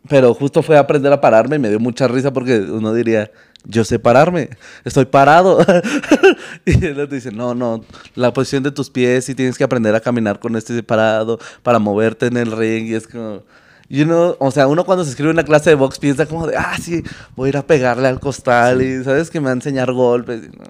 pero 0.09 0.34
justo 0.34 0.62
fue 0.62 0.76
aprender 0.76 1.12
a 1.12 1.20
pararme 1.20 1.57
y 1.57 1.59
me 1.59 1.68
dio 1.68 1.78
mucha 1.78 2.09
risa 2.09 2.32
porque 2.32 2.59
uno 2.59 2.93
diría, 2.93 3.30
yo 3.64 3.84
sé 3.84 3.98
pararme, 3.98 4.50
estoy 4.84 5.04
parado. 5.06 5.58
y 6.64 6.84
él 6.84 7.06
te 7.08 7.14
dice, 7.14 7.30
no, 7.32 7.54
no, 7.54 7.84
la 8.14 8.32
posición 8.32 8.62
de 8.62 8.70
tus 8.70 8.90
pies 8.90 9.28
y 9.28 9.34
tienes 9.34 9.58
que 9.58 9.64
aprender 9.64 9.94
a 9.94 10.00
caminar 10.00 10.40
con 10.40 10.56
este 10.56 10.82
parado 10.82 11.38
para 11.62 11.78
moverte 11.78 12.26
en 12.26 12.36
el 12.36 12.52
ring. 12.52 12.86
Y 12.86 12.94
es 12.94 13.06
como, 13.06 13.42
y 13.88 14.02
uno, 14.02 14.36
o 14.38 14.50
sea, 14.50 14.66
uno 14.66 14.84
cuando 14.84 15.04
se 15.04 15.11
escribe 15.11 15.30
una 15.30 15.44
clase 15.44 15.70
de 15.70 15.76
box 15.76 15.98
piensa 15.98 16.26
como 16.26 16.46
de, 16.46 16.56
ah, 16.56 16.76
sí, 16.80 17.02
voy 17.36 17.46
a 17.46 17.50
ir 17.50 17.56
a 17.56 17.66
pegarle 17.66 18.08
al 18.08 18.20
costal 18.20 18.82
y 18.82 19.02
sabes 19.04 19.30
que 19.30 19.40
me 19.40 19.46
va 19.46 19.50
a 19.50 19.54
enseñar 19.54 19.92
golpes. 19.92 20.42
Y 20.44 20.56
no. 20.56 20.64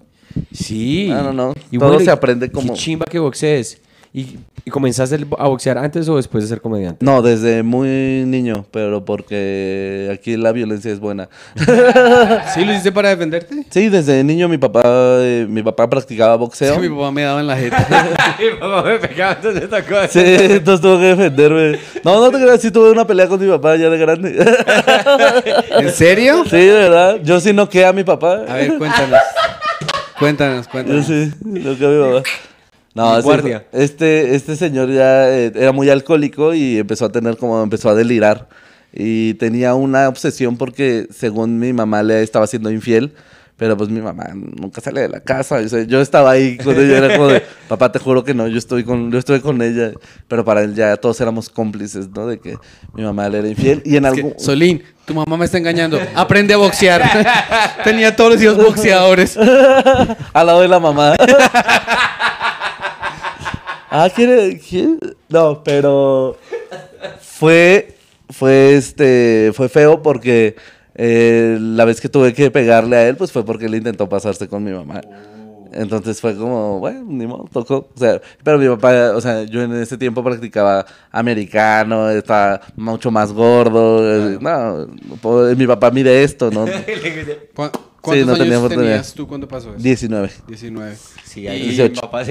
Sí. 0.52 1.06
No, 1.10 1.22
no, 1.24 1.32
no. 1.32 1.54
Todo 1.78 2.00
se 2.00 2.10
aprende 2.10 2.50
como- 2.50 2.72
Qué 2.74 2.78
chimba 2.78 3.04
que 3.06 3.18
boxees. 3.18 3.80
¿Y, 4.12 4.38
y 4.64 4.70
comenzaste 4.72 5.24
a 5.38 5.46
boxear 5.46 5.78
antes 5.78 6.08
o 6.08 6.16
después 6.16 6.42
de 6.42 6.48
ser 6.48 6.60
comediante? 6.60 7.04
No, 7.04 7.22
desde 7.22 7.62
muy 7.62 8.24
niño, 8.26 8.66
pero 8.72 9.04
porque 9.04 10.10
aquí 10.12 10.36
la 10.36 10.50
violencia 10.50 10.90
es 10.90 10.98
buena. 10.98 11.28
¿Sí 12.54 12.64
lo 12.64 12.72
hiciste 12.72 12.90
para 12.90 13.10
defenderte? 13.10 13.64
Sí, 13.70 13.88
desde 13.88 14.24
niño 14.24 14.48
mi 14.48 14.58
papá, 14.58 14.82
eh, 14.84 15.46
mi 15.48 15.62
papá 15.62 15.88
practicaba 15.88 16.34
boxeo. 16.34 16.74
Sí, 16.74 16.80
mi 16.80 16.88
papá 16.88 17.12
me 17.12 17.22
daba 17.22 17.38
en 17.40 17.46
la 17.46 17.56
jeta. 17.56 17.78
Mi 18.40 18.58
papá 18.58 18.82
me 18.82 18.98
pegaba, 18.98 19.32
entonces 19.34 19.70
tocó. 19.70 19.94
Sí, 20.08 20.20
entonces 20.24 20.80
tuve 20.80 20.98
que 20.98 21.06
defenderme. 21.14 21.78
No, 22.04 22.20
no 22.20 22.30
te 22.30 22.42
creas, 22.42 22.60
sí 22.60 22.72
tuve 22.72 22.90
una 22.90 23.06
pelea 23.06 23.28
con 23.28 23.40
mi 23.40 23.48
papá 23.48 23.76
ya 23.76 23.90
de 23.90 23.98
grande. 23.98 24.44
¿En 25.78 25.92
serio? 25.92 26.42
Sí, 26.44 26.56
de 26.56 26.72
verdad. 26.72 27.20
Yo 27.22 27.38
sí 27.38 27.52
noqué 27.52 27.84
a 27.86 27.92
mi 27.92 28.02
papá. 28.02 28.44
A 28.48 28.54
ver, 28.54 28.76
cuéntanos. 28.76 29.20
Cuéntanos, 30.18 30.66
Yo 30.66 30.72
cuéntanos. 30.72 31.06
sí, 31.06 31.30
noqué 31.44 31.84
a 31.84 31.88
mi 31.88 32.12
papá. 32.12 32.28
No, 32.94 33.16
sí, 33.16 33.22
guardia. 33.22 33.66
este, 33.72 34.34
este 34.34 34.56
señor 34.56 34.90
ya 34.90 35.30
eh, 35.30 35.52
era 35.54 35.72
muy 35.72 35.88
alcohólico 35.90 36.54
y 36.54 36.78
empezó 36.78 37.06
a 37.06 37.12
tener 37.12 37.36
como, 37.36 37.62
empezó 37.62 37.88
a 37.88 37.94
delirar. 37.94 38.48
Y 38.92 39.34
tenía 39.34 39.74
una 39.74 40.08
obsesión 40.08 40.56
porque 40.56 41.06
según 41.10 41.58
mi 41.58 41.72
mamá 41.72 42.02
le 42.02 42.22
estaba 42.22 42.46
siendo 42.46 42.70
infiel. 42.70 43.12
Pero 43.60 43.76
pues 43.76 43.90
mi 43.90 44.00
mamá 44.00 44.24
nunca 44.32 44.80
sale 44.80 45.02
de 45.02 45.10
la 45.10 45.20
casa. 45.20 45.56
o 45.56 45.68
sea, 45.68 45.82
yo 45.82 46.00
estaba 46.00 46.30
ahí 46.30 46.56
con 46.56 46.74
ella, 46.80 46.96
era 46.96 47.14
como 47.14 47.28
de, 47.28 47.42
papá, 47.68 47.92
te 47.92 47.98
juro 47.98 48.24
que 48.24 48.32
no, 48.32 48.48
yo 48.48 48.56
estoy 48.56 48.84
con, 48.84 49.12
yo 49.12 49.18
estoy 49.18 49.40
con 49.40 49.60
ella. 49.60 49.92
Pero 50.28 50.46
para 50.46 50.62
él 50.62 50.74
ya 50.74 50.96
todos 50.96 51.20
éramos 51.20 51.50
cómplices, 51.50 52.08
¿no? 52.08 52.26
De 52.26 52.40
que 52.40 52.56
mi 52.94 53.02
mamá 53.02 53.28
le 53.28 53.40
era 53.40 53.48
infiel. 53.48 53.82
Y 53.84 53.96
en 53.96 54.06
Es 54.06 54.12
que, 54.14 54.20
algún... 54.20 54.34
Solín, 54.40 54.82
tu 55.04 55.12
mamá 55.12 55.36
me 55.36 55.44
está 55.44 55.58
engañando. 55.58 56.00
Aprende 56.14 56.54
a 56.54 56.56
boxear. 56.56 57.02
Tenía 57.84 58.16
todos 58.16 58.32
los 58.32 58.42
hijos 58.42 58.56
boxeadores. 58.56 59.36
Al 60.32 60.46
lado 60.46 60.62
de 60.62 60.68
la 60.68 60.80
mamá. 60.80 61.14
Ah, 63.90 64.08
¿quiere? 64.14 64.60
No, 65.28 65.62
pero 65.64 66.36
fue, 67.20 67.94
fue 68.30 68.74
este, 68.76 69.52
fue 69.54 69.68
feo 69.68 70.02
porque 70.02 70.56
eh, 70.94 71.56
la 71.60 71.84
vez 71.84 72.00
que 72.00 72.08
tuve 72.08 72.32
que 72.34 72.50
pegarle 72.50 72.96
a 72.96 73.08
él, 73.08 73.16
pues 73.16 73.32
fue 73.32 73.44
porque 73.44 73.66
él 73.66 73.74
intentó 73.74 74.08
pasarse 74.08 74.48
con 74.48 74.64
mi 74.64 74.72
mamá. 74.72 75.00
Entonces 75.72 76.20
fue 76.20 76.34
como, 76.36 76.80
bueno, 76.80 77.04
ni 77.06 77.28
modo, 77.28 77.48
tocó. 77.52 77.88
O 77.94 77.98
sea, 77.98 78.20
pero 78.42 78.58
mi 78.58 78.66
papá, 78.68 79.12
o 79.14 79.20
sea, 79.20 79.44
yo 79.44 79.62
en 79.62 79.72
ese 79.74 79.96
tiempo 79.96 80.24
practicaba 80.24 80.84
americano, 81.12 82.10
estaba 82.10 82.60
mucho 82.76 83.12
más 83.12 83.32
gordo. 83.32 84.00
eh, 84.32 84.38
No, 84.40 84.88
mi 85.56 85.66
papá 85.68 85.92
mide 85.92 86.24
esto, 86.24 86.50
¿no? 86.50 86.64
¿Cu- 88.00 88.10
¿Cuántos 88.12 88.26
no 88.28 88.32
tenía 88.34 88.44
años 88.54 88.58
oportunidad. 88.64 88.90
tenías 88.92 89.14
tú 89.14 89.26
cuando 89.28 89.46
pasó 89.48 89.70
eso? 89.74 89.82
19. 89.82 90.30
19. 90.48 90.96
Sí, 91.24 91.40
Y- 91.42 91.48
ahí 91.48 91.60
mi 91.60 91.66
18. 91.68 92.00
papá 92.00 92.22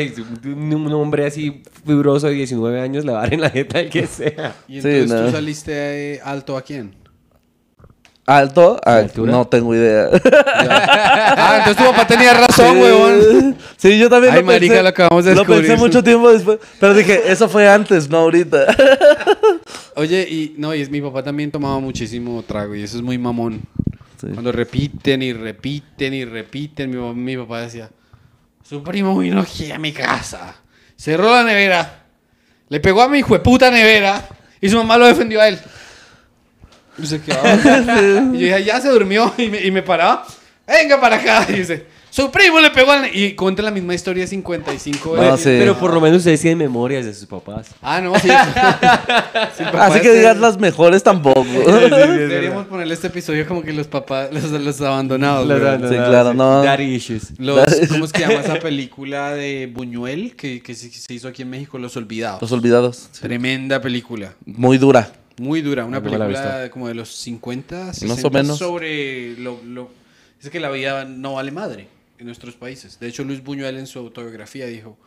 un, 0.46 0.74
un 0.74 0.94
hombre 0.94 1.26
así 1.28 1.62
fibroso 1.86 2.28
de 2.28 2.34
19 2.34 2.82
años 2.82 3.06
le 3.06 3.12
va 3.12 3.20
a 3.20 3.22
dar 3.24 3.34
en 3.34 3.42
la 3.42 3.50
jeta 3.50 3.80
al 3.80 3.90
que 3.90 4.08
sea. 4.08 4.56
¿Y 4.68 4.82
Sí, 4.82 4.88
entonces 4.90 5.10
no. 5.12 5.26
tú 5.28 5.32
saliste 5.32 6.14
eh, 6.16 6.22
alto 6.24 6.58
a 6.58 6.62
quién? 6.64 6.96
¿Alto? 8.26 8.80
Ah, 8.86 9.04
no 9.16 9.48
tengo 9.48 9.74
idea. 9.74 10.08
Ah, 10.62 11.56
entonces 11.60 11.84
tu 11.84 11.92
papá 11.92 12.06
tenía 12.06 12.34
razón, 12.34 12.76
Sí. 12.76 12.82
huevón. 12.82 13.58
Sí, 13.78 13.98
yo 13.98 14.08
también 14.10 14.34
Ay, 14.34 14.42
lo 14.42 14.48
pensé. 14.48 14.84
lo 14.84 14.90
acabamos 14.90 15.26
de 15.26 15.32
Lo 15.34 15.40
descubrir. 15.42 15.68
pensé 15.68 15.78
mucho 15.82 16.04
tiempo 16.04 16.32
después. 16.32 16.60
Pero 16.80 16.94
dije, 16.94 17.24
eso 17.32 17.50
fue 17.50 17.68
antes, 17.68 18.08
no 18.10 18.18
ahorita. 18.18 18.68
Oye, 19.96 20.28
y 20.30 20.54
no, 20.58 20.76
y 20.76 20.82
es, 20.82 20.90
mi 20.92 21.02
papá 21.02 21.24
también 21.24 21.50
tomaba 21.50 21.80
muchísimo 21.80 22.44
trago 22.46 22.76
y 22.76 22.84
eso 22.84 22.98
es 22.98 23.04
muy 23.04 23.18
mamón. 23.18 23.62
Sí. 24.20 24.28
Cuando 24.34 24.52
repiten 24.52 25.22
y 25.22 25.32
repiten 25.34 26.14
y 26.14 26.26
repiten, 26.26 26.90
mi, 26.90 26.98
papá- 26.98 27.14
mi 27.14 27.38
papá 27.38 27.62
decía, 27.62 27.90
su 28.68 28.84
primo 28.84 29.18
vino 29.18 29.40
aquí 29.42 29.72
a 29.72 29.80
mi 29.80 29.94
casa, 29.94 30.56
cerró 30.98 31.32
la 31.34 31.44
nevera, 31.44 32.04
le 32.68 32.80
pegó 32.80 33.02
a 33.02 33.08
mi 33.08 33.20
hijueputa 33.20 33.72
nevera 33.72 34.28
y 34.60 34.70
su 34.70 34.78
mamá 34.78 34.98
lo 34.98 35.08
defendió 35.08 35.40
a 35.42 35.48
él. 35.48 35.60
Y 36.98 37.06
se 37.08 37.22
quedaba. 37.22 37.54
y 38.34 38.40
yo 38.40 38.46
dije, 38.46 38.64
ya 38.66 38.82
se 38.82 38.90
durmió 38.90 39.34
y 39.38 39.48
me, 39.48 39.62
y 39.62 39.72
me 39.72 39.82
paraba, 39.84 40.26
venga 40.68 41.00
para 41.00 41.16
acá. 41.16 41.46
Y 41.50 41.54
dice, 41.54 41.86
su 42.12 42.32
primo 42.32 42.60
le 42.60 42.72
pegó 42.72 42.92
al... 42.92 43.04
ne-". 43.04 43.12
Y 43.14 43.34
cuenta 43.34 43.62
la 43.62 43.72
misma 43.72 43.94
historia 43.94 44.26
55 44.28 45.16
No, 45.16 45.22
veces. 45.22 45.40
sí. 45.42 45.56
Pero 45.60 45.78
por 45.78 45.94
lo 45.94 46.02
menos 46.02 46.20
ustedes 46.20 46.42
tienen 46.42 46.58
memorias 46.58 47.06
de 47.06 47.14
sus 47.14 47.26
papás. 47.26 47.68
Ah, 47.82 48.02
no, 48.02 48.18
sí. 48.20 48.28
Sí, 49.58 49.64
papá, 49.64 49.88
Así 49.88 50.02
que 50.02 50.14
digas 50.14 50.38
las 50.38 50.58
mejores 50.58 51.04
tampoco. 51.04 51.44
Deberíamos 51.66 52.66
ponerle 52.68 52.94
este 52.94 53.08
episodio 53.08 53.48
como 53.48 53.62
que 53.62 53.74
los 53.74 53.88
papás, 53.88 54.30
los, 54.32 54.44
los 54.52 54.82
abandonados. 54.82 55.48
Los 55.48 55.62
abandonados, 55.62 56.06
Sí, 56.06 56.10
claro, 56.10 56.34
no. 56.34 56.64
Daddy 56.64 56.96
issues. 56.96 57.34
Los, 57.40 57.66
¿Cómo 57.90 58.06
es 58.06 58.12
que 58.14 58.22
llama 58.22 58.36
esa 58.36 58.56
película 58.60 59.34
de 59.34 59.70
Buñuel 59.74 60.36
que, 60.36 60.62
que 60.62 60.76
se, 60.76 61.14
hizo 61.14 61.28
aquí 61.28 61.42
en 61.44 61.50
México? 61.50 61.78
Los 61.78 61.96
Olvidados. 61.98 62.42
Los 62.42 62.52
olvidados. 62.52 63.10
Tremenda 63.20 63.82
película. 63.82 64.34
Muy 64.46 64.78
dura. 64.78 65.12
Muy 65.40 65.62
dura. 65.62 65.86
Una 65.86 65.98
No 66.00 66.04
película 66.04 66.70
como 66.72 66.88
de 66.88 66.94
los 66.96 67.10
50, 67.16 67.94
60 67.94 68.16
Más 68.16 68.24
o 68.24 68.30
menos. 68.30 68.58
sobre 68.58 69.38
lo, 69.38 69.60
lo... 69.66 69.90
Es 70.42 70.50
que 70.50 70.60
la 70.60 70.70
vida 70.70 71.06
no 71.06 71.34
vale 71.34 71.52
madre 71.52 71.88
en 72.20 72.26
nuestros 72.26 72.56
países. 72.56 73.00
De 73.00 73.08
hecho, 73.08 73.24
Luis 73.24 73.44
Buñuel 73.44 73.78
en 73.78 73.88
su 73.88 73.98
autobiografía 74.00 74.66
dijo, 74.68 74.98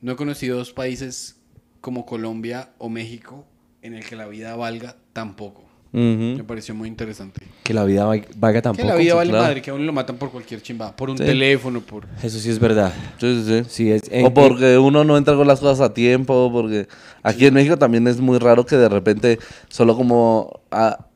no 0.00 0.12
he 0.12 0.16
conocido 0.16 0.56
dos 0.58 0.72
países 0.72 1.36
como 1.80 2.06
Colombia 2.06 2.70
o 2.78 2.88
México 2.88 3.44
en 3.82 3.94
el 3.94 4.04
que 4.04 4.16
la 4.16 4.26
vida 4.26 4.56
valga 4.56 4.96
tan 5.12 5.36
poco. 5.36 5.64
Me 5.90 6.44
pareció 6.44 6.74
muy 6.74 6.86
interesante. 6.86 7.40
Que 7.64 7.72
la 7.72 7.84
vida 7.84 8.04
va- 8.04 8.16
valga 8.36 8.60
tampoco. 8.60 8.86
Que 8.86 8.92
la 8.92 8.98
vida 8.98 9.14
vale 9.14 9.30
claro. 9.30 9.44
madre, 9.44 9.62
que 9.62 9.70
a 9.70 9.74
uno 9.74 9.84
lo 9.84 9.92
matan 9.94 10.16
por 10.16 10.30
cualquier 10.30 10.60
chimba, 10.60 10.94
por 10.94 11.08
un 11.08 11.16
Sí. 11.16 11.24
teléfono, 11.24 11.80
por... 11.80 12.06
Eso 12.22 12.38
sí 12.38 12.50
es 12.50 12.58
verdad. 12.58 12.92
Sí, 13.18 13.42
sí, 13.42 13.62
sí. 13.64 13.70
Sí, 13.70 13.90
es, 13.92 14.02
O 14.24 14.34
porque 14.34 14.76
uno 14.76 15.02
no 15.04 15.16
entregó 15.16 15.44
las 15.44 15.60
cosas 15.60 15.80
a 15.80 15.94
tiempo, 15.94 16.50
porque 16.52 16.88
aquí 17.22 17.46
en 17.46 17.54
México 17.54 17.78
también 17.78 18.06
es 18.06 18.20
muy 18.20 18.38
raro 18.38 18.66
que 18.66 18.76
de 18.76 18.88
repente 18.90 19.38
solo 19.68 19.96
como 19.96 20.60
ah, 20.70 21.06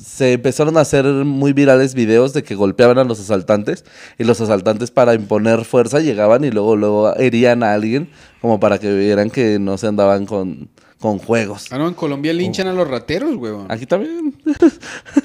se 0.00 0.34
empezaron 0.34 0.76
a 0.76 0.80
hacer 0.80 1.04
muy 1.04 1.52
virales 1.52 1.94
videos 1.94 2.32
de 2.32 2.42
que 2.42 2.54
golpeaban 2.54 2.98
a 2.98 3.04
los 3.04 3.20
asaltantes 3.20 3.84
y 4.18 4.24
los 4.24 4.40
asaltantes 4.40 4.90
para 4.90 5.14
imponer 5.14 5.64
fuerza 5.64 6.00
llegaban 6.00 6.44
y 6.44 6.50
luego 6.50 6.76
luego 6.76 7.14
herían 7.16 7.62
a 7.62 7.74
alguien 7.74 8.08
como 8.40 8.58
para 8.58 8.78
que 8.78 8.92
vieran 8.94 9.30
que 9.30 9.58
no 9.58 9.76
se 9.78 9.86
andaban 9.86 10.26
con, 10.26 10.70
con 10.98 11.18
juegos. 11.18 11.70
Ah, 11.70 11.78
no, 11.78 11.88
en 11.88 11.94
Colombia 11.94 12.32
linchan 12.32 12.68
a 12.68 12.72
los 12.72 12.88
rateros, 12.88 13.36
huevón. 13.36 13.66
Aquí 13.70 13.86
también. 13.86 14.34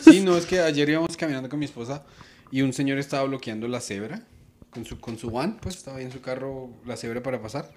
Sí, 0.01 0.21
no, 0.21 0.37
es 0.37 0.45
que 0.45 0.59
ayer 0.59 0.89
íbamos 0.89 1.15
caminando 1.15 1.49
con 1.49 1.59
mi 1.59 1.65
esposa 1.65 2.03
y 2.51 2.61
un 2.61 2.73
señor 2.73 2.97
estaba 2.97 3.23
bloqueando 3.23 3.67
la 3.67 3.79
cebra 3.79 4.21
con 4.69 4.85
su, 4.85 4.99
con 4.99 5.17
su 5.17 5.31
van, 5.31 5.57
pues 5.57 5.75
estaba 5.75 5.97
ahí 5.97 6.05
en 6.05 6.11
su 6.11 6.21
carro 6.21 6.69
la 6.85 6.97
cebra 6.97 7.23
para 7.23 7.41
pasar. 7.41 7.71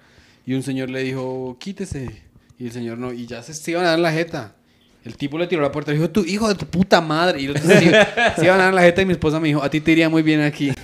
Y 0.45 0.53
un 0.53 0.63
señor 0.63 0.89
le 0.89 1.03
dijo, 1.03 1.57
quítese. 1.59 2.23
Y 2.57 2.65
el 2.65 2.71
señor 2.71 2.97
no, 2.97 3.11
y 3.13 3.25
ya 3.25 3.41
se, 3.43 3.53
se 3.53 3.71
iban 3.71 3.85
a 3.85 3.89
dar 3.89 3.99
la 3.99 4.11
jeta. 4.11 4.55
El 5.03 5.17
tipo 5.17 5.39
le 5.39 5.47
tiró 5.47 5.63
la 5.63 5.71
puerta 5.71 5.91
y 5.91 5.95
dijo, 5.95 6.11
tu 6.11 6.23
hijo 6.25 6.47
de 6.47 6.53
tu 6.53 6.67
puta 6.67 7.01
madre. 7.01 7.41
Y 7.41 7.47
otros 7.49 7.65
se, 7.65 7.79
se 8.37 8.45
iban 8.45 8.61
a 8.61 8.65
dar 8.65 8.73
la 8.73 8.81
jeta 8.83 9.01
y 9.01 9.05
mi 9.07 9.13
esposa 9.13 9.39
me 9.39 9.47
dijo, 9.47 9.63
a 9.63 9.69
ti 9.69 9.81
te 9.81 9.91
iría 9.93 10.09
muy 10.09 10.21
bien 10.21 10.41
aquí. 10.41 10.71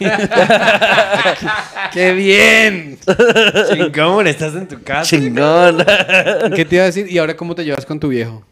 ¡Qué 1.93 2.13
bien! 2.13 2.97
Chingón, 3.72 4.26
estás 4.28 4.55
en 4.55 4.68
tu 4.68 4.82
casa. 4.82 5.03
Chingón. 5.03 5.84
¿Qué 6.55 6.65
te 6.65 6.76
iba 6.76 6.84
a 6.84 6.88
decir? 6.88 7.05
¿Y 7.11 7.18
ahora 7.20 7.36
cómo 7.36 7.53
te 7.53 7.63
llevas 7.63 7.86
con 7.86 7.99
tu 7.99 8.07
viejo? 8.07 8.43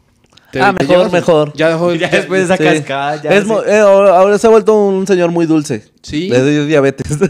¿Te- 0.52 0.60
Ah, 0.60 0.72
te 0.72 0.84
mejor, 0.84 0.96
llevas? 0.98 1.12
mejor. 1.12 1.52
Ya 1.56 1.68
dejó 1.70 1.92
Ya 1.94 2.08
después 2.10 2.46
de 2.48 2.54
esa 2.54 2.56
Sí. 2.56 2.64
cascada, 2.78 3.20
ya. 3.22 3.30
Es 3.30 3.44
eh, 3.66 3.78
ahora 3.80 4.16
ahora 4.16 4.38
se 4.38 4.46
ha 4.46 4.50
vuelto 4.50 4.72
un 4.74 5.04
señor 5.04 5.32
muy 5.32 5.46
dulce. 5.46 5.82
Sí. 6.00 6.28
Le 6.30 6.44
dio 6.48 6.64
diabetes. 6.66 7.18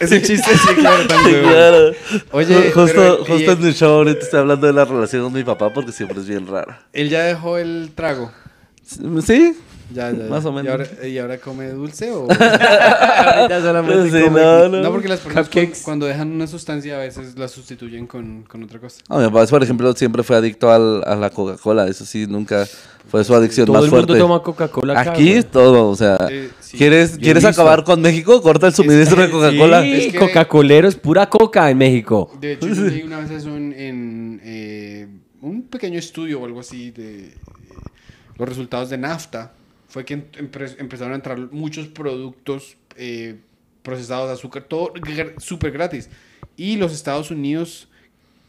Ese 0.00 0.22
chiste 0.22 0.50
sí, 0.56 0.74
claro. 0.74 1.04
Claro. 1.06 1.92
Oye, 2.32 2.72
justo, 2.72 2.86
pero- 2.94 3.16
justo 3.18 3.34
y- 3.36 3.44
en 3.54 3.60
mi 3.62 3.72
show 3.72 3.90
ahorita 3.98 4.20
estoy 4.20 4.40
hablando 4.40 4.66
de 4.66 4.72
la 4.72 4.84
relación 4.84 5.22
con 5.22 5.32
mi 5.32 5.44
papá 5.44 5.72
porque 5.72 5.92
siempre 5.92 6.18
es 6.20 6.26
bien 6.26 6.46
rara. 6.46 6.80
Él 6.92 7.08
ya 7.08 7.22
dejó 7.22 7.58
el 7.58 7.92
trago. 7.94 8.30
Sí, 9.24 9.56
Ya, 9.94 10.10
ya, 10.10 10.18
ya. 10.18 10.24
Más 10.24 10.44
o 10.44 10.52
menos. 10.52 10.66
¿Y 10.66 10.70
ahora, 10.70 11.06
y 11.06 11.18
ahora 11.18 11.38
come 11.38 11.68
dulce 11.68 12.10
o...? 12.10 12.22
Ahorita 12.30 13.60
solamente 13.60 14.10
Sí, 14.10 14.24
come- 14.24 14.40
no, 14.40 14.68
no. 14.68 14.80
no, 14.82 14.90
porque 14.90 15.08
las 15.08 15.20
personas 15.20 15.48
Cupcakes. 15.48 15.82
cuando 15.84 16.06
dejan 16.06 16.30
una 16.32 16.46
sustancia 16.46 16.96
a 16.96 16.98
veces 16.98 17.36
la 17.38 17.46
sustituyen 17.46 18.06
con, 18.06 18.42
con 18.44 18.62
otra 18.64 18.80
cosa. 18.80 19.02
No, 19.08 19.18
mi 19.18 19.26
papá, 19.28 19.46
por 19.46 19.62
ejemplo, 19.62 19.92
siempre 19.94 20.22
fue 20.22 20.36
adicto 20.36 20.70
al- 20.72 21.02
a 21.06 21.14
la 21.14 21.30
Coca-Cola. 21.30 21.86
Eso 21.88 22.04
sí, 22.06 22.26
nunca 22.26 22.66
fue 23.08 23.24
su 23.24 23.34
adicción 23.34 23.66
Todo 23.66 23.76
más 23.76 23.84
el 23.84 23.90
mundo 23.90 24.06
fuerte. 24.06 24.20
toma 24.20 24.42
Coca-Cola 24.42 25.00
acá, 25.00 25.12
Aquí 25.12 25.30
güey. 25.30 25.42
todo, 25.44 25.88
o 25.88 25.96
sea, 25.96 26.16
Eh, 26.30 26.50
sí. 26.60 26.76
¿quieres, 26.78 27.18
¿quieres 27.18 27.44
acabar 27.44 27.84
con 27.84 28.00
México? 28.00 28.40
Corta 28.40 28.68
el 28.68 28.72
suministro 28.74 29.20
de 29.22 29.30
Coca-Cola. 29.30 29.82
Sí, 29.82 29.92
Es 29.92 30.12
que- 30.12 30.18
Coca-Colero 30.18 30.88
es 30.88 30.94
pura 30.96 31.28
coca 31.28 31.70
en 31.70 31.78
México. 31.78 32.32
De 32.40 32.52
hecho, 32.54 32.68
yo 32.68 32.82
leí 32.82 33.02
una 33.04 33.18
vez 33.20 33.30
eso 33.30 33.54
en, 33.56 33.72
en, 33.74 34.40
eh, 34.44 35.08
un 35.42 35.62
pequeño 35.64 35.98
estudio 35.98 36.40
o 36.40 36.46
algo 36.46 36.60
así 36.60 36.90
de 36.90 37.26
eh, 37.26 37.34
los 38.38 38.48
resultados 38.48 38.88
de 38.90 38.98
NAFTA. 38.98 39.52
Fue 39.88 40.04
que 40.06 40.14
em- 40.14 40.24
empre- 40.38 40.74
empezaron 40.78 41.12
a 41.12 41.16
entrar 41.16 41.38
muchos 41.50 41.88
productos 41.88 42.76
eh, 42.96 43.36
procesados 43.82 44.28
de 44.28 44.34
azúcar, 44.34 44.62
todo 44.62 44.92
gr- 44.94 45.38
súper 45.38 45.70
gratis. 45.72 46.08
Y 46.56 46.76
los 46.76 46.92
Estados 46.94 47.30
Unidos, 47.30 47.88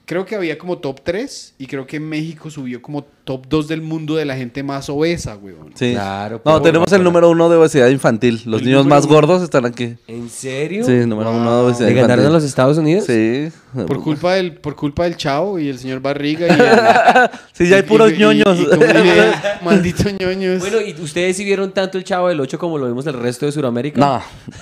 creo 0.05 0.25
que 0.25 0.35
había 0.35 0.57
como 0.57 0.77
top 0.77 1.01
3 1.03 1.55
y 1.57 1.65
creo 1.67 1.87
que 1.87 1.99
México 1.99 2.49
subió 2.49 2.81
como 2.81 3.05
top 3.23 3.45
2 3.47 3.67
del 3.67 3.81
mundo 3.81 4.15
de 4.15 4.25
la 4.25 4.35
gente 4.35 4.63
más 4.63 4.89
obesa, 4.89 5.35
weón. 5.37 5.71
Sí. 5.75 5.91
Claro, 5.93 6.41
No, 6.43 6.61
tenemos 6.61 6.91
el 6.91 7.03
número 7.03 7.29
uno 7.29 7.49
de 7.49 7.55
obesidad 7.57 7.87
infantil. 7.87 8.41
Los 8.45 8.61
El 8.61 8.67
niños 8.67 8.83
número 8.83 8.95
más 8.97 9.05
uno. 9.05 9.13
gordos 9.15 9.41
están 9.41 9.65
aquí. 9.65 9.95
¿En 10.07 10.29
serio? 10.29 10.85
Sí, 10.85 10.91
número 11.05 11.31
uno 11.31 11.55
de 11.55 11.61
obesidad 11.67 11.87
¿Le 11.87 11.93
ganaron 11.95 12.11
a 12.11 12.13
infantil. 12.15 12.33
los 12.33 12.43
Estados 12.43 12.77
Unidos? 12.77 13.05
Sí. 13.05 13.49
Por 13.87 14.01
culpa 14.03 14.33
del, 14.33 14.53
por 14.57 14.75
culpa 14.75 15.05
del 15.05 15.17
chavo 15.17 15.57
y 15.57 15.67
el 15.69 15.79
señor 15.79 15.99
Barriga 15.99 16.45
y 16.47 16.51
el- 16.51 17.29
Sí, 17.53 17.67
ya 17.69 17.77
hay 17.77 17.83
puros 17.83 18.11
y- 18.11 18.17
ñoños. 18.17 18.59
y 18.59 18.67
Malditos 19.65 20.13
ñoños. 20.19 20.59
Bueno, 20.59 20.77
¿y 20.81 20.91
ustedes 21.01 21.37
sí 21.37 21.43
vieron 21.43 21.71
tanto 21.71 21.97
el 21.97 22.03
Chavo 22.03 22.27
del 22.27 22.39
8 22.39 22.59
como 22.59 22.77
lo 22.77 22.87
vimos 22.87 23.05
el 23.07 23.13
resto 23.13 23.45
de 23.45 23.51
Sudamérica? 23.51 23.99
No. 23.99 24.21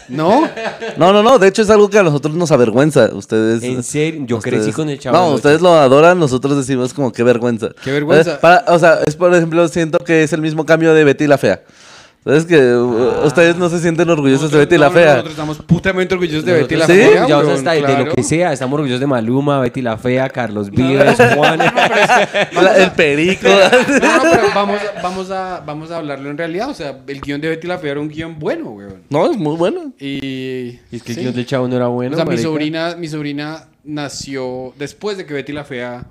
¿No? 0.10 0.48
No, 0.98 1.12
no, 1.14 1.24
no. 1.24 1.40
De 1.40 1.48
hecho, 1.48 1.62
es 1.62 1.70
algo 1.70 1.90
que 1.90 1.98
a 2.00 2.04
nosotros 2.04 2.36
nos 2.36 2.52
avergüenza. 2.52 3.10
Ustedes. 3.14 3.64
¿En 3.64 3.84
serio? 3.84 4.24
Yo 4.28 4.38
ustedes- 4.38 4.60
crecí 4.62 4.72
con 4.74 4.90
el 4.90 5.00
Chavo 5.00 5.18
No, 5.18 5.26
del 5.28 5.36
ustedes 5.36 5.62
lo 5.62 5.74
adoran. 5.74 6.20
Nosotros 6.20 6.56
decimos 6.58 6.94
como 6.94 7.12
qué 7.12 7.24
vergüenza. 7.24 7.70
Qué 7.84 7.92
vergüenza. 7.92 8.36
Eh, 8.36 8.38
para- 8.60 8.74
o 8.74 8.80
sea, 8.80 9.00
es 9.06 9.16
por 9.16 9.34
ejemplo, 9.34 9.68
siento 9.68 10.00
que 10.00 10.24
es 10.24 10.34
el 10.34 10.42
mismo 10.42 10.66
cambio 10.66 10.94
de 10.94 11.04
Betty 11.04 11.28
la 11.28 11.38
Fea. 11.38 11.62
¿Sabes 12.24 12.46
que 12.46 12.76
uh, 12.76 13.26
ustedes 13.26 13.56
no 13.56 13.68
se 13.68 13.80
sienten 13.80 14.08
orgullosos 14.08 14.52
de 14.52 14.60
Betty 14.60 14.78
la 14.78 14.86
Ah. 14.86 14.90
No, 14.90 14.94
no, 14.96 15.00
Fea? 15.02 15.10
Nosotros 15.14 15.32
estamos 15.32 15.58
putamente 15.64 16.14
orgullosos 16.14 16.46
de 16.46 16.54
Betty 16.54 16.76
la 16.76 16.86
Nosotros 16.88 17.04
¿Sí? 17.08 17.10
Fea. 17.14 17.22
orgullosos 17.24 17.46
weón, 17.48 17.58
hasta 17.58 17.72
de- 17.72 17.76
de 17.78 17.82
lo 17.82 17.88
claro. 17.96 18.14
que 18.16 18.24
sea. 18.24 18.54
Estamos 18.54 18.74
orgullosos 18.76 19.00
de 19.00 19.08
Maluma, 19.08 19.60
Betty 19.60 19.82
la 19.82 19.98
Fea, 19.98 20.30
Carlos 20.30 20.70
Vives, 20.70 21.18
Juan. 21.36 21.58
La- 22.62 22.78
el 22.78 22.92
perico. 22.92 23.48
No, 24.02 24.18
no, 24.24 24.32
pero 24.32 24.44
vamos, 24.54 24.80
a- 24.82 25.02
vamos, 25.02 25.32
a, 25.32 25.64
vamos 25.66 25.90
a 25.90 25.98
hablarlo 25.98 26.30
en 26.30 26.38
realidad. 26.38 26.70
O 26.70 26.76
sea, 26.76 26.96
el 27.08 27.22
guion 27.22 27.42
de 27.42 27.50
Betty 27.50 27.66
la 27.66 27.80
Fea 27.80 27.92
era 27.94 28.00
un 28.00 28.08
guion 28.10 28.38
bueno, 28.38 28.70
weón. 28.70 29.02
no, 29.10 29.32
es 29.32 29.36
muy 29.38 29.56
bueno. 29.56 29.92
Y, 30.00 30.06
Y 30.16 30.80
es 30.92 31.02
que 31.02 31.14
el 31.14 31.16
sí. 31.16 31.22
guion 31.22 31.34
del 31.34 31.46
Chavo 31.48 31.68
no 31.68 31.76
era 31.76 31.88
bueno. 31.88 32.14
O 32.14 32.16
sea, 32.18 32.26
mi 32.26 32.38
sobrina, 32.38 32.96
mi 33.00 33.08
sobrina 33.08 33.64
nació 33.84 34.74
después 34.78 35.18
de 35.18 35.26
que 35.26 35.34
Betty 35.34 35.54
la 35.54 35.64
Fea 35.64 36.04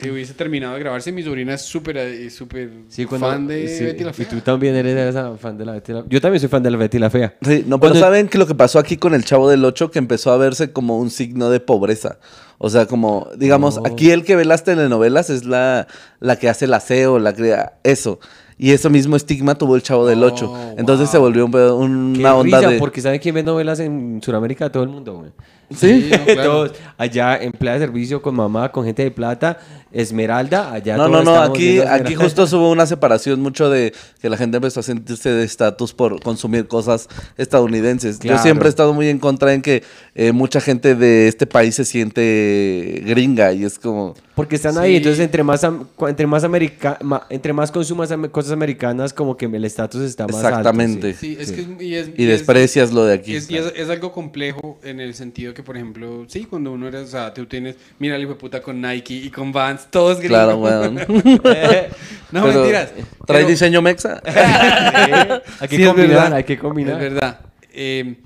eh, 0.00 0.10
hubiese 0.10 0.34
terminado 0.34 0.74
de 0.74 0.80
grabarse. 0.80 1.10
Mi 1.12 1.22
sobrina 1.22 1.54
es 1.54 1.62
súper 1.62 1.96
eh, 1.96 2.30
súper 2.30 2.70
Sí, 2.88 3.06
fan 3.06 3.46
de 3.46 3.68
sí, 3.68 3.84
Betty 3.84 4.04
la 4.04 4.10
Y 4.10 4.14
Fea. 4.14 4.28
tú 4.28 4.40
también 4.40 4.74
eres 4.76 4.96
esa 5.10 5.36
fan 5.36 5.56
de 5.58 5.64
la 5.66 5.72
Betty 5.72 5.92
la 5.92 6.04
Yo 6.08 6.20
también 6.20 6.40
soy 6.40 6.48
fan 6.48 6.62
de 6.62 6.70
la 6.70 6.76
Betty 6.76 6.98
la 6.98 7.10
Fea. 7.10 7.36
Sí, 7.42 7.64
no, 7.66 7.78
pero 7.80 7.92
Cuando- 7.92 8.00
¿saben 8.00 8.28
que 8.28 8.38
lo 8.38 8.46
que 8.46 8.54
pasó 8.54 8.78
aquí 8.78 8.96
con 8.96 9.14
el 9.14 9.24
Chavo 9.24 9.48
del 9.50 9.64
8? 9.64 9.90
Que 9.90 9.98
empezó 9.98 10.30
a 10.32 10.36
verse 10.36 10.72
como 10.72 10.98
un 10.98 11.10
signo 11.10 11.50
de 11.50 11.60
pobreza. 11.60 12.18
O 12.58 12.70
sea, 12.70 12.86
como, 12.86 13.28
digamos, 13.36 13.78
Oh. 13.78 13.86
aquí 13.86 14.10
el 14.10 14.24
que 14.24 14.34
ve 14.36 14.44
las 14.44 14.64
telenovelas 14.64 15.30
es 15.30 15.44
la, 15.44 15.86
la 16.20 16.36
que 16.36 16.48
hace 16.48 16.64
el 16.64 16.74
aseo, 16.74 17.18
la 17.18 17.32
que... 17.32 17.56
Eso. 17.84 18.18
Y 18.60 18.72
ese 18.72 18.88
mismo 18.90 19.14
estigma 19.14 19.54
tuvo 19.54 19.76
el 19.76 19.82
Chavo 19.84 20.04
del 20.04 20.20
Oh, 20.24 20.26
8. 20.26 20.74
Entonces 20.78 21.06
wow. 21.06 21.12
se 21.12 21.18
volvió 21.18 21.44
un 21.44 21.52
pedo- 21.52 21.78
Qué 21.78 21.84
una 21.84 22.34
onda 22.34 22.58
risa, 22.58 22.70
de... 22.72 22.78
porque 22.80 23.00
¿saben 23.00 23.20
quién 23.20 23.36
ve 23.36 23.44
novelas 23.44 23.78
en 23.78 24.20
Sudamérica? 24.20 24.72
Todo 24.72 24.82
el 24.82 24.88
mundo, 24.88 25.14
güey. 25.18 25.30
Sí. 25.76 26.08
no, 26.10 26.24
claro. 26.24 26.42
Todos, 26.50 26.72
allá 26.96 27.36
empleada 27.36 27.78
de 27.78 27.86
servicio 27.86 28.20
con 28.20 28.34
mamá, 28.34 28.72
con 28.72 28.84
gente 28.84 29.04
de 29.04 29.12
plata, 29.12 29.58
Esmeralda, 29.92 30.72
allá 30.72 30.96
No, 30.96 31.08
no, 31.08 31.22
no, 31.22 31.36
aquí, 31.40 31.80
aquí 31.80 32.14
justo 32.14 32.44
hubo 32.52 32.70
una 32.70 32.86
separación 32.86 33.40
mucho 33.40 33.70
de 33.70 33.92
que 34.20 34.28
la 34.28 34.36
gente 34.36 34.56
empezó 34.58 34.80
a 34.80 34.82
sentirse 34.82 35.30
de 35.30 35.44
estatus 35.44 35.92
por 35.94 36.20
consumir 36.22 36.66
cosas 36.68 37.08
estadounidenses. 37.36 38.18
Claro. 38.18 38.36
Yo 38.38 38.42
siempre 38.42 38.66
he 38.66 38.70
estado 38.70 38.92
muy 38.92 39.08
en 39.08 39.18
contra 39.18 39.54
en 39.54 39.62
que 39.62 39.82
eh, 40.14 40.32
mucha 40.32 40.60
gente 40.60 40.94
de 40.94 41.28
este 41.28 41.46
país 41.46 41.74
se 41.74 41.84
siente 41.84 43.02
gringa 43.06 43.52
y 43.52 43.64
es 43.64 43.78
como... 43.78 44.14
Porque 44.34 44.54
están 44.56 44.74
Sí. 44.74 44.78
ahí, 44.80 44.96
entonces 44.96 45.18
entre 45.20 45.42
más, 45.42 45.66
entre 46.08 46.26
más, 46.28 46.44
america 46.44 46.96
ma- 47.02 47.26
entre 47.28 47.52
más 47.52 47.72
consumas 47.72 48.12
am- 48.12 48.28
cosas 48.28 48.52
americanas, 48.52 49.12
como 49.12 49.36
que 49.36 49.46
el 49.46 49.64
estatus 49.64 50.02
está 50.02 50.26
más 50.28 50.36
alto. 50.36 50.48
Exactamente. 50.48 51.14
sí. 51.14 51.34
Sí, 51.34 51.36
es 51.40 51.50
que 51.50 51.60
es, 51.62 51.66
y, 51.80 51.94
es, 51.96 52.08
Y 52.16 52.22
es- 52.22 52.28
desprecias 52.28 52.92
lo 52.92 53.04
de 53.04 53.14
aquí. 53.14 53.34
Es, 53.34 53.50
y 53.50 53.56
es, 53.56 53.72
es 53.74 53.88
algo 53.90 54.12
complejo 54.12 54.78
en 54.84 55.00
el 55.00 55.14
sentido 55.14 55.54
que, 55.54 55.64
por 55.64 55.76
ejemplo, 55.76 56.24
sí, 56.28 56.44
cuando 56.44 56.70
uno 56.72 56.86
era, 56.86 57.00
o 57.00 57.06
sea, 57.06 57.34
tú 57.34 57.46
tienes, 57.46 57.76
mira 57.98 58.14
el 58.14 58.22
hijo 58.22 58.34
de 58.34 58.38
puta 58.38 58.62
con 58.62 58.80
Nike 58.80 59.14
y 59.14 59.30
con 59.30 59.50
Vans, 59.52 59.77
todos 59.90 60.18
gringos. 60.18 60.36
Claro, 60.38 60.56
weón. 60.58 60.94
no, 62.32 62.42
Pero, 62.42 62.60
mentiras. 62.60 62.92
¿Trae 63.26 63.40
Pero- 63.40 63.48
diseño 63.48 63.80
mexa? 63.82 64.20
Hay 65.60 65.68
que 65.68 65.76
Sí, 65.76 65.84
combinar, 65.84 66.08
verdad. 66.08 66.32
hay 66.34 66.44
que 66.44 66.58
combinar. 66.58 66.94
Es 67.02 67.12
verdad. 67.12 67.40
Eh, 67.72 68.16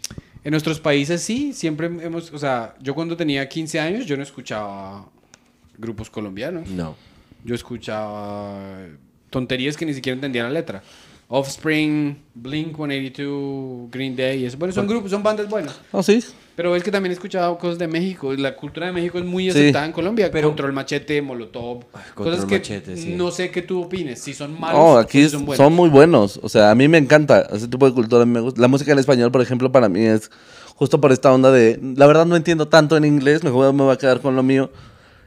en 0.45 0.51
nuestros 0.51 0.81
países 0.81 1.23
sí, 1.23 1.53
siempre 1.53 1.87
hemos, 1.87 2.33
o 2.33 2.39
sea, 2.39 2.75
yo 2.81 2.95
cuando 2.95 3.17
tenía 3.17 3.49
15 3.49 3.79
años 3.81 4.07
yo 4.07 4.17
no 4.17 4.23
escuchaba 4.23 5.07
grupos 5.79 6.11
colombianos. 6.11 6.69
No. 6.69 6.97
Yo 7.45 7.55
escuchaba 7.55 8.59
tonterías 9.31 9.77
que 9.77 9.87
ni 9.87 9.95
siquiera 9.95 10.15
entendía 10.15 10.43
la 10.45 10.51
letra. 10.51 10.83
Offspring, 11.29 12.19
Blink 12.35 12.77
182, 12.77 13.91
Green 13.91 14.15
Day, 14.15 14.45
eso. 14.45 14.59
Bueno, 14.59 14.75
son 14.75 14.87
grupos, 14.87 15.11
son 15.11 15.23
bandas 15.23 15.49
buenas. 15.49 15.81
Oh, 15.91 16.03
sí. 16.03 16.23
Pero 16.55 16.77
es 16.77 16.83
que 16.83 16.91
también 16.91 17.11
he 17.11 17.15
escuchado 17.15 17.57
cosas 17.57 17.79
de 17.79 17.89
México. 17.89 18.35
La 18.35 18.55
cultura 18.55 18.87
de 18.87 18.93
México 18.93 19.19
es 19.19 19.25
muy 19.25 19.45
Sí. 19.45 19.51
aceptada 19.51 19.87
en 19.87 19.93
Colombia. 19.93 20.31
Pero- 20.31 20.49
Control 20.49 20.73
Machete, 20.73 21.23
Molotov. 21.23 21.85
Control 22.15 22.35
cosas 22.35 22.45
que 22.45 22.57
Machete, 22.59 22.97
sí. 22.97 23.15
no 23.17 23.31
sé 23.31 23.51
qué 23.51 23.63
tú 23.63 23.83
opines. 23.85 24.21
Si 24.21 24.35
son 24.35 24.59
malos 24.61 24.79
No, 24.79 24.85
o 24.95 24.99
aquí 24.99 25.23
si 25.25 25.31
son 25.31 25.41
son, 25.41 25.47
buenos. 25.47 25.73
muy 25.73 25.89
buenos. 25.89 26.41
O 26.43 26.49
sea, 26.49 26.71
a 26.71 26.75
mí 26.75 26.89
me 26.89 26.99
encanta 26.99 27.49
ese 27.53 27.69
tipo 27.69 27.87
de 27.87 27.95
cultura. 27.95 28.27
me 28.27 28.41
gusta. 28.41 28.61
La 28.61 28.69
música 28.69 28.93
en 28.93 28.99
español, 28.99 29.33
por 29.33 29.41
ejemplo, 29.41 29.73
para 29.73 29.89
mí 29.89 30.01
es 30.05 30.31
justo 30.77 31.01
por 31.01 31.13
esta 31.13 31.33
onda 31.33 31.51
de... 31.51 31.81
La 31.97 32.07
verdad 32.07 32.27
no 32.27 32.37
entiendo 32.37 32.69
tanto 32.69 32.97
en 32.97 33.05
inglés, 33.05 33.43
mejor 33.45 33.73
me 33.73 33.85
voy 33.85 33.93
a 33.95 33.97
quedar 33.99 34.21
con 34.21 34.37
lo 34.37 34.43
mío. 34.43 34.71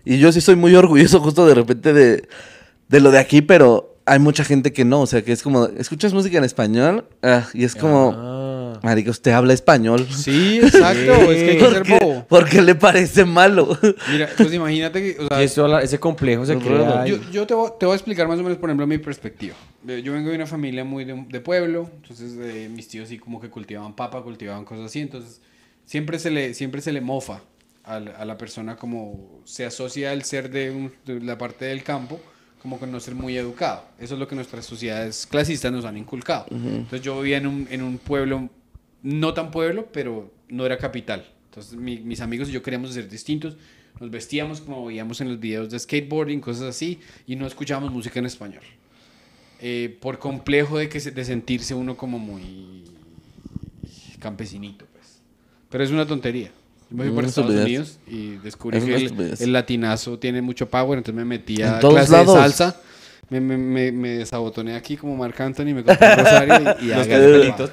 Y 0.04 0.20
yo 0.20 0.32
sí 0.32 0.42
soy 0.42 0.56
muy 0.56 0.76
orgulloso 0.76 1.20
justo 1.22 1.48
de 1.48 1.56
repente 1.56 1.92
de, 1.94 2.28
de 2.90 3.00
lo 3.00 3.10
de 3.10 3.18
aquí, 3.18 3.42
pero 3.42 3.96
hay 4.06 4.20
mucha 4.20 4.44
gente 4.44 4.72
que 4.74 4.86
no. 4.86 5.02
O 5.02 5.08
sea, 5.08 5.24
que 5.24 5.32
es 5.32 5.42
como, 5.42 5.66
¿escuchas 5.78 6.14
música 6.14 6.38
en 6.38 6.44
español? 6.44 7.06
Ah, 7.24 7.48
y 7.56 7.64
es 7.64 7.76
como, 7.76 8.14
Ah. 8.16 8.42
Marica, 8.84 9.12
usted 9.12 9.32
habla 9.32 9.54
español. 9.54 10.08
Sí, 10.10 10.60
exacto. 10.64 11.14
es 11.32 11.44
que 11.44 11.50
hay 11.52 11.58
que 11.58 11.64
¿Por 11.64 11.74
ser 11.74 11.84
qué, 11.84 12.00
bobo. 12.02 12.26
por 12.28 12.50
qué 12.50 12.62
le 12.62 12.76
parece 12.76 13.26
malo? 13.26 13.78
Mira, 14.12 14.30
pues 14.38 14.54
imagínate 14.54 15.02
que. 15.02 15.24
O 15.24 15.28
sea, 15.28 15.42
Y 15.42 15.46
eso, 15.46 15.68
la- 15.68 15.82
ese 15.82 16.00
complejo 16.00 16.46
se 16.46 16.58
crea. 16.58 17.06
yo, 17.06 17.18
yo 17.32 17.46
te, 17.48 17.54
voy, 17.54 17.72
te 17.80 17.86
voy 17.86 17.94
a 17.94 17.96
explicar 17.96 18.28
más 18.28 18.40
o 18.40 18.44
menos, 18.44 18.58
por 18.58 18.70
ejemplo, 18.70 18.88
mi 18.88 18.98
perspectiva. 18.98 19.56
Eh, 19.88 20.02
Yo 20.04 20.14
vengo 20.14 20.30
de 20.30 20.36
una 20.36 20.48
familia 20.48 20.84
muy 20.84 21.06
de, 21.06 21.26
de 21.30 21.40
pueblo, 21.40 21.90
entonces 22.02 22.34
eh, 22.40 22.70
mis 22.74 22.88
tíos 22.88 23.10
sí 23.10 23.18
como 23.20 23.40
que 23.40 23.50
cultivaban 23.50 23.96
papa, 23.96 24.22
cultivaban 24.24 24.66
cosas 24.66 24.86
así, 24.86 25.00
entonces 25.00 25.42
siempre 25.86 26.18
se 26.20 26.32
le, 26.32 26.54
siempre 26.54 26.82
se 26.82 26.92
le 26.92 27.02
mofa 27.02 27.42
a, 27.84 28.00
la- 28.00 28.12
a 28.12 28.26
la 28.26 28.38
persona 28.38 28.76
como 28.78 29.42
se 29.46 29.64
asocia 29.66 30.12
el 30.14 30.24
ser 30.24 30.50
de, 30.50 30.72
un- 30.72 30.92
de 31.06 31.20
la 31.22 31.38
parte 31.38 31.66
del 31.66 31.84
campo 31.84 32.20
como 32.62 32.80
con 32.80 32.92
no 32.92 33.00
ser 33.00 33.14
muy 33.14 33.38
educado. 33.38 33.84
Eso 34.00 34.16
es 34.16 34.20
lo 34.20 34.28
que 34.28 34.34
nuestras 34.34 34.66
sociedades 34.66 35.28
clasistas 35.28 35.72
nos 35.72 35.86
han 35.86 35.98
inculcado. 35.98 36.48
Entonces 36.50 37.02
yo 37.04 37.20
vivía 37.22 37.38
en 37.38 37.46
un, 37.46 37.68
en 37.70 37.84
un 37.84 38.00
pueblo, 38.00 38.50
no 39.06 39.34
tan 39.34 39.52
pueblo, 39.52 39.88
pero 39.94 40.32
no 40.50 40.66
era 40.66 40.78
capital. 40.78 41.26
Entonces 41.50 41.74
mi- 41.78 42.00
mis 42.00 42.20
amigos 42.22 42.50
y 42.50 42.52
yo 42.52 42.62
queríamos 42.64 42.92
ser 42.94 43.08
distintos. 43.08 43.56
Nos 44.00 44.10
vestíamos 44.12 44.60
como 44.62 44.86
veíamos 44.86 45.22
en 45.22 45.30
los 45.30 45.40
videos 45.40 45.70
de 45.70 45.80
skateboarding, 45.80 46.42
cosas 46.42 46.64
así, 46.64 47.00
y 47.28 47.36
no 47.38 47.46
escuchábamos 47.48 47.92
música 47.94 48.20
en 48.20 48.26
español. 48.26 48.64
Eh, 49.62 49.98
por 50.02 50.20
complejo 50.20 50.78
de, 50.78 50.90
que 50.90 51.00
se- 51.00 51.12
de 51.12 51.24
sentirse 51.24 51.74
uno 51.74 51.96
como 51.96 52.20
muy 52.20 52.84
campesinito, 54.20 54.86
pues. 54.92 55.20
Pero 55.70 55.84
es 55.84 55.92
una 55.92 56.06
tontería. 56.06 56.52
Yo 56.90 56.98
me 56.98 57.04
fui 57.06 57.14
por 57.16 57.26
Estados. 57.26 57.52
Unidos 57.52 58.00
y 58.08 58.32
descubrí 58.38 58.78
Es 58.78 58.84
que 58.84 59.44
el, 59.44 59.54
latinazo 59.54 60.20
tiene 60.20 60.42
mucho 60.42 60.70
power, 60.70 60.98
entonces 60.98 61.16
me 61.16 61.26
metí 61.26 61.62
En 61.62 61.68
a 61.68 61.80
clase 61.80 62.12
lados. 62.12 62.36
de 62.36 62.42
salsa. 62.42 62.82
Me, 63.30 63.42
me, 63.42 63.58
me, 63.58 63.92
me 63.92 64.10
desabotoné 64.10 64.76
aquí 64.76 64.98
como 64.98 65.16
Marc 65.18 65.40
Anthony, 65.42 65.74
me 65.74 65.84
compré 65.84 66.12
un 66.12 66.18
rosario 66.18 66.76
y, 66.80 66.86
y 66.86 66.88
Los 66.90 66.98
haga 67.00 67.16
el 67.16 67.40
pelitos. 67.42 67.72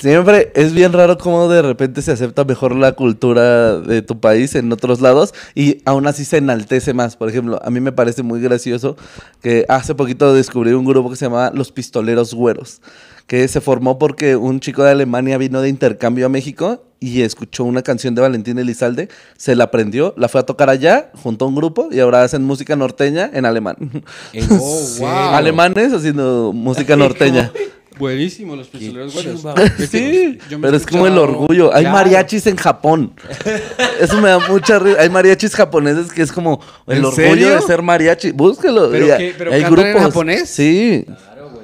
Siempre 0.00 0.52
es 0.54 0.72
bien 0.72 0.92
raro 0.92 1.18
cómo 1.18 1.48
de 1.48 1.60
repente 1.60 2.00
se 2.00 2.12
acepta 2.12 2.44
mejor 2.44 2.74
la 2.74 2.92
cultura 2.92 3.78
de 3.78 4.00
tu 4.00 4.20
país 4.20 4.54
en 4.54 4.72
otros 4.72 5.02
lados 5.02 5.34
y 5.54 5.82
aún 5.84 6.06
así 6.06 6.24
se 6.24 6.38
enaltece 6.38 6.94
más. 6.94 7.16
Por 7.16 7.28
ejemplo, 7.28 7.60
a 7.62 7.70
mí 7.70 7.80
me 7.80 7.92
parece 7.92 8.22
muy 8.22 8.40
gracioso 8.40 8.96
que 9.42 9.66
hace 9.68 9.94
poquito 9.94 10.32
descubrí 10.32 10.72
un 10.72 10.86
grupo 10.86 11.10
que 11.10 11.16
se 11.16 11.26
llamaba 11.26 11.50
Los 11.52 11.72
Pistoleros 11.72 12.32
Güeros, 12.32 12.80
que 13.26 13.46
se 13.48 13.60
formó 13.60 13.98
porque 13.98 14.36
un 14.36 14.60
chico 14.60 14.82
de 14.82 14.92
Alemania 14.92 15.36
vino 15.36 15.60
de 15.60 15.68
intercambio 15.68 16.24
a 16.24 16.30
México 16.30 16.85
y 17.00 17.22
escuchó 17.22 17.64
una 17.64 17.82
canción 17.82 18.14
de 18.14 18.22
Valentín 18.22 18.58
Elizalde, 18.58 19.08
se 19.36 19.54
la 19.54 19.64
aprendió, 19.64 20.14
la 20.16 20.28
fue 20.28 20.40
a 20.40 20.44
tocar 20.44 20.70
allá, 20.70 21.10
juntó 21.22 21.46
un 21.46 21.54
grupo 21.54 21.88
y 21.92 22.00
ahora 22.00 22.22
hacen 22.22 22.42
música 22.42 22.74
norteña 22.76 23.30
en 23.32 23.44
alemán. 23.44 23.76
¿En 24.32 24.46
Oh, 24.50 24.80
wow. 25.00 25.08
Alemanes 25.34 25.92
haciendo 25.92 26.52
música 26.54 26.96
norteña. 26.96 27.52
Buenísimo, 27.98 28.54
los 28.56 28.68
pistoleros 28.68 29.14
buenos. 29.14 29.40
Sí, 29.90 30.38
Yo 30.50 30.58
me 30.58 30.66
pero 30.68 30.74
he 30.76 30.80
es 30.80 30.84
como 30.86 31.06
el 31.06 31.16
orgullo. 31.16 31.74
Hay 31.74 31.84
Claro. 31.84 31.96
mariachis 31.96 32.46
en 32.46 32.56
Japón. 32.56 33.14
Eso 34.00 34.20
me 34.20 34.28
da 34.28 34.38
mucha 34.50 34.78
risa. 34.78 35.00
Hay 35.00 35.08
mariachis 35.08 35.54
japoneses 35.56 36.12
que 36.12 36.20
es 36.20 36.30
como 36.30 36.60
el 36.86 36.98
¿En 36.98 37.04
orgullo 37.06 37.26
serio? 37.28 37.54
de 37.56 37.62
ser 37.62 37.80
mariachi. 37.80 38.32
Búsquelo. 38.32 38.90
¿Pero 38.90 39.16
qué? 39.16 39.34
¿Pero 39.38 39.50
hay 39.50 39.62
cantan 39.62 39.86
en 39.86 39.98
japonés? 39.98 40.46
Sí. 40.50 41.04
Claro. 41.06 41.55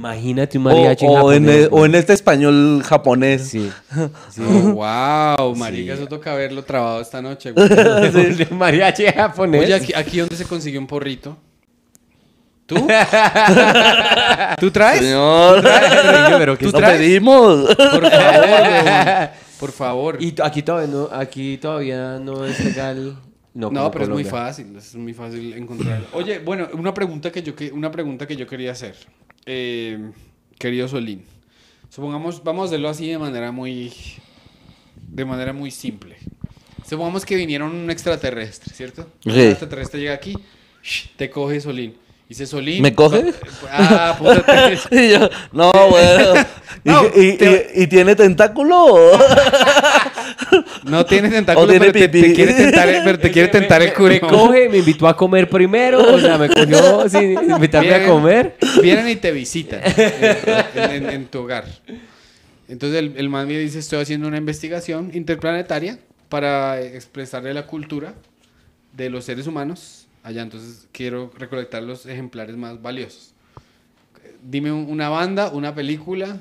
Imagínate 0.00 0.56
un 0.56 0.64
mariachi 0.64 1.04
o 1.06 1.30
en, 1.30 1.44
japonés, 1.44 1.64
e- 1.66 1.68
o 1.70 1.84
en 1.84 1.94
este 1.94 2.12
español 2.14 2.82
japonés. 2.82 3.48
Sí. 3.48 3.70
sí. 4.30 4.40
Oh, 4.42 4.72
wow, 4.72 5.54
marica, 5.54 5.94
Sí. 5.94 6.00
eso 6.00 6.08
toca 6.08 6.32
haberlo 6.32 6.62
trabado 6.64 7.02
esta 7.02 7.20
noche. 7.20 7.52
güey. 7.52 7.68
De 7.68 8.48
mariachi 8.50 9.04
japonés. 9.06 9.62
Oye, 9.62 9.74
aquí, 9.74 9.92
aquí 9.94 10.20
donde 10.20 10.36
se 10.36 10.44
consiguió 10.46 10.80
un 10.80 10.86
porrito. 10.86 11.36
¿Tú? 12.64 12.76
¿Tú 14.58 14.70
traes? 14.70 15.00
Señor. 15.02 15.60
Pero, 15.62 16.38
pero 16.38 16.56
¿qué 16.58 16.64
Lo 16.66 16.72
traes? 16.72 16.98
pedimos. 16.98 17.74
Por 17.76 18.10
favor. 18.10 19.30
Por 19.58 19.72
favor. 19.72 20.16
Y 20.22 20.34
aquí 20.42 20.62
todavía 20.62 20.88
no, 20.90 21.08
aquí 21.12 21.58
todavía 21.58 22.18
no 22.18 22.46
es 22.46 22.58
legal. 22.64 23.16
No, 23.52 23.70
No, 23.70 23.90
pero 23.90 24.04
es 24.04 24.10
muy 24.10 24.24
fácil, 24.24 24.76
es 24.76 24.94
muy 24.94 25.12
fácil 25.12 25.52
encontrarlo. 25.54 26.06
Oye, 26.12 26.38
bueno, 26.38 26.68
una 26.72 26.94
pregunta 26.94 27.30
que 27.32 27.42
yo, 27.42 27.54
que, 27.56 27.70
una 27.72 27.90
pregunta 27.90 28.24
que 28.26 28.36
yo 28.36 28.46
quería 28.46 28.70
hacer, 28.72 28.94
eh, 29.46 30.10
querido 30.58 30.88
Solín. 30.88 31.24
Supongamos, 31.88 32.42
vamos 32.44 32.62
a 32.62 32.66
hacerlo 32.66 32.88
así 32.88 33.08
de 33.08 33.18
manera 33.18 33.50
muy, 33.52 33.92
de 35.08 35.24
manera 35.24 35.52
muy 35.52 35.70
simple. 35.70 36.16
Supongamos 36.88 37.24
que 37.24 37.36
vinieron 37.36 37.74
un 37.74 37.90
extraterrestre, 37.90 38.72
¿cierto? 38.74 39.08
Un 39.24 39.38
extraterrestre 39.38 40.00
llega 40.00 40.14
aquí, 40.14 40.36
te 41.16 41.30
coge 41.30 41.60
Solín. 41.60 41.96
Dice 42.28 42.46
Solín. 42.46 42.80
¿Me 42.82 42.94
coge? 42.94 43.34
Ah, 43.72 44.14
puta. 44.16 44.70
Y 44.92 45.10
yo, 45.10 45.28
no, 45.52 45.72
bueno. 45.90 46.34
¿Y, 46.84 46.88
No, 46.88 47.02
y- 47.08 47.36
te- 47.36 47.72
y- 47.74 47.82
y 47.82 47.86
tiene 47.88 48.14
tentáculo? 48.14 48.86
No 50.84 51.04
tiene 51.06 51.28
tentáculo, 51.28 51.66
tiene 51.68 51.80
pero 51.80 51.92
te, 51.92 52.08
te 52.08 52.32
quiere 52.32 52.54
tentar, 52.54 52.88
el- 52.88 53.02
pero 53.04 53.18
te 53.18 53.30
quiere 53.32 53.48
tentar 53.48 53.82
el 53.82 53.92
culo. 53.92 54.08
Me 54.10 54.20
coge, 54.20 54.68
me 54.68 54.78
invitó 54.78 55.06
a 55.08 55.16
comer 55.16 55.48
primero, 55.48 56.14
o 56.14 56.18
sea, 56.18 56.38
me 56.38 56.48
cogió 56.48 57.08
sin 57.08 57.32
invitarme 57.50 57.94
a 57.94 57.98
Vienen- 57.98 58.08
comer. 58.10 58.56
Vienen 58.82 59.08
y 59.08 59.16
te 59.16 59.30
visitan 59.32 59.80
en, 59.84 60.90
en- 60.90 61.10
en 61.10 61.26
tu 61.26 61.40
hogar. 61.40 61.64
Entonces 62.68 62.98
el, 62.98 63.14
el 63.16 63.28
man 63.28 63.48
me 63.48 63.58
dice, 63.58 63.78
estoy 63.80 64.00
haciendo 64.00 64.28
una 64.28 64.36
investigación 64.38 65.10
interplanetaria 65.14 65.98
para 66.28 66.80
expresarle 66.80 67.52
la 67.52 67.66
cultura 67.66 68.14
de 68.92 69.10
los 69.10 69.24
seres 69.24 69.46
humanos 69.46 70.06
allá. 70.22 70.42
Entonces 70.42 70.86
quiero 70.92 71.32
recolectar 71.36 71.82
los 71.82 72.06
ejemplares 72.06 72.56
más 72.56 72.80
valiosos. 72.80 73.32
Dime 74.42 74.70
un- 74.72 74.86
una 74.88 75.08
banda, 75.08 75.50
una 75.50 75.74
película 75.74 76.38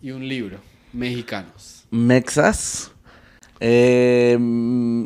y 0.00 0.12
un 0.12 0.26
libro 0.28 0.58
mexicanos. 0.92 1.79
Mexas. 1.90 2.90
Eh, 3.62 4.38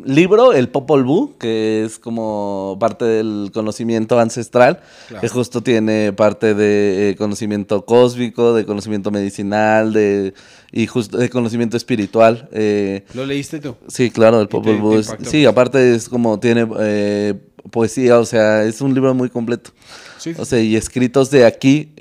libro, 0.05 0.53
el 0.53 0.69
Popol 0.69 1.03
Vuh, 1.03 1.37
que 1.37 1.83
es 1.83 1.99
como 1.99 2.77
parte 2.79 3.03
del 3.03 3.51
conocimiento 3.53 4.17
ancestral, 4.17 4.79
Claro. 5.09 5.21
que 5.21 5.27
justo 5.27 5.61
tiene 5.61 6.13
parte 6.13 6.53
de 6.53 7.09
eh, 7.09 7.15
conocimiento 7.17 7.83
cósmico, 7.83 8.53
de 8.53 8.65
conocimiento 8.65 9.11
medicinal, 9.11 9.91
de 9.91 10.33
y 10.71 10.87
justo 10.87 11.17
de 11.17 11.29
conocimiento 11.29 11.75
espiritual. 11.75 12.47
eh, 12.53 13.03
¿Lo 13.13 13.25
leíste 13.25 13.59
tú? 13.59 13.75
sí, 13.89 14.09
claro, 14.09 14.39
el 14.39 14.47
Popol 14.47 14.77
Vuh. 14.77 15.03
sí, 15.23 15.45
aparte 15.45 15.93
es 15.93 16.07
como 16.07 16.39
tiene 16.39 16.65
eh, 16.79 17.33
poesía, 17.71 18.19
o 18.19 18.25
sea, 18.25 18.63
es 18.63 18.79
un 18.79 18.93
libro 18.93 19.13
muy 19.13 19.29
completo. 19.29 19.71
Sí. 20.17 20.31
O 20.37 20.45
sea, 20.45 20.61
y 20.61 20.77
escritos 20.77 21.29
de 21.29 21.45
aquí. 21.45 21.91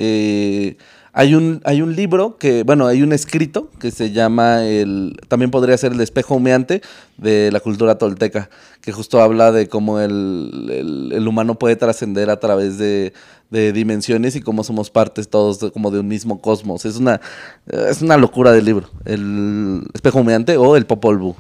Hay, 1.15 1.35
un, 1.37 1.61
hay 1.65 1.81
un 1.81 1.95
libro 1.95 2.37
que, 2.39 2.65
bueno, 2.65 2.87
hay 2.89 3.03
un 3.03 3.13
escrito 3.13 3.71
que 3.79 3.91
se 3.93 4.11
llama 4.11 4.65
el. 4.65 5.17
También 5.29 5.51
podría 5.53 5.79
ser 5.79 5.93
el 5.93 6.01
espejo 6.01 6.35
humeante 6.35 6.83
de 7.17 7.51
la 7.53 7.61
cultura 7.61 7.97
tolteca, 7.99 8.51
que 8.81 8.91
justo 8.93 9.23
habla 9.23 9.53
de 9.53 9.69
cómo 9.69 10.01
el, 10.01 11.11
el- 11.15 11.29
humano 11.29 11.55
puede 11.59 11.77
trascender 11.77 12.31
a 12.31 12.41
través 12.41 12.77
de, 12.79 13.13
de 13.51 13.73
dimensiones 13.73 14.35
y 14.37 14.41
cómo 14.41 14.65
somos 14.65 14.91
partes 14.91 15.29
todos 15.29 15.71
como 15.73 15.91
de 15.91 16.01
un 16.01 16.09
mismo 16.09 16.41
cosmos. 16.41 16.85
Es 16.85 16.97
una, 16.97 17.21
es 17.67 18.03
una 18.03 18.17
locura 18.17 18.51
del 18.53 18.65
libro. 18.65 18.89
El 19.05 19.83
espejo 19.95 20.19
humeante 20.19 20.57
o 20.57 20.77
el 20.77 20.85
Popol 20.85 21.19
Vuh. 21.19 21.35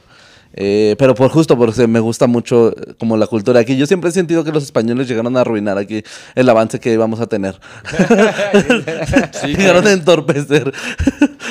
Eh, 0.56 0.94
pero 0.98 1.14
por 1.14 1.30
justo 1.30 1.58
porque 1.58 1.86
me 1.88 1.98
gusta 1.98 2.28
mucho 2.28 2.70
eh, 2.70 2.94
como 2.98 3.16
la 3.16 3.26
cultura 3.26 3.60
aquí. 3.60 3.76
Yo 3.76 3.86
siempre 3.86 4.10
he 4.10 4.12
sentido 4.12 4.44
que 4.44 4.52
los 4.52 4.62
españoles 4.62 5.08
llegaron 5.08 5.36
a 5.36 5.40
arruinar 5.40 5.78
aquí 5.78 6.02
el 6.34 6.48
avance 6.48 6.78
que 6.78 6.92
íbamos 6.92 7.20
a 7.20 7.26
tener. 7.26 7.58
llegaron 9.44 9.86
a 9.86 9.92
entorpecer. 9.92 10.72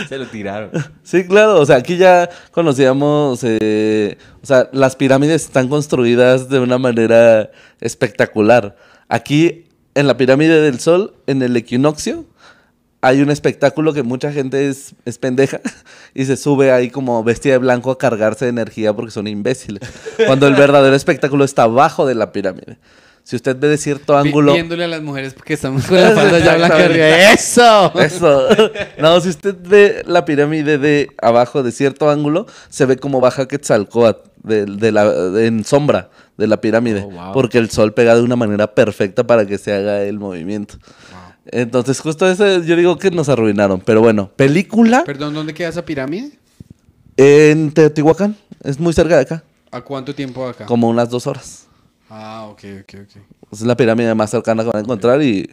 Se 0.07 0.17
lo 0.17 0.25
tiraron. 0.27 0.71
sí, 1.03 1.25
claro. 1.25 1.59
O 1.59 1.65
sea, 1.65 1.75
aquí 1.77 1.97
ya 1.97 2.29
conocíamos, 2.51 3.41
eh, 3.43 4.17
o 4.41 4.45
sea, 4.45 4.69
las 4.71 4.95
pirámides 4.95 5.43
están 5.43 5.67
construidas 5.67 6.47
de 6.47 6.59
una 6.59 6.77
manera 6.77 7.51
espectacular. 7.81 8.77
Aquí 9.09 9.65
en 9.95 10.07
la 10.07 10.17
pirámide 10.17 10.61
del 10.61 10.79
Sol, 10.79 11.13
en 11.27 11.41
el 11.41 11.55
equinoccio, 11.57 12.25
hay 13.03 13.21
un 13.21 13.29
espectáculo 13.29 13.93
que 13.93 14.01
mucha 14.01 14.31
gente 14.31 14.69
es, 14.69 14.95
es 15.03 15.17
pendeja 15.17 15.59
y 16.13 16.23
se 16.23 16.37
sube 16.37 16.71
ahí 16.71 16.89
como 16.89 17.21
vestida 17.21 17.53
de 17.53 17.57
blanco 17.59 17.91
a 17.91 17.97
cargarse 17.97 18.45
de 18.45 18.49
energía 18.49 18.93
porque 18.93 19.11
son 19.11 19.27
imbéciles. 19.27 19.81
Cuando 20.25 20.47
el 20.47 20.55
verdadero 20.55 20.95
espectáculo 20.95 21.43
está 21.43 21.63
abajo 21.63 22.07
de 22.07 22.15
la 22.15 22.31
pirámide. 22.31 22.77
Si 23.25 23.35
usted 23.35 23.57
ve 23.57 23.67
de 23.67 23.77
cierto 23.77 24.17
ángulo... 24.17 24.53
Viéndole 24.53 24.85
a 24.85 24.87
las 24.87 25.01
mujeres 25.01 25.33
que 25.33 25.53
estamos 25.53 25.85
con 25.85 25.99
la 25.99 26.11
falda 26.11 26.39
ya 26.39 26.55
blanca. 26.55 27.33
¡Eso! 27.33 27.91
Eso. 27.99 28.47
No, 28.97 29.19
si 29.19 29.29
usted 29.29 29.55
ve 29.61 30.03
la 30.05 30.23
pirámide 30.23 30.77
de 30.77 31.09
abajo 31.21 31.61
de 31.61 31.73
cierto 31.73 32.09
ángulo, 32.09 32.47
se 32.69 32.85
ve 32.85 32.95
como 32.97 33.19
baja 33.19 33.47
Quetzalcóatl 33.49 34.29
de, 34.43 34.65
de 34.65 34.91
la, 34.91 35.09
de- 35.09 35.47
en 35.47 35.63
sombra 35.65 36.09
de 36.37 36.47
la 36.47 36.59
pirámide. 36.59 37.01
Oh, 37.05 37.11
wow. 37.11 37.33
Porque 37.33 37.57
el 37.59 37.69
sol 37.69 37.93
pega 37.93 38.15
de 38.15 38.21
una 38.21 38.35
manera 38.35 38.73
perfecta 38.73 39.25
para 39.25 39.45
que 39.45 39.57
se 39.57 39.73
haga 39.73 40.03
el 40.03 40.19
movimiento. 40.19 40.75
Entonces, 41.45 41.99
justo 41.99 42.29
eso 42.29 42.63
yo 42.63 42.75
digo 42.75 42.97
que 42.97 43.11
nos 43.11 43.29
arruinaron. 43.29 43.81
Pero 43.81 44.01
bueno, 44.01 44.29
película 44.35 45.03
Perdón, 45.03 45.33
¿dónde 45.33 45.53
queda 45.53 45.69
esa 45.69 45.85
pirámide? 45.85 46.31
en 47.17 47.71
Teotihuacán. 47.71 48.35
Es 48.63 48.79
muy 48.79 48.93
cerca 48.93 49.15
de 49.15 49.21
acá. 49.21 49.43
¿A 49.71 49.81
cuánto 49.81 50.15
tiempo 50.15 50.47
acá? 50.47 50.65
Como 50.65 50.89
unas 50.89 51.09
dos 51.09 51.27
horas. 51.27 51.67
Ah, 52.09 52.47
ok, 52.49 52.63
ok, 52.81 52.95
ok. 53.01 53.21
Es 53.51 53.61
la 53.61 53.75
pirámide 53.75 54.13
más 54.15 54.29
cercana 54.29 54.63
que 54.63 54.69
van 54.69 54.77
a 54.77 54.83
encontrar 54.83 55.21
y... 55.21 55.49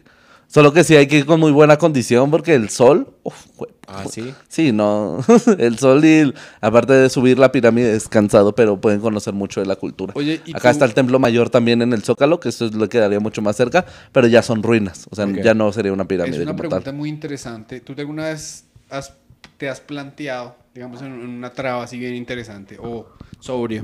Solo 0.51 0.73
que 0.73 0.83
sí 0.83 0.95
hay 0.97 1.07
que 1.07 1.17
ir 1.19 1.25
con 1.25 1.39
muy 1.39 1.51
buena 1.53 1.77
condición 1.77 2.29
porque 2.29 2.53
el 2.55 2.69
sol... 2.69 3.07
uf, 3.23 3.45
Ah, 3.87 4.05
sí. 4.09 4.33
Sí, 4.47 4.71
no. 4.71 5.19
El 5.57 5.77
sol 5.77 6.03
y 6.05 6.13
el- 6.19 6.35
aparte 6.61 6.93
de 6.93 7.09
subir 7.09 7.37
la 7.37 7.51
pirámide 7.51 7.93
es 7.93 8.07
cansado, 8.07 8.55
pero 8.55 8.79
pueden 8.79 9.01
conocer 9.01 9.33
mucho 9.33 9.59
de 9.59 9.65
la 9.65 9.75
cultura. 9.75 10.13
Oye, 10.15 10.41
¿y 10.45 10.51
Acá 10.51 10.69
tú- 10.69 10.71
está 10.71 10.85
el 10.85 10.93
templo 10.93 11.19
mayor 11.19 11.49
también 11.49 11.81
en 11.81 11.91
el 11.91 12.01
Zócalo, 12.01 12.39
que 12.39 12.47
eso 12.49 12.65
es 12.65 12.73
lo 12.73 12.81
que 12.87 12.97
quedaría 12.97 13.19
mucho 13.19 13.41
más 13.41 13.57
cerca, 13.57 13.85
pero 14.13 14.27
ya 14.27 14.41
son 14.43 14.63
ruinas. 14.63 15.07
O 15.11 15.15
sea, 15.17 15.25
ya 15.43 15.53
no 15.53 15.73
sería 15.73 15.91
una 15.91 16.05
pirámide 16.05 16.37
Es 16.37 16.41
una 16.43 16.51
como 16.51 16.57
pregunta 16.59 16.85
tal. 16.85 16.93
muy 16.95 17.09
interesante. 17.09 17.81
¿Tú 17.81 17.93
alguna 17.97 18.27
vez 18.29 18.63
has- 18.89 19.13
te 19.57 19.67
has 19.67 19.81
planteado, 19.81 20.55
digamos, 20.73 21.01
en 21.01 21.07
en 21.13 21.29
una 21.29 21.51
traba 21.51 21.83
así 21.83 21.97
bien 21.99 22.15
interesante 22.15 22.77
o 22.81 23.07
sobrio, 23.41 23.83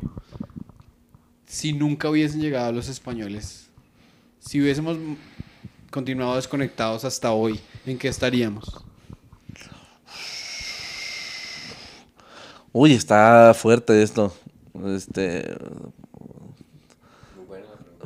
si 1.45 1.73
nunca 1.73 2.09
hubiesen 2.09 2.39
llegado 2.41 2.71
los 2.71 2.87
españoles? 2.87 3.67
Si 4.39 4.61
hubiésemos 4.61 4.97
continuado 5.91 6.35
desconectados 6.35 7.05
hasta 7.05 7.31
hoy, 7.31 7.59
¿en 7.85 7.97
qué 7.97 8.07
estaríamos? 8.07 8.83
Uy, 12.71 12.93
está 12.93 13.53
fuerte 13.55 14.03
esto. 14.03 14.33
Este. 14.85 15.57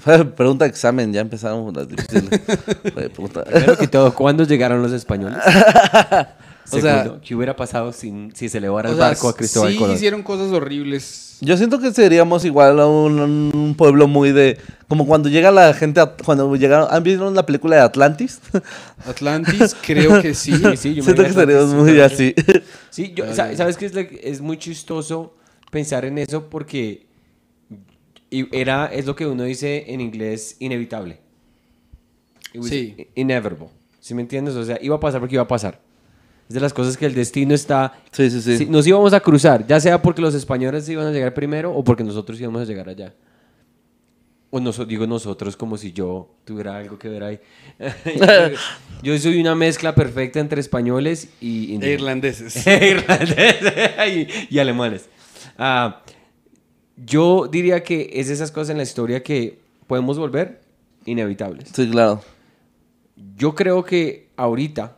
Pregunta 0.36 0.66
de 0.66 0.70
examen, 0.70 1.12
ya 1.14 1.22
empezaron 1.22 1.74
las 1.74 1.88
difíciles. 1.88 2.40
Primero 2.82 3.78
que 3.78 3.88
todo, 3.88 4.14
¿cuándo 4.14 4.46
llegaron 4.46 4.82
los 4.82 4.92
españoles? 4.94 5.40
O 6.78 6.82
sea- 6.82 7.20
¿qué 7.24 7.36
hubiera 7.36 7.56
pasado 7.56 7.92
sin, 7.92 8.34
si 8.36 8.50
se 8.50 8.58
elevara 8.60 8.90
el 8.90 8.96
sea, 8.96 9.08
barco 9.08 9.30
a 9.30 9.36
Cristóbal 9.36 9.72
sí 9.74 9.78
Colón? 9.78 9.96
hicieron 9.96 10.24
cosas 10.24 10.52
horribles. 10.52 11.38
Yo 11.42 11.58
siento 11.58 11.80
que 11.80 11.92
seríamos 11.92 12.46
igual 12.46 12.80
a 12.80 12.86
un, 12.88 13.20
un 13.54 13.76
pueblo 13.76 14.08
muy 14.08 14.32
de. 14.32 14.60
Como 14.88 15.08
cuando 15.08 15.28
llega 15.28 15.50
la 15.50 15.74
gente. 15.74 16.00
a- 16.00 16.16
cuando 16.24 16.56
llegaron. 16.56 16.88
¿Han 16.92 17.02
visto 17.02 17.30
la 17.32 17.46
película 17.46 17.78
de 17.78 17.82
Atlantis? 17.82 18.40
Atlantis, 19.08 19.76
creo 19.82 20.22
que 20.22 20.34
sí. 20.36 20.52
Sí, 20.56 20.78
sí, 20.78 20.94
yo 20.96 21.04
me 21.04 21.04
siento 21.04 21.24
que 21.24 21.34
seríamos 21.34 21.74
muy 21.74 21.92
sí, 21.94 22.00
así. 22.00 22.36
Sí, 22.92 23.14
yo, 23.16 23.34
¿sabes 23.34 23.76
qué? 23.78 23.88
Es, 23.88 23.94
es 23.96 24.42
muy 24.42 24.58
chistoso 24.58 25.36
pensar 25.72 26.06
en 26.06 26.20
eso 26.20 26.48
porque 26.50 27.08
era, 28.52 28.86
es 28.88 29.06
lo 29.06 29.16
que 29.16 29.26
uno 29.26 29.44
dice 29.44 29.86
en 29.88 30.00
inglés 30.02 30.58
inevitable. 30.60 31.20
Sí. 32.62 32.96
i- 33.16 33.22
Inevitable. 33.22 33.68
¿Sí 34.00 34.14
me 34.14 34.22
entiendes? 34.22 34.56
O 34.56 34.64
sea, 34.64 34.78
iba 34.82 34.96
a 34.96 35.00
pasar 35.00 35.20
porque 35.22 35.36
iba 35.36 35.44
a 35.44 35.48
pasar. 35.48 35.80
Es 36.52 36.56
de 36.56 36.60
las 36.60 36.74
cosas 36.74 36.98
que 36.98 37.06
el 37.06 37.14
destino 37.14 37.56
está... 37.56 37.94
Sí, 38.12 38.30
sí, 38.30 38.42
sí. 38.58 38.66
Nos 38.66 38.86
íbamos 38.86 39.14
a 39.14 39.22
cruzar, 39.22 39.66
ya 39.66 39.80
sea 39.80 40.02
porque 40.02 40.22
los 40.22 40.36
españoles 40.36 40.90
iban 40.90 41.08
a 41.08 41.12
llegar 41.12 41.34
primero 41.34 41.74
o 41.74 41.82
porque 41.82 42.04
nosotros 42.04 42.38
íbamos 42.42 42.62
a 42.62 42.66
llegar 42.66 42.90
allá. 42.90 43.14
O 44.50 44.60
noso- 44.60 44.86
digo 44.86 45.08
nosotros 45.08 45.56
como 45.56 45.78
si 45.78 45.94
yo 45.94 46.30
tuviera 46.44 46.76
algo 46.76 47.00
que 47.00 47.08
ver 47.08 47.24
ahí. 47.24 47.40
yo 49.02 49.18
soy 49.18 49.40
una 49.40 49.56
mezcla 49.56 49.96
perfecta 49.96 50.42
entre 50.42 50.60
españoles 50.60 51.30
y 51.40 51.82
E 51.82 51.94
irlandeses. 51.94 52.68
Irlandeses 52.68 53.64
y, 54.50 54.54
y 54.54 54.60
alemanes. 54.60 55.08
Ah, 55.58 56.02
yo 56.98 57.48
diría 57.50 57.82
que 57.82 58.10
es 58.12 58.30
esas 58.30 58.52
cosas 58.52 58.72
en 58.72 58.78
la 58.78 58.84
historia 58.84 59.24
que 59.24 59.58
podemos 59.88 60.20
volver 60.20 60.60
inevitables. 61.06 61.70
Sí, 61.74 61.90
claro. 61.90 62.22
Yo 63.38 63.56
creo 63.56 63.86
que 63.86 64.28
ahorita, 64.36 64.98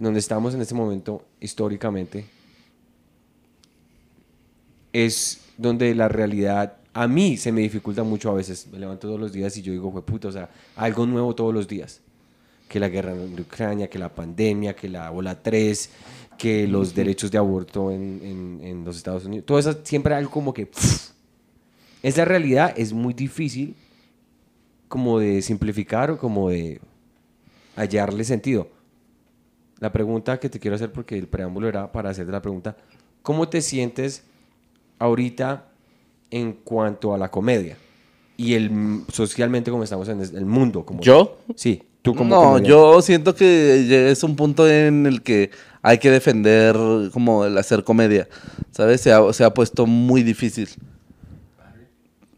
en 0.00 0.04
donde 0.04 0.18
estamos 0.18 0.54
en 0.54 0.62
este 0.62 0.74
momento 0.74 1.24
históricamente, 1.40 2.24
es 4.92 5.40
donde 5.56 5.94
la 5.94 6.08
realidad 6.08 6.76
a 6.92 7.06
mí 7.06 7.36
se 7.36 7.52
me 7.52 7.60
dificulta 7.60 8.02
mucho 8.02 8.30
a 8.30 8.34
veces. 8.34 8.66
Me 8.72 8.78
levanto 8.78 9.06
todos 9.06 9.20
los 9.20 9.32
días 9.32 9.56
y 9.56 9.62
yo 9.62 9.72
digo, 9.72 9.92
fue 9.92 10.02
puta, 10.04 10.28
o 10.28 10.32
sea, 10.32 10.50
algo 10.74 11.06
nuevo 11.06 11.34
todos 11.34 11.54
los 11.54 11.68
días. 11.68 12.00
Que 12.68 12.80
la 12.80 12.88
guerra 12.88 13.12
en 13.12 13.38
Ucrania, 13.38 13.88
que 13.88 13.98
la 13.98 14.12
pandemia, 14.14 14.74
que 14.74 14.88
la 14.88 15.10
ola 15.12 15.40
3, 15.40 15.90
que 16.38 16.66
los 16.66 16.94
derechos 16.94 17.30
de 17.30 17.38
aborto 17.38 17.90
en, 17.90 18.20
en- 18.24 18.60
en 18.66 18.84
los 18.84 18.96
Estados 18.96 19.24
Unidos. 19.26 19.44
Todo 19.46 19.58
eso 19.58 19.78
siempre 19.84 20.14
algo 20.14 20.30
como 20.30 20.52
que... 20.54 20.66
pff. 20.66 21.10
esa 22.02 22.24
realidad 22.24 22.72
es 22.76 22.92
muy 22.92 23.12
difícil 23.12 23.76
como 24.88 25.18
de 25.20 25.42
simplificar 25.42 26.10
o 26.10 26.18
como 26.18 26.48
de 26.48 26.80
hallarle 27.76 28.24
sentido. 28.24 28.66
La 29.80 29.90
pregunta 29.90 30.38
que 30.38 30.50
te 30.50 30.60
quiero 30.60 30.76
hacer, 30.76 30.92
porque 30.92 31.18
el 31.18 31.26
preámbulo 31.26 31.66
era 31.66 31.90
para 31.90 32.10
hacerte 32.10 32.30
la 32.30 32.42
pregunta, 32.42 32.76
¿cómo 33.22 33.48
te 33.48 33.62
sientes 33.62 34.24
ahorita 34.98 35.64
en 36.30 36.52
cuanto 36.52 37.14
a 37.14 37.18
la 37.18 37.30
comedia? 37.30 37.78
Y 38.36 38.54
el 38.54 39.02
socialmente 39.12 39.70
como 39.70 39.84
estamos 39.84 40.08
en 40.08 40.20
el 40.20 40.46
mundo. 40.46 40.84
Como 40.84 41.00
¿Yo? 41.00 41.38
Sí, 41.56 41.82
tú 42.02 42.14
como 42.14 42.34
no, 42.34 42.42
comediante. 42.42 42.68
yo 42.68 43.02
siento 43.02 43.34
que 43.34 44.10
es 44.10 44.22
un 44.22 44.36
punto 44.36 44.68
en 44.68 45.06
el 45.06 45.22
que 45.22 45.50
hay 45.82 45.98
que 45.98 46.10
defender 46.10 46.76
como 47.12 47.46
el 47.46 47.56
hacer 47.56 47.82
comedia. 47.82 48.28
¿Sabes? 48.70 49.00
Se 49.00 49.12
ha, 49.12 49.32
se 49.32 49.44
ha 49.44 49.52
puesto 49.52 49.86
muy 49.86 50.22
difícil. 50.22 50.68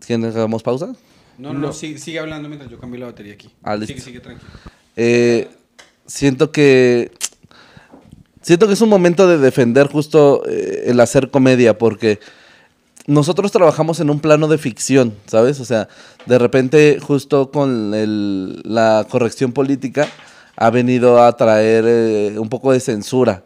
¿Quieren 0.05 0.22
que 0.22 0.36
hagamos 0.36 0.62
pausa? 0.62 0.95
No, 1.38 1.53
no, 1.53 1.59
no, 1.59 1.72
sigue, 1.72 1.99
sigue 1.99 2.18
hablando 2.18 2.49
mientras 2.49 2.70
yo 2.70 2.78
cambio 2.78 3.01
la 3.01 3.07
batería 3.07 3.34
aquí. 3.34 3.51
Ah, 3.62 3.74
listo. 3.74 3.95
Sigue, 3.95 4.01
sigue 4.01 4.20
tranquilo. 4.20 4.51
Eh, 4.97 5.49
siento 6.07 6.53
que 6.53 7.11
siento 8.43 8.66
que 8.66 8.74
es 8.74 8.80
un 8.80 8.88
momento 8.88 9.26
de 9.26 9.38
defender 9.38 9.86
justo 9.88 10.43
eh, 10.49 10.84
el 10.86 11.01
hacer 11.01 11.30
comedia 11.30 11.78
porque 11.78 12.20
nosotros 13.07 13.51
trabajamos 13.51 13.99
en 14.01 14.11
un 14.11 14.20
plano 14.20 14.47
de 14.49 14.59
ficción, 14.59 15.14
¿sabes? 15.26 15.59
O 15.61 15.64
sea, 15.64 15.88
de 16.26 16.38
repente 16.38 16.99
justo 17.01 17.51
con 17.51 17.95
el- 17.95 18.61
la 18.64 19.07
corrección 19.11 19.53
política 19.53 20.09
ha 20.57 20.70
venido 20.70 21.22
a 21.22 21.36
traer 21.36 21.84
eh, 21.86 22.38
un 22.38 22.49
poco 22.49 22.72
de 22.72 22.80
censura. 22.80 23.43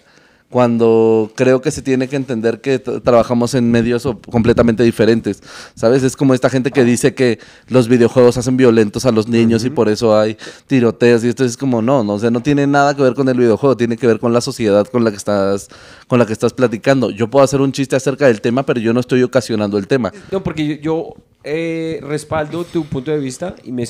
Cuando 0.49 1.33
creo 1.35 1.61
que 1.61 1.71
se 1.71 1.83
tiene 1.83 2.09
que 2.09 2.17
entender 2.17 2.61
que 2.61 2.79
trabajamos 2.79 3.55
en 3.55 3.71
medios 3.71 4.09
completamente 4.31 4.85
diferentes, 4.85 5.43
¿sabes? 5.75 6.03
Es 6.03 6.17
como 6.17 6.35
esta 6.35 6.49
gente 6.49 6.71
que 6.71 6.85
dice 6.85 7.15
que 7.15 7.41
los 7.69 7.89
videojuegos 7.89 8.37
hacen 8.37 8.57
violentos 8.57 9.07
a 9.07 9.13
los 9.13 9.27
niños 9.27 9.65
y 9.65 9.71
por 9.71 9.89
eso 9.89 10.17
hay 10.17 10.37
tiroteos 10.67 11.25
y 11.25 11.29
esto 11.29 11.45
es 11.45 11.57
como 11.57 11.83
no, 11.83 12.05
no, 12.05 12.15
o 12.15 12.19
sea, 12.19 12.31
no 12.31 12.43
tiene 12.43 12.67
nada 12.67 12.95
que 12.95 13.03
ver 13.03 13.15
con 13.15 13.29
el 13.29 13.37
videojuego, 13.37 13.77
tiene 13.77 13.97
que 13.97 14.07
ver 14.07 14.21
con 14.21 14.33
la 14.33 14.41
sociedad 14.41 14.87
con 14.87 15.03
la 15.03 15.11
que 15.11 15.17
estás 15.17 15.69
con 16.07 16.19
la 16.19 16.27
que 16.27 16.33
estás 16.33 16.53
platicando. 16.53 17.11
Yo 17.11 17.29
puedo 17.29 17.45
hacer 17.45 17.61
un 17.61 17.73
chiste 17.73 17.97
acerca 17.97 18.27
del 18.27 18.41
tema, 18.41 18.65
pero 18.65 18.81
yo 18.81 18.93
no 18.93 19.01
estoy 19.01 19.23
ocasionando 19.23 19.79
el 19.79 19.87
tema. 19.87 20.13
No, 20.31 20.43
porque 20.43 20.79
yo, 20.79 21.15
eh, 21.43 22.01
respaldo 22.03 22.65
tu 22.65 22.85
punto 22.85 23.11
de 23.11 23.19
vista 23.19 23.55
y 23.65 23.73
me, 23.73 23.85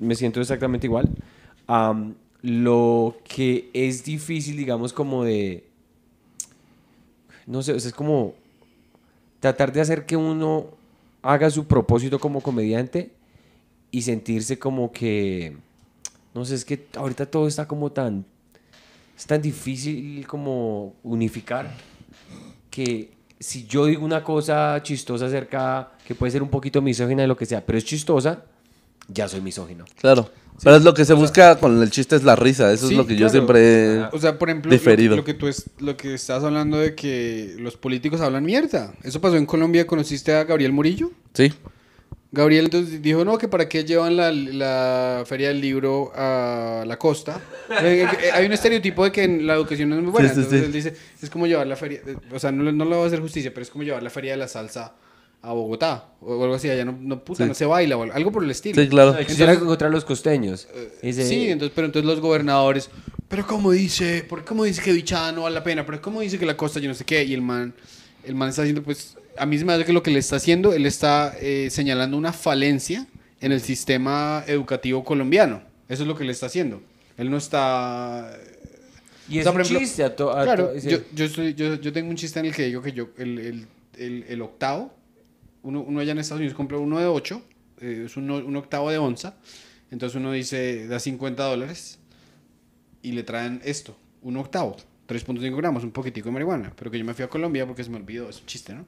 me 0.00 0.14
siento 0.14 0.40
exactamente 0.40 0.86
igual. 0.86 1.08
Am, 1.66 2.14
lo 2.42 3.16
que 3.24 3.70
es 3.72 4.04
difícil, 4.04 4.56
digamos, 4.56 4.92
como 4.92 5.24
de... 5.24 5.64
No 7.46 7.62
sé, 7.62 7.72
o 7.72 7.80
sea, 7.80 7.88
es 7.88 7.94
como 7.94 8.34
tratar 9.40 9.72
de 9.72 9.80
hacer 9.80 10.06
que 10.06 10.16
uno 10.16 10.66
haga 11.22 11.50
su 11.50 11.66
propósito 11.66 12.18
como 12.18 12.40
comediante 12.40 13.12
y 13.90 14.02
sentirse 14.02 14.58
como 14.58 14.92
que... 14.92 15.56
No 16.34 16.44
sé, 16.44 16.54
es 16.54 16.64
que 16.64 16.86
ahorita 16.96 17.26
todo 17.26 17.46
está 17.48 17.66
como 17.66 17.90
tan... 17.90 18.24
Es 19.16 19.24
tan 19.26 19.40
difícil 19.40 20.26
como 20.26 20.94
unificar 21.02 21.72
que 22.70 23.16
si 23.40 23.66
yo 23.66 23.86
digo 23.86 24.04
una 24.04 24.22
cosa 24.22 24.78
chistosa 24.82 25.26
acerca, 25.26 25.92
que 26.06 26.14
puede 26.14 26.32
ser 26.32 26.42
un 26.42 26.50
poquito 26.50 26.82
misógina 26.82 27.22
de 27.22 27.28
lo 27.28 27.36
que 27.36 27.46
sea, 27.46 27.64
pero 27.64 27.78
es 27.78 27.84
chistosa, 27.84 28.44
ya 29.08 29.28
soy 29.28 29.40
misógino. 29.40 29.84
Claro. 29.98 30.30
Pero 30.62 30.76
es 30.76 30.84
lo 30.84 30.94
que 30.94 31.04
se 31.04 31.12
busca 31.14 31.56
con 31.56 31.82
el 31.82 31.90
chiste 31.90 32.16
es 32.16 32.22
la 32.24 32.34
risa, 32.36 32.72
eso 32.72 32.88
Sí, 32.88 32.94
es 32.94 32.98
lo 32.98 33.06
que 33.06 33.16
yo 33.16 33.28
siempre 33.28 33.96
he- 33.96 34.00
O 34.12 34.18
sea, 34.18 34.38
por 34.38 34.48
ejemplo, 34.48 34.70
lo, 34.70 34.76
Diferido. 34.76 35.16
lo 35.16 35.24
que 35.24 35.34
tú 35.34 35.48
es, 35.48 35.64
lo 35.78 35.96
que 35.96 36.14
estás 36.14 36.42
hablando 36.44 36.78
de 36.78 36.94
que 36.94 37.54
los 37.58 37.76
políticos 37.76 38.20
hablan 38.20 38.44
mierda. 38.44 38.94
Eso 39.02 39.20
pasó 39.20 39.36
en 39.36 39.46
Colombia, 39.46 39.86
¿conociste 39.86 40.32
a 40.34 40.44
Gabriel 40.44 40.72
Murillo? 40.72 41.10
Sí. 41.34 41.52
Gabriel 42.32 42.64
entonces 42.66 43.00
dijo, 43.00 43.24
no, 43.24 43.38
que 43.38 43.48
para 43.48 43.68
qué 43.68 43.84
llevan 43.84 44.16
la, 44.16 44.30
la 44.32 45.22
feria 45.26 45.48
del 45.48 45.60
libro 45.60 46.12
a 46.14 46.84
la 46.86 46.98
costa. 46.98 47.40
Eh, 47.82 48.06
eh, 48.22 48.30
Hay 48.32 48.46
un 48.46 48.52
estereotipo 48.52 49.02
de 49.04 49.10
que 49.10 49.26
la 49.26 49.54
educación 49.54 49.88
no 49.90 49.96
es 49.96 50.02
muy 50.02 50.12
buena. 50.12 50.28
Sí, 50.28 50.34
sí, 50.36 50.40
entonces 50.42 50.62
él 50.66 50.72
dice, 50.72 50.94
es 51.20 51.28
como 51.30 51.46
llevar 51.48 51.66
la 51.66 51.74
feria, 51.74 52.00
eh, 52.06 52.16
o 52.32 52.38
sea, 52.38 52.52
no, 52.52 52.62
le- 52.62 52.72
no 52.72 52.84
le 52.84 52.94
voy 52.94 53.04
a 53.04 53.06
hacer 53.08 53.20
justicia, 53.20 53.50
pero 53.52 53.62
es 53.62 53.70
como 53.70 53.82
llevar 53.84 54.02
la 54.04 54.10
feria 54.10 54.30
de 54.32 54.36
la 54.38 54.46
salsa 54.48 54.94
a 55.48 55.52
Bogotá 55.52 56.08
o 56.20 56.42
algo 56.42 56.54
así, 56.56 56.68
allá 56.68 56.84
no, 56.84 56.96
no, 57.00 57.22
puta, 57.24 57.44
Sí. 57.44 57.48
no 57.48 57.54
se 57.54 57.64
baila 57.66 57.96
o 57.96 58.02
algo 58.12 58.32
por 58.32 58.42
el 58.44 58.50
estilo. 58.50 58.80
Sí, 58.82 58.88
claro. 58.88 59.16
Quisiera 59.26 59.58
contra 59.58 59.88
los 59.88 60.04
costeños. 60.04 60.66
Ese- 61.02 61.26
Sí, 61.26 61.48
entonces, 61.48 61.72
pero 61.74 61.86
entonces 61.86 62.06
los 62.06 62.20
gobernadores, 62.20 62.90
pero 63.28 63.46
cómo 63.46 63.70
dice, 63.70 64.24
¿por 64.28 64.44
cómo 64.44 64.64
dice 64.64 64.82
que 64.82 64.92
Bichada 64.92 65.32
no 65.32 65.42
vale 65.42 65.54
la 65.54 65.64
pena? 65.64 65.86
Pero 65.86 66.00
cómo 66.02 66.20
dice 66.20 66.38
que 66.38 66.46
la 66.46 66.56
costa 66.56 66.80
yo 66.80 66.88
no 66.88 66.94
sé 66.94 67.04
qué, 67.04 67.24
y 67.24 67.32
el 67.34 67.42
man, 67.42 67.74
el 68.24 68.34
man 68.34 68.48
está 68.48 68.62
haciendo, 68.62 68.82
pues, 68.82 69.16
a 69.38 69.46
mí 69.46 69.58
se 69.58 69.64
me 69.64 69.72
hace 69.72 69.84
que 69.84 69.92
lo 69.92 70.02
que 70.02 70.10
le 70.10 70.18
está 70.18 70.36
haciendo, 70.36 70.72
él 70.72 70.84
está 70.86 71.34
eh, 71.40 71.68
señalando 71.70 72.16
una 72.16 72.32
falencia 72.32 73.06
en 73.40 73.52
el 73.52 73.60
sistema 73.60 74.42
educativo 74.46 75.04
colombiano. 75.04 75.62
Eso 75.88 76.02
es 76.02 76.08
lo 76.08 76.16
que 76.16 76.24
le 76.24 76.32
está 76.32 76.46
haciendo. 76.46 76.80
Él 77.18 77.30
no 77.30 77.36
está... 77.36 78.36
Y 79.28 79.36
O 79.36 79.38
es 79.40 79.44
sea, 79.44 79.52
un 79.52 79.60
ejemplo, 79.60 79.78
chiste 79.80 80.04
a 80.04 80.14
to- 80.14 80.30
a 80.36 80.44
Claro, 80.44 80.68
to- 80.68 80.78
yo, 80.78 80.98
yo, 81.14 81.28
soy- 81.28 81.54
yo, 81.54 81.74
yo 81.74 81.92
tengo 81.92 82.08
un 82.10 82.16
chiste 82.16 82.38
en 82.40 82.46
el 82.46 82.54
que 82.54 82.64
digo 82.66 82.80
que 82.80 82.92
yo, 82.92 83.08
el, 83.18 83.38
el, 83.38 83.66
el, 83.98 84.24
el 84.28 84.42
octavo, 84.42 84.92
uno, 85.66 85.82
uno 85.82 86.00
allá 86.00 86.12
en 86.12 86.18
Estados 86.18 86.40
Unidos 86.40 86.56
compra 86.56 86.78
uno 86.78 86.98
de 86.98 87.06
8, 87.06 87.42
es 87.80 88.16
un, 88.16 88.30
un 88.30 88.56
octavo 88.56 88.90
de 88.90 88.98
onza, 88.98 89.36
entonces 89.90 90.16
uno 90.16 90.32
dice, 90.32 90.86
da 90.88 90.98
50 90.98 91.42
dólares 91.44 91.98
y 93.02 93.12
le 93.12 93.22
traen 93.22 93.60
esto, 93.64 93.96
un 94.22 94.36
octavo, 94.36 94.76
3.5 95.08 95.56
gramos, 95.56 95.84
un 95.84 95.90
poquitico 95.92 96.28
de 96.28 96.32
marihuana, 96.32 96.72
pero 96.76 96.90
que 96.90 96.98
yo 96.98 97.04
me 97.04 97.14
fui 97.14 97.24
a 97.24 97.28
Colombia 97.28 97.66
porque 97.66 97.84
se 97.84 97.90
me 97.90 97.96
olvidó, 97.96 98.28
es 98.28 98.40
un 98.40 98.46
chiste, 98.46 98.74
¿no? 98.74 98.86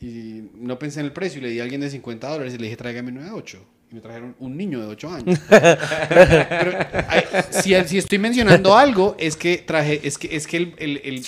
Y 0.00 0.48
no 0.54 0.78
pensé 0.78 1.00
en 1.00 1.06
el 1.06 1.12
precio 1.12 1.38
y 1.38 1.42
le 1.42 1.50
di 1.50 1.60
a 1.60 1.62
alguien 1.64 1.80
de 1.82 1.90
50 1.90 2.26
dólares 2.28 2.54
y 2.54 2.58
le 2.58 2.64
dije, 2.64 2.76
tráigame 2.76 3.10
uno 3.12 3.22
de 3.24 3.30
8. 3.30 3.64
Y 3.90 3.94
me 3.94 4.00
trajeron 4.00 4.34
un 4.38 4.56
niño 4.56 4.80
de 4.80 4.86
8 4.86 5.10
años. 5.10 5.38
Pero 5.48 6.78
ay, 7.08 7.22
si, 7.50 7.74
si 7.86 7.98
estoy 7.98 8.18
mencionando 8.18 8.74
algo, 8.76 9.14
es 9.18 9.36
que 9.36 9.58
traje, 9.58 10.00
es 10.02 10.16
que, 10.16 10.34
es 10.34 10.46
que 10.46 10.56
el, 10.56 10.74
el- 10.78 11.00
el- 11.04 11.26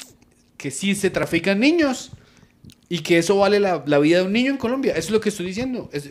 que 0.57 0.71
sí 0.71 0.95
se 0.95 1.11
trafican 1.11 1.61
niños 1.61 2.13
y 2.95 2.99
que 3.01 3.19
eso 3.19 3.37
vale 3.37 3.59
la, 3.59 3.83
la 3.87 3.99
vida 3.99 4.19
de 4.19 4.25
un 4.27 4.33
niño 4.33 4.51
en 4.53 4.57
Colombia. 4.57 4.93
Eso 4.93 5.09
es 5.09 5.11
lo 5.11 5.21
que 5.21 5.31
estoy 5.31 5.47
diciendo. 5.47 5.89
Es- 5.93 6.09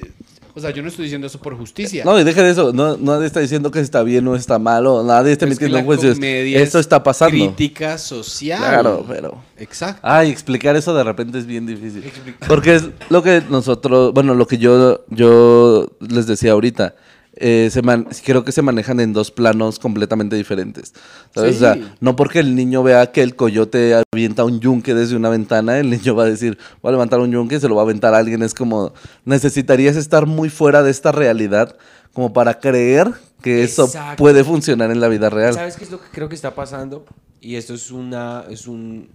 o 0.55 0.59
sea, 0.59 0.69
yo 0.69 0.83
no 0.83 0.87
estoy 0.89 1.05
diciendo 1.05 1.25
eso 1.25 1.39
por 1.39 1.57
justicia. 1.57 2.03
No, 2.05 2.19
y 2.19 2.23
deja 2.23 2.43
de 2.43 2.51
eso. 2.51 2.73
No, 2.73 2.95
nadie 2.97 3.25
está 3.25 3.39
diciendo 3.39 3.71
que 3.71 3.79
está 3.79 4.03
bien 4.03 4.27
o 4.27 4.35
está 4.35 4.59
malo. 4.59 5.01
Nadie 5.03 5.31
está 5.31 5.47
Pues, 5.47 5.57
es- 6.03 6.13
comedia 6.15 6.59
esto 6.59 6.77
es 6.77 6.85
está 6.85 7.01
pasando. 7.01 7.31
Crítica 7.35 7.97
social. 7.97 8.59
Claro, 8.59 9.03
pero. 9.07 9.41
Exacto. 9.57 10.01
Ay, 10.03 10.29
explicar 10.29 10.75
eso 10.75 10.93
de 10.93 11.03
repente 11.05 11.39
es 11.39 11.45
bien 11.47 11.65
difícil. 11.65 12.03
Porque 12.47 12.75
es 12.75 12.83
lo 13.09 13.23
que 13.23 13.41
nosotros, 13.49 14.13
bueno, 14.13 14.35
lo 14.35 14.45
que 14.45 14.57
yo, 14.59 15.03
yo 15.09 15.87
les 16.01 16.27
decía 16.27 16.51
ahorita. 16.51 16.93
Eh, 17.35 17.69
se 17.71 17.81
man- 17.81 18.07
creo 18.23 18.43
que 18.43 18.51
se 18.51 18.61
manejan 18.61 18.99
en 18.99 19.11
dos 19.13 19.31
planos 19.31 19.79
completamente 19.79 20.35
diferentes. 20.35 20.93
¿sabes? 21.33 21.57
Sí. 21.57 21.63
O 21.63 21.73
sea, 21.73 21.95
no 21.99 22.15
porque 22.15 22.39
el 22.39 22.53
niño 22.55 22.83
vea 22.83 23.11
que 23.11 23.23
el 23.23 23.35
coyote 23.35 23.95
avienta 24.13 24.43
un 24.45 24.59
yunque 24.59 24.93
desde 24.93 25.15
una 25.15 25.29
ventana, 25.29 25.79
el 25.79 25.89
niño 25.89 26.13
va 26.15 26.23
a 26.23 26.27
decir, 26.27 26.57
voy 26.81 26.89
a 26.89 26.93
levantar 26.93 27.19
un 27.19 27.31
yunque 27.31 27.55
y 27.55 27.59
se 27.59 27.67
lo 27.67 27.75
va 27.75 27.81
a 27.81 27.85
aventar 27.85 28.13
a 28.13 28.17
alguien. 28.19 28.43
Es 28.43 28.53
como, 28.53 28.93
necesitarías 29.25 29.95
estar 29.95 30.25
muy 30.27 30.49
fuera 30.49 30.83
de 30.83 30.91
esta 30.91 31.11
realidad 31.11 31.75
como 32.13 32.33
para 32.33 32.59
creer 32.59 33.11
que 33.41 33.63
eso 33.63 33.85
Exacto. 33.85 34.21
puede 34.23 34.43
funcionar 34.43 34.91
en 34.91 34.99
la 35.01 35.07
vida 35.07 35.29
real. 35.29 35.53
¿Sabes 35.53 35.75
qué 35.75 35.83
es 35.85 35.91
lo 35.91 35.99
que 35.99 36.07
creo 36.11 36.29
que 36.29 36.35
está 36.35 36.53
pasando? 36.53 37.03
Y 37.41 37.55
esto 37.55 37.73
es 37.73 37.89
una, 37.91 38.45
es 38.49 38.67
un, 38.67 39.09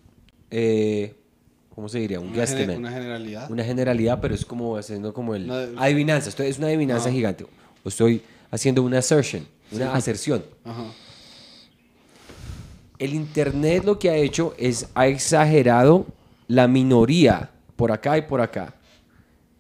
eh, 0.51 1.15
¿cómo 1.75 1.89
se 1.89 2.01
diría? 2.01 2.19
Un 2.21 2.29
Una, 2.33 2.45
gener- 2.45 2.77
una 2.77 2.91
generalidad. 2.91 3.51
Una 3.51 3.65
generalidad, 3.65 4.19
pero 4.21 4.35
es 4.35 4.45
como 4.45 4.77
haciendo 4.77 5.15
como 5.15 5.35
el... 5.35 5.49
Adivinanza, 5.79 6.29
esto 6.29 6.43
es 6.43 6.59
una 6.59 6.67
adivinanza 6.67 7.11
gigante. 7.11 7.47
Estoy 7.89 8.23
haciendo 8.51 8.83
una 8.83 8.99
assertion, 8.99 9.47
una 9.73 9.95
aserción. 9.95 10.45
Ajá. 10.65 10.85
El 12.99 13.15
Internet 13.15 13.85
lo 13.85 13.99
que 13.99 14.11
ha 14.11 14.17
hecho 14.17 14.55
es, 14.59 14.89
ha 14.95 15.07
exagerado 15.07 16.07
la 16.49 16.67
minoría 16.67 17.51
por 17.77 17.93
acá 17.93 18.19
y 18.19 18.23
por 18.23 18.41
acá. 18.41 18.75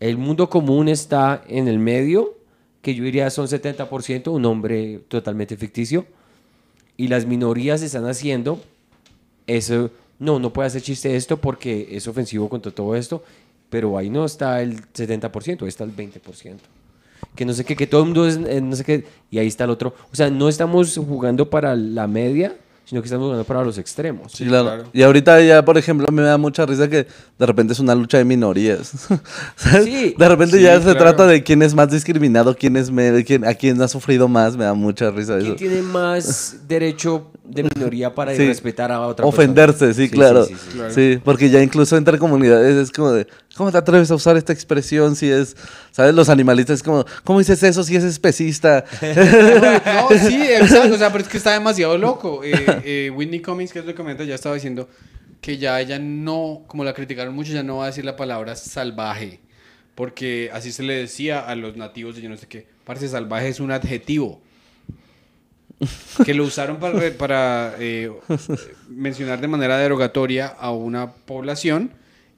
El 0.00 0.16
mundo 0.16 0.50
común 0.50 0.88
está 0.88 1.44
en 1.46 1.68
el 1.68 1.78
medio, 1.78 2.36
que 2.82 2.94
yo 2.94 3.04
diría 3.04 3.30
son 3.30 3.46
70%, 3.46 4.32
un 4.32 4.44
hombre 4.44 5.00
totalmente 5.08 5.56
ficticio. 5.56 6.06
Y 6.96 7.06
las 7.08 7.26
minorías 7.26 7.82
están 7.82 8.06
haciendo 8.06 8.60
eso. 9.46 9.90
No, 10.18 10.40
no 10.40 10.52
puede 10.52 10.66
hacer 10.66 10.82
chiste 10.82 11.14
esto 11.14 11.36
porque 11.36 11.88
es 11.92 12.08
ofensivo 12.08 12.48
contra 12.48 12.72
todo 12.72 12.96
esto. 12.96 13.22
Pero 13.70 13.96
ahí 13.98 14.10
no 14.10 14.24
está 14.24 14.62
el 14.62 14.82
70%, 14.92 15.62
ahí 15.62 15.68
está 15.68 15.84
el 15.84 15.94
20%. 15.94 16.56
Que 17.34 17.44
no 17.44 17.52
sé 17.52 17.64
qué, 17.64 17.76
que 17.76 17.86
todo 17.86 18.00
el 18.00 18.06
mundo 18.06 18.26
es, 18.26 18.36
eh, 18.36 18.60
no 18.60 18.74
sé 18.74 18.84
qué, 18.84 19.04
y 19.30 19.38
ahí 19.38 19.46
está 19.46 19.64
el 19.64 19.70
otro. 19.70 19.94
O 20.12 20.16
sea, 20.16 20.28
no 20.30 20.48
estamos 20.48 20.96
jugando 20.96 21.48
para 21.48 21.76
la 21.76 22.06
media, 22.08 22.56
sino 22.84 23.00
que 23.02 23.06
estamos 23.06 23.26
jugando 23.26 23.44
para 23.44 23.62
los 23.62 23.78
extremos. 23.78 24.32
Sí, 24.32 24.44
claro. 24.46 24.64
claro. 24.64 24.84
Y 24.92 25.02
ahorita 25.02 25.40
ya, 25.42 25.64
por 25.64 25.76
ejemplo, 25.78 26.06
me 26.10 26.22
da 26.22 26.36
mucha 26.38 26.64
risa 26.66 26.88
que 26.88 27.06
de 27.38 27.46
repente 27.46 27.74
es 27.74 27.78
una 27.80 27.94
lucha 27.94 28.18
de 28.18 28.24
minorías. 28.24 28.92
¿Sabes? 29.56 29.84
Sí. 29.84 30.14
De 30.18 30.28
repente 30.28 30.56
Sí, 30.56 30.62
ya 30.64 30.80
se 30.80 30.94
trata 30.94 31.26
de 31.26 31.42
quién 31.44 31.62
es 31.62 31.74
más 31.74 31.90
discriminado, 31.90 32.56
quién 32.56 32.76
es 32.76 32.90
me- 32.90 33.22
quién, 33.24 33.44
a 33.44 33.54
quién 33.54 33.80
ha 33.82 33.88
sufrido 33.88 34.26
más. 34.26 34.56
Me 34.56 34.64
da 34.64 34.74
mucha 34.74 35.10
risa 35.10 35.36
eso. 35.36 35.44
¿Quién 35.54 35.56
tiene 35.56 35.82
más 35.82 36.56
derecho 36.66 37.30
de 37.48 37.62
minoría 37.64 38.14
para 38.14 38.34
Sí. 38.34 38.46
respetar 38.46 38.92
a 38.92 39.00
otra 39.00 39.24
Ofenderse, 39.26 39.86
persona? 39.86 39.94
sí, 39.94 40.10
claro. 40.10 40.44
Sí, 40.44 40.54
sí, 40.54 40.60
sí. 40.70 40.72
Claro. 40.76 40.94
Sí, 40.94 41.18
porque 41.24 41.50
ya 41.50 41.62
incluso 41.62 41.96
entre 41.96 42.18
comunidades 42.18 42.76
es 42.76 42.90
como 42.92 43.12
de, 43.12 43.26
¿cómo 43.56 43.72
te 43.72 43.78
atreves 43.78 44.10
a 44.10 44.14
usar 44.14 44.36
esta 44.36 44.52
expresión 44.52 45.16
si 45.16 45.30
es, 45.30 45.56
¿sabes? 45.90 46.14
Los 46.14 46.28
animalistas 46.28 46.76
es 46.76 46.82
como, 46.82 47.04
¿cómo 47.24 47.38
dices 47.38 47.62
eso 47.62 47.82
si 47.84 47.96
es 47.96 48.04
especista? 48.04 48.84
No, 49.02 50.08
sí, 50.18 50.40
exacto. 50.60 50.94
O 50.94 50.98
sea, 50.98 51.10
pero 51.10 51.24
es 51.24 51.28
que 51.30 51.38
está 51.38 51.52
demasiado 51.52 51.96
loco. 51.98 52.42
Eh, 52.44 52.52
eh, 52.84 53.12
Whitney 53.14 53.40
Cummings, 53.40 53.72
que 53.72 53.78
es 53.80 53.84
lo 53.84 53.92
que 53.92 53.96
comenta, 53.96 54.24
ya 54.24 54.34
estaba 54.34 54.54
diciendo 54.54 54.88
que 55.40 55.56
ya 55.58 55.80
ella 55.80 55.98
no, 55.98 56.62
como 56.66 56.84
la 56.84 56.92
criticaron 56.92 57.34
mucho, 57.34 57.52
ya 57.52 57.62
no 57.62 57.78
va 57.78 57.84
a 57.84 57.86
decir 57.88 58.04
la 58.04 58.16
palabra 58.16 58.56
salvaje. 58.56 59.40
Porque 59.94 60.50
así 60.52 60.70
se 60.72 60.82
le 60.82 60.94
decía 60.94 61.40
a 61.40 61.54
los 61.56 61.76
nativos 61.76 62.14
de 62.16 62.22
yo 62.22 62.28
no 62.28 62.36
sé 62.36 62.46
qué. 62.46 62.66
Parece 62.84 63.08
salvaje 63.08 63.48
es 63.48 63.58
un 63.60 63.72
adjetivo. 63.72 64.40
Que 66.24 66.34
lo 66.34 66.44
usaron 66.44 66.78
para, 66.78 66.98
para 67.16 67.74
eh, 67.78 68.10
mencionar 68.88 69.40
de 69.40 69.48
manera 69.48 69.78
derogatoria 69.78 70.48
a 70.48 70.72
una 70.72 71.12
población. 71.12 71.92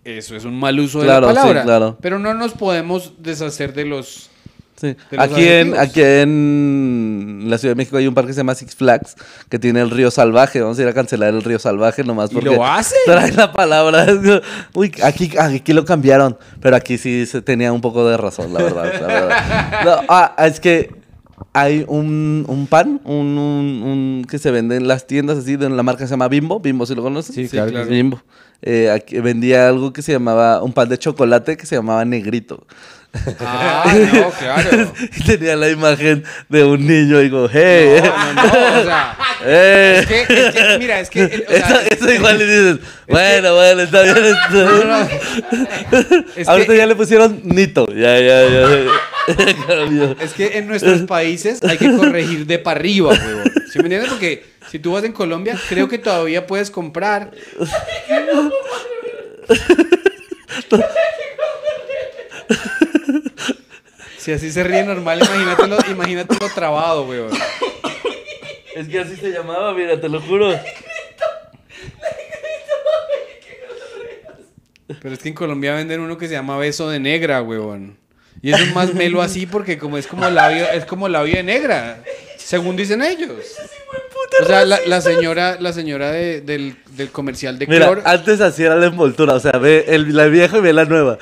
Eso 0.05 0.35
es 0.37 0.45
un 0.45 0.59
mal 0.59 0.79
uso 0.81 1.01
Claro, 1.01 1.29
de 1.29 1.35
la 1.35 1.41
sí, 1.41 1.47
palabra. 1.47 1.63
claro. 1.65 1.99
Pero 2.01 2.19
no 2.19 2.35
nos 2.35 2.53
podemos 2.53 3.15
deshacer 3.19 3.73
de 3.75 3.85
los 3.87 4.29
Sí. 4.77 4.97
De 5.11 5.17
los 5.19 5.27
Aquí 5.27 5.47
en, 5.47 5.79
aquí 5.79 6.01
en 6.03 7.45
la 7.49 7.59
Ciudad 7.59 7.73
de 7.73 7.77
México 7.77 7.99
hay 7.99 8.07
un 8.07 8.15
parque 8.15 8.29
que 8.29 8.33
se 8.35 8.41
llama 8.41 8.55
Six 8.55 8.75
Flags 8.77 9.15
que 9.51 9.59
tiene 9.59 9.83
el 9.83 9.91
río 9.91 10.11
salvaje. 10.11 10.61
Vamos 10.63 10.79
a 10.79 10.83
ir 10.83 10.89
a 10.89 10.95
cancelar 10.95 11.35
el 11.35 11.43
río 11.43 11.59
salvaje 11.59 12.03
nomás 12.03 12.31
¿Y 12.31 12.35
porque 12.35 12.49
lo 12.57 12.65
hace? 12.67 12.95
trae 13.05 13.31
la 13.33 13.53
palabra. 13.53 14.07
Uy, 14.75 14.91
aquí, 15.03 15.33
aquí 15.39 15.75
lo 15.75 15.85
cambiaron, 15.85 16.39
pero 16.63 16.77
aquí 16.77 16.97
sí 16.97 17.27
se 17.27 17.43
tenía 17.43 17.73
un 17.75 17.83
poco 17.83 18.09
de 18.09 18.17
razón, 18.17 18.55
la 18.55 18.63
verdad. 18.63 18.93
la 19.03 19.07
verdad. 19.07 19.81
No, 19.85 20.01
ah, 20.09 20.35
es 20.47 20.61
que 20.61 20.91
hay 21.53 21.85
un, 21.89 22.45
un 22.49 22.67
pan 22.67 23.01
un, 23.05 23.37
un- 23.39 23.83
un 23.83 24.25
que 24.29 24.39
se 24.39 24.51
vende 24.51 24.77
en 24.77 24.87
las 24.89 25.07
tiendas 25.07 25.39
así 25.39 25.57
de 25.57 25.69
la 25.69 25.83
marca 25.83 26.07
se 26.07 26.11
llama 26.11 26.29
Bimbo. 26.29 26.61
Bimbo, 26.61 26.87
si 26.87 26.95
lo 26.95 27.03
conoces? 27.03 27.35
Sí, 27.35 27.49
claro 27.49 27.85
sí. 27.85 27.91
Bimbo. 27.91 28.21
Eh, 28.63 28.91
aquí 28.91 29.19
vendía 29.21 29.69
algo 29.69 29.93
que 29.93 30.03
se 30.03 30.13
llamaba 30.13 30.63
un 30.63 30.73
pan 30.73 30.89
de 30.89 30.99
chocolate 30.99 31.57
que 31.57 31.67
se 31.67 31.77
llamaba 31.77 32.05
negrito. 32.05 32.67
Ah, 33.41 33.93
no, 34.13 34.31
claro. 34.31 34.93
Y 35.17 35.23
tenía 35.27 35.57
la 35.57 35.69
imagen 35.69 36.23
de 36.49 36.65
un 36.65 36.87
niño 36.87 37.21
y 37.21 37.25
digo, 37.25 37.49
hey, 37.53 38.01
No, 38.03 38.33
no, 38.35 38.43
no, 38.45 38.81
o 38.81 38.85
sea, 38.85 39.17
eh. 39.45 39.97
es 40.01 40.07
que, 40.07 40.21
es 40.23 40.55
que, 40.55 40.79
mira, 40.79 41.01
es 41.01 41.11
que, 41.11 41.23
el- 41.25 41.45
o 41.49 41.51
sea, 41.51 41.83
eso, 41.83 41.91
eso 42.07 42.13
igual 42.13 42.39
le 42.39 42.47
dices, 42.47 42.87
bueno, 43.09 43.55
bueno, 43.55 43.81
está 43.83 44.03
bien. 44.03 44.17
está- 44.17 45.09
es 46.37 46.49
Ahorita 46.49 46.73
que- 46.73 46.79
ya 46.79 46.87
le 46.87 46.95
pusieron 46.95 47.41
Nito. 47.45 47.87
Ya, 47.93 48.19
ya, 48.21 48.45
ya. 48.49 50.15
Es 50.21 50.33
que 50.35 50.59
en 50.59 50.69
nuestros 50.69 51.03
países 51.03 51.63
hay 51.65 51.79
que 51.79 51.91
corregir 51.97 52.47
de 52.47 52.59
para 52.59 52.79
arriba, 52.81 53.11
huevón. 53.11 53.53
¿Sí 53.73 53.79
me 53.79 53.85
entiendes? 53.85 54.11
Porque 54.11 54.45
si 54.71 54.79
tú 54.79 54.93
vas 54.93 55.05
en 55.05 55.13
Colombia, 55.13 55.57
creo 55.69 55.89
que 55.89 55.99
todavía 55.99 56.47
puedes 56.47 56.71
comprar. 56.71 57.31
Si 64.21 64.33
así 64.33 64.53
se 64.53 64.63
ríe 64.63 64.85
normal, 64.85 65.19
imagínatelo, 65.19 65.79
imagínatelo 65.91 66.51
trabado, 66.55 67.05
huevón. 67.05 67.33
Es 68.77 68.87
que 68.87 68.99
así 68.99 69.17
se 69.17 69.31
llamaba, 69.31 69.73
mira, 69.73 69.99
te 69.99 70.11
lo 70.11 70.21
juro. 70.21 70.53
Pero 75.01 75.15
es 75.15 75.21
que 75.21 75.31
en 75.31 75.35
Colombia 75.35 75.75
venden 75.75 76.01
uno 76.01 76.19
que 76.19 76.29
se 76.29 76.35
llama 76.35 76.59
beso 76.59 76.91
de 76.91 77.01
negra, 77.01 77.41
huevón. 77.41 77.97
Y 78.43 78.53
eso 78.53 78.63
es 78.63 78.75
más 78.75 78.93
melo 78.93 79.23
así 79.23 79.47
porque 79.47 79.79
como 79.79 79.97
es 79.97 80.07
como 80.07 80.29
labio, 80.29 80.69
es 80.71 80.85
como 80.85 81.09
labio 81.09 81.37
de 81.37 81.43
negra, 81.43 82.05
según 82.37 82.77
dicen 82.77 83.01
ellos. 83.03 83.57
O 84.43 84.45
sea, 84.47 84.65
la, 84.65 84.79
la 84.87 85.01
señora, 85.01 85.57
la 85.61 85.73
señora 85.73 86.13
de- 86.13 86.41
del, 86.41 86.77
del 86.93 87.11
comercial 87.11 87.59
de 87.59 87.67
Mira, 87.67 87.87
Clor. 87.87 88.03
antes 88.05 88.41
así 88.41 88.63
era 88.63 88.77
la 88.77 88.87
envoltura, 88.87 89.35
o 89.35 89.41
sea, 89.41 89.53
ve 89.53 89.85
el, 89.89 90.15
la 90.17 90.27
vieja 90.27 90.59
y 90.59 90.61
ve 90.61 90.73
la 90.73 90.85
nueva. 90.85 91.19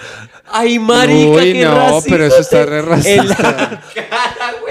Ay, 0.47 0.79
marica, 0.79 1.31
Uy, 1.31 1.53
qué 1.55 1.65
no, 1.65 1.75
racista 1.75 2.11
pero 2.11 2.25
eso 2.27 2.39
está 2.41 2.65
re 2.67 2.79
en 2.81 2.87
racista. 2.87 3.25
la 3.27 3.35
cara. 3.37 3.83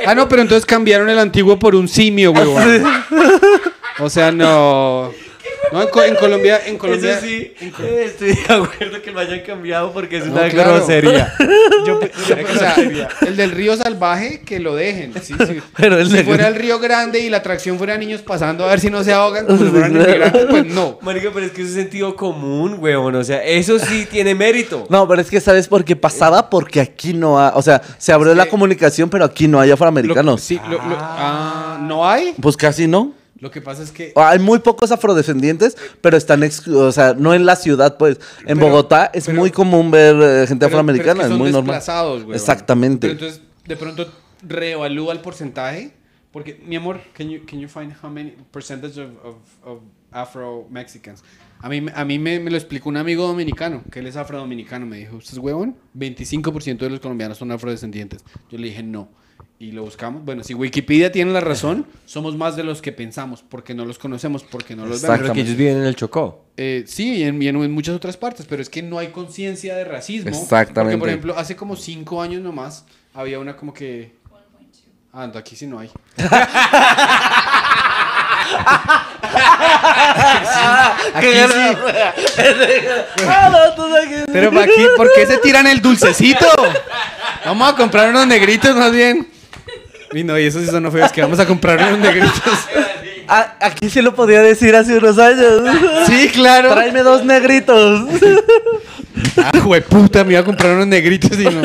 Ah, 0.05 0.15
no, 0.15 0.29
pero 0.29 0.41
entonces 0.43 0.65
cambiaron 0.65 1.09
el 1.09 1.19
antiguo 1.19 1.57
por 1.59 1.75
un 1.75 1.88
simio, 1.88 2.31
huevón. 2.31 2.83
O 3.99 4.09
sea, 4.09 4.31
no. 4.31 5.11
No, 5.72 5.82
en, 5.82 5.88
Co- 5.89 6.03
en 6.03 6.15
Colombia, 6.15 6.61
en 6.65 6.78
Colombia. 6.78 7.11
Eso 7.18 7.22
sí, 7.26 7.53
eh, 7.59 8.03
estoy 8.05 8.34
de 8.34 8.41
acuerdo 8.53 9.01
que 9.01 9.11
lo 9.11 9.20
hayan 9.20 9.41
cambiado 9.41 9.91
porque 9.91 10.18
es 10.18 10.26
No, 10.26 10.34
una 10.34 10.49
claro. 10.49 10.76
grosería. 10.76 11.34
Yo, 11.86 11.99
pe- 11.99 12.11
Yo- 12.28 12.36
o 12.36 12.57
sea, 12.57 12.76
el 13.28 13.36
del 13.36 13.51
río 13.51 13.76
salvaje, 13.76 14.41
que 14.41 14.59
lo 14.59 14.76
dejen. 14.76 15.13
Sí, 15.22 15.34
sí. 15.45 15.59
Pero 15.76 15.97
el 15.99 16.07
si 16.09 16.18
de- 16.18 16.24
fuera 16.24 16.47
el 16.47 16.55
río 16.55 16.80
grande 16.80 17.20
y 17.20 17.30
la 17.30 17.38
atracción 17.38 17.78
fuera 17.78 17.97
niños 17.97 18.22
pasando 18.22 18.63
a 18.63 18.68
ver 18.68 18.80
si 18.80 18.89
no 18.89 19.03
se 19.03 19.13
ahogan 19.13 19.45
como 19.45 19.57
si 19.59 19.65
fueran 19.65 19.91
inmigrantes, 19.95 20.45
pues 20.49 20.65
no. 20.68 20.99
Marica, 21.01 21.30
pero 21.34 21.45
es 21.45 21.51
que 21.51 21.63
es 21.63 21.74
sentido 21.74 22.15
común, 22.15 22.78
weón. 22.80 23.15
O 23.15 23.24
sea, 23.24 23.43
eso 23.43 23.78
sí 23.80 24.07
tiene 24.09 24.36
mérito. 24.36 24.86
No, 24.89 25.07
pero 25.07 25.22
es 25.22 25.30
que 25.30 25.41
¿sabes 25.41 25.68
por 25.68 25.84
qué 25.84 25.95
pasaba? 25.95 26.49
Porque 26.49 26.80
aquí 26.80 27.13
no 27.13 27.39
hay, 27.39 27.51
o 27.53 27.61
sea, 27.61 27.82
se 27.97 28.11
abrió 28.13 28.32
Es 28.32 28.38
la 28.38 28.45
comunicación, 28.47 29.09
pero 29.09 29.26
aquí 29.26 29.47
no 29.47 29.59
hay 29.59 29.68
Lo- 29.70 29.74
afroamericanos. 29.74 30.41
sí, 30.41 30.59
lo- 30.70 30.78
lo- 30.78 30.97
ah, 30.99 31.78
¿no 31.82 32.07
hay? 32.07 32.34
Pues 32.41 32.55
casi 32.57 32.88
no. 32.88 33.11
Lo 33.39 33.51
que 33.51 33.61
pasa 33.61 33.83
es 33.83 33.91
que... 33.91 34.13
Hay 34.15 34.39
muy 34.39 34.59
pocos 34.59 34.91
afrodescendientes, 34.91 35.77
pero 36.01 36.17
están, 36.17 36.43
ex- 36.43 36.67
o 36.67 36.91
sea, 36.91 37.13
no 37.13 37.33
en 37.33 37.45
la 37.45 37.55
ciudad, 37.55 37.97
pues. 37.97 38.19
En 38.45 38.57
Pero- 38.57 38.69
Bogotá 38.69 39.11
es 39.13 39.25
pero- 39.27 39.39
muy 39.39 39.51
común 39.51 39.91
ver 39.91 40.15
eh, 40.15 40.47
gente 40.47 40.65
pero- 40.65 40.77
afroamericana, 40.77 41.11
es, 41.11 41.17
que 41.17 41.23
es 41.25 41.29
son 41.29 41.38
muy 41.38 41.51
normal. 41.51 41.75
desplazados, 41.75 42.23
güey. 42.23 42.35
Exactamente. 42.35 43.07
Pero 43.07 43.13
entonces, 43.19 43.41
de 43.65 43.75
pronto, 43.75 44.11
reevalúa 44.41 45.13
el 45.13 45.19
porcentaje. 45.21 45.93
Porque, 46.31 46.61
mi 46.65 46.75
amor, 46.75 46.99
can 47.13 47.29
you, 47.29 47.39
can 47.45 47.59
you 47.59 47.67
find 47.69 47.93
how 48.03 48.09
many 48.09 48.35
percentage 48.51 48.99
of, 48.99 49.09
of, 49.23 49.35
of 49.63 49.79
Afro-Mexicans? 50.11 51.23
A 51.59 51.69
mí, 51.69 51.83
a 51.95 52.05
mí 52.05 52.19
me, 52.19 52.39
me 52.39 52.51
lo 52.51 52.57
explicó 52.57 52.89
un 52.89 52.97
amigo 52.97 53.25
dominicano, 53.25 53.81
que 53.91 53.99
él 53.99 54.07
es 54.07 54.15
afrodominicano. 54.15 54.85
Me 54.85 54.97
dijo, 54.97 55.15
¿usted 55.17 55.33
es 55.33 55.39
huevón? 55.39 55.75
25% 55.97 56.77
de 56.77 56.89
los 56.89 56.99
colombianos 56.99 57.38
son 57.38 57.51
afrodescendientes. 57.51 58.23
Yo 58.51 58.57
le 58.57 58.67
dije, 58.67 58.83
no. 58.83 59.09
Y 59.60 59.72
lo 59.72 59.84
buscamos. 59.84 60.24
Bueno, 60.24 60.43
si 60.43 60.53
Wikipedia 60.53 61.12
tiene 61.12 61.32
la 61.32 61.39
razón, 61.39 61.88
somos 62.05 62.36
más 62.38 62.55
de 62.55 62.64
los 62.64 62.82
que 62.82 62.91
pensamos, 62.91 63.43
porque 63.47 63.74
no 63.74 63.86
los 63.86 63.97
conocemos, 63.97 64.43
porque 64.43 64.76
no 64.76 64.86
los 64.86 65.01
vemos. 65.01 65.18
Pero 65.20 65.34
que 65.34 65.41
ellos 65.41 65.55
viven 65.55 65.78
en 65.78 65.84
el 65.86 65.95
Chocó. 65.95 66.45
Eh, 66.58 66.84
sí, 66.88 67.16
y 67.18 67.24
en, 67.24 67.41
y 67.41 67.47
en- 67.47 67.55
en 67.64 67.72
muchas 67.72 67.95
otras 67.95 68.18
partes, 68.18 68.45
pero 68.47 68.62
es 68.62 68.70
que 68.70 68.84
no 68.84 68.99
hay 68.99 69.08
conciencia 69.08 69.76
de 69.76 69.84
racismo. 69.84 70.30
Exactamente. 70.30 70.97
Porque, 70.97 70.99
por 70.99 71.10
ejemplo, 71.10 71.38
hace 71.38 71.55
como 71.55 71.76
cinco 71.76 72.22
años 72.22 72.41
nomás 72.41 72.86
había 73.14 73.39
una 73.39 73.55
como 73.58 73.74
que... 73.74 74.16
Ah, 75.14 75.26
no, 75.26 75.39
aquí 75.39 75.55
sí 75.55 75.66
no 75.66 75.80
hay. 75.80 75.89
aquí 81.14 81.28
sí. 81.28 81.78
Pero 84.32 84.60
aquí, 84.60 84.88
¿por 84.95 85.12
qué 85.14 85.26
se 85.26 85.38
tiran 85.39 85.68
el 85.68 85.82
dulcecito? 85.82 86.45
Vamos 87.45 87.74
a 87.74 87.76
comprar 87.76 88.10
unos 88.10 88.28
negritos 88.28 88.76
más 88.76 88.91
bien. 88.91 89.28
Y 90.14 90.24
no, 90.24 90.38
y 90.39 90.45
esos 90.45 90.64
sí 90.64 90.70
son 90.70 90.91
feos, 90.91 91.12
que 91.12 91.22
vamos 91.22 91.39
a 91.39 91.45
comprar 91.45 91.78
unos 91.78 91.99
negritos. 91.99 92.32
Ah, 93.30 93.58
aquí 93.60 93.89
sí 93.89 94.01
lo 94.01 94.16
podía 94.16 94.41
decir 94.41 94.74
hace 94.74 94.97
unos 94.97 95.20
años. 95.20 95.62
Sí, 96.08 96.30
claro. 96.30 96.72
Tráeme 96.72 97.03
dos 97.03 97.26
negritos. 97.26 98.08
Ah, 99.36 99.51
puta, 99.89 100.24
me 100.24 100.32
iba 100.32 100.39
a 100.39 100.45
comprar 100.45 100.76
unos 100.76 100.88
negritos 100.88 101.38
y 101.38 101.43
no. 101.43 101.62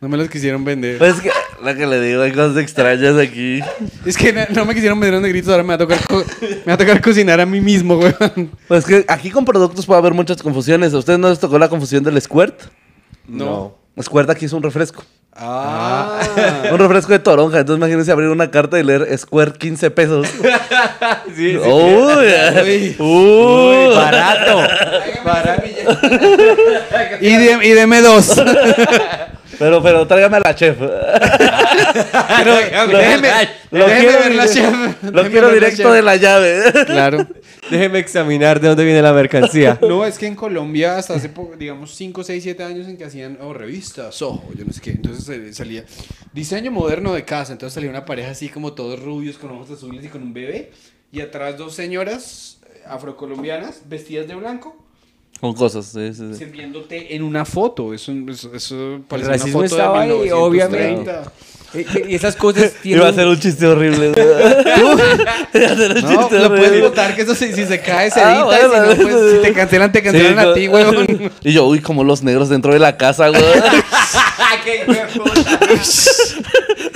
No 0.00 0.08
me 0.08 0.16
los 0.16 0.28
quisieron 0.28 0.64
vender. 0.64 0.98
Pues 0.98 1.20
que, 1.20 1.30
lo 1.60 1.74
que 1.74 1.86
le 1.86 2.00
digo, 2.00 2.22
hay 2.22 2.32
cosas 2.32 2.56
extrañas 2.58 3.16
aquí. 3.16 3.60
Es 4.04 4.16
que 4.16 4.32
no, 4.32 4.42
no 4.54 4.64
me 4.64 4.74
quisieron 4.74 5.00
vender 5.00 5.14
unos 5.14 5.22
negritos, 5.22 5.50
ahora 5.50 5.64
me 5.64 5.70
va 5.70 5.74
a 5.74 5.78
tocar, 5.78 5.98
me 6.40 6.64
va 6.66 6.74
a 6.74 6.76
tocar 6.76 7.00
cocinar 7.00 7.40
a 7.40 7.46
mí 7.46 7.60
mismo, 7.60 7.96
weón. 7.96 8.50
Pues 8.68 8.84
que 8.84 9.04
aquí 9.08 9.30
con 9.30 9.44
productos 9.44 9.86
puede 9.86 9.98
haber 9.98 10.14
muchas 10.14 10.40
confusiones. 10.42 10.94
¿A 10.94 10.98
ustedes 10.98 11.18
no 11.18 11.30
les 11.30 11.40
tocó 11.40 11.58
la 11.58 11.68
confusión 11.68 12.04
del 12.04 12.20
Squirt? 12.20 12.60
No. 13.26 13.74
Squirt 14.00 14.30
aquí 14.30 14.44
es 14.44 14.52
un 14.52 14.62
refresco. 14.62 15.02
Ah. 15.34 16.20
Un 16.72 16.78
refresco 16.78 17.12
de 17.12 17.18
toronja. 17.20 17.60
Entonces 17.60 17.78
imagínense 17.78 18.12
abrir 18.12 18.28
una 18.28 18.50
carta 18.50 18.78
y 18.78 18.82
leer 18.82 19.16
Squirt 19.18 19.56
15 19.56 19.90
pesos. 19.90 20.26
Sí, 21.36 21.52
sí. 21.52 21.56
Uy, 21.58 22.26
Uy. 22.64 22.96
Uy. 22.98 23.94
Barato. 23.94 24.62
Y, 27.20 27.36
de- 27.36 27.66
y 27.66 27.70
deme 27.70 28.00
dos. 28.00 28.40
Pero, 29.58 29.82
pero 29.82 30.06
tráigame 30.06 30.36
a 30.36 30.40
la 30.40 30.54
chef. 30.54 30.78
Pero 30.78 32.54
déjeme, 32.98 33.28
Lo 33.70 33.86
déjeme 33.86 34.00
quiero, 34.00 34.18
ver 34.20 34.34
la 34.34 34.48
chef. 34.48 35.02
lo 35.02 35.22
quiero 35.30 35.48
la 35.48 35.54
directo 35.54 35.82
chef. 35.82 35.92
de 35.92 36.02
la 36.02 36.16
llave. 36.16 36.62
Claro. 36.86 37.26
Déjeme 37.70 37.98
examinar 37.98 38.60
de 38.60 38.68
dónde 38.68 38.84
viene 38.84 39.02
la 39.02 39.12
mercancía. 39.12 39.78
No, 39.80 40.04
es 40.04 40.18
que 40.18 40.26
en 40.26 40.34
Colombia 40.34 40.96
hasta 40.96 41.14
hace, 41.14 41.30
digamos, 41.58 41.94
5, 41.94 42.24
6, 42.24 42.42
7 42.42 42.62
años 42.64 42.88
en 42.88 42.96
que 42.96 43.04
hacían 43.04 43.38
oh, 43.40 43.52
revistas, 43.52 44.22
ojo, 44.22 44.48
yo 44.56 44.64
no 44.64 44.72
sé 44.72 44.80
qué. 44.80 44.90
Entonces 44.92 45.56
salía 45.56 45.84
diseño 46.32 46.70
moderno 46.70 47.12
de 47.14 47.24
casa. 47.24 47.52
Entonces 47.52 47.74
salía 47.74 47.90
una 47.90 48.04
pareja 48.04 48.30
así 48.30 48.48
como 48.48 48.72
todos 48.74 49.00
rubios, 49.02 49.38
con 49.38 49.50
ojos 49.50 49.70
azules 49.70 50.04
y 50.04 50.08
con 50.08 50.22
un 50.22 50.32
bebé. 50.32 50.72
Y 51.10 51.20
atrás 51.20 51.56
dos 51.56 51.74
señoras 51.74 52.58
eh, 52.64 52.82
afrocolombianas 52.86 53.82
vestidas 53.88 54.28
de 54.28 54.34
blanco 54.34 54.87
Con 55.40 55.54
cosas, 55.54 55.86
sí, 55.86 56.12
sí, 56.14 56.22
sí. 56.32 56.38
sirviéndote 56.38 57.14
en 57.14 57.22
una 57.22 57.44
foto. 57.44 57.94
Eso, 57.94 58.12
eso, 58.28 58.52
eso 58.54 59.00
parece 59.08 59.28
racismo 59.28 59.60
una 59.60 59.68
foto 59.68 59.80
estaba 59.80 60.00
ahí, 60.02 60.08
de 60.08 60.14
1930. 60.16 61.12
obviamente. 61.12 61.12
Y 62.08 62.14
esas 62.14 62.34
cosas 62.34 62.72
tienen... 62.82 63.00
Iba 63.02 63.10
a 63.10 63.12
ser 63.12 63.26
un 63.28 63.38
chiste 63.38 63.66
horrible. 63.66 64.10
güey. 64.12 64.26
Iba 65.54 65.72
a 65.72 65.76
ser 65.76 65.92
un 65.96 66.02
No, 66.02 66.08
chiste 66.08 66.38
lo 66.38 66.48
puedes 66.48 66.68
horrible. 66.68 66.80
votar 66.88 67.14
que 67.14 67.22
eso 67.22 67.34
si, 67.34 67.52
si 67.52 67.66
se 67.66 67.80
cae 67.80 68.10
se 68.10 68.20
Ah, 68.20 68.32
edita 68.32 68.68
bueno. 68.68 68.92
y 68.92 68.96
si 68.96 69.02
no, 69.02 69.08
pues 69.10 69.32
si 69.32 69.38
te 69.42 69.52
cancelan, 69.52 69.92
te 69.92 70.02
cancelan 70.02 70.44
Sí, 70.44 70.50
a 70.50 70.54
ti, 70.54 70.68
weón. 70.68 71.30
Y 71.44 71.52
yo, 71.52 71.66
uy, 71.66 71.80
como 71.80 72.02
los 72.04 72.22
negros 72.22 72.48
dentro 72.48 72.72
de 72.72 72.78
la 72.78 72.96
casa, 72.96 73.28
güey. 73.28 73.42
¡Qué 74.64 74.84
puta! 75.14 75.60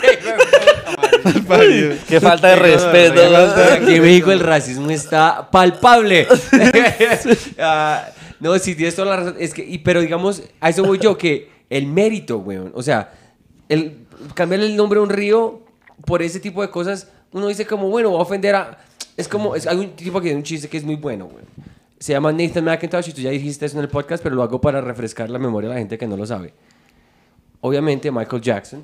¡Qué! 0.00 1.98
Qué 2.08 2.20
falta 2.20 2.48
de 2.48 2.56
respeto. 2.56 3.14
güey. 3.28 3.72
Aquí 3.82 3.94
en 3.96 4.02
México 4.02 4.32
el 4.32 4.40
racismo 4.40 4.90
está 4.90 5.48
palpable. 5.50 6.26
Ah, 7.58 8.04
no, 8.42 8.58
sí, 8.58 8.74
tienes 8.74 8.94
toda 8.96 9.08
la 9.08 9.16
razón. 9.16 9.36
Es 9.38 9.54
que, 9.54 9.64
y- 9.64 9.78
pero 9.78 10.00
digamos, 10.00 10.42
a 10.60 10.68
eso 10.68 10.84
voy 10.84 10.98
yo, 10.98 11.16
que 11.16 11.48
el 11.70 11.86
mérito, 11.86 12.38
weón. 12.38 12.72
O 12.74 12.82
sea, 12.82 13.12
el, 13.68 13.98
cambiarle 14.34 14.66
el 14.66 14.76
nombre 14.76 14.98
a 14.98 15.02
un 15.02 15.08
río 15.10 15.62
por 16.04 16.22
ese 16.22 16.40
tipo 16.40 16.60
de 16.62 16.70
cosas, 16.70 17.08
uno 17.32 17.46
dice 17.48 17.64
como, 17.66 17.88
bueno, 17.88 18.12
va 18.12 18.18
a 18.18 18.22
ofender 18.22 18.54
a... 18.54 18.78
Es 19.16 19.28
como, 19.28 19.54
es, 19.54 19.66
hay 19.66 19.76
un 19.78 19.90
tipo 19.96 20.18
que 20.20 20.24
tiene 20.24 20.38
un 20.38 20.42
chiste 20.42 20.68
que 20.68 20.76
es 20.76 20.84
muy 20.84 20.96
bueno, 20.96 21.26
weón. 21.26 21.44
Se 21.98 22.12
llama 22.12 22.32
Nathan 22.32 22.64
McIntosh 22.64 23.08
y 23.10 23.12
tú 23.12 23.20
ya 23.20 23.30
dijiste 23.30 23.64
eso 23.66 23.76
en 23.78 23.84
el 23.84 23.88
podcast, 23.88 24.22
pero 24.22 24.34
lo 24.34 24.42
hago 24.42 24.60
para 24.60 24.80
refrescar 24.80 25.30
la 25.30 25.38
memoria 25.38 25.68
de 25.68 25.74
la 25.76 25.78
gente 25.78 25.96
que 25.96 26.06
no 26.08 26.16
lo 26.16 26.26
sabe. 26.26 26.52
Obviamente 27.60 28.10
Michael 28.10 28.42
Jackson, 28.42 28.82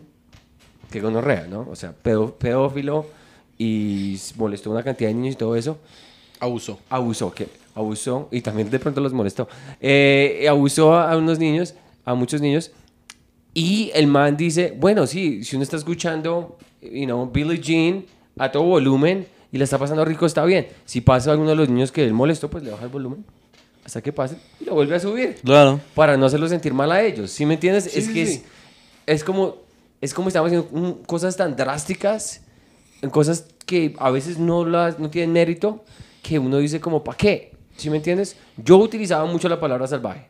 que 0.90 1.00
gonorrea, 1.00 1.46
¿no? 1.48 1.66
O 1.68 1.74
sea, 1.74 1.92
pedófilo 1.92 3.06
y 3.58 4.16
molestó 4.36 4.70
a 4.70 4.74
una 4.74 4.82
cantidad 4.84 5.10
de 5.10 5.14
niños 5.14 5.34
y 5.34 5.36
todo 5.36 5.56
eso. 5.56 5.78
Abuso. 6.40 6.78
Abusó, 6.90 7.32
que 7.32 7.48
abusó 7.74 8.28
y 8.30 8.40
también 8.40 8.70
de 8.70 8.78
pronto 8.78 9.00
los 9.00 9.12
molestó. 9.12 9.48
Eh, 9.80 10.46
abusó 10.48 10.94
a, 10.94 11.16
unos 11.16 11.38
niños, 11.38 11.74
a 12.04 12.14
muchos 12.14 12.40
niños. 12.40 12.70
Y 13.54 13.90
el 13.94 14.06
man 14.06 14.36
dice, 14.36 14.74
bueno, 14.78 15.06
sí, 15.06 15.42
si 15.44 15.56
uno 15.56 15.62
está 15.62 15.76
escuchando, 15.76 16.58
you 16.80 17.04
know, 17.06 17.30
Billie 17.30 17.58
Jean 17.60 18.04
a 18.38 18.52
todo 18.52 18.62
volumen 18.64 19.26
y 19.50 19.58
le 19.58 19.64
está 19.64 19.78
pasando 19.78 20.04
rico, 20.04 20.26
está 20.26 20.44
bien. 20.44 20.68
Si 20.84 21.00
pasa 21.00 21.30
a 21.30 21.32
alguno 21.32 21.50
de 21.50 21.56
los 21.56 21.68
niños 21.68 21.90
que 21.90 22.04
él 22.04 22.12
molestó, 22.14 22.48
pues 22.50 22.62
le 22.62 22.70
baja 22.70 22.84
el 22.84 22.90
volumen 22.90 23.24
hasta 23.84 24.02
que 24.02 24.12
pase 24.12 24.36
y 24.60 24.64
lo 24.66 24.74
vuelve 24.74 24.94
a 24.96 25.00
subir 25.00 25.36
Claro. 25.42 25.80
para 25.94 26.16
no 26.18 26.26
hacerlo 26.26 26.46
sentir 26.46 26.74
mal 26.74 26.92
a 26.92 27.02
ellos. 27.02 27.30
¿Sí 27.30 27.46
me 27.46 27.54
entiendes? 27.54 27.84
Sí, 27.84 27.98
es 27.98 28.04
sí, 28.06 28.12
que 28.12 28.26
sí. 28.26 28.32
es, 29.06 29.14
es 29.16 29.24
como 29.24 29.56
es 30.00 30.12
como 30.14 30.28
estamos 30.28 30.48
haciendo 30.52 30.68
un- 30.72 31.02
cosas 31.04 31.36
tan 31.36 31.56
drásticas, 31.56 32.42
en 33.02 33.08
cosas 33.10 33.46
que 33.66 33.94
a 33.98 34.10
veces 34.10 34.38
no 34.38 34.64
las 34.66 34.98
no 35.00 35.08
tienen 35.10 35.32
mérito, 35.32 35.82
que 36.22 36.38
uno 36.38 36.58
dice 36.58 36.80
como 36.80 37.02
¿para 37.04 37.16
qué? 37.16 37.52
¿Sí 37.76 37.90
me 37.90 37.96
entiendes? 37.98 38.36
Yo 38.56 38.76
utilizaba 38.78 39.24
mucho 39.26 39.48
la 39.48 39.58
palabra 39.60 39.86
salvaje. 39.86 40.26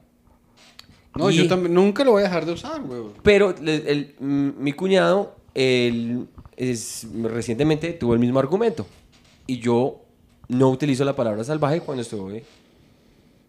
No, 1.16 1.30
Y- 1.30 1.36
yo 1.36 1.48
también 1.48 1.74
nunca 1.74 2.04
lo 2.04 2.12
voy 2.12 2.20
a 2.20 2.26
dejar 2.26 2.44
de 2.46 2.52
usar, 2.52 2.80
weón. 2.82 3.12
Pero 3.22 3.54
el- 3.64 4.14
m- 4.20 4.52
mi 4.58 4.72
cuñado 4.72 5.34
él 5.54 6.26
es, 6.56 7.06
recientemente 7.22 7.92
tuvo 7.94 8.14
el 8.14 8.20
mismo 8.20 8.38
argumento. 8.38 8.86
Y 9.46 9.58
yo 9.58 10.00
no 10.48 10.68
utilizo 10.70 11.04
la 11.04 11.16
palabra 11.16 11.42
salvaje 11.42 11.80
cuando 11.80 12.02
estoy 12.02 12.42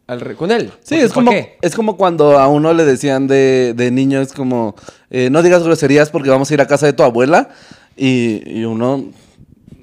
al 0.07 0.21
re- 0.21 0.35
con 0.35 0.49
él. 0.51 0.71
Sí, 0.81 0.95
es 0.95 1.09
¿pa' 1.09 1.13
como, 1.15 1.31
qué? 1.31 1.57
es 1.61 1.75
como 1.75 1.97
cuando 1.97 2.39
a 2.39 2.47
uno 2.47 2.73
le 2.73 2.85
decían 2.85 3.27
de, 3.27 3.73
de 3.75 3.91
niño, 3.91 4.21
es 4.21 4.33
como, 4.33 4.75
eh, 5.11 5.29
no 5.29 5.43
digas 5.43 5.63
groserías 5.63 6.09
porque 6.09 6.29
vamos 6.31 6.49
a 6.49 6.53
ir 6.55 6.61
a 6.61 6.67
casa 6.67 6.85
de 6.87 6.93
tu 6.93 7.03
abuela. 7.03 7.49
Y, 7.95 8.41
y 8.49 8.63
uno 8.63 9.11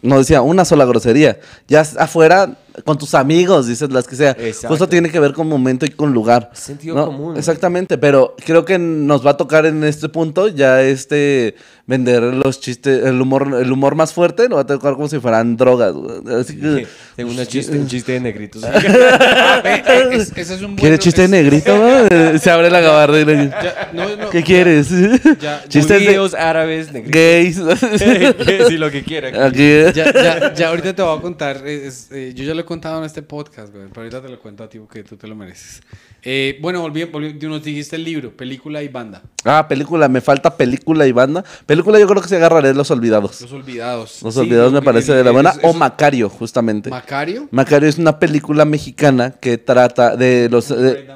no 0.07 0.19
decía 0.19 0.43
una 0.43 0.65
sola 0.65 0.85
grosería. 0.85 1.39
Ya 1.69 1.81
afuera, 1.81 2.57
con 2.85 2.99
tus 2.99 3.14
amigos, 3.14 3.66
dices 3.66 3.91
las 3.91 4.07
que 4.07 4.16
sea. 4.16 4.31
Exacto. 4.39 4.68
Justo 4.68 4.89
tiene 4.89 5.11
que 5.11 5.18
ver 5.20 5.33
con 5.33 5.49
momento 5.49 5.87
y 5.87 5.91
con 5.91 6.12
lugar. 6.12 6.51
Sentido 6.55 6.95
¿no? 6.97 7.07
común. 7.07 7.37
Exactamente, 7.37 7.99
pero 7.99 8.35
creo 8.45 8.64
que 8.64 8.79
nos 8.79 9.24
va 9.27 9.31
a 9.33 9.37
tocar 9.37 9.66
en 9.66 9.83
este 9.85 10.09
punto 10.09 10.49
ya 10.49 10.83
este 10.83 11.55
vender 11.89 12.20
los 12.22 12.59
chistes, 12.61 13.05
el 13.05 13.20
humor, 13.20 13.59
el 13.62 13.70
humor 13.70 13.95
más 13.95 14.12
fuerte, 14.12 14.49
nos 14.49 14.59
va 14.59 14.62
a 14.62 14.66
tocar 14.66 14.95
como 14.95 15.09
si 15.09 15.20
fueran 15.20 15.57
drogas. 15.57 15.95
Así 16.41 16.57
que, 16.59 16.85
Tengo 17.14 17.31
una 17.31 17.47
chiste, 17.47 17.79
un 17.79 17.87
chiste 17.87 18.12
de 18.12 18.20
negritos. 18.20 18.62
Ah, 19.49 19.62
eh, 19.64 20.09
es- 20.12 20.33
ese 20.37 20.55
es 20.55 20.61
un 20.62 20.68
buen- 20.74 20.77
¿Quieres 20.77 20.99
chiste 20.99 21.24
es- 21.24 21.31
negrito? 21.31 21.72
güey? 21.79 22.39
Se 22.41 22.51
abre 22.51 22.70
la 22.70 22.81
gabardina. 22.81 23.45
Ya, 23.62 23.91
no, 23.93 24.16
no, 24.16 24.31
¿Qué 24.31 24.43
quieres? 24.43 24.89
Ya, 25.41 25.62
Chistes 25.68 26.01
de 26.01 26.07
Judíos, 26.07 26.35
árabes, 26.35 26.93
negritos. 26.93 27.12
gays. 27.14 28.66
sí, 28.68 28.77
lo 28.77 28.91
que 28.91 29.03
quiera. 29.05 29.47
Aquí. 29.47 29.66
Ya, 29.95 30.12
ya, 30.12 30.55
ya 30.55 30.68
ahorita 30.68 30.95
te 30.95 31.03
voy 31.03 31.16
a 31.18 31.22
contar, 31.22 31.66
es- 31.66 32.09
eh, 32.11 32.33
yo 32.35 32.45
ya 32.45 32.55
lo 32.55 32.66
he 32.67 32.69
contado 32.69 32.99
en 32.99 33.05
este 33.05 33.23
podcast, 33.23 33.73
güey, 33.73 33.87
pero 33.89 34.03
ahorita 34.03 34.21
te 34.21 34.29
lo 34.29 34.39
cuento 34.39 34.64
a 34.64 34.69
ti 34.69 34.79
porque 34.79 35.03
tú 35.05 35.17
te 35.17 35.27
lo 35.27 35.35
mereces. 35.37 35.81
Eh, 36.23 36.59
bueno, 36.61 36.81
volví, 36.83 37.05
volví- 37.05 37.41
nos 37.49 37.62
dijiste 37.62 37.97
el 37.97 38.05
libro, 38.05 38.37
película 38.37 38.83
y 38.83 38.88
banda, 38.88 39.22
Ah, 39.45 39.67
película, 39.68 40.09
me 40.09 40.21
falta 40.21 40.57
película 40.57 41.07
y 41.07 41.13
banda. 41.13 41.45
Película 41.67 41.99
yo 42.01 42.07
creo 42.09 42.21
que 42.21 42.29
se 42.29 42.37
agarraré 42.37 42.75
Los 42.75 42.91
Olvidados. 42.91 43.41
Los 43.41 43.53
Olvidados. 43.53 44.22
Los 44.22 44.34
Sí, 44.34 44.41
Olvidados 44.41 44.72
me 44.72 44.83
parece 44.83 45.14
de 45.14 45.22
la 45.25 45.30
buena. 45.30 45.51
es- 45.51 45.59
O 45.63 45.72
Macario, 45.72 46.29
justamente. 46.29 46.91
Macario. 46.91 47.49
Macario 47.53 47.88
es 47.88 47.97
una 47.99 48.18
película 48.18 48.64
mexicana 48.64 49.30
que 49.30 49.57
trata 49.59 50.17
de 50.17 50.49
los... 50.51 50.68
de- 50.68 51.07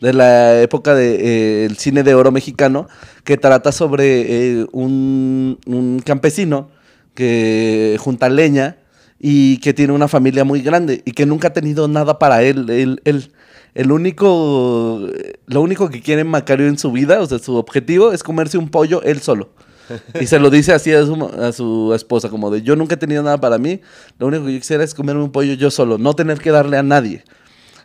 la 0.00 0.60
época 0.62 0.94
del 0.94 1.76
cine 1.78 2.02
de 2.02 2.14
oro 2.14 2.30
mexicano, 2.32 2.88
que 3.24 3.36
trata 3.36 3.72
sobre 3.72 4.60
eh, 4.60 4.66
un, 4.72 5.58
un 5.66 6.00
campesino 6.04 6.70
que 7.14 7.96
junta 7.98 8.28
leña 8.28 8.76
y 9.28 9.58
que 9.58 9.74
tiene 9.74 9.92
una 9.92 10.06
familia 10.06 10.44
muy 10.44 10.62
grande 10.62 11.02
y 11.04 11.10
que 11.10 11.26
nunca 11.26 11.48
ha 11.48 11.52
tenido 11.52 11.88
nada 11.88 12.16
para 12.20 12.44
él. 12.44 12.70
Él, 12.70 13.00
él- 13.04 13.32
el 13.74 13.90
único, 13.90 15.00
lo 15.46 15.60
único 15.62 15.90
que 15.90 16.00
quiere 16.00 16.22
Macario 16.22 16.68
en 16.68 16.78
su 16.78 16.92
vida, 16.92 17.20
o 17.20 17.26
sea, 17.26 17.40
su 17.40 17.56
objetivo 17.56 18.12
es 18.12 18.22
comerse 18.22 18.56
un 18.56 18.68
pollo 18.68 19.02
él 19.02 19.20
solo. 19.20 19.50
Y 20.20 20.26
se 20.26 20.38
lo 20.38 20.48
dice 20.48 20.72
así 20.72 20.92
a 20.92 21.04
su, 21.04 21.24
a 21.40 21.50
su 21.50 21.92
esposa, 21.92 22.28
como 22.28 22.52
de 22.52 22.62
yo 22.62 22.76
nunca 22.76 22.94
he 22.94 22.98
tenido 22.98 23.24
nada 23.24 23.38
para 23.40 23.58
mí, 23.58 23.80
lo 24.20 24.28
único 24.28 24.46
que 24.46 24.52
yo 24.54 24.60
quisiera 24.60 24.84
es 24.84 24.94
comerme 24.94 25.24
un 25.24 25.32
pollo 25.32 25.54
yo 25.54 25.72
solo, 25.72 25.98
no 25.98 26.14
tener 26.14 26.38
que 26.38 26.52
darle 26.52 26.78
a 26.78 26.84
nadie. 26.84 27.24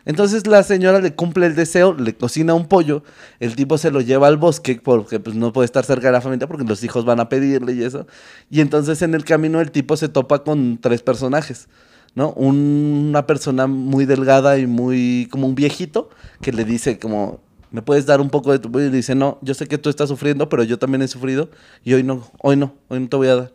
Entonces 0.04 0.46
la 0.46 0.62
señora 0.62 1.00
le 1.00 1.14
cumple 1.14 1.46
el 1.46 1.54
deseo, 1.54 1.94
le 1.94 2.14
cocina 2.14 2.54
un 2.54 2.66
pollo, 2.66 3.02
el 3.40 3.54
tipo 3.54 3.78
se 3.78 3.90
lo 3.90 4.00
lleva 4.00 4.26
al 4.26 4.36
bosque 4.36 4.80
porque 4.82 5.20
pues, 5.20 5.36
no 5.36 5.52
puede 5.52 5.66
estar 5.66 5.84
cerca 5.84 6.08
de 6.08 6.12
la 6.12 6.20
familia 6.20 6.46
porque 6.46 6.64
los 6.64 6.82
hijos 6.82 7.04
van 7.04 7.20
a 7.20 7.28
pedirle 7.28 7.72
y 7.72 7.82
eso. 7.82 8.06
Y 8.50 8.60
entonces 8.60 9.02
en 9.02 9.14
el 9.14 9.24
camino 9.24 9.60
el 9.60 9.70
tipo 9.70 9.96
se 9.96 10.08
topa 10.08 10.42
con 10.42 10.78
tres 10.78 11.02
personajes. 11.02 11.68
¿no? 12.14 12.32
una 12.32 13.26
persona 13.26 13.66
muy 13.66 14.04
delgada 14.04 14.58
y 14.58 14.66
muy 14.66 15.28
como 15.30 15.46
un 15.46 15.54
viejito 15.54 16.10
que 16.42 16.52
le 16.52 16.64
dice 16.64 16.98
como, 16.98 17.40
¿me 17.70 17.82
puedes 17.82 18.06
dar 18.06 18.20
un 18.20 18.30
poco 18.30 18.52
de 18.52 18.58
tu 18.58 18.70
pollo? 18.70 18.86
Y 18.86 18.90
le 18.90 18.96
dice, 18.96 19.14
no, 19.14 19.38
yo 19.42 19.54
sé 19.54 19.66
que 19.66 19.78
tú 19.78 19.88
estás 19.88 20.08
sufriendo, 20.08 20.48
pero 20.48 20.62
yo 20.62 20.78
también 20.78 21.02
he 21.02 21.08
sufrido 21.08 21.48
y 21.82 21.94
hoy 21.94 22.02
no, 22.02 22.30
hoy 22.42 22.56
no, 22.56 22.74
hoy 22.88 23.00
no 23.00 23.08
te 23.08 23.16
voy 23.16 23.28
a 23.28 23.36
dar. 23.36 23.52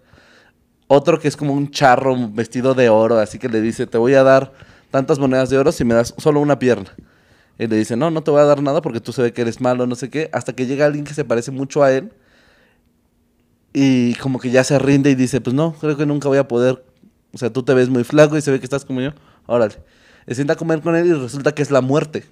Otro 0.87 1.19
que 1.19 1.27
es 1.27 1.35
como 1.35 1.53
un 1.53 1.69
charro 1.69 2.15
vestido 2.31 2.73
de 2.73 2.89
oro, 2.89 3.19
así 3.19 3.39
que 3.39 3.49
le 3.49 3.61
dice, 3.61 3.87
te 3.87 3.97
voy 3.97 4.13
a 4.13 4.23
dar 4.23 4.53
tantas 4.91 5.19
monedas 5.19 5.49
de 5.49 5.57
oro 5.57 5.72
si 5.72 5.84
me 5.84 5.93
das 5.93 6.14
solo 6.18 6.39
una 6.39 6.59
pierna. 6.59 6.93
Y 7.59 7.68
le 7.68 7.76
dice, 7.76 7.95
no, 7.95 8.11
no 8.11 8.22
te 8.23 8.31
voy 8.31 8.41
a 8.41 8.45
dar 8.45 8.61
nada 8.61 8.81
porque 8.81 8.99
tú 8.99 9.11
se 9.11 9.22
ve 9.22 9.34
que 9.34 9.41
eres 9.41 9.61
malo, 9.61 9.88
no 9.88 9.95
sé 9.95 10.09
qué, 10.09 10.30
hasta 10.31 10.53
que 10.53 10.65
llega 10.68 10.85
alguien 10.85 11.05
que 11.05 11.14
se 11.14 11.26
parece 11.26 11.51
mucho 11.51 11.84
a 11.84 11.91
él 11.91 12.11
y 13.73 14.14
como 14.15 14.39
que 14.39 14.51
ya 14.51 14.64
se 14.64 14.77
rinde 14.77 15.09
y 15.09 15.15
dice, 15.15 15.41
pues 15.41 15.55
no, 15.55 15.73
creo 15.73 15.97
que 15.97 16.05
nunca 16.05 16.27
voy 16.27 16.38
a 16.38 16.47
poder 16.47 16.84
o 17.34 17.38
sea, 17.38 17.51
tú 17.51 17.64
te 17.64 17.73
ves 17.73 17.89
muy 17.89 18.03
flaco 18.03 18.38
y 18.38 18.41
se 18.41 18.51
ve 18.51 18.59
que 18.59 18.65
estás 18.65 18.85
como 18.85 19.01
yo. 19.01 19.11
Órale. 19.45 19.76
Se 20.27 20.35
sienta 20.35 20.53
a 20.53 20.55
comer 20.55 20.81
con 20.81 20.95
él 20.95 21.07
y 21.07 21.14
resulta 21.14 21.53
que 21.53 21.61
es 21.61 21.72
la 21.72 21.81
muerte. 21.81 22.26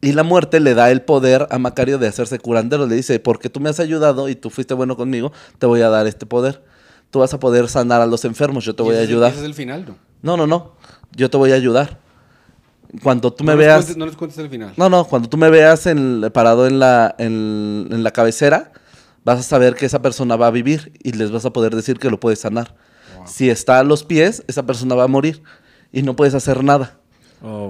Y 0.00 0.12
la 0.12 0.22
muerte 0.22 0.60
le 0.60 0.74
da 0.74 0.90
el 0.90 1.02
poder 1.02 1.48
a 1.50 1.58
Macario 1.58 1.98
de 1.98 2.06
hacerse 2.06 2.38
curandero. 2.38 2.86
Le 2.86 2.94
dice, 2.94 3.18
porque 3.18 3.50
tú 3.50 3.60
me 3.60 3.70
has 3.70 3.80
ayudado 3.80 4.28
y 4.28 4.36
tú 4.36 4.50
fuiste 4.50 4.74
bueno 4.74 4.96
conmigo, 4.96 5.32
te 5.58 5.66
voy 5.66 5.80
a 5.80 5.88
dar 5.88 6.06
este 6.06 6.26
poder. 6.26 6.62
Tú 7.10 7.20
vas 7.20 7.34
a 7.34 7.40
poder 7.40 7.68
sanar 7.68 8.00
a 8.00 8.06
los 8.06 8.24
enfermos, 8.24 8.64
yo 8.64 8.74
te 8.74 8.82
voy 8.82 8.96
a 8.96 9.00
ayudar. 9.00 9.30
ese 9.30 9.40
es 9.40 9.46
el 9.46 9.54
final, 9.54 9.84
¿no? 9.86 9.96
No, 10.22 10.36
no, 10.36 10.46
no. 10.46 10.72
Yo 11.14 11.30
te 11.30 11.36
voy 11.36 11.52
a 11.52 11.54
ayudar. 11.54 11.98
Cuando 13.02 13.32
tú 13.32 13.44
me 13.44 13.56
veas... 13.56 13.96
no 13.96 14.06
les 14.06 14.16
cuentes 14.16 14.38
el 14.38 14.48
final. 14.48 14.72
No, 14.76 14.88
no. 14.88 15.04
Cuando 15.04 15.28
tú 15.28 15.36
me 15.36 15.50
veas 15.50 15.86
en, 15.86 16.30
parado 16.32 16.66
en 16.66 16.78
la, 16.78 17.14
en, 17.18 17.88
en 17.90 18.02
la 18.02 18.10
cabecera 18.12 18.72
vas 19.26 19.40
a 19.40 19.42
saber 19.42 19.74
que 19.74 19.86
esa 19.86 20.00
persona 20.00 20.36
va 20.36 20.46
a 20.46 20.50
vivir 20.52 20.92
y 21.02 21.10
les 21.10 21.32
vas 21.32 21.44
a 21.44 21.52
poder 21.52 21.74
decir 21.74 21.98
que 21.98 22.10
lo 22.10 22.20
puedes 22.20 22.38
sanar. 22.38 22.76
Si 23.24 23.50
está 23.50 23.80
a 23.80 23.82
los 23.82 24.04
pies, 24.04 24.44
esa 24.46 24.64
persona 24.66 24.94
va 24.94 25.02
a 25.02 25.08
morir 25.08 25.42
y 25.90 26.02
no 26.02 26.14
puedes 26.14 26.34
hacer 26.34 26.62
nada. 26.62 27.00
Oh, 27.42 27.68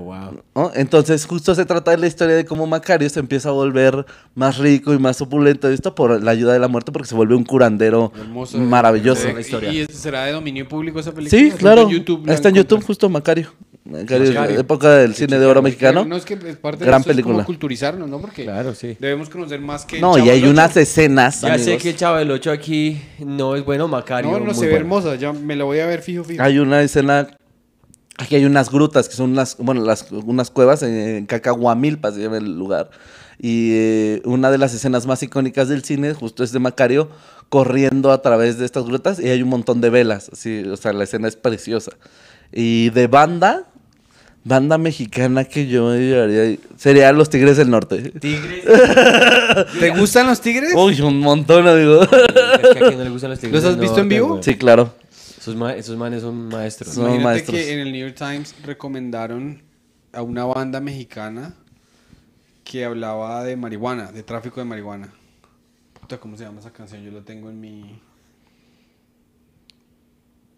wow. 0.55 0.70
Entonces, 0.74 1.26
justo 1.26 1.55
se 1.55 1.64
trata 1.64 1.90
de 1.90 1.98
la 1.98 2.06
historia 2.06 2.36
de 2.36 2.44
cómo 2.44 2.66
Macario 2.66 3.09
se 3.10 3.20
empieza 3.20 3.48
a 3.48 3.52
volver 3.52 4.06
más 4.34 4.59
rico 4.59 4.94
y 4.94 4.98
más 4.98 5.20
opulento, 5.20 5.68
esto 5.68 5.94
por 5.94 6.22
la 6.22 6.30
ayuda 6.30 6.52
de 6.52 6.60
la 6.60 6.68
muerte, 6.68 6.93
porque 6.93 7.09
se 7.09 7.14
vuelve 7.14 7.34
un 7.34 7.44
curandero 7.44 8.12
maravilloso. 8.55 9.28
¿Y 9.70 9.86
será 9.86 10.24
de 10.24 10.32
dominio 10.32 10.68
público 10.68 11.01
esa 11.01 11.12
película? 11.12 11.40
Sí, 11.40 11.51
claro. 11.51 11.88
Está 12.26 12.48
en 12.48 12.55
YouTube, 12.55 12.84
justo 12.84 13.09
Macario. 13.09 13.52
Macario, 13.84 14.59
época 14.59 14.90
del 14.97 15.14
cine 15.14 15.38
de 15.38 15.47
oro 15.47 15.62
mexicano. 15.62 16.05
No 16.05 16.16
es 16.16 16.24
que 16.24 16.34
es 16.34 16.56
parte 16.56 16.84
gran 16.84 17.02
de 17.02 17.09
película. 17.09 17.40
Es 17.40 17.47
culturizarnos, 17.47 18.09
¿no? 18.09 18.20
Porque 18.20 18.43
claro, 18.43 18.74
sí. 18.74 18.97
debemos 18.98 19.28
conocer 19.28 19.60
más 19.60 19.84
que. 19.84 20.01
No, 20.01 20.18
y 20.18 20.28
hay 20.28 20.44
unas 20.44 20.76
escenas. 20.76 21.43
Ya 21.43 21.56
sé 21.59 21.76
que 21.78 21.90
el 21.90 21.97
Chavo 21.97 22.16
del 22.16 22.30
8 22.32 22.51
aquí 22.51 23.01
no 23.20 23.55
es 23.55 23.64
bueno, 23.64 23.86
Macario. 23.86 24.32
No, 24.32 24.40
no 24.40 24.55
se 24.55 24.66
ve 24.66 24.74
hermosa, 24.74 25.14
ya 25.14 25.32
me 25.32 25.55
la 25.55 25.64
voy 25.64 25.78
a 25.78 25.86
ver 25.86 26.02
fijo, 26.02 26.24
fijo. 26.24 26.43
Hay 26.43 26.59
una 26.59 26.82
escena 26.82 27.28
Aquí 28.18 28.36
hay 28.36 28.44
unas 28.47 28.70
grutas 28.70 29.09
que 29.09 29.14
son 29.14 29.32
unas, 29.32 29.56
bueno, 29.59 29.84
las, 29.84 30.10
unas 30.10 30.51
cuevas 30.51 30.82
en, 30.82 31.26
Cacahuamilpa, 31.26 32.12
se 32.12 32.22
llama 32.22 32.38
el 32.38 32.56
lugar. 32.56 32.90
Y 33.38 33.72
eh, 33.74 34.22
una 34.24 34.51
de 34.51 34.56
las 34.56 34.72
escenas 34.72 35.06
más 35.06 35.22
icónicas 35.22 35.68
del 35.68 35.84
cine 35.84 36.14
justo 36.14 36.43
es 36.43 36.52
de 36.52 36.59
Macario 36.59 37.10
corriendo 37.51 38.10
a 38.10 38.22
través 38.22 38.59
de 38.59 38.64
estas 38.64 38.84
grutas 38.84 39.20
y 39.20 39.28
hay 39.28 39.43
un 39.43 39.51
montón 39.51 39.82
de 39.82 39.90
velas. 39.90 40.30
Así, 40.32 40.62
o 40.64 40.76
sea, 40.76 40.94
la 40.94 41.05
escena 41.05 41.28
es 41.28 41.36
preciosa. 41.36 41.93
Y 42.52 42.88
de 42.90 43.06
banda, 43.06 43.64
banda 44.44 44.78
mexicana 44.78 45.44
que 45.44 45.66
yo 45.66 45.94
llevaría 45.94 46.59
sería 46.76 47.12
Los 47.12 47.28
Tigres 47.28 47.59
del 47.59 47.70
Norte. 47.70 48.12
¿Tigres? 48.18 48.64
¿Te 49.80 49.90
gustan 49.90 50.26
los 50.26 50.40
Tigres? 50.40 50.72
Uy, 50.74 51.01
un 51.02 51.18
montón, 51.18 51.68
amigo. 51.68 52.02
Es 52.02 52.09
que 52.09 52.84
a 52.84 52.90
no 52.93 53.05
le 53.05 53.10
gustan 53.10 53.30
los 53.30 53.38
Tigres. 53.40 53.62
¿Los 53.62 53.72
has 53.72 53.78
visto 53.78 54.01
en 54.01 54.09
vivo? 54.09 54.40
Sí, 54.43 54.56
claro. 54.56 54.94
Esos, 55.47 55.97
manes 55.97 56.23
son 56.23 56.48
maestros. 56.48 56.94
Son 56.94 57.14
Imagínate 57.14 57.44
que 57.44 57.73
en 57.73 57.78
el 57.78 57.93
New 57.93 58.01
York 58.01 58.16
Times 58.16 58.55
recomendaron 58.64 59.62
a 60.12 60.23
una 60.23 60.44
banda 60.44 60.81
mexicana 60.81 61.55
que 62.64 62.85
hablaba 62.85 63.44
de 63.44 63.56
marihuana, 63.56 64.10
de 64.10 64.24
tráfico 64.24 64.60
de 64.60 64.66
marihuana. 64.66 65.12
Puta, 66.01 66.18
¿cómo 66.18 66.36
se 66.36 66.44
llama 66.44 66.59
esa 66.60 66.73
canción? 66.73 67.02
Yo 67.02 67.12
la 67.12 67.20
tengo 67.20 67.48
en 67.48 67.60
mi... 67.60 68.01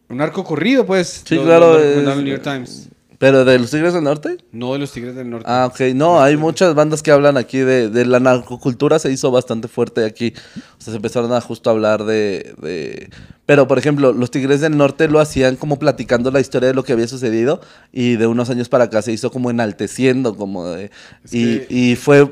Un 0.09 0.23
arco 0.23 0.43
corrido, 0.43 0.87
pues. 0.87 1.23
Sí, 1.27 1.37
claro. 1.37 1.79
en 1.79 2.09
el 2.09 2.25
New 2.25 2.35
York 2.35 2.43
Times. 2.43 2.89
¿Pero 3.19 3.45
de 3.45 3.59
los 3.59 3.71
Tigres 3.71 3.95
del 3.95 4.05
Norte? 4.05 4.39
No, 4.53 4.73
de 4.75 4.79
los 4.79 4.93
Tigres 4.93 5.17
del 5.17 5.29
Norte. 5.29 5.45
Ah, 5.49 5.69
ok. 5.71 5.93
No, 5.95 6.23
hay 6.23 6.37
muchas 6.37 6.75
bandas 6.77 7.03
que 7.03 7.11
hablan 7.11 7.37
aquí 7.37 7.59
de, 7.59 7.91
de 7.91 8.07
la 8.07 8.21
narcocultura, 8.21 9.01
se 9.01 9.11
hizo 9.11 9.33
bastante 9.33 9.67
fuerte 9.67 10.05
aquí. 10.05 10.35
O 10.57 10.81
sea, 10.81 10.93
se 10.93 10.97
empezaron 10.97 11.33
a 11.33 11.41
justo 11.41 11.69
hablar 11.69 12.05
de, 12.05 12.55
de, 12.63 13.11
Pero, 13.45 13.67
por 13.67 13.77
ejemplo, 13.77 14.13
los 14.13 14.31
Tigres 14.31 14.61
del 14.61 14.77
Norte 14.77 15.09
lo 15.09 15.19
hacían 15.19 15.57
como 15.57 15.81
platicando 15.81 16.31
la 16.31 16.39
historia 16.39 16.69
de 16.69 16.75
lo 16.75 16.85
que 16.85 16.93
había 16.93 17.09
sucedido 17.09 17.61
y 17.93 18.15
de 18.15 18.29
unos 18.29 18.51
años 18.51 18.69
para 18.69 18.85
acá 18.85 19.03
se 19.03 19.11
hizo 19.11 19.33
como 19.33 19.51
enalteciendo, 19.51 20.37
como 20.37 20.67
de... 20.67 20.93
y, 21.33 21.63
y 21.69 21.97
fue, 21.97 22.25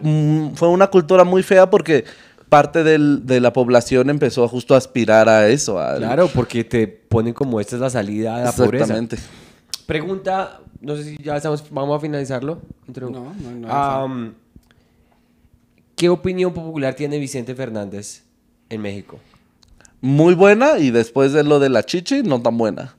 fue 0.55 0.69
una 0.69 0.87
cultura 0.87 1.25
muy 1.25 1.43
fea 1.43 1.69
porque 1.69 2.05
parte 2.49 2.85
del, 2.85 3.27
de 3.27 3.41
la 3.41 3.53
población 3.53 4.09
empezó 4.09 4.47
justo 4.47 4.75
a 4.75 4.79
aspirar 4.79 5.29
a 5.29 5.49
eso. 5.49 5.81
Claro, 5.97 6.31
porque 6.33 6.63
te 6.63 6.87
ponen 6.87 7.35
como 7.35 7.61
esta 7.61 7.75
es 7.75 7.83
la 7.83 7.91
salida 7.91 8.37
a 8.37 8.45
la 8.45 8.51
Exactamente. 8.51 9.19
Pregunta 9.87 10.61
no 10.81 10.97
sé 10.97 11.05
si 11.05 11.17
ya 11.23 11.37
estamos, 11.37 11.65
vamos 11.71 11.97
a 11.97 12.01
finalizarlo. 12.01 12.61
No, 12.87 13.35
no, 13.35 14.09
no. 14.09 14.35
¿Qué 15.97 16.09
opinión 16.11 16.53
popular 16.53 16.95
tiene 16.95 17.19
Vicente 17.19 17.55
Fernández 17.55 18.23
en 18.69 18.83
México? 18.83 19.19
Muy 20.03 20.35
buena 20.35 20.79
y 20.79 20.91
después 20.91 21.33
de 21.33 21.43
lo 21.43 21.59
de 21.59 21.71
la 21.71 21.85
chichi, 21.85 22.23
no 22.23 22.43
tan 22.43 22.59
buena. 22.59 22.95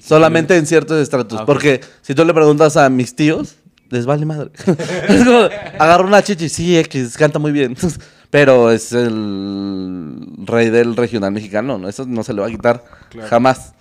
Solamente 0.00 0.56
en 0.56 0.66
ciertos 0.66 1.00
estratos. 1.00 1.40
Ah, 1.40 1.46
porque 1.46 1.80
si 2.02 2.14
tú 2.14 2.24
le 2.24 2.32
preguntas 2.32 2.76
a 2.76 2.88
mis 2.88 3.16
tíos, 3.16 3.56
les 3.90 4.06
vale 4.06 4.24
madre. 4.26 4.50
agarra 5.78 6.04
una 6.04 6.22
chichi, 6.22 6.48
sí, 6.48 6.78
X, 6.78 7.16
canta 7.16 7.38
muy 7.38 7.52
bien. 7.52 7.76
Pero 8.30 8.70
es 8.70 8.92
el 8.92 10.20
rey 10.44 10.70
del 10.70 10.96
regional 10.96 11.32
mexicano, 11.32 11.78
¿no? 11.78 11.88
Eso 11.88 12.04
no 12.06 12.22
se 12.22 12.34
le 12.34 12.40
va 12.40 12.48
a 12.48 12.50
quitar 12.50 12.84
jamás 13.28 13.72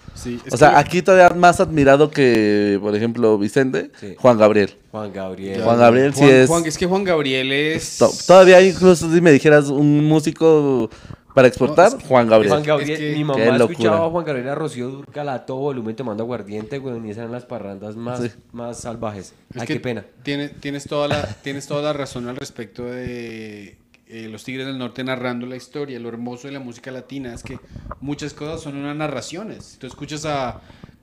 o 0.51 0.57
sea, 0.57 0.77
aquí 0.77 1.01
todavía 1.01 1.35
más 1.35 1.59
admirado 1.59 2.09
que, 2.09 2.79
por 2.81 2.95
ejemplo, 2.95 3.37
Vicente, 3.37 3.91
Juan 4.17 4.37
Gabriel. 4.37 4.75
Juan 4.91 5.11
Gabriel. 5.11 5.61
Juan 5.61 5.77
Gabriel 5.77 6.13
sí 6.13 6.23
es... 6.23 6.49
es 6.49 6.77
que 6.77 6.85
Juan 6.85 7.03
Gabriel 7.03 7.51
es... 7.51 7.99
Todavía 8.25 8.61
incluso 8.61 9.11
si 9.11 9.21
me 9.21 9.31
dijeras 9.31 9.67
un 9.69 10.05
músico 10.05 10.89
para 11.35 11.49
exportar, 11.49 11.91
Juan 12.07 12.29
Gabriel. 12.29 12.49
Juan 12.49 12.63
Gabriel, 12.63 13.17
mi 13.17 13.23
mamá 13.25 13.57
escuchaba 13.57 14.05
a 14.05 14.09
Juan 14.09 14.23
Gabriel 14.23 14.47
a 14.47 14.55
Rocío 14.55 14.89
Durcal 14.89 15.27
a 15.27 15.45
todo 15.45 15.57
volumen 15.57 15.93
tomando 15.93 16.23
aguardiente, 16.23 16.77
güey, 16.77 16.95
y 17.05 17.09
esas 17.09 17.23
eran 17.23 17.33
las 17.33 17.45
parrandas 17.45 17.97
más, 17.97 18.21
más 18.53 18.79
salvajes. 18.79 19.33
Ay, 19.53 19.67
qué 19.67 19.79
pena. 19.81 20.05
tienes, 20.23 20.85
toda 20.85 21.09
la, 21.09 21.23
tienes 21.43 21.67
toda 21.67 21.81
la 21.81 21.93
razón 21.93 22.29
al 22.29 22.37
respecto 22.37 22.85
de 22.85 23.77
eh, 24.07 24.27
los 24.29 24.43
Tigres 24.43 24.65
del 24.67 24.77
Norte 24.77 25.03
narrando 25.03 25.45
la 25.45 25.55
historia. 25.55 25.99
Lo 25.99 26.09
hermoso 26.09 26.47
de 26.47 26.53
la 26.53 26.59
música 26.59 26.91
latina 26.91 27.33
es 27.33 27.43
que 27.43 27.59
muchas 28.01 28.33
cosas 28.33 28.61
son 28.61 28.75
unas 28.75 28.95
narraciones. 28.95 29.77
Tú 29.79 29.87
escuchas 29.87 30.25
a, 30.25 30.61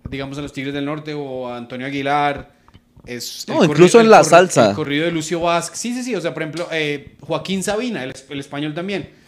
digamos, 0.08 0.38
a 0.38 0.42
los 0.42 0.52
Tigres 0.52 0.74
del 0.74 0.84
Norte 0.84 1.14
o 1.14 1.48
a 1.48 1.56
Antonio 1.56 1.86
Aguilar. 1.86 2.60
Es 3.04 3.46
no, 3.48 3.64
incluso 3.64 4.00
en 4.00 4.08
la 4.08 4.22
salsa. 4.22 4.70
El 4.70 4.76
corrido 4.76 5.04
de 5.04 5.10
Lucio 5.10 5.40
Vázquez. 5.40 5.78
Sí, 5.78 5.92
sí, 5.94 6.04
sí. 6.04 6.14
O 6.14 6.20
sea, 6.20 6.32
por 6.32 6.42
ejemplo, 6.42 6.68
eh, 6.70 7.16
Joaquín 7.20 7.62
Sabina, 7.62 8.04
el 8.04 8.38
español 8.38 8.74
también 8.74 9.21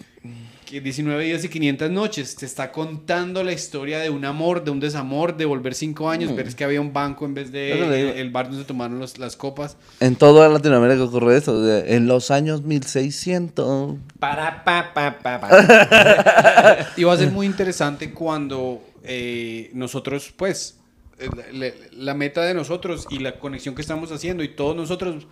19 0.80 1.24
días 1.24 1.44
y 1.44 1.48
500 1.48 1.90
noches, 1.90 2.36
te 2.36 2.46
está 2.46 2.72
contando 2.72 3.42
la 3.42 3.52
historia 3.52 3.98
de 3.98 4.10
un 4.10 4.24
amor, 4.24 4.64
de 4.64 4.70
un 4.70 4.80
desamor, 4.80 5.36
de 5.36 5.44
volver 5.44 5.74
cinco 5.74 6.10
años, 6.10 6.32
mm. 6.32 6.36
ver 6.36 6.54
que 6.54 6.64
había 6.64 6.80
un 6.80 6.92
banco 6.92 7.24
en 7.24 7.34
vez 7.34 7.52
de 7.52 8.20
el, 8.20 8.30
bar 8.30 8.46
donde 8.46 8.62
se 8.62 8.66
tomaron 8.66 9.00
las 9.00 9.36
copas. 9.36 9.76
En 10.00 10.16
toda 10.16 10.48
Latinoamérica 10.48 11.04
ocurre 11.04 11.36
eso, 11.36 11.68
en 11.86 12.06
los 12.06 12.30
años 12.30 12.62
1600. 12.62 13.96
Para, 14.18 14.64
pa, 14.64 14.92
pa, 14.94 15.18
pa, 15.18 15.40
pa. 15.40 16.86
y 16.96 17.04
va 17.04 17.12
a 17.12 17.16
ser 17.16 17.30
muy 17.30 17.46
interesante 17.46 18.12
cuando 18.12 18.82
eh, 19.04 19.70
nosotros, 19.74 20.32
pues, 20.36 20.78
eh, 21.18 21.90
la, 21.92 22.14
meta 22.14 22.42
de 22.42 22.54
nosotros 22.54 23.06
y 23.10 23.18
la 23.18 23.38
conexión 23.38 23.74
que 23.74 23.82
estamos 23.82 24.10
haciendo 24.10 24.42
y 24.42 24.48
todos 24.48 24.74
nosotros 24.74 25.26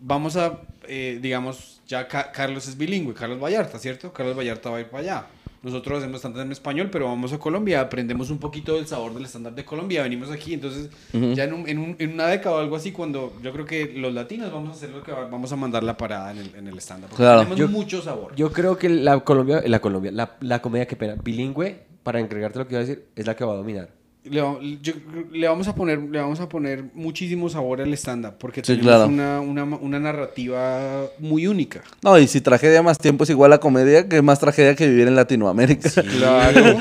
vamos 0.00 0.36
a, 0.36 0.60
eh, 0.88 1.18
digamos, 1.20 1.75
ya 1.86 2.08
Carlos 2.08 2.66
es 2.68 2.76
bilingüe, 2.76 3.14
Carlos 3.14 3.40
Vallarta, 3.42 3.78
¿cierto? 3.78 4.12
Carlos 4.12 4.36
Vallarta 4.36 4.70
va 4.70 4.78
a 4.78 4.80
ir 4.80 4.86
para 4.86 5.02
allá. 5.02 5.26
Nosotros 5.62 5.98
hacemos 5.98 6.14
bastante 6.14 6.40
en 6.40 6.52
español, 6.52 6.90
pero 6.92 7.06
vamos 7.06 7.32
a 7.32 7.38
Colombia, 7.38 7.80
aprendemos 7.80 8.30
un 8.30 8.38
poquito 8.38 8.76
del 8.76 8.86
sabor 8.86 9.14
del 9.14 9.24
estándar 9.24 9.52
de 9.54 9.64
Colombia, 9.64 10.02
venimos 10.02 10.30
aquí, 10.30 10.54
entonces 10.54 10.90
ya 11.12 11.42
en, 11.44 11.96
en, 11.98 12.12
una 12.12 12.28
década 12.28 12.56
o 12.56 12.58
algo 12.60 12.76
así, 12.76 12.92
cuando 12.92 13.32
yo 13.42 13.52
creo 13.52 13.64
que 13.64 13.92
los 13.96 14.14
latinos 14.14 14.52
vamos 14.52 14.70
a 14.70 14.72
hacer 14.74 14.90
lo 14.90 15.02
que 15.02 15.10
vamos 15.10 15.50
a 15.50 15.56
mandar 15.56 15.82
la 15.82 15.96
parada 15.96 16.30
en 16.30 16.38
el, 16.38 16.54
en 16.54 16.68
el 16.68 16.78
estándar, 16.78 17.10
porque 17.10 17.24
tenemos 17.24 17.70
mucho 17.70 18.00
sabor. 18.00 18.36
Yo 18.36 18.52
creo 18.52 18.78
que 18.78 18.88
la 18.88 19.18
Colombia, 19.20 19.60
la 19.66 19.80
Colombia, 19.80 20.12
la, 20.12 20.36
la 20.40 20.62
comedia 20.62 20.86
que 20.86 20.94
pena, 20.94 21.16
bilingüe, 21.20 21.84
para 22.04 22.20
entregarte 22.20 22.60
lo 22.60 22.68
que 22.68 22.74
iba 22.74 22.82
a 22.82 22.86
decir, 22.86 23.06
es 23.16 23.26
la 23.26 23.34
que 23.34 23.44
va 23.44 23.54
a 23.54 23.56
dominar. 23.56 23.88
Le, 24.30 24.40
va- 24.40 24.58
yo- 24.82 24.92
le 25.32 25.48
vamos 25.48 25.68
a 25.68 25.74
poner 25.74 25.98
le 26.00 26.18
vamos 26.20 26.40
a 26.40 26.48
poner 26.48 26.84
muchísimo 26.94 27.48
sabor 27.48 27.80
al 27.80 27.92
stand 27.94 28.26
up 28.26 28.34
porque 28.38 28.60
Sí, 28.60 28.76
tenemos 28.76 28.84
claro. 28.86 29.06
una, 29.08 29.40
una, 29.40 29.64
una 29.76 30.00
narrativa 30.00 31.06
muy 31.18 31.46
única. 31.46 31.82
No, 32.02 32.18
y 32.18 32.26
si 32.26 32.40
tragedia 32.40 32.82
más 32.82 32.98
tiempo 32.98 33.24
es 33.24 33.30
igual 33.30 33.52
a 33.52 33.58
comedia, 33.58 34.08
que 34.08 34.22
más 34.22 34.38
tragedia 34.38 34.74
que 34.74 34.88
vivir 34.88 35.08
en 35.08 35.14
Latinoamérica. 35.16 35.88
Sí, 35.88 36.00
Claro, 36.02 36.78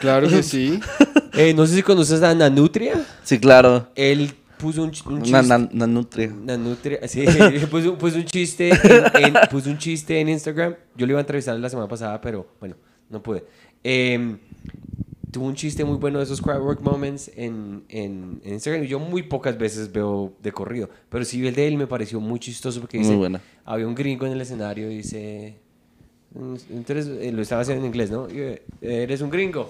claro 0.00 0.28
que 0.28 0.42
sí. 0.42 0.80
Eh, 1.36 1.52
no 1.52 1.66
sé 1.66 1.74
si 1.74 1.82
conoces 1.82 2.22
a 2.22 2.32
Nanutria. 2.32 2.94
claro. 3.40 3.88
Él 3.96 4.30
puso 4.56 4.84
un, 4.84 4.92
ch- 4.92 5.04
un 5.06 5.14
Una 5.14 5.22
chiste. 5.24 5.42
nan- 5.48 5.68
nanutria. 5.72 6.28
Nanutria, 6.44 7.08
sí, 7.08 7.24
puso, 7.70 7.98
puso 7.98 8.16
un 8.18 8.24
chiste 8.24 8.68
en, 8.70 9.24
en- 9.24 9.34
puso 9.50 9.68
un 9.68 9.76
chiste 9.78 10.20
en 10.20 10.28
Instagram. 10.28 10.76
Yo 10.96 11.06
le 11.06 11.12
iba 11.12 11.18
a 11.18 11.22
entrevistar 11.22 11.58
la 11.58 11.68
semana 11.68 11.88
pasada, 11.88 12.20
pero 12.20 12.46
bueno, 12.60 12.76
no 13.10 13.20
pude. 13.20 13.42
Em, 13.82 14.38
tuvo 15.34 15.46
un 15.46 15.54
chiste 15.54 15.84
muy 15.84 15.96
bueno 15.98 16.18
de 16.18 16.24
esos 16.24 16.40
crowd 16.40 16.62
work 16.62 16.80
moments 16.80 17.28
en, 17.36 17.84
en, 17.88 18.40
en 18.44 18.52
Instagram. 18.54 18.84
y 18.84 18.86
Yo 18.86 18.98
muy 19.00 19.22
pocas 19.24 19.58
veces 19.58 19.90
veo 19.92 20.32
de 20.42 20.52
corrido, 20.52 20.88
pero 21.08 21.24
sí 21.24 21.44
el 21.46 21.54
de 21.54 21.66
él 21.66 21.76
me 21.76 21.86
pareció 21.86 22.20
muy 22.20 22.38
chistoso 22.38 22.80
porque 22.80 22.98
Muy 22.98 23.06
dice, 23.06 23.16
buena. 23.16 23.40
había 23.64 23.86
un 23.86 23.94
gringo 23.96 24.26
en 24.26 24.32
el 24.32 24.40
escenario 24.40 24.90
y 24.90 24.98
dice, 24.98 25.56
"Mm, 26.34 26.54
entonces 26.70 27.08
eh, 27.20 27.32
lo 27.32 27.42
estaba 27.42 27.62
haciendo 27.62 27.82
en 27.84 27.88
inglés, 27.88 28.10
¿no? 28.10 28.28
Y, 28.30 28.38
eh, 28.38 28.62
Eres 28.80 29.20
un 29.20 29.30
gringo. 29.30 29.68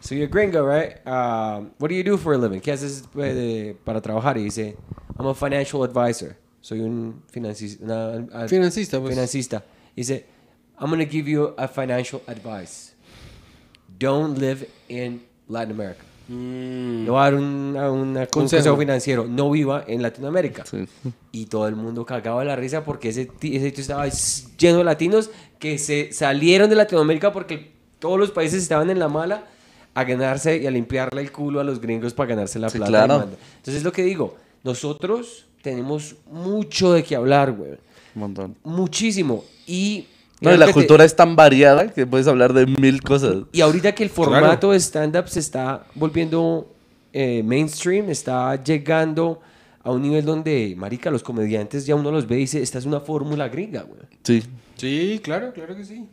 So 0.00 0.14
you're 0.16 0.26
a 0.26 0.28
gringo, 0.28 0.66
right? 0.68 0.96
Uh, 1.06 1.68
what 1.78 1.88
do 1.90 1.94
you 1.94 2.02
do 2.02 2.18
for 2.18 2.34
a 2.34 2.38
living? 2.38 2.60
¿Qué 2.60 2.72
haces 2.72 3.04
eh, 3.16 3.76
para 3.84 4.00
trabajar? 4.00 4.36
Y 4.36 4.42
dice, 4.44 4.76
I'm 5.18 5.28
a 5.28 5.34
financial 5.34 5.82
advisor. 5.84 6.34
Soy 6.60 6.80
un 6.80 7.22
financi- 7.32 7.78
una- 7.80 8.26
a- 8.32 8.48
Financista, 8.48 8.98
pues. 9.00 9.14
financista. 9.14 9.64
Dice, 9.94 10.26
I'm 10.80 10.90
going 10.90 11.04
to 11.04 11.08
give 11.10 11.30
you 11.30 11.54
a 11.56 11.68
financial 11.68 12.20
advice. 12.26 12.87
Don't 13.98 14.38
live 14.38 14.68
in 14.88 15.22
Latin 15.48 15.72
America. 15.72 16.02
Mm. 16.28 17.04
Le 17.04 17.10
voy 17.10 17.18
a 17.20 17.22
dar 17.24 17.34
un, 17.34 17.42
una- 17.44 17.90
un 17.90 18.14
Consejo. 18.26 18.30
consejo 18.30 18.76
financiero. 18.76 19.26
No 19.26 19.50
viva 19.50 19.84
en 19.86 20.02
Latinoamérica. 20.02 20.64
Sí. 20.66 20.86
Y 21.32 21.46
todo 21.46 21.66
el 21.68 21.74
mundo 21.76 22.04
cagaba 22.04 22.44
la 22.44 22.54
risa 22.54 22.84
porque 22.84 23.08
ese, 23.08 23.30
ese 23.42 23.64
sitio 23.66 23.80
estaba 23.80 24.06
lleno 24.58 24.78
de 24.78 24.84
latinos 24.84 25.30
que 25.58 25.78
se 25.78 26.12
salieron 26.12 26.68
de 26.68 26.76
Latinoamérica 26.76 27.32
porque 27.32 27.72
todos 27.98 28.18
los 28.18 28.30
países 28.30 28.62
estaban 28.62 28.90
en 28.90 28.98
la 28.98 29.08
mala 29.08 29.44
a 29.94 30.04
ganarse 30.04 30.58
y 30.58 30.66
a 30.66 30.70
limpiarle 30.70 31.22
el 31.22 31.32
culo 31.32 31.60
a 31.60 31.64
los 31.64 31.80
gringos 31.80 32.12
para 32.14 32.28
ganarse 32.28 32.58
la 32.58 32.68
Sí, 32.68 32.76
plata. 32.78 32.90
claro. 33.06 33.22
Entonces 33.56 33.76
es 33.76 33.82
lo 33.82 33.90
que 33.92 34.02
digo, 34.02 34.36
nosotros 34.62 35.46
tenemos 35.62 36.14
mucho 36.30 36.92
de 36.92 37.02
qué 37.02 37.16
hablar, 37.16 37.52
güey. 37.52 37.72
Un 38.14 38.20
montón. 38.20 38.56
Muchísimo. 38.64 39.44
Y... 39.66 40.06
No, 40.40 40.54
y 40.54 40.56
la 40.56 40.66
que 40.66 40.72
te- 40.72 40.74
cultura 40.74 41.04
es 41.04 41.16
tan 41.16 41.34
variada 41.36 41.88
que 41.92 42.06
puedes 42.06 42.26
hablar 42.28 42.52
de 42.52 42.66
mil 42.66 43.02
cosas. 43.02 43.38
y 43.52 43.60
ahorita 43.60 43.92
que 43.94 44.04
el 44.04 44.10
Claro. 44.10 44.30
formato 44.32 44.70
de 44.72 44.78
stand-up 44.80 45.28
se 45.28 45.40
está 45.40 45.84
volviendo 45.94 46.72
eh, 47.12 47.42
mainstream, 47.42 48.10
está 48.10 48.62
llegando 48.62 49.40
a 49.82 49.90
un 49.90 50.02
nivel 50.02 50.24
donde, 50.24 50.74
marica, 50.76 51.10
los 51.10 51.22
comediantes 51.22 51.86
ya 51.86 51.94
uno 51.94 52.10
los 52.10 52.28
ve 52.28 52.36
y 52.36 52.40
dice, 52.40 52.62
esta 52.62 52.78
es 52.78 52.84
una 52.84 53.00
fórmula 53.00 53.48
gringa, 53.48 53.82
güey. 53.82 54.00
Sí. 54.22 54.42
Sí, 54.76 55.20
claro, 55.24 55.52
claro 55.52 55.74
que 55.74 55.84
sí. 55.84 56.06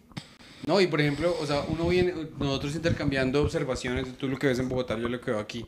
No, 0.65 0.79
y 0.81 0.87
por 0.87 1.01
ejemplo, 1.01 1.35
o 1.39 1.45
sea, 1.45 1.61
uno 1.67 1.87
viene, 1.89 2.13
nosotros 2.39 2.73
intercambiando 2.75 3.41
observaciones, 3.43 4.05
tú 4.17 4.27
lo 4.27 4.39
que 4.39 4.47
ves 4.47 4.57
en 4.57 4.69
Bogotá, 4.69 4.97
yo 4.97 5.07
lo 5.09 5.19
que 5.21 5.31
veo 5.31 5.39
aquí. 5.39 5.65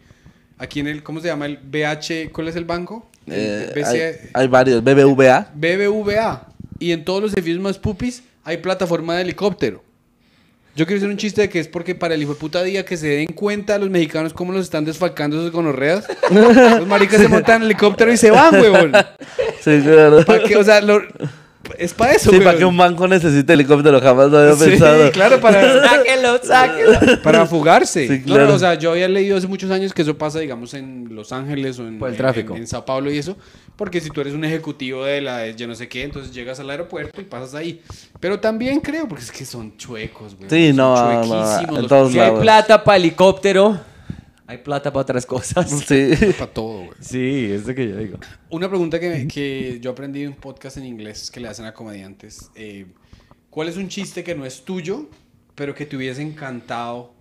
Aquí 0.58 0.80
en 0.80 0.88
el, 0.88 1.04
¿cómo 1.04 1.20
se 1.20 1.28
llama? 1.28 1.46
El 1.46 1.58
BH, 1.58 2.32
¿cuál 2.32 2.48
es 2.48 2.56
el 2.56 2.66
banco? 2.66 3.08
El 3.28 3.34
Eh, 3.36 3.72
BC 3.76 3.86
hay, 3.88 4.16
hay 4.34 4.48
varios. 4.48 4.84
BBVA. 4.84 5.52
BBVA. 5.54 6.48
Y 6.80 6.92
en 6.94 7.04
todos 7.06 7.22
los 7.22 7.34
edificios 7.34 7.60
más 7.62 7.78
pupis 7.78 8.24
hay 8.48 8.58
plataforma 8.58 9.16
de 9.16 9.24
helicóptero. 9.24 9.84
Yo 10.74 10.86
quiero 10.86 11.00
hacer 11.00 11.10
un 11.10 11.18
chiste 11.18 11.42
de 11.42 11.50
que 11.50 11.60
es 11.60 11.68
porque 11.68 11.96
para 11.96 12.14
el 12.16 12.22
hijo 12.22 12.34
de 12.34 12.40
puta 12.40 12.64
día 12.64 12.86
que 12.86 12.96
se 12.96 13.08
den 13.08 13.28
cuenta 13.34 13.78
los 13.78 13.90
mexicanos 13.90 14.32
cómo 14.32 14.54
los 14.54 14.62
están 14.62 14.86
desfalcando 14.86 15.38
esos 15.38 15.52
gonorreas. 15.52 16.06
los 16.32 16.88
maricas 16.88 17.20
se 17.20 17.28
montan 17.28 17.58
en 17.58 17.62
el 17.64 17.68
helicóptero 17.72 18.10
y 18.14 18.16
se 18.16 18.32
van, 18.32 18.54
huevón. 18.56 18.94
Sí, 19.62 19.82
claro. 19.82 20.24
¿Para 20.24 20.44
qué? 20.44 20.56
O 20.56 20.64
sea, 20.64 20.80
lo- 20.80 21.02
es 21.78 21.94
para 21.94 22.14
eso, 22.14 22.32
Sí, 22.32 22.40
para 22.40 22.58
que 22.58 22.64
un 22.64 22.78
banco 22.78 23.06
necesite 23.10 23.52
helicóptero, 23.52 24.00
jamás 24.00 24.32
lo 24.32 24.38
había 24.38 24.54
Sí, 24.54 24.70
pensado. 24.70 25.12
claro, 25.12 25.42
para, 25.42 25.86
Sáquenlo, 25.86 26.40
sáquenlo. 26.42 27.22
para 27.24 27.46
fugarse. 27.46 28.08
Sí, 28.08 28.20
No, 28.20 28.36
claro. 28.36 28.48
no, 28.48 28.54
o 28.54 28.60
sea, 28.60 28.76
yo 28.76 28.92
había 28.92 29.10
leído 29.10 29.36
hace 29.36 29.48
muchos 29.48 29.70
años 29.72 29.92
que 29.94 30.04
eso 30.04 30.18
pasa, 30.18 30.40
digamos, 30.40 30.74
en 30.74 31.10
Los 31.14 31.34
Ángeles 31.34 31.78
o 31.80 31.88
en, 31.88 32.00
Por 32.00 32.08
el 32.08 32.14
en- 32.14 32.18
tráfico. 32.20 32.54
en, 32.56 32.62
en 32.62 32.68
Sao 32.68 32.86
Paulo 32.86 33.12
y 33.12 33.18
eso. 33.18 33.36
Porque 33.78 34.02
si 34.02 34.10
tú 34.10 34.22
eres 34.22 34.34
un 34.34 34.44
ejecutivo 34.44 35.06
de 35.06 35.22
la 35.22 35.38
de 35.38 35.56
yo 35.56 35.68
no 35.68 35.76
sé 35.76 35.88
qué, 35.88 36.04
entonces 36.04 36.34
llegas 36.34 36.60
al 36.60 36.70
aeropuerto 36.70 37.22
y 37.22 37.24
pasas 37.24 37.54
ahí. 37.54 37.82
Pero 38.20 38.40
también 38.40 38.80
creo, 38.82 39.08
porque 39.08 39.24
es 39.24 39.32
que 39.32 39.46
son 39.46 39.78
chuecos, 39.78 40.36
güey. 40.36 40.50
Sí, 40.50 40.68
son 40.70 40.78
no, 40.78 40.96
no, 40.96 41.24
chuequísimos 41.24 41.62
en 41.62 41.76
los 41.76 41.88
todos 41.88 42.12
Si 42.12 42.20
hay 42.20 42.32
plata 42.42 42.84
para 42.84 42.98
helicóptero, 42.98 43.80
hay 44.48 44.58
plata 44.58 44.92
para 44.92 45.02
otras 45.04 45.26
cosas. 45.26 45.70
Sí. 45.88 46.12
para 46.38 46.52
todo, 46.52 46.86
güey. 46.86 46.98
Sí, 47.00 47.52
es 47.52 47.68
lo 47.68 47.76
que 47.76 47.88
yo 47.88 47.98
digo. 47.98 48.18
Una 48.50 48.68
pregunta 48.68 49.00
que, 49.00 49.28
que 49.28 49.80
yo 49.80 49.92
aprendí 49.92 50.24
en 50.24 50.30
un 50.30 50.36
podcast 50.36 50.78
en 50.78 50.86
inglés 50.86 51.30
que 51.30 51.40
le 51.40 51.48
hacen 51.48 51.66
a 51.66 51.74
comediantes. 51.74 52.50
eh, 52.56 52.88
¿Cuál 53.50 53.70
es 53.70 53.78
un 53.78 53.88
chiste 53.90 54.24
que 54.24 54.36
no 54.36 54.46
es 54.46 54.64
tuyo, 54.64 55.10
pero 55.56 55.74
que 55.74 55.86
te 55.86 55.96
hubiese 55.96 56.22
encantado 56.22 57.12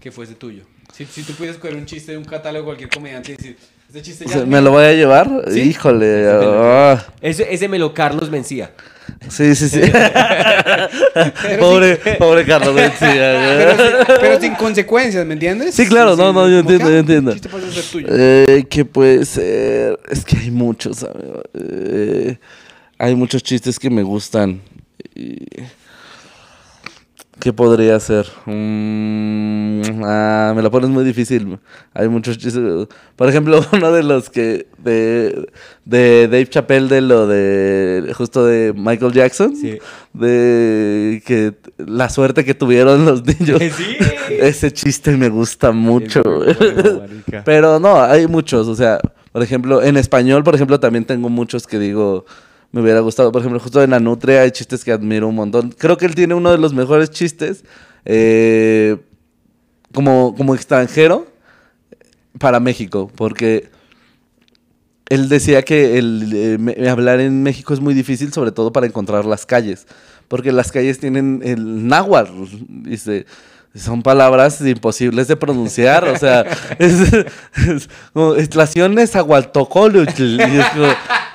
que 0.00 0.12
fuese 0.12 0.34
tuyo? 0.34 0.64
Si, 0.92 1.04
si 1.04 1.22
tú 1.24 1.32
pudieras 1.34 1.56
coger 1.58 1.76
un 1.76 1.86
chiste 1.86 2.12
de 2.12 2.18
un 2.18 2.24
catálogo 2.24 2.60
de 2.60 2.64
cualquier 2.66 2.90
comediante 2.90 3.32
y 3.32 3.36
decir, 3.36 3.56
chiste 4.02 4.24
O 4.24 4.28
ya... 4.28 4.32
sea, 4.34 4.42
es 4.42 4.48
¿Me 4.48 4.56
mío". 4.56 4.62
lo 4.62 4.70
voy 4.72 4.84
a 4.84 4.92
llevar? 4.92 5.30
¿Sí? 5.50 5.60
Híjole. 5.60 6.20
Ese 6.22 6.32
me 6.38 6.44
lo- 6.44 6.62
ah. 6.64 7.06
Ese, 7.20 7.54
ese 7.54 7.68
me 7.68 7.78
lo 7.78 7.94
Carlos 7.94 8.30
vencía. 8.30 8.70
Sí, 9.28 9.54
sí, 9.54 9.68
sí. 9.68 9.80
Pobre, 11.58 11.96
pobre 12.18 12.44
Carlos 12.44 12.74
Mencía. 12.74 12.96
Pero, 13.58 13.76
sin- 13.76 14.06
pero 14.20 14.40
sin 14.40 14.54
consecuencias, 14.54 15.24
¿me 15.26 15.34
entiendes? 15.34 15.74
Sí, 15.74 15.86
claro, 15.86 16.16
no, 16.16 16.32
no, 16.32 16.48
yo 16.48 16.54
que, 16.54 16.60
entiendo, 16.60 16.86
ah, 16.86 16.90
yo 16.90 16.96
entiendo. 16.98 17.30
un 17.30 17.34
chiste 17.36 17.48
puede 17.48 17.70
ser 17.72 17.84
tuyo. 17.84 18.06
Eh, 18.10 18.66
¿Qué 18.68 18.84
puede 18.84 19.24
ser? 19.24 19.98
Es 20.10 20.24
que 20.24 20.36
hay 20.36 20.50
muchos, 20.50 21.02
amigo. 21.04 21.42
Eh, 21.54 22.38
hay 22.98 23.14
muchos 23.14 23.42
chistes 23.42 23.78
que 23.78 23.90
me 23.90 24.02
gustan. 24.02 24.60
Y- 25.14 25.46
¿Qué 27.40 27.52
podría 27.52 27.98
ser? 27.98 28.26
Mm, 28.46 29.82
ah, 30.04 30.52
me 30.54 30.62
la 30.62 30.70
pones 30.70 30.88
muy 30.88 31.04
difícil. 31.04 31.58
Hay 31.92 32.08
muchos 32.08 32.38
chistes. 32.38 32.88
Por 33.16 33.28
ejemplo, 33.28 33.60
uno 33.72 33.92
de 33.92 34.02
los 34.02 34.30
que. 34.30 34.66
De, 34.78 35.48
de 35.84 36.28
Dave 36.28 36.48
Chappelle, 36.48 36.88
de 36.88 37.00
lo 37.00 37.26
de. 37.26 38.12
Justo 38.16 38.46
de 38.46 38.72
Michael 38.76 39.12
Jackson. 39.12 39.56
Sí. 39.56 39.78
De 40.12 41.22
que 41.26 41.54
la 41.78 42.08
suerte 42.08 42.44
que 42.44 42.54
tuvieron 42.54 43.04
los 43.04 43.24
niños. 43.24 43.60
Sí. 43.74 43.96
Ese 44.30 44.72
chiste 44.72 45.16
me 45.16 45.28
gusta 45.28 45.72
mucho. 45.72 46.22
Bueno. 46.22 47.02
Pero 47.44 47.80
no, 47.80 48.00
hay 48.00 48.26
muchos. 48.26 48.68
O 48.68 48.74
sea, 48.74 49.00
por 49.32 49.42
ejemplo, 49.42 49.82
en 49.82 49.96
español, 49.96 50.44
por 50.44 50.54
ejemplo, 50.54 50.78
también 50.78 51.04
tengo 51.04 51.28
muchos 51.28 51.66
que 51.66 51.78
digo, 51.78 52.24
me 52.74 52.80
hubiera 52.82 52.98
gustado. 52.98 53.30
Por 53.30 53.40
ejemplo, 53.40 53.60
justo 53.60 53.78
de 53.78 53.86
Nanutria 53.86 54.42
hay 54.42 54.50
chistes 54.50 54.82
que 54.84 54.90
admiro 54.90 55.28
un 55.28 55.36
montón. 55.36 55.70
Creo 55.78 55.96
que 55.96 56.06
él 56.06 56.14
tiene 56.16 56.34
uno 56.34 56.50
de 56.50 56.58
los 56.58 56.74
mejores 56.74 57.08
chistes 57.10 57.64
eh, 58.04 58.96
como, 59.92 60.34
como 60.36 60.56
extranjero 60.56 61.24
para 62.40 62.58
México. 62.58 63.10
Porque 63.14 63.68
él 65.08 65.28
decía 65.28 65.62
que 65.62 65.98
el, 65.98 66.58
eh, 66.76 66.88
hablar 66.88 67.20
en 67.20 67.44
México 67.44 67.74
es 67.74 67.80
muy 67.80 67.94
difícil, 67.94 68.32
sobre 68.32 68.50
todo 68.50 68.72
para 68.72 68.86
encontrar 68.86 69.24
las 69.24 69.46
calles. 69.46 69.86
Porque 70.26 70.50
las 70.50 70.72
calles 70.72 70.98
tienen 70.98 71.42
el 71.44 71.86
náhuatl. 71.86 72.32
Dice. 72.68 73.24
Son 73.76 74.02
palabras 74.04 74.60
imposibles 74.60 75.26
de 75.26 75.36
pronunciar, 75.36 76.04
o 76.04 76.16
sea, 76.16 76.42
es, 76.78 76.92
es 77.12 77.12
es 77.12 77.66
es 77.66 77.88
"Ma- 80.74 81.33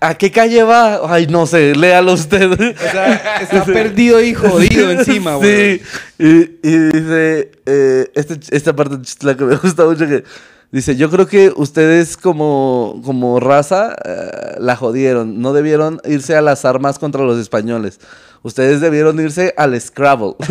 ¿a 0.00 0.14
qué 0.14 0.30
calle 0.30 0.62
va? 0.62 1.00
Ay, 1.12 1.26
no 1.26 1.46
sé, 1.46 1.74
léalo 1.74 2.12
usted. 2.12 2.52
O 2.52 2.90
sea, 2.90 3.40
está 3.40 3.64
perdido 3.64 4.22
y 4.22 4.34
jodido 4.34 4.90
encima, 4.98 5.36
güey. 5.36 5.78
Sí, 5.78 5.84
y, 6.18 6.68
y 6.68 6.76
dice, 6.90 7.50
eh, 7.66 8.10
este 8.14 8.38
esta 8.50 8.74
parte 8.74 8.96
la 9.22 9.36
que 9.36 9.44
me 9.44 9.56
gusta 9.56 9.84
mucho 9.84 10.06
que 10.06 10.24
dice, 10.72 10.96
yo 10.96 11.10
creo 11.10 11.26
que 11.26 11.52
ustedes 11.54 12.16
como, 12.16 13.00
como 13.04 13.38
raza 13.38 13.94
eh, 14.04 14.56
la 14.58 14.74
jodieron, 14.74 15.40
no 15.40 15.52
debieron 15.52 16.00
irse 16.04 16.34
a 16.34 16.42
las 16.42 16.64
armas 16.64 16.98
contra 16.98 17.22
los 17.22 17.38
españoles. 17.38 18.00
Ustedes 18.44 18.80
debieron 18.80 19.20
irse 19.20 19.54
al 19.56 19.80
Scrabble. 19.80 20.34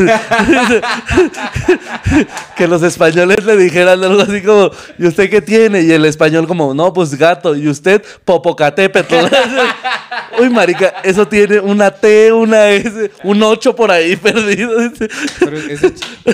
que 2.56 2.68
los 2.68 2.82
españoles 2.84 3.44
le 3.46 3.58
dijeran 3.58 4.04
algo 4.04 4.22
así 4.22 4.42
como, 4.42 4.72
¿y 4.98 5.08
usted 5.08 5.30
qué 5.30 5.42
tiene? 5.42 5.82
Y 5.82 5.92
el 5.92 6.06
español 6.06 6.48
como, 6.48 6.74
no, 6.74 6.94
pues 6.94 7.16
gato. 7.16 7.56
Y 7.56 7.68
usted, 7.68 8.02
Popocatépetl. 8.26 9.16
Uy, 10.40 10.50
marica, 10.50 10.94
eso 11.04 11.28
tiene 11.28 11.60
una 11.60 11.92
T, 11.92 12.32
una 12.32 12.70
S, 12.70 13.12
un 13.24 13.44
8 13.44 13.76
por 13.76 13.92
ahí 13.92 14.16
perdido. 14.16 14.72
Pero 15.40 15.58
ese 15.58 15.94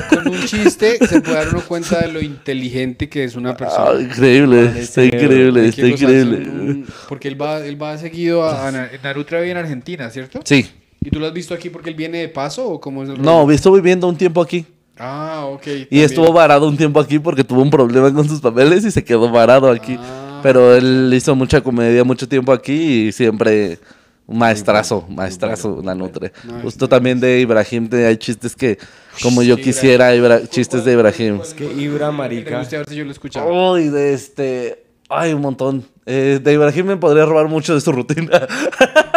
con 0.09 0.27
un 0.27 0.43
chiste 0.45 0.97
se 1.07 1.21
puede 1.21 1.37
dar 1.37 1.49
uno 1.49 1.61
cuenta 1.61 1.99
de 2.01 2.09
lo 2.09 2.21
inteligente 2.21 3.09
que 3.09 3.23
es 3.23 3.35
una 3.35 3.55
persona. 3.57 3.91
Ah, 3.97 3.99
increíble, 3.99 4.65
Vale, 4.65 4.79
está 4.81 5.03
increíble, 5.03 5.67
está 5.67 5.87
increíble. 5.87 6.37
un- 6.49 6.87
porque 7.09 7.27
él 7.27 7.41
va, 7.41 7.59
él 7.65 7.81
va 7.81 7.97
seguido 7.97 8.43
a, 8.43 8.67
a 8.67 8.71
Na- 8.71 8.89
Naruto 9.03 9.35
en 9.37 9.57
Argentina, 9.57 10.09
¿cierto? 10.09 10.39
Sí. 10.43 10.69
¿Y 11.07 11.09
tú 11.09 11.21
lo 11.21 11.27
has 11.27 11.31
visto 11.33 11.53
aquí 11.53 11.69
porque 11.69 11.89
él 11.89 11.95
viene 11.95 12.17
de 12.17 12.27
paso 12.27 12.67
o 12.69 12.81
cómo 12.81 13.01
es 13.01 13.07
el 13.09 13.21
No, 13.21 13.43
rollo? 13.43 13.51
estuve 13.53 13.77
viviendo 13.79 14.09
un 14.09 14.17
tiempo 14.17 14.41
aquí. 14.41 14.65
Ah, 14.99 15.45
ok. 15.47 15.65
Y 15.67 15.79
también. 15.83 16.03
estuvo 16.05 16.33
varado 16.33 16.67
un 16.67 16.75
tiempo 16.75 16.99
aquí 16.99 17.17
porque 17.17 17.45
tuvo 17.45 17.61
un 17.61 17.69
problema 17.69 18.13
con 18.13 18.27
sus 18.27 18.41
papeles 18.41 18.83
y 18.83 18.91
se 18.91 19.01
quedó 19.05 19.29
varado 19.31 19.69
aquí. 19.71 19.95
Ah. 19.97 20.41
Pero 20.43 20.75
él 20.75 21.09
hizo 21.15 21.33
mucha 21.33 21.61
comedia 21.61 22.03
mucho 22.03 22.27
tiempo 22.27 22.51
aquí 22.51 22.73
y 23.07 23.11
siempre 23.13 23.79
un 24.25 24.37
maestrazo, 24.37 25.05
maestrazo 25.07 25.81
la 25.81 25.95
nutre. 25.95 26.33
Nice, 26.43 26.61
Justo 26.63 26.85
nice. 26.85 26.89
también 26.89 27.21
de 27.21 27.39
Ibrahim 27.39 27.87
hay 27.93 28.17
chistes 28.17 28.53
que 28.53 28.77
como 29.23 29.41
yo 29.43 29.55
quisiera, 29.55 30.13
Ibra- 30.13 30.45
chistes 30.49 30.83
de 30.83 30.91
Ibrahim. 30.91 31.39
Es 31.41 31.53
que 31.53 31.71
Ibra, 31.73 32.11
marica. 32.11 32.59
guste 32.59 32.75
a 32.75 32.79
ver 32.79 32.89
si 32.89 32.95
yo 32.97 33.05
lo 33.05 33.11
he 33.11 33.13
escuchado. 33.13 33.71
Uy, 33.71 33.87
de 33.87 34.13
este, 34.13 34.83
ay, 35.07 35.31
un 35.31 35.41
montón. 35.41 35.85
Eh, 36.05 36.41
de 36.43 36.53
Ibrahim 36.53 36.85
me 36.87 36.97
podría 36.97 37.23
robar 37.25 37.47
mucho 37.47 37.73
de 37.73 37.79
su 37.79 37.93
rutina. 37.93 38.45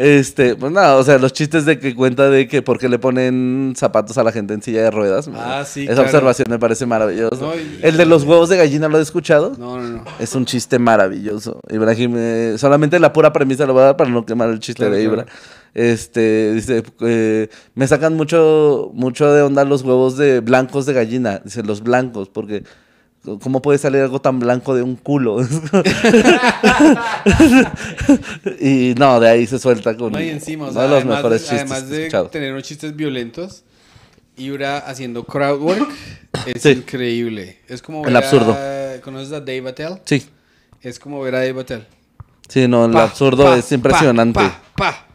Este, 0.00 0.54
pues 0.54 0.70
nada, 0.70 0.96
o 0.96 1.02
sea, 1.02 1.18
los 1.18 1.32
chistes 1.32 1.64
de 1.64 1.80
que 1.80 1.92
cuenta 1.92 2.30
de 2.30 2.46
que 2.46 2.62
por 2.62 2.78
qué 2.78 2.88
le 2.88 3.00
ponen 3.00 3.72
zapatos 3.76 4.16
a 4.16 4.22
la 4.22 4.30
gente 4.30 4.54
en 4.54 4.62
silla 4.62 4.82
de 4.84 4.92
ruedas. 4.92 5.28
Ah, 5.34 5.64
sí, 5.66 5.82
Esa 5.82 5.94
claro. 5.94 6.02
observación 6.04 6.46
me 6.48 6.58
parece 6.60 6.86
maravillosa. 6.86 7.36
No, 7.44 7.52
y- 7.56 7.80
El 7.82 7.96
de 7.96 8.06
los 8.06 8.22
huevos 8.22 8.48
de 8.48 8.56
gallina, 8.58 8.86
¿lo 8.86 9.00
he 9.00 9.02
escuchado? 9.02 9.54
No, 9.58 9.76
no, 9.80 9.88
no. 9.88 10.04
Es 10.20 10.36
un 10.36 10.44
chiste 10.46 10.78
maravilloso. 10.78 11.60
Ibrahim, 11.68 12.14
eh, 12.16 12.54
solamente 12.58 13.00
la 13.00 13.12
pura 13.12 13.32
premisa 13.32 13.66
lo 13.66 13.72
voy 13.72 13.82
a 13.82 13.86
dar 13.86 13.96
para 13.96 14.08
no 14.10 14.24
quemar 14.24 14.50
el 14.50 14.60
chiste 14.60 14.84
Claro, 14.84 14.94
de 14.94 15.02
claro. 15.04 15.22
Ibra. 15.22 15.26
Este, 15.74 16.52
dice, 16.54 16.84
eh, 17.00 17.48
me 17.74 17.88
sacan 17.88 18.14
mucho, 18.14 18.92
mucho 18.94 19.32
de 19.32 19.42
onda 19.42 19.64
los 19.64 19.82
huevos 19.82 20.16
de 20.16 20.38
blancos 20.38 20.86
de 20.86 20.92
gallina. 20.92 21.40
Dice, 21.44 21.64
los 21.64 21.82
blancos, 21.82 22.28
porque 22.28 22.62
¿cómo 23.42 23.60
puede 23.62 23.78
salir 23.78 24.00
algo 24.02 24.20
tan 24.20 24.38
blanco 24.40 24.74
de 24.74 24.82
un 24.82 24.96
culo? 24.96 25.38
y 28.60 28.94
no, 28.96 29.20
de 29.20 29.28
ahí 29.28 29.46
se 29.46 29.58
suelta 29.58 29.96
con 29.96 30.12
No, 30.12 30.20
y 30.20 30.28
encima, 30.30 30.66
o 30.66 30.70
uno 30.70 30.74
sea, 30.74 30.82
de 30.82 30.88
los 30.88 30.98
además, 30.98 31.16
mejores 31.18 31.42
de, 31.42 31.48
chistes 31.48 31.70
además 31.72 31.88
de 31.88 32.28
tener 32.30 32.52
unos 32.52 32.62
chistes 32.64 32.94
violentos, 32.96 33.64
Ibra 34.36 34.78
haciendo 34.78 35.24
crowd 35.24 35.60
work 35.60 35.88
es 36.46 36.62
Sí. 36.62 36.70
increíble. 36.70 37.58
Es 37.68 37.82
como 37.82 38.06
El 38.06 38.14
ver 38.14 38.22
absurdo. 38.24 38.52
A, 38.56 39.00
¿Conoces 39.02 39.32
a 39.32 39.40
Dave 39.40 39.68
Attell? 39.68 40.00
Sí, 40.04 40.26
Es 40.82 40.98
como 40.98 41.20
ver 41.20 41.34
a 41.34 41.38
Dave 41.44 41.60
Attell. 41.60 41.86
sí, 42.48 42.66
no, 42.68 42.84
el 42.86 42.92
Pa, 42.92 43.04
absurdo 43.04 43.44
pa, 43.44 43.56
es 43.58 43.70
impresionante. 43.72 44.40
Pa. 44.76 45.06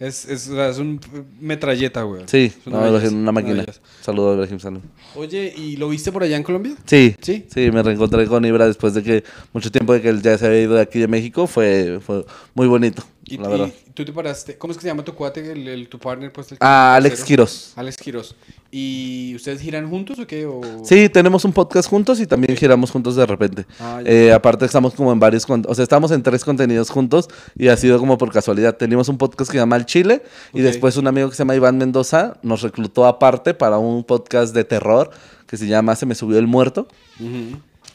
Es, 0.00 0.26
es, 0.26 0.46
es 0.46 0.78
un 0.78 1.00
metralleta, 1.40 2.02
güey. 2.02 2.22
Sí, 2.26 2.52
Es 2.56 2.66
una 2.66 2.76
no, 2.76 2.82
belleza, 2.84 3.06
Ibrahim, 3.06 3.22
una 3.22 3.32
máquina. 3.32 3.64
Saludos 4.00 4.30
a 4.30 4.34
Ibrahim 4.42 4.60
Salem. 4.60 4.82
Oye, 5.16 5.52
¿y 5.56 5.76
lo 5.76 5.88
viste 5.88 6.12
por 6.12 6.22
allá 6.22 6.36
en 6.36 6.44
Colombia? 6.44 6.74
Sí, 6.86 7.16
¿Sí? 7.20 7.46
sí, 7.52 7.70
me 7.72 7.82
reencontré 7.82 8.26
con 8.26 8.44
Ibra 8.44 8.66
después 8.68 8.94
de 8.94 9.02
que 9.02 9.24
mucho 9.52 9.72
tiempo 9.72 9.92
de 9.92 10.00
que 10.00 10.08
él 10.10 10.22
ya 10.22 10.38
se 10.38 10.46
había 10.46 10.60
ido 10.62 10.74
de 10.74 10.82
aquí 10.82 11.00
de 11.00 11.08
México, 11.08 11.48
fue, 11.48 11.98
fue 12.00 12.24
muy 12.54 12.68
bonito, 12.68 13.02
Y, 13.24 13.38
la 13.38 13.48
verdad. 13.48 13.70
y 13.88 13.90
tú 13.90 14.04
te 14.04 14.12
paraste, 14.12 14.56
¿cómo 14.56 14.70
es 14.70 14.76
que 14.78 14.82
se 14.82 14.88
llama 14.88 15.04
tu 15.04 15.14
cuate, 15.14 15.50
el, 15.50 15.66
el- 15.66 15.88
tu 15.88 15.98
partner? 15.98 16.32
Pues, 16.32 16.52
el 16.52 16.58
Ah, 16.60 16.94
Alex? 16.94 17.24
Quiroz. 17.24 17.72
Alex 17.74 17.96
Quiroz. 17.96 18.36
¿Y 18.70 19.32
ustedes 19.34 19.62
giran 19.62 19.88
juntos 19.88 20.18
o 20.18 20.26
qué? 20.26 20.44
O... 20.44 20.60
Sí, 20.84 21.08
tenemos 21.08 21.42
un 21.46 21.54
podcast 21.54 21.88
juntos 21.88 22.20
y 22.20 22.26
también 22.26 22.54
giramos 22.54 22.90
juntos 22.90 23.16
de 23.16 23.24
repente. 23.24 23.64
Ah. 23.80 24.02
Eh, 24.04 24.30
aparte 24.30 24.66
estamos 24.66 24.92
como 24.94 25.10
en 25.10 25.18
varios, 25.18 25.46
o 25.48 25.74
sea, 25.74 25.82
estamos 25.82 26.10
en 26.10 26.22
tres 26.22 26.44
contenidos 26.44 26.90
juntos 26.90 27.28
y 27.56 27.68
ha 27.68 27.76
sido 27.78 27.98
como 27.98 28.18
por 28.18 28.30
casualidad. 28.30 28.76
Teníamos 28.76 29.08
un 29.08 29.16
podcast 29.16 29.50
que 29.50 29.56
se 29.56 29.62
llama 29.62 29.76
El 29.76 29.86
Chile 29.86 30.22
y 30.52 30.60
después 30.60 30.98
un 30.98 31.06
amigo 31.06 31.30
que 31.30 31.34
se 31.34 31.40
llama 31.40 31.56
Iván 31.56 31.78
Mendoza 31.78 32.36
nos 32.42 32.60
reclutó 32.60 33.06
aparte 33.06 33.54
para 33.54 33.78
un 33.78 34.04
podcast 34.04 34.54
de 34.54 34.64
terror 34.64 35.10
que 35.46 35.56
se 35.56 35.66
llama 35.66 35.96
Se 35.96 36.04
me 36.04 36.14
subió 36.14 36.38
el 36.38 36.46
muerto, 36.46 36.88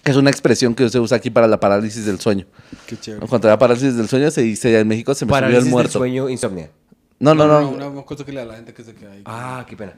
que 0.04 0.10
es 0.10 0.18
una 0.18 0.32
expresión 0.32 0.74
que 0.74 0.90
se 0.90 1.00
usa 1.00 1.18
aquí 1.18 1.30
para 1.30 1.48
la 1.48 1.60
parálisis 1.60 2.04
del 2.08 2.20
sueño. 2.20 2.48
Qué 2.88 2.98
chévere. 2.98 3.28
Cuando 3.28 3.48
la 3.48 3.60
parálisis 3.60 3.96
del 3.96 4.10
sueño 4.10 4.32
se 4.32 4.42
dice 4.42 4.80
en 4.80 4.88
México 4.88 5.14
se 5.14 5.26
me 5.28 5.30
Parálisis 5.30 5.60
subió 5.60 5.60
el 5.60 5.66
del 5.66 5.72
muerto. 5.72 6.00
sueño, 6.00 6.30
insomnia. 6.30 6.72
No, 7.20 7.36
no, 7.36 7.46
no. 7.46 7.70
Una, 7.70 7.88
una 7.90 8.02
cosa 8.02 8.26
que 8.26 8.32
le 8.32 8.38
da 8.40 8.44
a 8.44 8.48
la 8.48 8.56
gente 8.56 8.74
que 8.74 8.84
se 8.84 8.96
queda 8.96 9.12
ahí. 9.12 9.22
Ah, 9.26 9.64
qué 9.70 9.78
pena. 9.78 9.94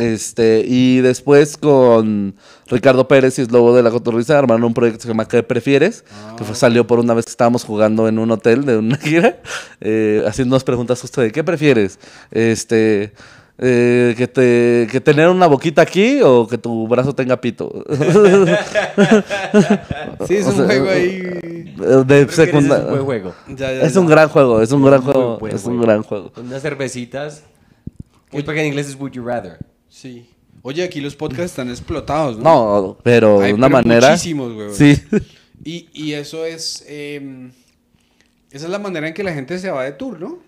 Este, 0.00 0.64
y 0.66 1.00
después 1.00 1.56
con 1.56 2.34
Ricardo 2.68 3.06
Pérez 3.08 3.38
y 3.38 3.44
Slobo 3.44 3.74
de 3.76 3.82
la 3.82 3.90
Cotorriza 3.90 4.38
armaron 4.38 4.64
un 4.64 4.74
proyecto 4.74 4.98
que 4.98 5.02
se 5.02 5.08
llama 5.08 5.28
¿Qué 5.28 5.42
prefieres? 5.42 6.04
Que 6.36 6.44
fue- 6.44 6.54
salió 6.56 6.86
por 6.86 6.98
una 6.98 7.14
vez 7.14 7.26
que 7.26 7.30
estábamos 7.30 7.64
jugando 7.64 8.08
en 8.08 8.18
un 8.18 8.30
hotel 8.30 8.64
de 8.64 8.76
una 8.78 8.96
gira, 8.98 9.40
eh, 9.80 10.22
haciéndonos 10.26 10.64
preguntas 10.64 11.00
justo 11.00 11.20
de 11.20 11.30
¿qué 11.32 11.44
prefieres? 11.44 11.98
Este, 12.30 13.12
eh, 13.58 14.14
que, 14.16 14.26
te, 14.26 14.88
que 14.90 15.00
tener 15.00 15.28
una 15.28 15.46
boquita 15.46 15.82
aquí 15.82 16.20
o 16.24 16.48
que 16.48 16.58
tu 16.58 16.88
brazo 16.88 17.14
tenga 17.14 17.40
pito. 17.40 17.84
Sí, 20.26 20.36
es 20.36 20.46
O 20.46 20.50
un 20.50 20.56
sea, 20.56 20.64
juego 20.66 20.88
ahí. 20.90 21.20
de 22.06 22.28
secundaria. 22.30 22.76
Es 22.78 22.84
un 22.84 22.90
buen 22.90 23.04
juego. 23.04 23.34
Ya, 23.48 23.72
ya, 23.72 23.80
Es 23.82 23.94
ya. 23.94 24.00
un 24.00 24.06
gran 24.06 24.28
juego, 24.28 24.60
es 24.62 24.72
un 24.72 24.84
gran 24.84 25.02
juego, 25.02 25.38
es 25.48 25.54
un 25.54 25.60
juego. 25.76 25.82
gran 25.82 26.02
juego. 26.02 26.32
Con 26.32 26.46
unas 26.46 26.62
cervecitas. 26.62 27.42
Muy 28.32 28.42
porque 28.42 28.60
en 28.60 28.66
inglés 28.66 28.88
es 28.88 28.96
Would 28.98 29.12
You 29.12 29.24
Rather. 29.24 29.58
Sí. 29.94 30.28
Oye, 30.62 30.82
aquí 30.82 31.00
los 31.00 31.14
podcasts 31.14 31.52
están 31.52 31.70
explotados, 31.70 32.36
¿no? 32.36 32.42
No, 32.42 32.98
pero 33.04 33.40
Hay, 33.40 33.48
de 33.48 33.54
una 33.54 33.68
pero 33.68 33.82
manera. 33.82 34.10
Muchísimos, 34.10 34.52
güey. 34.52 34.74
Sí. 34.74 35.00
Y, 35.64 35.88
y 35.92 36.12
eso 36.14 36.44
es. 36.44 36.84
eh, 36.88 37.50
esa 38.50 38.64
es 38.66 38.70
la 38.70 38.80
manera 38.80 39.06
en 39.06 39.14
que 39.14 39.22
la 39.22 39.32
gente 39.32 39.58
se 39.58 39.70
va 39.70 39.84
de 39.84 39.92
tour, 39.92 40.20
¿no? 40.20 40.38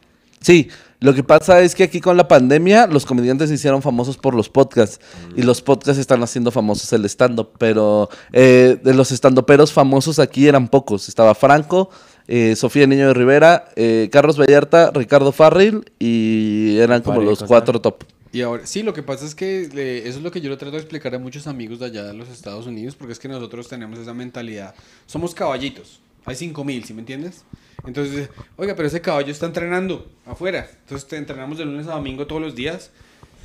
Sí, 0.40 0.68
lo 1.01 1.14
que 1.14 1.23
pasa 1.23 1.60
es 1.60 1.74
que 1.74 1.85
aquí 1.85 2.01
con 2.01 2.16
la 2.16 2.28
pandemia 2.28 2.86
los 2.86 3.06
comediantes 3.06 3.48
se 3.48 3.55
hicieron 3.55 3.82
famosos 3.82 4.16
por 4.16 4.35
los 4.35 4.48
podcasts 4.48 5.01
y 5.36 5.43
los 5.43 5.62
podcasts 5.62 5.98
están 6.01 6.23
haciendo 6.23 6.51
famosos 6.51 6.93
el 6.93 7.05
stand-up, 7.06 7.51
pero 7.59 8.09
eh, 8.32 8.78
de 8.82 8.94
los 8.94 9.10
stand-uperos 9.12 9.73
famosos 9.73 10.18
aquí 10.18 10.47
eran 10.47 10.68
pocos. 10.68 11.09
Estaba 11.09 11.35
Franco, 11.35 11.90
eh, 12.28 12.55
Sofía 12.56 12.86
Niño 12.86 13.09
de 13.09 13.14
Rivera, 13.14 13.68
eh, 13.77 14.09
Carlos 14.12 14.39
Vallarta, 14.39 14.90
Ricardo 14.93 15.32
Farril 15.32 15.90
y 15.98 16.78
eran 16.78 17.02
como 17.02 17.20
los 17.20 17.43
cuatro 17.44 17.81
top. 17.81 18.05
Y 18.36 18.42
ahora, 18.42 18.66
sí, 18.66 18.82
lo 18.82 18.92
que 18.92 19.02
pasa 19.02 19.24
es 19.24 19.34
que 19.34 19.62
eh, 19.62 20.02
eso 20.04 20.18
es 20.18 20.22
lo 20.22 20.30
que 20.30 20.42
yo 20.42 20.50
le 20.50 20.58
trato 20.58 20.72
de 20.72 20.82
explicar 20.82 21.14
a 21.14 21.18
muchos 21.18 21.46
amigos 21.46 21.78
de 21.78 21.86
allá 21.86 22.04
de 22.04 22.12
los 22.12 22.28
Estados 22.28 22.66
Unidos, 22.66 22.94
porque 22.94 23.14
es 23.14 23.18
que 23.18 23.28
nosotros 23.28 23.66
tenemos 23.66 23.98
esa 23.98 24.12
mentalidad. 24.12 24.74
Somos 25.06 25.34
caballitos. 25.34 26.02
Hay 26.26 26.36
5000, 26.36 26.84
¿sí 26.84 26.92
me 26.92 27.00
entiendes? 27.00 27.44
Entonces, 27.86 28.28
oiga, 28.58 28.76
pero 28.76 28.88
ese 28.88 29.00
caballo 29.00 29.32
está 29.32 29.46
entrenando 29.46 30.12
afuera. 30.26 30.68
Entonces, 30.82 31.08
te 31.08 31.16
entrenamos 31.16 31.56
de 31.56 31.64
lunes 31.64 31.86
a 31.86 31.92
domingo 31.92 32.26
todos 32.26 32.42
los 32.42 32.54
días. 32.54 32.90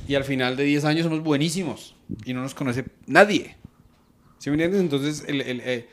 Y 0.06 0.14
al 0.14 0.24
final 0.24 0.58
de 0.58 0.64
10 0.64 0.84
años 0.84 1.04
somos 1.04 1.22
buenísimos. 1.22 1.96
Y 2.26 2.34
no 2.34 2.42
nos 2.42 2.52
conoce 2.54 2.84
nadie. 3.06 3.56
¿Sí 4.40 4.50
me 4.50 4.56
entiendes? 4.56 4.82
Entonces, 4.82 5.24
el, 5.26 5.40
el, 5.40 5.60
eh, 5.64 5.88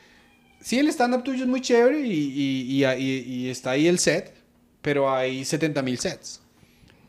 sí, 0.59 0.77
el 0.77 0.89
stand-up 0.89 1.23
tuyo 1.23 1.43
es 1.43 1.47
muy 1.49 1.61
chévere 1.61 2.01
y, 2.05 2.11
y- 2.11 2.84
y- 2.85 3.23
y- 3.45 3.49
está 3.49 3.71
ahí 3.71 3.88
el 3.88 3.97
set, 3.97 4.34
pero 4.81 5.09
hay 5.09 5.45
70 5.45 5.81
mil 5.84 5.97
sets. 5.97 6.41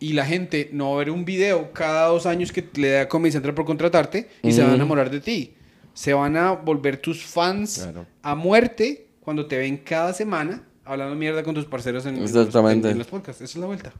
Y 0.00 0.14
la 0.14 0.24
gente 0.26 0.70
no 0.72 0.88
va 0.90 0.94
a 0.96 0.98
ver 1.00 1.10
un 1.10 1.24
video 1.24 1.72
cada 1.72 2.08
dos 2.08 2.24
años 2.26 2.50
que 2.52 2.66
le 2.74 2.90
da 2.90 3.08
Comedy 3.08 3.32
Central 3.32 3.54
por 3.54 3.66
contratarte 3.66 4.28
y 4.42 4.50
se 4.52 4.62
van 4.62 4.70
a 4.72 4.74
enamorar 4.74 5.10
de 5.10 5.20
ti. 5.20 5.54
Se 5.94 6.14
van 6.14 6.36
a 6.36 6.52
volver 6.52 6.96
tus 6.96 7.22
fans 7.24 7.80
Claro. 7.82 8.06
a 8.22 8.34
muerte 8.34 9.08
cuando 9.20 9.46
te 9.46 9.58
ven 9.58 9.76
cada 9.76 10.12
semana 10.14 10.64
hablando 10.86 11.14
mierda 11.14 11.42
con 11.42 11.54
tus 11.54 11.66
parceros 11.66 12.06
en, 12.06 12.14
en 12.16 12.22
los- 12.22 12.30
Exactamente. 12.34 12.88
en- 12.88 12.92
en 12.92 12.98
los 12.98 13.06
podcasts. 13.08 13.42
Esa 13.42 13.52
es 13.52 13.60
la 13.60 13.66
vuelta. 13.66 13.92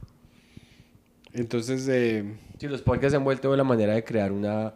Entonces, 1.33 1.87
eh, 1.89 2.23
Sí, 2.59 2.67
los 2.67 2.81
podcasts 2.81 3.11
se 3.11 3.17
han 3.17 3.23
vuelto 3.23 3.55
la 3.55 3.63
manera 3.63 3.93
de 3.95 4.03
crear 4.03 4.31
una, 4.31 4.73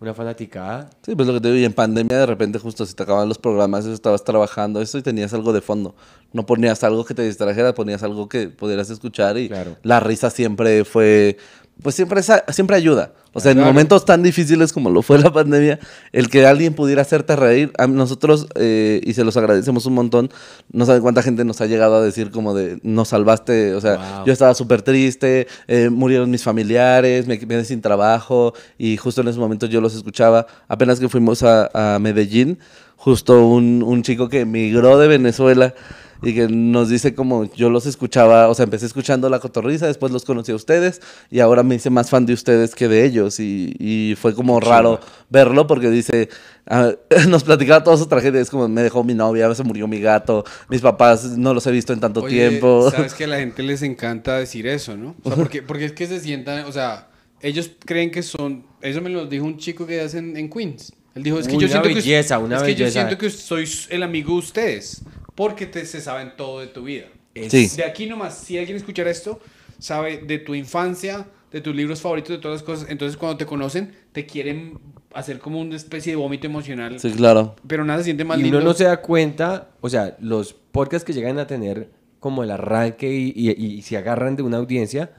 una 0.00 0.14
fanaticada. 0.14 0.90
Sí, 1.02 1.14
pues 1.14 1.28
lo 1.28 1.34
que 1.34 1.40
te 1.40 1.48
digo, 1.48 1.60
y 1.60 1.64
en 1.64 1.72
pandemia 1.72 2.18
de 2.18 2.26
repente 2.26 2.58
justo 2.58 2.84
si 2.86 2.94
te 2.94 3.02
acababan 3.04 3.28
los 3.28 3.38
programas, 3.38 3.86
estabas 3.86 4.24
trabajando 4.24 4.80
eso 4.80 4.98
y 4.98 5.02
tenías 5.02 5.32
algo 5.32 5.52
de 5.52 5.60
fondo. 5.60 5.94
No 6.32 6.46
ponías 6.46 6.84
algo 6.84 7.04
que 7.04 7.14
te 7.14 7.22
distrajera, 7.22 7.74
ponías 7.74 8.02
algo 8.02 8.28
que 8.28 8.48
pudieras 8.48 8.88
escuchar 8.90 9.36
y 9.38 9.48
Claro. 9.48 9.76
la 9.82 9.98
risa 10.00 10.30
siempre 10.30 10.84
fue, 10.84 11.36
pues 11.82 11.94
siempre, 11.96 12.20
esa- 12.20 12.44
siempre 12.52 12.76
ayuda. 12.76 13.12
O 13.32 13.38
sea, 13.40 13.52
en 13.52 13.60
momentos 13.60 14.04
tan 14.04 14.22
difíciles 14.24 14.72
como 14.72 14.90
lo 14.90 15.02
fue 15.02 15.18
la 15.18 15.32
pandemia, 15.32 15.78
el 16.12 16.28
que 16.28 16.44
alguien 16.46 16.74
pudiera 16.74 17.02
hacerte 17.02 17.36
reír, 17.36 17.72
a 17.78 17.86
nosotros, 17.86 18.48
eh, 18.56 19.00
y 19.04 19.14
se 19.14 19.22
los 19.24 19.36
agradecemos 19.36 19.86
un 19.86 19.94
montón, 19.94 20.30
no 20.72 20.84
saben 20.84 21.00
cuánta 21.02 21.22
gente 21.22 21.44
nos 21.44 21.60
ha 21.60 21.66
llegado 21.66 21.94
a 21.96 22.02
decir 22.02 22.30
como 22.32 22.54
de, 22.54 22.80
nos 22.82 23.08
salvaste, 23.08 23.74
o 23.74 23.80
sea, 23.80 23.96
Wow. 24.16 24.26
yo 24.26 24.32
estaba 24.32 24.52
súper 24.54 24.82
triste, 24.82 25.46
eh, 25.68 25.90
murieron 25.90 26.28
mis 26.30 26.42
familiares, 26.42 27.26
me 27.28 27.38
quedé 27.38 27.64
sin 27.64 27.80
trabajo 27.80 28.52
y 28.78 28.96
justo 28.96 29.20
en 29.20 29.28
esos 29.28 29.38
momentos 29.40 29.68
yo 29.70 29.80
los 29.80 29.94
escuchaba. 29.94 30.46
Apenas 30.66 30.98
que 30.98 31.08
fuimos 31.08 31.42
a, 31.44 31.70
a 31.94 31.98
Medellín, 32.00 32.58
justo 32.96 33.46
un, 33.46 33.82
un 33.84 34.02
chico 34.02 34.28
que 34.28 34.40
emigró 34.40 34.98
de 34.98 35.06
Venezuela 35.08 35.72
y 36.22 36.34
que 36.34 36.48
nos 36.48 36.88
dice 36.88 37.14
como 37.14 37.52
yo 37.54 37.70
los 37.70 37.86
escuchaba, 37.86 38.48
o 38.48 38.54
sea, 38.54 38.64
empecé 38.64 38.86
escuchando 38.86 39.28
La 39.28 39.38
Cotorriza, 39.38 39.86
después 39.86 40.12
los 40.12 40.24
conocí 40.24 40.52
a 40.52 40.54
ustedes 40.54 41.00
y 41.30 41.40
ahora 41.40 41.62
me 41.62 41.76
hice 41.76 41.90
más 41.90 42.10
fan 42.10 42.26
de 42.26 42.34
ustedes 42.34 42.74
que 42.74 42.88
de 42.88 43.04
ellos 43.04 43.40
y, 43.40 43.74
y 43.78 44.14
fue 44.16 44.34
como 44.34 44.60
raro 44.60 45.00
verlo 45.28 45.66
porque 45.66 45.90
dice, 45.90 46.28
ah, 46.66 46.92
nos 47.28 47.44
platicaba 47.44 47.82
toda 47.82 47.96
su 47.96 48.06
tragedia, 48.06 48.40
es 48.40 48.50
como 48.50 48.68
me 48.68 48.82
dejó 48.82 49.04
mi 49.04 49.14
novia, 49.14 49.54
se 49.54 49.64
murió 49.64 49.88
mi 49.88 50.00
gato, 50.00 50.44
mis 50.68 50.80
papás 50.80 51.38
no 51.38 51.54
los 51.54 51.66
he 51.66 51.70
visto 51.70 51.92
en 51.92 52.00
tanto 52.00 52.20
Oye, 52.22 52.48
tiempo. 52.48 52.90
Sabes 52.90 53.14
que 53.14 53.24
a 53.24 53.28
la 53.28 53.38
gente 53.38 53.62
les 53.62 53.82
encanta 53.82 54.38
decir 54.38 54.66
eso, 54.66 54.96
¿no? 54.96 55.16
O 55.22 55.28
sea, 55.28 55.36
porque, 55.36 55.62
porque 55.66 55.86
es 55.86 55.92
que 55.92 56.06
se 56.06 56.20
sientan, 56.20 56.64
o 56.66 56.72
sea, 56.72 57.08
ellos 57.40 57.70
creen 57.84 58.10
que 58.10 58.22
son. 58.22 58.64
Eso 58.82 59.00
me 59.00 59.10
lo 59.10 59.26
dijo 59.26 59.44
un 59.44 59.56
chico 59.56 59.86
que 59.86 60.00
hace 60.00 60.18
en, 60.18 60.36
en 60.36 60.50
Queens. 60.50 60.92
Él 61.14 61.22
dijo, 61.24 61.38
es 61.38 61.48
que 61.48 61.56
Una 61.56 61.62
yo 61.62 61.68
siento 61.68 61.88
que. 61.88 61.94
belleza, 61.94 62.38
una 62.38 62.56
es 62.56 62.62
que 62.62 62.74
yo 62.74 62.90
siento 62.90 63.18
que 63.18 63.30
soy 63.30 63.68
el 63.88 64.02
amigo 64.02 64.32
de 64.34 64.38
ustedes. 64.38 65.02
Porque 65.40 65.64
te, 65.64 65.86
se 65.86 66.02
saben 66.02 66.34
todo 66.36 66.60
de 66.60 66.66
tu 66.66 66.82
vida. 66.82 67.06
Sí. 67.48 67.66
De 67.74 67.84
aquí 67.84 68.04
nomás, 68.04 68.36
si 68.36 68.58
alguien 68.58 68.76
escuchara 68.76 69.08
esto, 69.08 69.40
sabe 69.78 70.18
de 70.18 70.38
tu 70.38 70.54
infancia, 70.54 71.26
de 71.50 71.62
tus 71.62 71.74
libros 71.74 72.02
favoritos, 72.02 72.36
de 72.36 72.42
todas 72.42 72.60
las 72.60 72.62
cosas. 72.62 72.90
Entonces, 72.90 73.16
cuando 73.16 73.38
te 73.38 73.46
conocen, 73.46 73.90
te 74.12 74.26
quieren 74.26 74.78
hacer 75.14 75.38
como 75.38 75.58
una 75.58 75.76
especie 75.76 76.12
de 76.12 76.16
vómito 76.16 76.46
emocional. 76.46 77.00
Sí, 77.00 77.10
claro. 77.12 77.56
Pero 77.66 77.86
nada 77.86 78.00
se 78.00 78.04
siente 78.04 78.22
más 78.22 78.38
Y 78.38 78.42
lindo. 78.42 78.58
uno 78.58 78.66
no 78.66 78.74
se 78.74 78.84
da 78.84 79.00
cuenta, 79.00 79.70
o 79.80 79.88
sea, 79.88 80.14
los 80.20 80.52
podcasts 80.52 81.06
que 81.06 81.14
llegan 81.14 81.38
a 81.38 81.46
tener 81.46 81.88
como 82.18 82.44
el 82.44 82.50
arranque 82.50 83.10
y, 83.10 83.32
y, 83.34 83.50
y 83.50 83.80
se 83.80 83.96
agarran 83.96 84.36
de 84.36 84.42
una 84.42 84.58
audiencia 84.58 85.10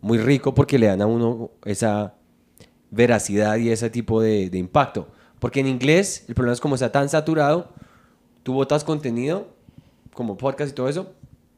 muy 0.00 0.18
rico 0.18 0.54
porque 0.54 0.78
le 0.78 0.86
dan 0.86 1.02
a 1.02 1.06
uno 1.06 1.50
esa 1.64 2.14
veracidad 2.92 3.56
y 3.56 3.70
ese 3.70 3.90
tipo 3.90 4.20
de, 4.22 4.50
de 4.50 4.58
impacto. 4.58 5.08
Porque 5.40 5.58
en 5.58 5.66
inglés 5.66 6.26
el 6.28 6.36
problema 6.36 6.52
es 6.54 6.60
como 6.60 6.76
está 6.76 6.92
tan 6.92 7.08
saturado, 7.08 7.72
tú 8.44 8.52
botas 8.52 8.84
contenido 8.84 9.52
como 10.14 10.36
podcast 10.36 10.72
y 10.72 10.74
todo 10.74 10.88
eso, 10.88 11.12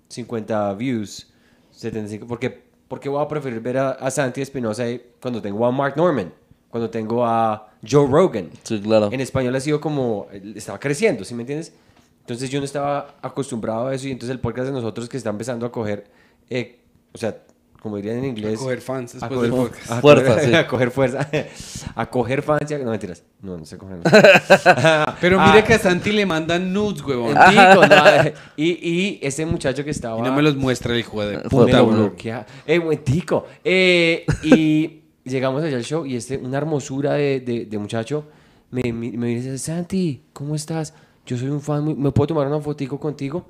50 0.08 0.74
views, 0.74 1.32
75, 1.70 2.26
porque, 2.26 2.64
porque 2.88 3.08
voy 3.08 3.22
a 3.22 3.28
preferir 3.28 3.60
ver 3.60 3.78
a, 3.78 3.90
a 3.90 4.10
Santi 4.10 4.40
Espinosa 4.40 4.84
cuando 5.20 5.40
tengo 5.40 5.64
a 5.66 5.70
Mark 5.70 5.94
Norman, 5.96 6.32
cuando 6.70 6.90
tengo 6.90 7.24
a 7.24 7.70
Joe 7.88 8.06
Rogan. 8.06 8.50
Sí, 8.62 8.80
claro. 8.80 9.10
En 9.12 9.20
español 9.20 9.54
ha 9.54 9.60
sido 9.60 9.80
como, 9.80 10.26
estaba 10.54 10.80
creciendo, 10.80 11.24
¿sí 11.24 11.34
me 11.34 11.42
entiendes? 11.42 11.72
Entonces 12.20 12.50
yo 12.50 12.58
no 12.58 12.64
estaba 12.64 13.14
acostumbrado 13.22 13.86
a 13.86 13.94
eso 13.94 14.08
y 14.08 14.10
entonces 14.10 14.34
el 14.34 14.40
podcast 14.40 14.66
de 14.66 14.72
nosotros 14.72 15.08
que 15.08 15.16
está 15.16 15.30
empezando 15.30 15.64
a 15.64 15.70
coger, 15.70 16.10
eh, 16.50 16.80
o 17.12 17.18
sea, 17.18 17.40
como 17.86 17.96
dirían 17.96 18.18
en 18.18 18.24
inglés... 18.24 18.56
A 18.58 18.62
coger 18.64 18.80
fans 18.80 19.14
a 19.14 19.28
después 19.28 19.38
coger, 19.38 19.50
del 19.52 19.60
podcast. 19.60 19.90
a 19.92 20.00
Fuerza, 20.00 20.34
coger- 20.36 20.44
sí. 20.44 20.54
a 20.56 20.66
coger 20.66 20.90
fuerza. 20.90 21.28
a 21.94 22.10
coger 22.10 22.42
fans. 22.42 22.72
a- 22.72 22.78
No, 22.78 22.90
mentiras. 22.90 23.22
No, 23.40 23.56
no 23.56 23.64
sé 23.64 23.78
coger. 23.78 23.98
Pero 25.20 25.40
Ah, 25.40 25.52
mire 25.52 25.64
que 25.64 25.74
a 25.74 25.78
Santi 25.78 26.10
le 26.10 26.26
mandan 26.26 26.72
nudes, 26.72 27.02
huevón. 27.02 27.34
tico, 27.48 27.86
no, 27.86 28.08
eh, 28.08 28.34
y, 28.56 28.70
y 28.90 29.18
ese 29.22 29.46
muchacho 29.46 29.84
que 29.84 29.90
estaba... 29.90 30.18
Y 30.18 30.22
no 30.22 30.32
me 30.34 30.42
los 30.42 30.56
muestra 30.56 30.92
el 30.94 31.00
hijo 31.00 31.24
de 31.24 31.38
puta, 31.48 31.80
bloquea. 31.82 32.44
Eh, 32.66 32.78
buen 32.80 32.98
tico. 33.04 33.46
Eh, 33.64 34.26
y 34.42 35.02
llegamos 35.24 35.62
allá 35.62 35.76
al 35.76 35.84
show 35.84 36.04
y 36.04 36.16
este, 36.16 36.36
una 36.38 36.58
hermosura 36.58 37.12
de, 37.14 37.40
de, 37.40 37.66
de 37.66 37.78
muchacho 37.78 38.24
me, 38.70 38.92
me, 38.92 39.12
me 39.12 39.28
dice, 39.28 39.56
Santi, 39.58 40.22
¿cómo 40.32 40.54
estás? 40.56 40.92
Yo 41.24 41.36
soy 41.36 41.48
un 41.48 41.60
fan, 41.60 41.84
muy- 41.84 41.94
¿me 41.94 42.10
puedo 42.10 42.26
tomar 42.28 42.46
una 42.48 42.60
fotico 42.60 42.98
contigo? 42.98 43.46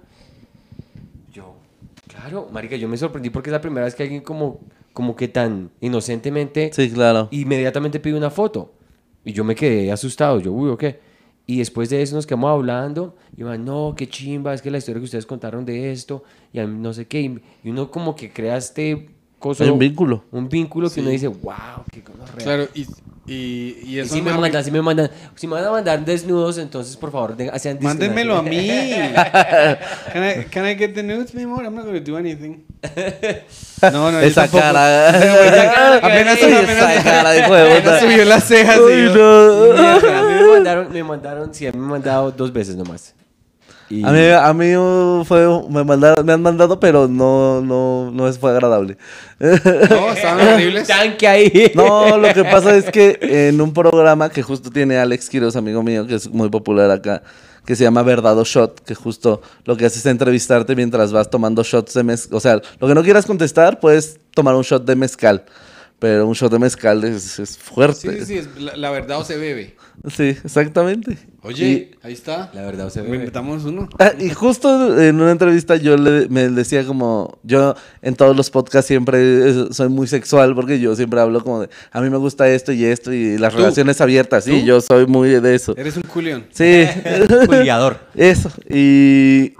Claro, 2.16 2.48
marica, 2.50 2.76
yo 2.76 2.88
me 2.88 2.96
sorprendí 2.96 3.30
porque 3.30 3.50
es 3.50 3.52
la 3.52 3.60
primera 3.60 3.84
vez 3.84 3.94
que 3.94 4.02
alguien 4.02 4.22
como, 4.22 4.60
como 4.92 5.14
que 5.14 5.28
tan 5.28 5.70
inocentemente 5.80 6.70
Sí, 6.72 6.90
claro. 6.90 7.28
inmediatamente 7.30 8.00
pide 8.00 8.16
una 8.16 8.30
foto. 8.30 8.72
Y 9.24 9.32
yo 9.32 9.44
me 9.44 9.54
quedé 9.54 9.92
asustado. 9.92 10.40
Yo, 10.40 10.52
uy, 10.52 10.70
¿o 10.70 10.78
qué? 10.78 11.00
Y 11.46 11.58
después 11.58 11.90
de 11.90 12.02
eso 12.02 12.16
nos 12.16 12.26
quedamos 12.26 12.50
hablando. 12.50 13.16
Y 13.36 13.42
van, 13.42 13.64
no, 13.64 13.94
qué 13.96 14.08
chimba, 14.08 14.54
es 14.54 14.62
que 14.62 14.70
la 14.70 14.78
historia 14.78 15.00
que 15.00 15.04
ustedes 15.04 15.26
contaron 15.26 15.64
de 15.64 15.92
esto, 15.92 16.24
y 16.52 16.60
no 16.60 16.92
sé 16.92 17.06
qué. 17.06 17.20
Y, 17.20 17.68
uno 17.68 17.90
como 17.90 18.16
que 18.16 18.32
crea 18.32 18.56
este 18.56 19.10
coso. 19.38 19.62
Hay 19.62 19.70
un 19.70 19.78
vínculo. 19.78 20.24
Un 20.32 20.48
vínculo 20.48 20.90
que 20.90 21.00
uno 21.00 21.10
dice, 21.10 21.28
wow, 21.28 21.84
qué 21.92 22.00
gonorrea". 22.00 22.44
Claro, 22.44 22.68
y, 22.74 22.86
y, 23.26 23.78
y 23.82 23.96
Y 23.96 23.98
eso 24.00 24.14
si 24.14 24.22
me 24.22 24.32
mandan, 24.32 24.62
si 24.64 24.70
me 24.70 24.82
mandan, 24.82 25.10
si 25.34 25.46
me 25.46 25.54
van 25.54 25.64
a 25.64 25.70
mandar 25.70 26.04
desnudos, 26.04 26.58
entonces 26.58 26.96
por 26.96 27.10
favor, 27.10 27.36
de- 27.36 27.56
sean 27.58 27.78
Mándenmelo 27.80 28.36
a 28.36 28.42
mí. 28.42 28.68
Can 30.12 30.24
I, 30.24 30.44
can 30.44 30.66
I 30.66 30.74
get 30.76 30.94
the 30.94 31.02
nudes, 31.02 31.34
mi 31.34 31.42
amor? 31.42 31.64
I'm 31.64 31.74
not 31.74 31.84
going 31.84 31.98
to 31.98 32.00
do 32.00 32.16
anything. 32.16 32.64
No, 33.82 34.10
no, 34.10 34.20
Esa 34.20 34.48
cara. 34.48 35.08
Apenas, 35.98 36.38
Esa 36.38 37.02
cara 37.02 37.30
de 37.30 37.42
apenas 37.42 38.00
subió 38.00 38.24
las 38.24 38.44
cejas. 38.44 38.78
Uy, 38.78 39.10
no. 39.14 39.74
Mierda, 39.74 40.22
me 40.22 40.48
mandaron, 40.54 40.92
me 40.92 41.04
mandaron, 41.04 41.54
sí, 41.54 41.64
me 41.64 41.70
han 41.70 41.80
mandado 41.80 42.32
dos 42.32 42.50
veces 42.52 42.74
nomás. 42.74 43.14
Y- 43.88 44.04
A 44.04 44.10
mí, 44.10 44.20
a 44.30 44.52
mí 44.52 45.24
fue, 45.24 45.46
me, 45.70 45.84
mandaron, 45.84 46.26
me 46.26 46.32
han 46.32 46.42
mandado, 46.42 46.80
pero 46.80 47.06
no, 47.08 47.60
no, 47.60 48.10
no 48.12 48.26
es- 48.28 48.38
fue 48.38 48.50
agradable. 48.50 48.96
No, 49.38 50.12
estaban 50.12 50.48
horribles. 50.54 50.88
Tanque 50.88 51.28
ahí. 51.28 51.72
No, 51.74 52.16
lo 52.18 52.32
que 52.34 52.44
pasa 52.44 52.74
es 52.76 52.90
que 52.90 53.18
en 53.48 53.60
un 53.60 53.72
programa 53.72 54.28
que 54.30 54.42
justo 54.42 54.70
tiene 54.70 54.98
Alex 54.98 55.28
Quiroz, 55.30 55.54
amigo 55.56 55.82
mío, 55.82 56.06
que 56.06 56.16
es 56.16 56.28
muy 56.28 56.48
popular 56.48 56.90
acá, 56.90 57.22
que 57.64 57.76
se 57.76 57.84
llama 57.84 58.02
Verdad 58.02 58.38
o 58.38 58.44
Shot, 58.44 58.80
que 58.80 58.94
justo 58.94 59.40
lo 59.64 59.76
que 59.76 59.86
hace 59.86 59.98
es 59.98 60.06
entrevistarte 60.06 60.74
mientras 60.76 61.12
vas 61.12 61.28
tomando 61.30 61.62
shots 61.62 61.94
de 61.94 62.02
mezcal. 62.04 62.36
O 62.36 62.40
sea, 62.40 62.60
lo 62.80 62.88
que 62.88 62.94
no 62.94 63.02
quieras 63.02 63.26
contestar, 63.26 63.78
puedes 63.80 64.18
tomar 64.34 64.54
un 64.54 64.62
shot 64.62 64.84
de 64.84 64.96
mezcal. 64.96 65.44
Pero 65.98 66.26
un 66.26 66.34
shot 66.34 66.52
de 66.52 66.58
mezcal 66.58 67.02
es, 67.04 67.38
es 67.38 67.48
Sí, 67.50 67.58
fuerte. 67.58 68.18
sí, 68.20 68.26
sí, 68.26 68.38
es- 68.38 68.60
la, 68.60 68.76
la 68.76 68.90
verdad 68.90 69.18
o 69.18 69.24
se 69.24 69.38
bebe. 69.38 69.76
Sí, 70.14 70.24
exactamente. 70.44 71.16
Oye, 71.40 71.92
ahí 72.02 72.12
está. 72.12 72.50
La 72.52 72.62
verdad, 72.62 72.86
o 72.86 72.90
sea, 72.90 73.02
Inventamos 73.02 73.64
uno. 73.64 73.88
Ah, 73.98 74.12
y 74.18 74.28
justo 74.28 75.00
en 75.00 75.18
una 75.18 75.30
entrevista 75.30 75.76
yo 75.76 75.96
le, 75.96 76.28
me 76.28 76.50
decía 76.50 76.84
como, 76.84 77.38
yo 77.44 77.74
en 78.02 78.14
todos 78.14 78.36
los 78.36 78.50
podcasts 78.50 78.88
siempre 78.88 79.72
soy 79.72 79.88
muy 79.88 80.06
sexual 80.06 80.54
porque 80.54 80.78
yo 80.78 80.94
siempre 80.94 81.18
hablo 81.18 81.42
como 81.42 81.62
de, 81.62 81.70
a 81.92 82.00
mí 82.02 82.10
me 82.10 82.18
gusta 82.18 82.46
esto 82.48 82.72
y 82.72 82.84
esto 82.84 83.10
y 83.10 83.38
las 83.38 83.52
¿Tú? 83.54 83.60
relaciones 83.60 83.98
abiertas, 84.02 84.44
sí, 84.44 84.50
¿Tú? 84.60 84.66
yo 84.66 84.82
soy 84.82 85.06
muy 85.06 85.30
de 85.40 85.54
eso. 85.54 85.74
Eres 85.78 85.96
un 85.96 86.02
culión. 86.02 86.44
Sí, 86.50 86.84
Juliador. 87.46 88.00
eso. 88.14 88.50
Y, 88.68 89.54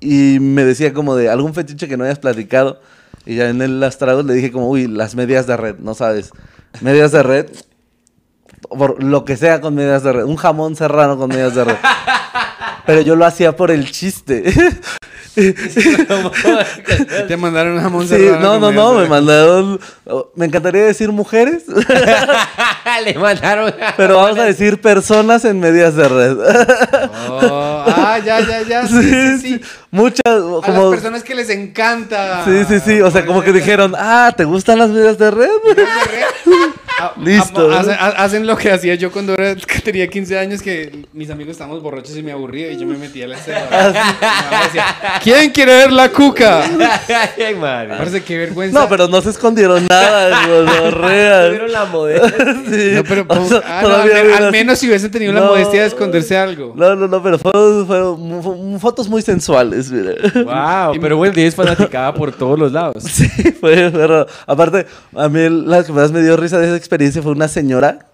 y 0.00 0.38
me 0.40 0.64
decía 0.64 0.92
como 0.94 1.16
de 1.16 1.28
algún 1.30 1.52
fetiche 1.52 1.88
que 1.88 1.96
no 1.96 2.04
hayas 2.04 2.20
platicado. 2.20 2.80
Y 3.28 3.36
ya 3.36 3.50
en 3.50 3.60
el 3.60 3.78
las 3.78 3.98
tragos 3.98 4.24
le 4.24 4.32
dije 4.32 4.50
como, 4.50 4.70
uy, 4.70 4.86
las 4.86 5.14
medias 5.14 5.46
de 5.46 5.54
red, 5.54 5.76
no 5.80 5.92
sabes. 5.92 6.30
Medias 6.80 7.12
de 7.12 7.22
red, 7.22 7.46
por 8.70 9.02
lo 9.02 9.26
que 9.26 9.36
sea 9.36 9.60
con 9.60 9.74
medias 9.74 10.02
de 10.02 10.14
red. 10.14 10.24
Un 10.24 10.36
jamón 10.36 10.76
serrano 10.76 11.18
con 11.18 11.28
medias 11.28 11.54
de 11.54 11.64
red. 11.64 11.76
Pero 12.86 13.02
yo 13.02 13.16
lo 13.16 13.26
hacía 13.26 13.54
por 13.54 13.70
el 13.70 13.90
chiste. 13.90 14.44
Te 17.28 17.36
mandaron 17.36 17.74
una 17.74 17.82
jamón 17.82 18.08
Sí, 18.08 18.16
serrano 18.16 18.58
no, 18.58 18.72
no, 18.72 18.72
no, 18.72 18.94
me 18.98 19.06
mandaron. 19.06 19.78
Me 20.34 20.46
encantaría 20.46 20.86
decir 20.86 21.12
mujeres, 21.12 21.64
Le 23.04 23.14
mandaron. 23.14 23.74
pero 23.96 24.16
vamos 24.16 24.38
a 24.38 24.44
decir 24.44 24.80
personas 24.80 25.44
en 25.44 25.60
medias 25.60 25.94
de 25.94 26.08
red. 26.08 26.38
Oh, 27.28 27.84
ah, 27.86 28.18
ya, 28.24 28.40
ya, 28.40 28.62
ya. 28.62 28.86
Sí, 28.86 29.02
sí, 29.02 29.38
sí. 29.38 29.60
Muchas, 29.90 30.20
A 30.26 30.30
las 30.30 30.64
como. 30.66 30.90
personas 30.90 31.22
que 31.22 31.34
les 31.34 31.48
encanta. 31.50 32.44
Sí, 32.44 32.62
sí, 32.68 32.80
sí. 32.84 33.00
O 33.00 33.10
sea, 33.10 33.24
como 33.24 33.42
que 33.42 33.52
dijeron, 33.52 33.94
ah, 33.96 34.32
¿te 34.36 34.44
gustan 34.44 34.78
las 34.78 34.90
medias 34.90 35.16
de 35.18 35.30
red? 35.30 35.48
Ah, 37.00 37.12
Listo. 37.22 37.70
ah, 37.72 37.80
Hacen, 37.80 37.94
ha- 37.98 38.24
hacen 38.24 38.46
lo 38.46 38.56
que 38.56 38.70
hacía 38.70 38.96
yo 38.96 39.10
cuando 39.10 39.32
era, 39.34 39.54
que 39.54 39.80
tenía 39.84 40.06
15 40.08 40.38
años, 40.38 40.60
que 40.62 41.06
mis 41.14 41.30
amigos 41.30 41.52
estábamos 41.52 41.82
borrachos 41.82 42.14
y 42.16 42.22
me 42.22 42.32
aburría 42.32 42.70
y 42.72 42.76
yo 42.78 42.86
me 42.86 42.98
metía 42.98 43.24
a 43.24 43.28
la 43.28 43.36
escena. 43.38 43.62
¿Quién 45.22 45.50
quiere 45.50 45.72
ver 45.74 45.92
la 45.92 46.10
cuca? 46.10 46.64
Ay, 47.38 47.54
madre. 47.54 47.96
Parece 47.96 48.22
que 48.22 48.36
vergüenza. 48.38 48.80
No, 48.80 48.88
pero 48.88 49.08
no 49.08 49.20
se 49.22 49.30
escondieron 49.30 49.86
nada. 49.88 50.42
Tuvieron 50.44 51.72
la 51.72 51.84
modelo. 51.86 52.28
Sí. 52.28 52.90
No, 52.94 53.04
pero 53.04 53.24
O 53.28 53.44
sea, 53.46 53.62
ah, 53.64 53.82
no, 53.82 54.34
al, 54.46 54.50
menos 54.52 54.78
si 54.78 54.88
hubiesen 54.88 55.10
tenido 55.10 55.32
la 55.32 55.42
modestia 55.42 55.82
de 55.82 55.86
esconderse 55.88 56.36
algo. 56.36 56.72
No, 56.76 56.94
no, 56.94 57.06
no, 57.08 57.22
pero 57.22 57.38
fueron, 57.38 57.86
fueron 57.86 58.80
fotos 58.80 59.08
muy 59.08 59.22
sensuales, 59.22 59.77
Wow, 60.44 61.00
pero 61.00 61.16
bueno, 61.16 61.34
es 61.36 61.54
fanaticada 61.56 62.12
por 62.14 62.32
todos 62.32 62.58
los 62.58 62.72
lados. 62.72 63.04
Sí, 63.04 63.28
fue 63.52 63.90
pero 63.92 64.26
Aparte, 64.46 64.86
a 65.14 65.28
mí 65.28 65.48
la 65.48 65.84
que 65.84 65.92
más 65.92 66.10
me 66.12 66.22
dio 66.22 66.36
risa 66.36 66.58
de 66.58 66.66
esa 66.66 66.76
experiencia 66.76 67.22
fue 67.22 67.32
una 67.32 67.48
señora 67.48 68.08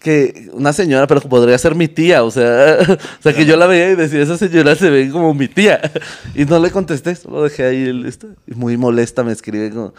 que 0.00 0.48
una 0.52 0.72
señora, 0.72 1.06
pero 1.06 1.20
que 1.20 1.28
podría 1.28 1.58
ser 1.58 1.74
mi 1.74 1.86
tía, 1.86 2.24
o 2.24 2.30
sea, 2.30 2.78
o 2.88 3.22
sea 3.22 3.34
que 3.34 3.44
yo 3.44 3.56
la 3.56 3.66
veía 3.66 3.90
y 3.90 3.96
decía, 3.96 4.22
esa 4.22 4.38
señora 4.38 4.74
se 4.74 4.90
ve 4.90 5.10
como 5.10 5.32
mi 5.34 5.46
tía. 5.46 5.80
Y 6.34 6.44
no 6.46 6.58
le 6.58 6.70
contesté, 6.70 7.14
solo 7.14 7.42
dejé 7.42 7.64
ahí 7.64 7.84
el 7.84 8.06
esto. 8.06 8.28
Y 8.46 8.54
muy 8.54 8.76
molesta 8.76 9.22
me 9.22 9.32
escribe 9.32 9.70
como, 9.70 9.92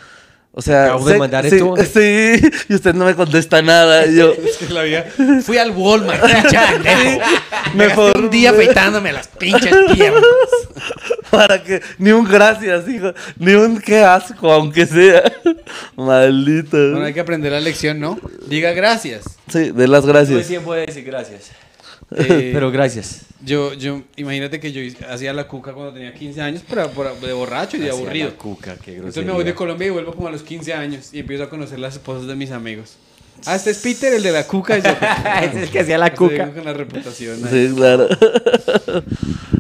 o 0.54 0.62
sea, 0.62 0.86
Acabo 0.86 1.08
de 1.08 1.18
mandar 1.18 1.50
sí, 1.50 1.56
esto. 1.56 1.76
sí, 1.78 2.42
y 2.70 2.74
usted 2.76 2.94
no 2.94 3.06
me 3.06 3.16
contesta 3.16 3.62
nada. 3.62 4.06
Y 4.06 4.16
yo, 4.18 4.32
Es 4.46 4.58
que 4.58 4.74
la 4.74 4.84
vida. 4.84 5.06
Fui 5.44 5.58
al 5.58 5.72
Walmart. 5.72 6.22
Me 7.74 7.88
Mejor- 7.88 8.18
un 8.18 8.30
día 8.30 8.50
afeitándome 8.52 9.14
las 9.14 9.28
pinches 9.30 9.74
piernas. 9.94 10.22
para 11.30 11.64
que, 11.64 11.82
ni 12.00 12.12
un 12.12 12.26
gracias, 12.26 12.88
hijo, 12.90 13.14
ni 13.38 13.54
un 13.54 13.80
qué 13.80 14.00
asco, 14.00 14.52
aunque 14.52 14.86
sea. 14.86 15.24
Maldito. 15.96 16.76
Bueno, 16.92 17.06
hay 17.06 17.14
que 17.14 17.22
aprender 17.22 17.52
la 17.54 17.62
lección, 17.62 18.00
¿no? 18.00 18.20
Diga 18.48 18.72
gracias. 18.74 19.24
Sí, 19.48 19.72
de 19.72 19.88
las 19.88 20.02
Todo 20.02 20.12
el 20.12 20.18
gracias. 20.18 20.48
tiempo 20.48 20.74
de 20.74 20.86
decir 20.88 21.04
gracias. 21.06 21.52
Eh, 22.16 22.52
Pero 22.54 22.72
gracias. 22.72 23.22
Yo, 23.44 23.74
yo, 23.74 24.02
imagínate 24.18 24.60
que 24.60 24.72
yo 24.72 24.82
hacía 25.10 25.34
la 25.34 25.48
cuca 25.48 25.74
cuando 25.74 25.94
tenía 25.94 26.14
15 26.14 26.42
años, 26.42 26.62
pero 26.70 26.90
por- 26.92 27.20
de 27.20 27.34
borracho 27.34 27.78
y 27.78 27.80
de 27.80 27.90
aburrido. 27.90 28.30
la 28.30 28.36
cuca, 28.36 28.76
qué 28.84 28.96
Entonces 28.98 29.26
me 29.26 29.32
voy 29.32 29.44
de 29.44 29.54
Colombia 29.56 29.88
y 29.88 29.90
vuelvo 29.92 30.14
como 30.14 30.28
a 30.28 30.32
los 30.32 30.44
15 30.44 30.74
años 30.74 31.10
y 31.14 31.20
empiezo 31.20 31.44
a 31.46 31.50
conocer 31.50 31.80
las 31.80 31.94
esposas 31.96 32.28
de 32.28 32.36
mis 32.36 32.52
amigos. 32.52 32.98
Ah, 33.46 33.56
este 33.56 33.72
es 33.72 33.80
Peter, 33.80 34.14
el 34.14 34.22
de 34.22 34.32
la 34.32 34.46
cuca. 34.46 34.78
Yo, 34.78 34.90
Ese 35.42 35.58
es 35.58 35.64
el 35.64 35.70
que 35.70 35.80
hacía 35.80 35.98
la 35.98 36.14
cuca. 36.14 36.52
Con 36.52 36.64
la 36.66 36.74
reputación. 36.74 37.38
Sí, 37.50 37.72
claro. 37.76 38.08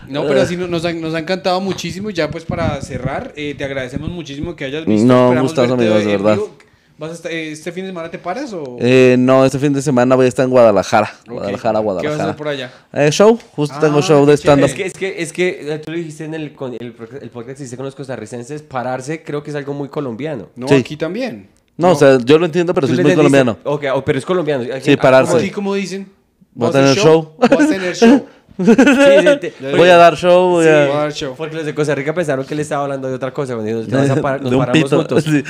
No, 0.07 0.27
pero 0.27 0.45
sí, 0.45 0.57
no- 0.57 0.67
nos, 0.67 0.83
han- 0.83 0.99
nos 0.99 1.13
ha 1.15 1.19
encantado 1.19 1.61
muchísimo. 1.61 2.09
Y 2.09 2.13
ya 2.13 2.29
pues 2.29 2.43
para 2.43 2.81
cerrar, 2.81 3.33
eh, 3.37 3.55
te 3.57 3.63
agradecemos 3.63 4.09
muchísimo 4.09 4.55
que 4.57 4.65
hayas 4.65 4.85
visto. 4.85 5.05
No, 5.07 5.23
Esperamos 5.27 5.51
gustazo, 5.53 5.73
amigos, 5.75 5.99
de 5.99 6.05
verdad. 6.05 6.33
vivo. 6.35 6.57
¿Vas 7.01 7.09
a 7.09 7.13
estar- 7.15 7.31
eh, 7.31 7.51
¿Este 7.51 7.71
fin 7.71 7.83
de 7.83 7.89
semana 7.89 8.11
te 8.11 8.19
paras 8.19 8.53
o...? 8.53 8.77
Eh, 8.79 9.15
no, 9.17 9.43
este 9.43 9.57
fin 9.57 9.73
de 9.73 9.81
semana 9.81 10.15
voy 10.15 10.25
a 10.25 10.29
estar 10.29 10.45
en 10.45 10.51
Guadalajara. 10.51 11.11
Ok. 11.27 11.31
Guadalajara, 11.33 11.79
¿Qué 11.79 11.85
vas 11.85 11.95
a 11.95 11.97
hacer 11.97 12.07
Guadalajara. 12.09 12.35
por 12.37 12.47
allá? 12.47 12.71
Eh, 12.93 13.09
show, 13.11 13.39
justo 13.55 13.75
tengo 13.81 13.97
Ah, 13.97 14.01
show 14.03 14.23
de 14.27 14.37
stand-up. 14.37 14.67
Es 14.69 14.75
que, 14.75 14.85
es 14.85 14.93
que, 14.93 15.15
es 15.21 15.33
que 15.33 15.73
eh, 15.73 15.79
tú 15.79 15.91
lo 15.91 15.97
dijiste 15.97 16.25
en 16.25 16.35
el, 16.35 16.53
con- 16.53 16.73
el, 16.75 16.95
el 17.21 17.29
podcast 17.31 17.57
que 17.57 17.63
hiciste 17.63 17.75
con 17.75 17.85
los 17.87 17.95
costarricenses, 17.95 18.61
pararse 18.61 19.23
creo 19.23 19.41
que 19.41 19.49
es 19.49 19.55
algo 19.55 19.73
muy 19.73 19.89
colombiano. 19.89 20.49
No, 20.55 20.67
Sí. 20.67 20.75
aquí 20.75 20.95
también. 20.95 21.49
No, 21.75 21.93
o 21.93 21.95
sea, 21.95 22.19
yo 22.23 22.37
lo 22.37 22.45
entiendo, 22.45 22.73
pero 22.75 22.85
Tú 22.85 22.93
sí 22.93 22.99
es 22.99 23.03
le 23.03 23.03
muy 23.03 23.15
colombiano. 23.15 23.57
Ok, 23.63 23.85
oh, 23.95 24.05
pero 24.05 24.19
es 24.19 24.25
colombiano. 24.25 24.63
Sí, 24.81 24.93
Ah, 24.93 25.01
pararse. 25.01 25.31
¿cómo? 25.31 25.39
¿Así 25.41 25.49
como 25.49 25.73
dicen? 25.73 26.07
Voy 26.53 26.67
a 26.67 26.71
¿Vas 26.71 26.81
tener 26.81 26.97
show. 26.97 27.31
Vas 27.39 27.51
a 27.53 27.57
tener 27.67 27.95
show. 27.95 28.25
Sí, 28.65 28.73
sí, 28.75 29.37
te- 29.39 29.53
Voy 29.75 29.89
a 29.89 29.97
dar 29.97 30.15
show, 30.15 30.49
voy 30.49 30.63
Sí, 30.65 30.69
a... 30.69 30.85
voy 30.87 30.95
a 30.95 30.99
dar 30.99 31.13
show. 31.13 31.35
Porque 31.37 31.55
los 31.55 31.65
de 31.65 31.73
Costa 31.75 31.95
Rica 31.95 32.13
pensaron 32.13 32.45
que 32.45 32.53
él 32.53 32.59
estaba 32.59 32.83
hablando 32.83 33.07
de 33.07 33.15
otra 33.15 33.31
cosa. 33.33 33.53
Cuando 33.55 33.77
dijo, 33.77 33.89
"Te 33.89 33.95
vas 33.95 34.09
a 34.09 34.21
parar", 34.21 34.41
nos 34.41 34.49
De 34.51 34.55
un 34.57 34.61
paramos 34.65 34.83
pito. 34.83 34.97
juntos. 34.97 35.23
Sí. 35.23 35.43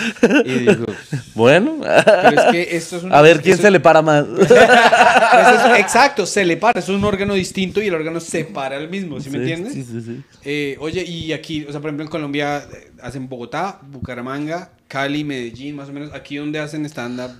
Y 0.46 0.54
dijo, 0.60 0.86
Bueno. 1.36 1.78
Pero 1.82 2.42
es 2.42 2.52
que 2.52 2.76
esto 2.76 2.98
es 2.98 3.04
un... 3.04 3.14
A 3.14 3.22
ver, 3.22 3.42
¿quién 3.42 3.54
eso- 3.56 3.64
se 3.64 3.72
le 3.72 3.80
para 3.80 4.02
más? 4.02 4.26
eso 4.40 4.54
es- 4.56 5.80
exacto, 5.80 6.26
se 6.26 6.46
le 6.46 6.58
para. 6.58 6.80
Es 6.80 6.90
un 6.90 7.04
órgano 7.04 7.34
distinto 7.34 7.82
y 7.82 7.88
el 7.88 7.94
órgano 7.96 8.20
se 8.20 8.46
para 8.46 8.78
el 8.78 8.90
mismo, 8.90 9.20
¿sí, 9.20 9.30
me 9.30 9.38
entiendes? 9.40 9.74
Sí, 9.74 9.84
sí, 9.84 10.02
sí. 10.02 10.22
Eh, 10.44 10.78
oye, 10.80 11.04
y 11.04 11.34
aquí, 11.34 11.66
o 11.68 11.72
sea, 11.72 11.80
por 11.82 11.90
ejemplo, 11.90 12.04
en 12.06 12.10
Colombia 12.12 12.58
eh, 12.72 12.92
hacen 13.02 13.28
Bogotá, 13.30 13.80
Bucaramanga, 13.92 14.72
Cali, 14.88 15.24
Medellín, 15.24 15.76
más 15.76 15.90
o 15.90 15.94
menos. 15.94 16.12
Aquí 16.14 16.38
donde 16.38 16.60
hacen 16.60 16.86
stand-up. 16.86 17.32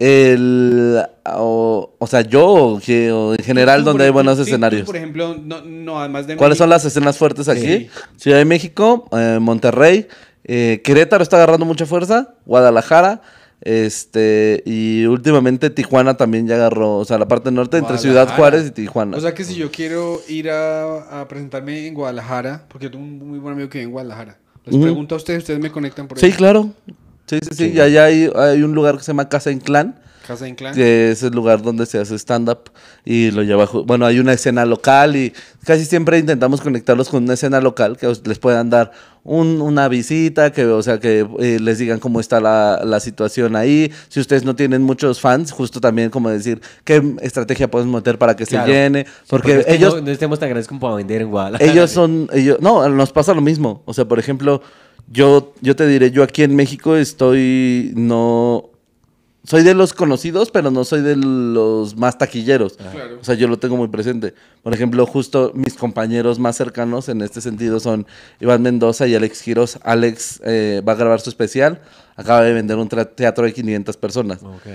El, 0.00 1.02
o, 1.26 1.92
o 1.98 2.06
sea, 2.06 2.20
yo, 2.20 2.78
que, 2.84 3.10
o 3.10 3.32
en 3.34 3.44
general, 3.44 3.82
donde 3.82 4.04
hay 4.04 4.10
buenos 4.10 4.36
sí, 4.36 4.42
escenarios. 4.42 4.86
por 4.86 4.94
ejemplo, 4.94 5.36
no, 5.42 5.60
no, 5.62 5.98
además 5.98 6.28
de. 6.28 6.36
¿Cuáles 6.36 6.56
son 6.56 6.70
las 6.70 6.84
escenas 6.84 7.18
fuertes 7.18 7.48
aquí? 7.48 7.60
Sí. 7.66 7.90
Ciudad 8.16 8.38
de 8.38 8.44
México, 8.44 9.08
eh, 9.10 9.38
Monterrey, 9.40 10.06
eh, 10.44 10.80
Querétaro 10.84 11.24
está 11.24 11.36
agarrando 11.36 11.66
mucha 11.66 11.84
fuerza, 11.84 12.34
Guadalajara, 12.46 13.22
este, 13.60 14.62
y 14.64 15.04
últimamente 15.06 15.68
Tijuana 15.68 16.16
también 16.16 16.46
ya 16.46 16.54
agarró, 16.54 16.98
o 16.98 17.04
sea, 17.04 17.18
la 17.18 17.26
parte 17.26 17.50
norte 17.50 17.76
entre 17.76 17.98
Ciudad. 17.98 18.28
Juárez 18.36 18.68
y 18.68 18.70
Tijuana. 18.70 19.16
O 19.16 19.20
sea 19.20 19.34
que 19.34 19.42
si 19.42 19.56
yo 19.56 19.72
quiero 19.72 20.20
ir 20.28 20.48
a, 20.48 21.22
a 21.22 21.26
presentarme 21.26 21.88
en 21.88 21.94
Guadalajara, 21.94 22.66
porque 22.68 22.84
yo 22.86 22.92
tengo 22.92 23.04
un 23.04 23.18
muy 23.28 23.40
buen 23.40 23.54
amigo 23.54 23.68
que 23.68 23.78
vive 23.78 23.86
en 23.88 23.92
Guadalajara, 23.92 24.38
les 24.64 24.76
Ujú. 24.76 24.84
pregunto 24.84 25.16
a 25.16 25.18
ustedes, 25.18 25.40
ustedes 25.40 25.58
me 25.58 25.72
conectan 25.72 26.06
por 26.06 26.20
sí, 26.20 26.26
ahí. 26.26 26.32
claro. 26.32 26.70
Sí, 27.28 27.38
sí, 27.42 27.48
sí. 27.54 27.72
Y 27.74 27.80
allá 27.80 28.04
hay, 28.06 28.30
hay 28.34 28.62
un 28.62 28.74
lugar 28.74 28.96
que 28.96 29.02
se 29.02 29.08
llama 29.12 29.28
Casa 29.28 29.50
Inclán, 29.50 29.98
Casa 30.26 30.46
Inclán. 30.48 30.74
que 30.74 31.10
es 31.12 31.22
el 31.22 31.32
lugar 31.32 31.62
donde 31.62 31.86
se 31.86 31.98
hace 31.98 32.14
stand-up 32.18 32.70
y 33.04 33.30
lo 33.30 33.42
lleva. 33.42 33.66
Bueno, 33.86 34.04
hay 34.06 34.18
una 34.18 34.32
escena 34.32 34.64
local 34.66 35.16
y 35.16 35.32
casi 35.64 35.84
siempre 35.84 36.18
intentamos 36.18 36.60
conectarlos 36.60 37.08
con 37.08 37.24
una 37.24 37.34
escena 37.34 37.60
local 37.60 37.96
que 37.96 38.12
les 38.24 38.38
puedan 38.38 38.68
dar 38.70 38.92
un- 39.24 39.60
una 39.60 39.88
visita, 39.88 40.52
que, 40.52 40.64
o 40.64 40.82
sea, 40.82 40.98
que 41.00 41.26
eh, 41.40 41.58
les 41.60 41.78
digan 41.78 41.98
cómo 41.98 42.18
está 42.20 42.40
la, 42.40 42.80
la 42.84 42.98
situación 43.00 43.56
ahí. 43.56 43.90
Si 44.08 44.20
ustedes 44.20 44.44
no 44.44 44.54
tienen 44.56 44.82
muchos 44.82 45.20
fans, 45.20 45.50
justo 45.52 45.80
también 45.80 46.08
como 46.10 46.30
decir 46.30 46.60
qué 46.84 47.02
estrategia 47.20 47.70
podemos 47.70 47.94
meter 47.94 48.16
para 48.18 48.36
que 48.36 48.46
Claro. 48.46 48.66
se 48.66 48.72
llene. 48.72 49.06
Porque 49.28 49.64
ellos, 49.68 49.94
No, 49.96 50.00
no 50.02 50.10
estemos 50.10 50.38
tan 50.38 50.48
grandes 50.48 50.66
como 50.66 50.80
para 50.80 50.94
vender 50.94 51.20
en 51.22 51.28
Guadalajara. 51.30 51.70
ellos 51.70 51.90
son, 51.90 52.28
ellos, 52.32 52.58
no, 52.60 52.88
nos 52.88 53.12
pasa 53.12 53.34
lo 53.34 53.40
mismo. 53.42 53.82
O 53.86 53.92
sea, 53.92 54.06
por 54.06 54.18
ejemplo, 54.18 54.62
yo, 55.10 55.54
yo 55.60 55.76
te 55.76 55.86
diré, 55.86 56.10
yo 56.10 56.22
aquí 56.22 56.42
en 56.42 56.54
México 56.54 56.96
estoy, 56.96 57.92
no, 57.96 58.70
soy 59.48 59.62
de 59.62 59.72
los 59.72 59.94
conocidos, 59.94 60.50
pero 60.50 60.70
no 60.70 60.84
soy 60.84 61.00
de 61.00 61.16
los 61.16 61.96
más 61.96 62.18
taquilleros. 62.18 62.74
Claro. 62.74 63.18
O 63.18 63.24
sea, 63.24 63.34
yo 63.34 63.48
lo 63.48 63.58
tengo 63.58 63.78
muy 63.78 63.88
presente. 63.88 64.34
Por 64.62 64.74
ejemplo, 64.74 65.06
justo 65.06 65.52
mis 65.54 65.72
compañeros 65.72 66.38
más 66.38 66.56
cercanos 66.56 67.08
en 67.08 67.22
este 67.22 67.40
sentido 67.40 67.80
son 67.80 68.06
Iván 68.40 68.60
Mendoza 68.60 69.06
y 69.06 69.14
Alex 69.14 69.40
Giros. 69.40 69.78
Alex 69.84 70.42
eh, 70.44 70.82
va 70.86 70.92
a 70.92 70.96
grabar 70.96 71.20
su 71.20 71.30
especial. 71.30 71.80
Acaba 72.14 72.42
de 72.42 72.52
vender 72.52 72.76
un 72.76 72.88
teatro 72.88 73.46
de 73.46 73.54
500 73.54 73.96
personas. 73.96 74.42
Ok. 74.42 74.66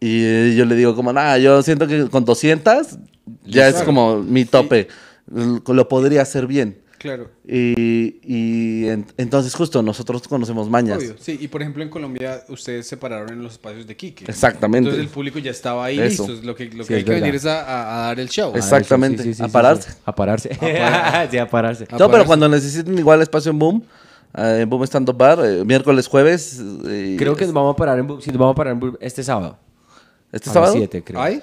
Y 0.00 0.24
eh, 0.24 0.54
yo 0.56 0.64
le 0.64 0.74
digo 0.74 0.96
como, 0.96 1.12
nada, 1.12 1.38
yo 1.38 1.62
siento 1.62 1.86
que 1.86 2.08
con 2.08 2.24
200 2.24 2.98
ya 3.44 3.68
es 3.68 3.82
como 3.82 4.18
mi 4.18 4.44
tope. 4.44 4.88
Lo 5.28 5.88
podría 5.88 6.22
hacer 6.22 6.48
bien. 6.48 6.80
Claro. 7.00 7.30
Y, 7.48 8.18
y 8.22 8.86
en- 8.88 9.06
entonces 9.16 9.54
justo 9.54 9.80
nosotros 9.82 10.28
conocemos 10.28 10.68
mañas. 10.68 10.98
Obvio. 10.98 11.14
Sí, 11.18 11.38
y 11.40 11.48
por 11.48 11.62
ejemplo 11.62 11.82
en 11.82 11.88
Colombia 11.88 12.42
ustedes 12.50 12.86
se 12.86 12.98
pararon 12.98 13.30
en 13.32 13.42
los 13.42 13.52
espacios 13.52 13.86
de 13.86 13.96
Kike. 13.96 14.26
Exactamente. 14.28 14.90
Entonces 14.90 15.06
el 15.06 15.08
público 15.10 15.38
ya 15.38 15.50
estaba 15.50 15.86
ahí 15.86 15.98
Eso. 15.98 16.28
listo. 16.28 16.46
Lo 16.46 16.54
que, 16.54 16.66
lo 16.66 16.84
Sí, 16.84 16.88
que 16.88 16.94
hay 16.96 17.04
que 17.04 17.10
verdad. 17.12 17.22
venir 17.22 17.34
es 17.36 17.46
a, 17.46 17.62
a- 17.62 18.02
a 18.04 18.06
dar 18.08 18.20
el 18.20 18.28
show. 18.28 18.52
Ah, 18.54 18.58
Exactamente. 18.58 19.22
sí, 19.22 19.32
sí, 19.32 19.42
A 19.42 19.48
pararse. 19.48 19.92
A 20.04 20.14
pararse. 20.14 20.50
a 21.40 21.46
pararse. 21.50 21.86
No, 21.98 22.10
pero 22.10 22.26
cuando 22.26 22.46
necesiten 22.50 22.98
igual 22.98 23.22
espacio 23.22 23.50
en 23.50 23.58
Boom, 23.58 23.82
eh, 24.36 24.58
en 24.62 24.68
Boom 24.68 24.82
Stand 24.84 25.08
Up 25.08 25.16
Bar, 25.16 25.38
eh, 25.42 25.64
miércoles, 25.64 26.06
jueves. 26.06 26.60
eh, 26.86 27.16
Creo 27.18 27.34
que 27.34 27.46
nos 27.46 27.54
vamos 27.54 27.72
a 27.72 27.76
parar 27.76 27.98
en, 27.98 28.06
sí, 28.20 28.28
nos 28.28 28.38
vamos 28.38 28.52
a 28.52 28.56
parar 28.56 28.74
en 28.74 28.80
Bu- 28.80 28.98
este 29.00 29.22
sábado. 29.22 29.58
¿Este 30.32 30.50
a 30.50 30.52
sábado? 30.52 30.74
las 30.74 30.80
7, 30.80 31.02
creo. 31.02 31.18
¿Ay? 31.22 31.42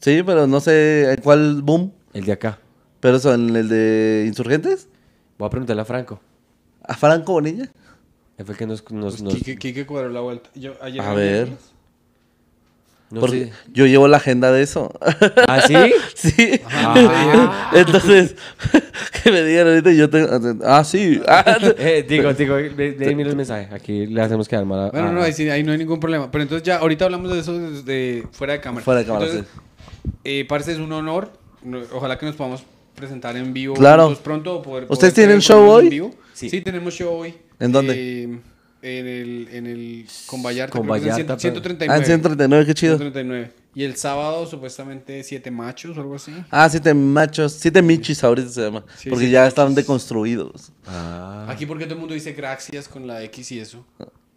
Sí, 0.00 0.22
pero 0.24 0.46
no 0.46 0.58
sé 0.60 1.12
en 1.12 1.20
cuál 1.20 1.60
Boom. 1.60 1.92
El 2.14 2.24
de 2.24 2.32
acá. 2.32 2.58
Pero 3.06 3.18
eso, 3.18 3.32
en 3.32 3.54
el 3.54 3.68
de 3.68 4.24
Insurgentes. 4.26 4.88
Voy 5.38 5.46
a 5.46 5.50
preguntarle 5.50 5.82
a 5.82 5.84
Franco. 5.84 6.18
¿A 6.82 6.94
Franco 6.94 7.34
Bonilla? 7.34 7.68
Él 8.36 8.44
fue 8.44 8.54
el 8.54 8.58
que 8.58 8.66
nos... 8.66 8.90
nos, 8.90 9.12
Pues 9.12 9.22
nos- 9.22 9.34
Quique, 9.34 9.56
Quique 9.56 9.86
cuadró 9.86 10.08
la 10.08 10.18
vuelta. 10.22 10.50
Yo, 10.56 10.72
ayer 10.82 11.00
A 11.02 11.14
ver. 11.14 11.50
no 13.10 13.20
Porque 13.20 13.44
sé. 13.44 13.52
yo 13.72 13.86
llevo 13.86 14.08
la 14.08 14.16
agenda 14.16 14.50
de 14.50 14.62
eso. 14.62 14.92
¿Ah, 15.46 15.60
sí? 15.64 15.76
sí. 16.16 16.60
Ah. 16.68 17.70
Entonces, 17.76 18.34
que 19.22 19.30
me 19.30 19.44
digan 19.44 19.68
ahorita 19.68 19.92
yo 19.92 20.10
tengo. 20.10 20.28
Ah, 20.64 20.82
sí. 20.82 21.20
Ah, 21.28 21.44
Eh, 21.78 22.04
digo, 22.08 22.34
digo, 22.34 22.56
déjenme 22.56 23.24
los 23.24 23.36
mensajes. 23.36 23.72
Aquí 23.72 24.06
le 24.08 24.20
hacemos 24.20 24.48
quedar 24.48 24.64
mal 24.64 24.88
a- 24.88 24.90
Bueno, 24.90 25.10
a- 25.10 25.12
no, 25.12 25.22
ahí, 25.22 25.32
sí, 25.32 25.48
ahí 25.48 25.62
no 25.62 25.70
hay 25.70 25.78
ningún 25.78 26.00
problema. 26.00 26.28
Pero 26.32 26.42
entonces 26.42 26.66
ya, 26.66 26.78
ahorita 26.78 27.04
hablamos 27.04 27.32
de 27.32 27.38
eso 27.38 27.56
desde 27.56 28.24
fuera 28.32 28.54
de 28.54 28.60
cámara. 28.60 28.84
Fuera 28.84 28.98
de 28.98 29.06
cámara, 29.06 29.26
Entonces, 29.26 29.48
eh, 30.24 30.44
parce, 30.48 30.72
es 30.72 30.78
un 30.78 30.90
honor. 30.92 31.30
No- 31.62 31.82
Ojalá 31.92 32.18
que 32.18 32.26
nos 32.26 32.34
podamos 32.34 32.64
presentar 32.96 33.36
en 33.36 33.52
vivo 33.52 33.74
Claro. 33.74 34.06
juntos 34.06 34.22
pronto. 34.22 34.62
poder- 34.62 34.86
¿Ustedes 34.88 35.12
poder 35.14 35.26
tienen 35.28 35.40
show 35.40 35.62
en 35.64 35.68
hoy? 35.70 35.88
vivo. 35.88 36.14
Sí. 36.32 36.50
Sí. 36.50 36.60
tenemos 36.60 36.94
show 36.94 37.14
hoy. 37.14 37.34
¿En 37.60 37.70
dónde? 37.72 37.94
Eh, 38.22 38.38
en 38.82 39.06
el, 39.06 39.48
en 39.52 39.66
el 39.66 40.06
con 40.26 40.42
Vallarta. 40.42 40.76
Con 40.78 40.86
Vallarta, 40.86 41.16
cien- 41.16 41.26
pero- 41.26 41.40
139. 41.40 41.92
Ah, 41.94 41.98
en 41.98 42.04
139, 42.04 42.66
qué 42.66 42.74
chido. 42.74 42.96
139. 42.96 43.52
Y 43.74 43.84
el 43.84 43.96
sábado, 43.96 44.46
supuestamente, 44.46 45.22
siete 45.22 45.50
machos 45.50 45.96
o 45.98 46.00
algo 46.00 46.14
así. 46.14 46.32
Ah, 46.50 46.68
siete 46.70 46.94
machos, 46.94 47.52
siete 47.52 47.82
michis 47.82 48.22
ahorita 48.24 48.48
se 48.48 48.62
llama. 48.62 48.84
Sí, 48.96 49.10
porque 49.10 49.28
ya 49.28 49.40
michis. 49.42 49.48
están 49.48 49.74
deconstruidos. 49.74 50.72
Ah. 50.86 51.46
Aquí 51.50 51.66
porque 51.66 51.84
todo 51.84 51.94
el 51.94 52.00
mundo 52.00 52.14
dice 52.14 52.32
gracias 52.32 52.88
con 52.88 53.06
la 53.06 53.22
X 53.24 53.52
y 53.52 53.60
eso. 53.60 53.84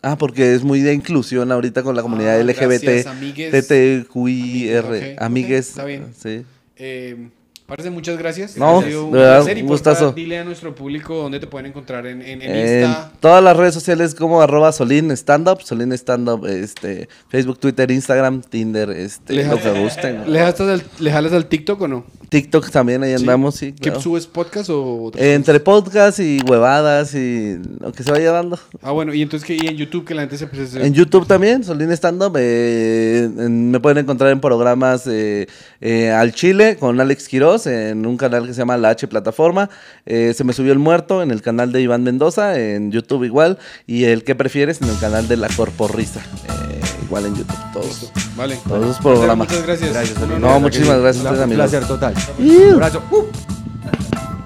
Ah, 0.02 0.18
porque 0.18 0.54
es 0.56 0.64
muy 0.64 0.80
de 0.82 0.94
inclusión 0.94 1.52
ahorita 1.52 1.84
con 1.84 1.96
la 1.96 2.02
comunidad 2.02 2.36
Ah, 2.38 2.44
LGBT, 2.44 2.84
gracias, 2.84 3.06
amigues. 3.08 3.52
TTQIR, 3.68 4.78
Amigues, 4.86 5.14
ok, 5.16 5.22
amigues. 5.22 5.70
está 5.70 5.86
bien. 5.86 6.14
Sí. 6.18 6.44
Eh, 6.78 7.30
Parce, 7.70 7.90
muchas 7.90 8.18
gracias. 8.18 8.58
No, 8.58 8.82
de 8.82 8.88
verdad, 9.12 9.38
placer. 9.44 9.58
Y 9.58 9.62
un 9.62 9.68
gustazo. 9.68 10.12
Dile 10.12 10.40
a 10.40 10.44
nuestro 10.44 10.76
público 10.76 11.16
dónde 11.16 11.40
te 11.40 11.48
pueden 11.48 11.68
encontrar 11.68 12.06
en, 12.08 12.22
en, 12.22 12.42
en 12.42 12.56
En 12.56 12.86
Insta. 12.90 13.12
todas 13.20 13.44
las 13.44 13.56
redes 13.56 13.74
sociales 13.74 14.16
como 14.16 14.42
arroba 14.42 14.72
Solín 14.72 15.12
Stand 15.12 15.48
Up, 15.48 15.62
Solín 15.64 15.92
Stand 15.94 16.28
Up, 16.30 16.46
este, 16.48 17.08
Facebook, 17.30 17.60
Twitter, 17.60 17.90
Instagram, 17.92 18.42
Tinder, 18.42 18.90
este, 18.90 19.34
Le- 19.34 19.46
lo 19.48 19.62
que 19.62 19.72
gusten. 19.80 20.24
¿Le, 20.32 20.42
al, 20.42 20.84
¿Le 21.00 21.12
jalas 21.12 21.34
al 21.34 21.46
TikTok 21.46 21.82
o 21.82 21.88
no? 21.88 22.06
TikTok 22.30 22.70
también, 22.70 23.02
ahí 23.04 23.14
andamos, 23.14 23.56
sí. 23.56 23.72
¿Qué 23.74 23.90
claro. 23.90 24.02
subes 24.02 24.28
podcast 24.28 24.70
o 24.72 25.12
Entre 25.16 25.60
podcast 25.60 26.20
y 26.20 26.40
huevadas 26.48 27.16
y 27.16 27.58
lo 27.80 27.92
que 27.92 28.04
se 28.04 28.12
vaya 28.12 28.32
dando. 28.32 28.60
Ah, 28.84 28.92
bueno, 28.92 29.14
y 29.14 29.22
entonces 29.24 29.48
que 29.48 29.56
y 29.56 29.68
en 29.68 29.78
YouTube 29.78 30.06
que 30.06 30.14
la 30.14 30.22
gente 30.28 30.38
se 30.38 30.68
se- 30.68 30.86
En 30.86 30.94
YouTube 30.94 31.26
también, 31.26 31.64
Solín 31.64 31.92
Stand 31.92 32.22
Up. 32.24 32.34
eh, 32.38 33.30
me 33.50 33.80
pueden 33.80 33.98
encontrar 34.00 34.32
en 34.32 34.40
programas 34.40 35.08
eh, 35.08 35.48
eh, 35.82 36.12
Al 36.12 36.34
Chile 36.34 36.78
con 36.80 37.00
Alex 37.00 37.28
Quiroz 37.28 37.59
en 37.68 38.06
un 38.06 38.18
canal 38.18 38.46
que 38.48 38.54
se 38.54 38.60
llama 38.60 38.78
La 38.78 38.90
H 38.90 39.08
Plataforma. 39.08 39.70
Eh, 40.06 40.34
se 40.36 40.44
me 40.44 40.54
subió 40.54 40.72
el 40.74 40.80
muerto 40.80 41.22
en 41.24 41.32
el 41.32 41.42
canal 41.42 41.72
de 41.72 41.82
Iván 41.82 42.04
Mendoza, 42.04 42.60
en 42.60 42.92
YouTube 42.92 43.24
igual. 43.24 43.58
Y 43.88 44.06
el 44.06 44.24
que 44.24 44.36
prefieres 44.36 44.82
en 44.82 44.90
el 44.90 44.98
canal 45.00 45.28
de 45.28 45.38
La 45.38 45.48
Corporrisa. 45.50 46.22
eh, 46.48 46.80
igual 47.04 47.26
en 47.26 47.36
YouTube, 47.36 47.58
todos. 47.74 48.12
Vale. 48.36 48.58
Todos 48.68 48.86
los 48.86 48.98
programas. 49.00 49.48
Muchas 49.50 49.66
gracias. 49.66 49.94
Gracias. 49.94 50.20
No, 50.40 50.60
muchísimas 50.60 51.00
gracias 51.02 51.26
a 51.26 51.30
Un 51.30 51.36
ustedes, 51.36 51.44
amigos. 51.44 51.70
placer 51.70 51.88
total. 51.88 52.14
Un 52.40 52.74
abrazo. 52.74 53.02
Uh. 53.12 54.39